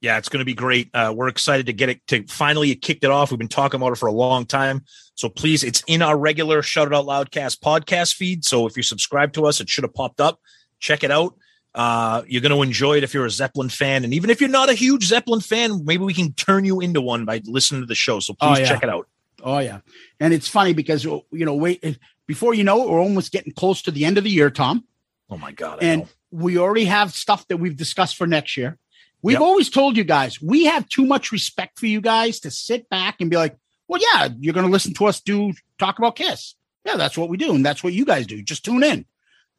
Yeah, 0.00 0.18
it's 0.18 0.28
going 0.28 0.40
to 0.40 0.46
be 0.46 0.54
great. 0.54 0.90
Uh, 0.92 1.12
we're 1.16 1.28
excited 1.28 1.66
to 1.66 1.72
get 1.72 1.88
it 1.88 2.06
to 2.08 2.24
finally 2.26 2.70
it 2.70 2.82
kicked 2.82 3.04
it 3.04 3.10
off. 3.10 3.30
We've 3.30 3.38
been 3.38 3.48
talking 3.48 3.80
about 3.80 3.92
it 3.92 3.96
for 3.96 4.08
a 4.08 4.12
long 4.12 4.44
time. 4.44 4.84
So 5.14 5.28
please, 5.28 5.64
it's 5.64 5.82
in 5.86 6.02
our 6.02 6.16
regular 6.16 6.62
Shout 6.62 6.88
It 6.88 6.94
Out 6.94 7.06
Loudcast 7.06 7.60
podcast 7.60 8.14
feed. 8.14 8.44
So 8.44 8.66
if 8.66 8.76
you 8.76 8.82
subscribe 8.82 9.32
to 9.34 9.46
us, 9.46 9.60
it 9.60 9.68
should 9.68 9.84
have 9.84 9.94
popped 9.94 10.20
up. 10.20 10.40
Check 10.80 11.02
it 11.02 11.10
out. 11.10 11.34
Uh, 11.76 12.22
you're 12.26 12.40
going 12.40 12.52
to 12.56 12.62
enjoy 12.62 12.96
it 12.96 13.04
if 13.04 13.12
you're 13.12 13.26
a 13.26 13.30
Zeppelin 13.30 13.68
fan. 13.68 14.02
And 14.02 14.14
even 14.14 14.30
if 14.30 14.40
you're 14.40 14.48
not 14.48 14.70
a 14.70 14.74
huge 14.74 15.04
Zeppelin 15.04 15.40
fan, 15.42 15.84
maybe 15.84 16.04
we 16.04 16.14
can 16.14 16.32
turn 16.32 16.64
you 16.64 16.80
into 16.80 17.02
one 17.02 17.26
by 17.26 17.42
listening 17.44 17.82
to 17.82 17.86
the 17.86 17.94
show. 17.94 18.18
So 18.18 18.34
Oh, 18.40 18.48
please 18.48 18.60
yeah. 18.60 18.66
check 18.68 18.82
it 18.82 18.88
out. 18.88 19.06
Oh 19.44 19.58
yeah, 19.58 19.80
and 20.18 20.32
it's 20.32 20.48
funny 20.48 20.72
because 20.72 21.04
you 21.04 21.22
know, 21.30 21.54
wait 21.54 21.84
before 22.26 22.54
you 22.54 22.64
know 22.64 22.82
it, 22.82 22.88
we're 22.90 22.98
almost 23.00 23.30
getting 23.30 23.52
close 23.52 23.82
to 23.82 23.90
the 23.90 24.04
end 24.06 24.16
of 24.18 24.24
the 24.24 24.30
year, 24.30 24.50
Tom. 24.50 24.84
Oh 25.28 25.36
my 25.36 25.52
God. 25.52 25.78
I 25.82 25.86
and 25.86 26.00
know. 26.02 26.08
we 26.30 26.56
already 26.58 26.86
have 26.86 27.12
stuff 27.12 27.46
that 27.48 27.58
we've 27.58 27.76
discussed 27.76 28.16
for 28.16 28.26
next 28.26 28.56
year. 28.56 28.78
We've 29.22 29.34
Yep. 29.34 29.42
always 29.42 29.68
told 29.70 29.96
you 29.98 30.04
guys 30.04 30.40
we 30.40 30.64
have 30.64 30.88
too 30.88 31.04
much 31.04 31.30
respect 31.32 31.78
for 31.78 31.86
you 31.86 32.00
guys 32.00 32.40
to 32.40 32.50
sit 32.50 32.88
back 32.88 33.20
and 33.20 33.28
be 33.30 33.36
like, 33.36 33.56
well, 33.88 34.00
yeah, 34.00 34.28
you're 34.40 34.54
going 34.54 34.66
to 34.66 34.72
listen 34.72 34.94
to 34.94 35.06
us 35.06 35.20
do 35.20 35.52
talk 35.78 35.98
about 35.98 36.16
Kiss. 36.16 36.54
Yeah, 36.86 36.96
that's 36.96 37.18
what 37.18 37.28
we 37.28 37.36
do, 37.36 37.54
and 37.54 37.64
that's 37.64 37.84
what 37.84 37.92
you 37.92 38.04
guys 38.06 38.26
do. 38.26 38.40
Just 38.42 38.64
tune 38.64 38.82
in. 38.82 39.04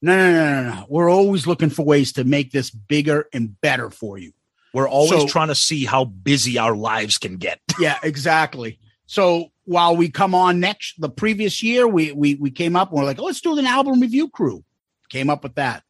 No, 0.02 0.15
no, 0.15 0.32
no, 0.32 0.61
no, 0.64 0.76
no. 0.76 0.86
We're 0.90 1.10
always 1.10 1.48
looking 1.48 1.69
for 1.69 1.84
ways 1.84 2.11
to 2.14 2.24
make 2.24 2.52
this 2.52 2.69
bigger 2.69 3.28
and 3.34 3.60
better 3.61 3.90
for 3.90 4.18
you. 4.18 4.32
We're 4.74 4.88
always 4.90 5.22
So- 5.22 5.28
trying 5.28 5.48
to 5.48 5.56
see 5.56 5.86
how 5.86 6.06
busy 6.06 6.57
our 6.57 6.76
lives 6.76 7.18
can 7.18 7.38
get. 7.38 7.60
yeah, 7.80 7.98
exactly. 8.03 8.80
So 9.07 9.52
while 9.65 9.95
we 9.95 10.10
come 10.10 10.36
on 10.36 10.60
next, 10.60 10.99
the 11.02 11.10
previous 11.10 11.64
year, 11.64 11.88
we 11.88 12.11
we 12.11 12.36
we 12.36 12.52
came 12.52 12.76
up 12.76 12.90
and 12.90 12.99
we're 12.99 13.06
like, 13.06 13.19
oh, 13.19 13.24
let's 13.24 13.41
do 13.41 13.57
an 13.57 13.65
album 13.65 13.99
review 14.02 14.30
crew. 14.30 14.64
Came 15.10 15.30
up 15.30 15.44
with 15.44 15.56
that. 15.56 15.84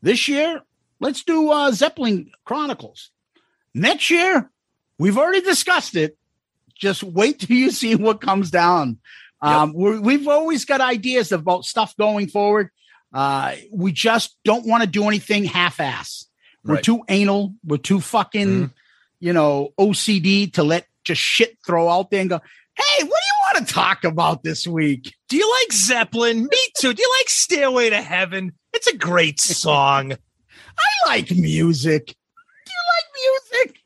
This 0.00 0.28
year, 0.28 0.62
let's 1.00 1.22
do 1.24 1.50
uh, 1.50 1.72
Zeppelin 1.72 2.30
Chronicles. 2.44 3.10
Next 3.74 4.08
year, 4.10 4.50
we've 4.98 5.18
already 5.18 5.40
discussed 5.42 5.96
it. 5.96 6.16
Just 6.74 7.02
wait 7.02 7.40
till 7.40 7.56
you 7.56 7.70
see 7.72 7.94
what 7.96 8.20
comes 8.20 8.50
down. 8.50 8.98
Um, 9.42 9.72
we're, 9.74 10.00
we've 10.00 10.28
always 10.28 10.64
got 10.64 10.80
ideas 10.80 11.32
about 11.32 11.64
stuff 11.64 11.96
going 11.96 12.28
forward. 12.28 12.70
Uh, 13.12 13.56
we 13.72 13.92
just 13.92 14.36
don't 14.44 14.66
want 14.66 14.82
to 14.82 14.88
do 14.88 15.08
anything 15.08 15.44
half-ass. 15.44 16.26
We're 16.64 16.74
Right. 16.76 16.84
too 16.84 17.02
anal. 17.08 17.54
We're 17.64 17.78
too 17.78 18.00
fucking, 18.00 18.72
you 19.18 19.32
know, 19.32 19.72
OCD 19.78 20.52
to 20.54 20.62
let 20.62 20.86
just 21.04 21.20
shit 21.20 21.58
throw 21.66 21.88
out 21.88 22.10
there 22.10 22.20
and 22.20 22.30
go, 22.30 22.40
hey, 22.76 23.04
what 23.04 23.08
do 23.20 23.54
you 23.54 23.54
want 23.54 23.66
to 23.66 23.74
talk 23.74 24.04
about 24.04 24.42
this 24.44 24.66
week? 24.66 25.14
Do 25.28 25.36
you 25.36 25.50
like 25.62 25.72
Zeppelin? 25.72 26.42
Me 26.44 26.58
too. 26.78 26.92
Do 26.94 27.02
you 27.02 27.14
like 27.18 27.28
Stairway 27.30 27.90
to 27.90 28.00
Heaven? 28.00 28.52
It's 28.72 28.86
a 28.86 28.96
great 28.96 29.40
song. 29.40 30.12
I 30.12 31.06
like 31.08 31.30
music. 31.32 32.06
Do 32.06 32.72
you 32.72 32.82
like 32.96 33.52
music? 33.64 33.80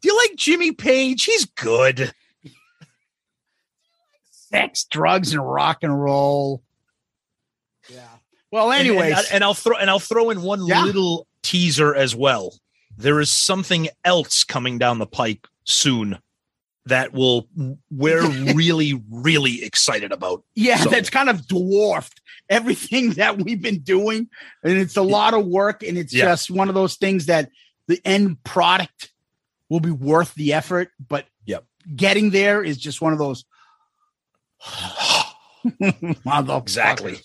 Do 0.00 0.08
you 0.08 0.16
like 0.16 0.36
Jimmy 0.36 0.72
Page? 0.72 1.24
He's 1.24 1.44
good. 1.44 2.12
Sex, 4.30 4.84
drugs, 4.84 5.32
and 5.32 5.46
rock 5.46 5.78
and 5.82 6.00
roll. 6.00 6.62
Well, 8.56 8.72
And- 8.72 8.88
and, 8.88 9.26
and 9.32 9.44
I'll 9.44 9.52
throw 9.52 9.76
and 9.76 9.90
I'll 9.90 9.98
throw 9.98 10.30
in 10.30 10.40
one 10.40 10.66
Yeah. 10.66 10.82
little 10.82 11.26
teaser 11.42 11.94
as 11.94 12.16
well. 12.16 12.54
There 12.96 13.20
is 13.20 13.30
something 13.30 13.88
else 14.02 14.44
coming 14.44 14.78
down 14.78 14.98
the 14.98 15.06
pike 15.06 15.46
soon 15.64 16.18
that 16.86 17.12
will 17.12 17.48
we're 17.90 18.26
really 18.54 18.94
really 19.10 19.62
excited 19.62 20.10
about. 20.10 20.42
yeah, 20.54 20.78
So- 20.78 20.88
that's 20.88 21.10
kind 21.10 21.28
of 21.28 21.46
dwarfed 21.46 22.22
everything 22.48 23.10
that 23.20 23.36
we've 23.42 23.60
been 23.60 23.80
doing. 23.80 24.30
And 24.64 24.78
it's 24.78 24.96
a 24.96 25.02
lot 25.02 25.34
of 25.34 25.44
work. 25.44 25.82
And 25.82 25.98
it's 25.98 26.14
Yeah. 26.14 26.24
just 26.24 26.50
one 26.50 26.70
of 26.70 26.74
those 26.74 26.94
things 26.96 27.26
that 27.26 27.50
the 27.88 28.00
end 28.06 28.42
product 28.42 29.12
will 29.68 29.80
be 29.80 29.90
worth 29.90 30.32
the 30.34 30.54
effort. 30.54 30.92
But 31.06 31.26
Yep. 31.44 31.66
getting 31.94 32.30
there 32.30 32.64
is 32.64 32.78
just 32.78 33.02
one 33.02 33.12
of 33.12 33.18
those. 33.18 33.44
Exactly. 36.26 37.18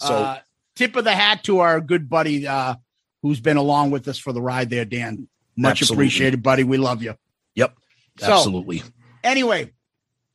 So 0.00 0.14
uh, 0.14 0.38
tip 0.74 0.96
of 0.96 1.04
the 1.04 1.12
hat 1.14 1.44
to 1.44 1.60
our 1.60 1.80
good 1.80 2.08
buddy 2.08 2.46
uh, 2.46 2.74
who's 3.22 3.40
been 3.40 3.56
along 3.56 3.90
with 3.90 4.06
us 4.08 4.18
for 4.18 4.32
the 4.32 4.42
ride 4.42 4.70
there, 4.70 4.84
Dan. 4.84 5.28
Much 5.56 5.82
Absolutely. 5.82 6.04
appreciated, 6.06 6.42
buddy. 6.42 6.64
We 6.64 6.78
love 6.78 7.02
you. 7.02 7.14
yep, 7.54 7.76
So- 8.18 8.32
absolutely. 8.32 8.82
Anyway, 9.22 9.72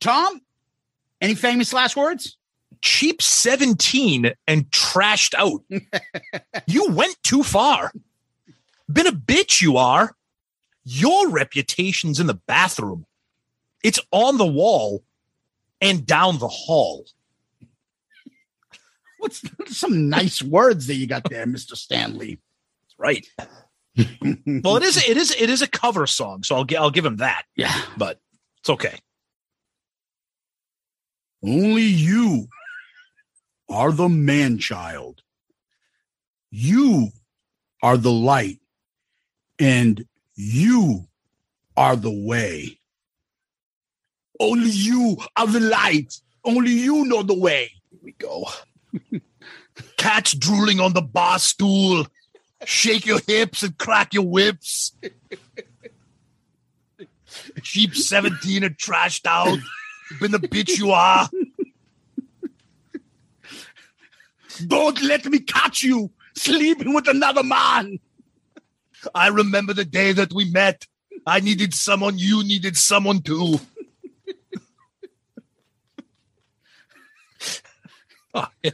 Tom, 0.00 0.40
any 1.20 1.34
famous 1.34 1.72
last 1.72 1.96
words? 1.96 2.36
Cheap 2.82 3.20
17 3.20 4.32
and 4.46 4.70
trashed 4.70 5.34
out. 5.34 5.60
you 6.66 6.90
went 6.90 7.16
too 7.22 7.42
far. 7.42 7.92
Been 8.90 9.06
a 9.06 9.12
bitch, 9.12 9.60
you 9.60 9.76
are. 9.76 10.16
Your 10.84 11.28
reputation's 11.28 12.18
in 12.18 12.26
the 12.26 12.40
bathroom. 12.46 13.04
It's 13.84 14.00
on 14.10 14.38
the 14.38 14.46
wall 14.46 15.04
and 15.80 16.06
down 16.06 16.38
the 16.38 16.48
hall. 16.48 17.04
What's 19.20 19.42
some 19.78 20.08
nice 20.08 20.42
words 20.42 20.86
that 20.86 20.94
you 20.94 21.06
got 21.06 21.28
there, 21.28 21.46
Mr. 21.46 21.76
Stanley? 21.76 22.40
Right. 22.98 23.26
well, 23.96 24.76
it 24.76 24.82
is 24.82 24.96
it 25.08 25.16
is 25.16 25.34
it 25.38 25.50
is 25.50 25.62
a 25.62 25.68
cover 25.68 26.06
song, 26.06 26.42
so 26.42 26.56
I'll 26.56 26.64
gi- 26.64 26.76
I'll 26.76 26.90
give 26.90 27.04
him 27.04 27.16
that. 27.16 27.44
Yeah. 27.54 27.72
But 27.96 28.18
it's 28.58 28.70
okay. 28.70 28.98
Only 31.44 31.82
you 31.82 32.48
are 33.68 33.92
the 33.92 34.08
man 34.08 34.58
child. 34.58 35.22
You 36.50 37.10
are 37.82 37.96
the 37.96 38.12
light, 38.12 38.58
and 39.58 40.04
you 40.34 41.06
are 41.76 41.96
the 41.96 42.10
way. 42.10 42.78
Only 44.38 44.70
you 44.70 45.18
are 45.36 45.46
the 45.46 45.60
light. 45.60 46.14
Only 46.44 46.72
you 46.72 47.04
know 47.04 47.22
the 47.22 47.38
way. 47.38 47.70
Here 47.90 48.00
we 48.02 48.12
go. 48.12 48.46
Cats 49.96 50.34
drooling 50.34 50.80
on 50.80 50.92
the 50.92 51.02
bar 51.02 51.38
stool. 51.38 52.06
Shake 52.64 53.06
your 53.06 53.20
hips 53.26 53.62
and 53.62 53.76
crack 53.78 54.12
your 54.12 54.26
whips. 54.26 54.92
Sheep 57.62 57.94
17 57.94 58.64
and 58.64 58.76
trashed 58.76 59.26
out. 59.26 59.58
Been 60.20 60.32
the 60.32 60.38
bitch 60.38 60.78
you 60.78 60.90
are. 60.90 61.28
Don't 64.66 65.00
let 65.02 65.24
me 65.26 65.38
catch 65.38 65.82
you 65.82 66.10
sleeping 66.34 66.92
with 66.92 67.08
another 67.08 67.42
man. 67.42 67.98
I 69.14 69.28
remember 69.28 69.72
the 69.72 69.84
day 69.84 70.12
that 70.12 70.32
we 70.32 70.50
met. 70.50 70.86
I 71.26 71.40
needed 71.40 71.74
someone, 71.74 72.18
you 72.18 72.44
needed 72.44 72.76
someone 72.76 73.22
too. 73.22 73.60
Oh, 78.32 78.46
yeah. 78.62 78.70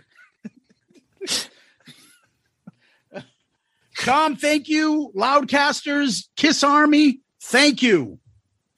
Tom, 3.98 4.36
thank 4.36 4.68
you. 4.68 5.12
Loudcasters, 5.16 6.28
Kiss 6.36 6.62
Army, 6.62 7.20
thank 7.42 7.82
you. 7.82 8.18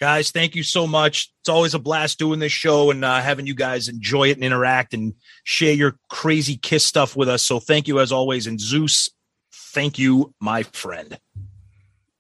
Guys, 0.01 0.31
thank 0.31 0.55
you 0.55 0.63
so 0.63 0.87
much. 0.87 1.33
It's 1.41 1.49
always 1.49 1.75
a 1.75 1.79
blast 1.79 2.21
doing 2.21 2.39
this 2.39 2.53
show 2.53 2.93
and 2.93 3.05
uh, 3.05 3.21
having 3.21 3.47
you 3.47 3.55
guys 3.55 3.89
enjoy 3.89 4.29
it 4.29 4.37
and 4.37 4.45
interact 4.45 4.95
and 4.95 5.15
share 5.43 5.73
your 5.75 5.99
crazy 6.09 6.57
Kiss 6.57 6.85
stuff 6.85 7.17
with 7.17 7.29
us. 7.29 7.45
So 7.45 7.59
thank 7.59 7.89
you 7.89 7.99
as 7.99 8.13
always. 8.13 8.47
And 8.47 8.61
Zeus, 8.61 9.11
thank 9.53 9.99
you, 9.99 10.33
my 10.41 10.63
friend. 10.63 11.19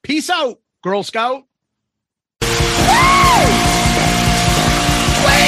Peace 0.03 0.29
out, 0.29 0.59
Girl 0.83 1.05
Scout. 1.05 1.45
Wait! 5.25 5.48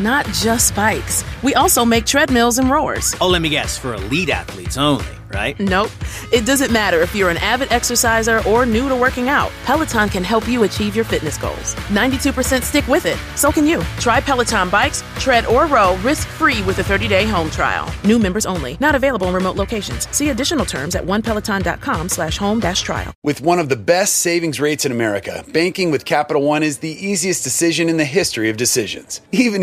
Not 0.00 0.26
just 0.26 0.74
bikes. 0.74 1.24
We 1.42 1.54
also 1.54 1.84
make 1.84 2.04
treadmills 2.04 2.58
and 2.58 2.68
rowers. 2.70 3.14
Oh, 3.20 3.28
let 3.28 3.42
me 3.42 3.48
guess, 3.48 3.78
for 3.78 3.94
elite 3.94 4.30
athletes 4.30 4.76
only, 4.76 5.04
right? 5.32 5.58
Nope. 5.60 5.90
It 6.32 6.46
doesn't 6.46 6.72
matter 6.72 7.00
if 7.00 7.14
you're 7.14 7.30
an 7.30 7.36
avid 7.36 7.70
exerciser 7.70 8.42
or 8.48 8.66
new 8.66 8.88
to 8.88 8.96
working 8.96 9.28
out. 9.28 9.52
Peloton 9.64 10.08
can 10.08 10.24
help 10.24 10.48
you 10.48 10.64
achieve 10.64 10.96
your 10.96 11.04
fitness 11.04 11.38
goals. 11.38 11.74
92% 11.90 12.62
stick 12.62 12.86
with 12.88 13.06
it. 13.06 13.18
So 13.36 13.52
can 13.52 13.66
you. 13.66 13.82
Try 14.00 14.20
Peloton 14.20 14.68
bikes, 14.68 15.04
tread, 15.20 15.46
or 15.46 15.66
row 15.66 15.96
risk-free 15.98 16.62
with 16.62 16.78
a 16.78 16.82
30-day 16.82 17.26
home 17.26 17.50
trial. 17.50 17.92
New 18.04 18.18
members 18.18 18.46
only. 18.46 18.76
Not 18.80 18.94
available 18.96 19.28
in 19.28 19.34
remote 19.34 19.56
locations. 19.56 20.08
See 20.16 20.30
additional 20.30 20.64
terms 20.64 20.96
at 20.96 21.04
onepeloton.com 21.04 22.08
slash 22.08 22.36
home 22.36 22.58
dash 22.58 22.82
trial. 22.82 23.12
With 23.22 23.40
one 23.42 23.60
of 23.60 23.68
the 23.68 23.76
best 23.76 24.14
savings 24.18 24.58
rates 24.58 24.84
in 24.84 24.90
America, 24.92 25.44
banking 25.52 25.90
with 25.92 26.04
Capital 26.04 26.42
One 26.42 26.62
is 26.64 26.78
the 26.78 26.90
easiest 26.90 27.44
decision 27.44 27.88
in 27.88 27.96
the 27.96 28.04
history 28.04 28.50
of 28.50 28.56
decisions. 28.56 29.20
Even 29.30 29.62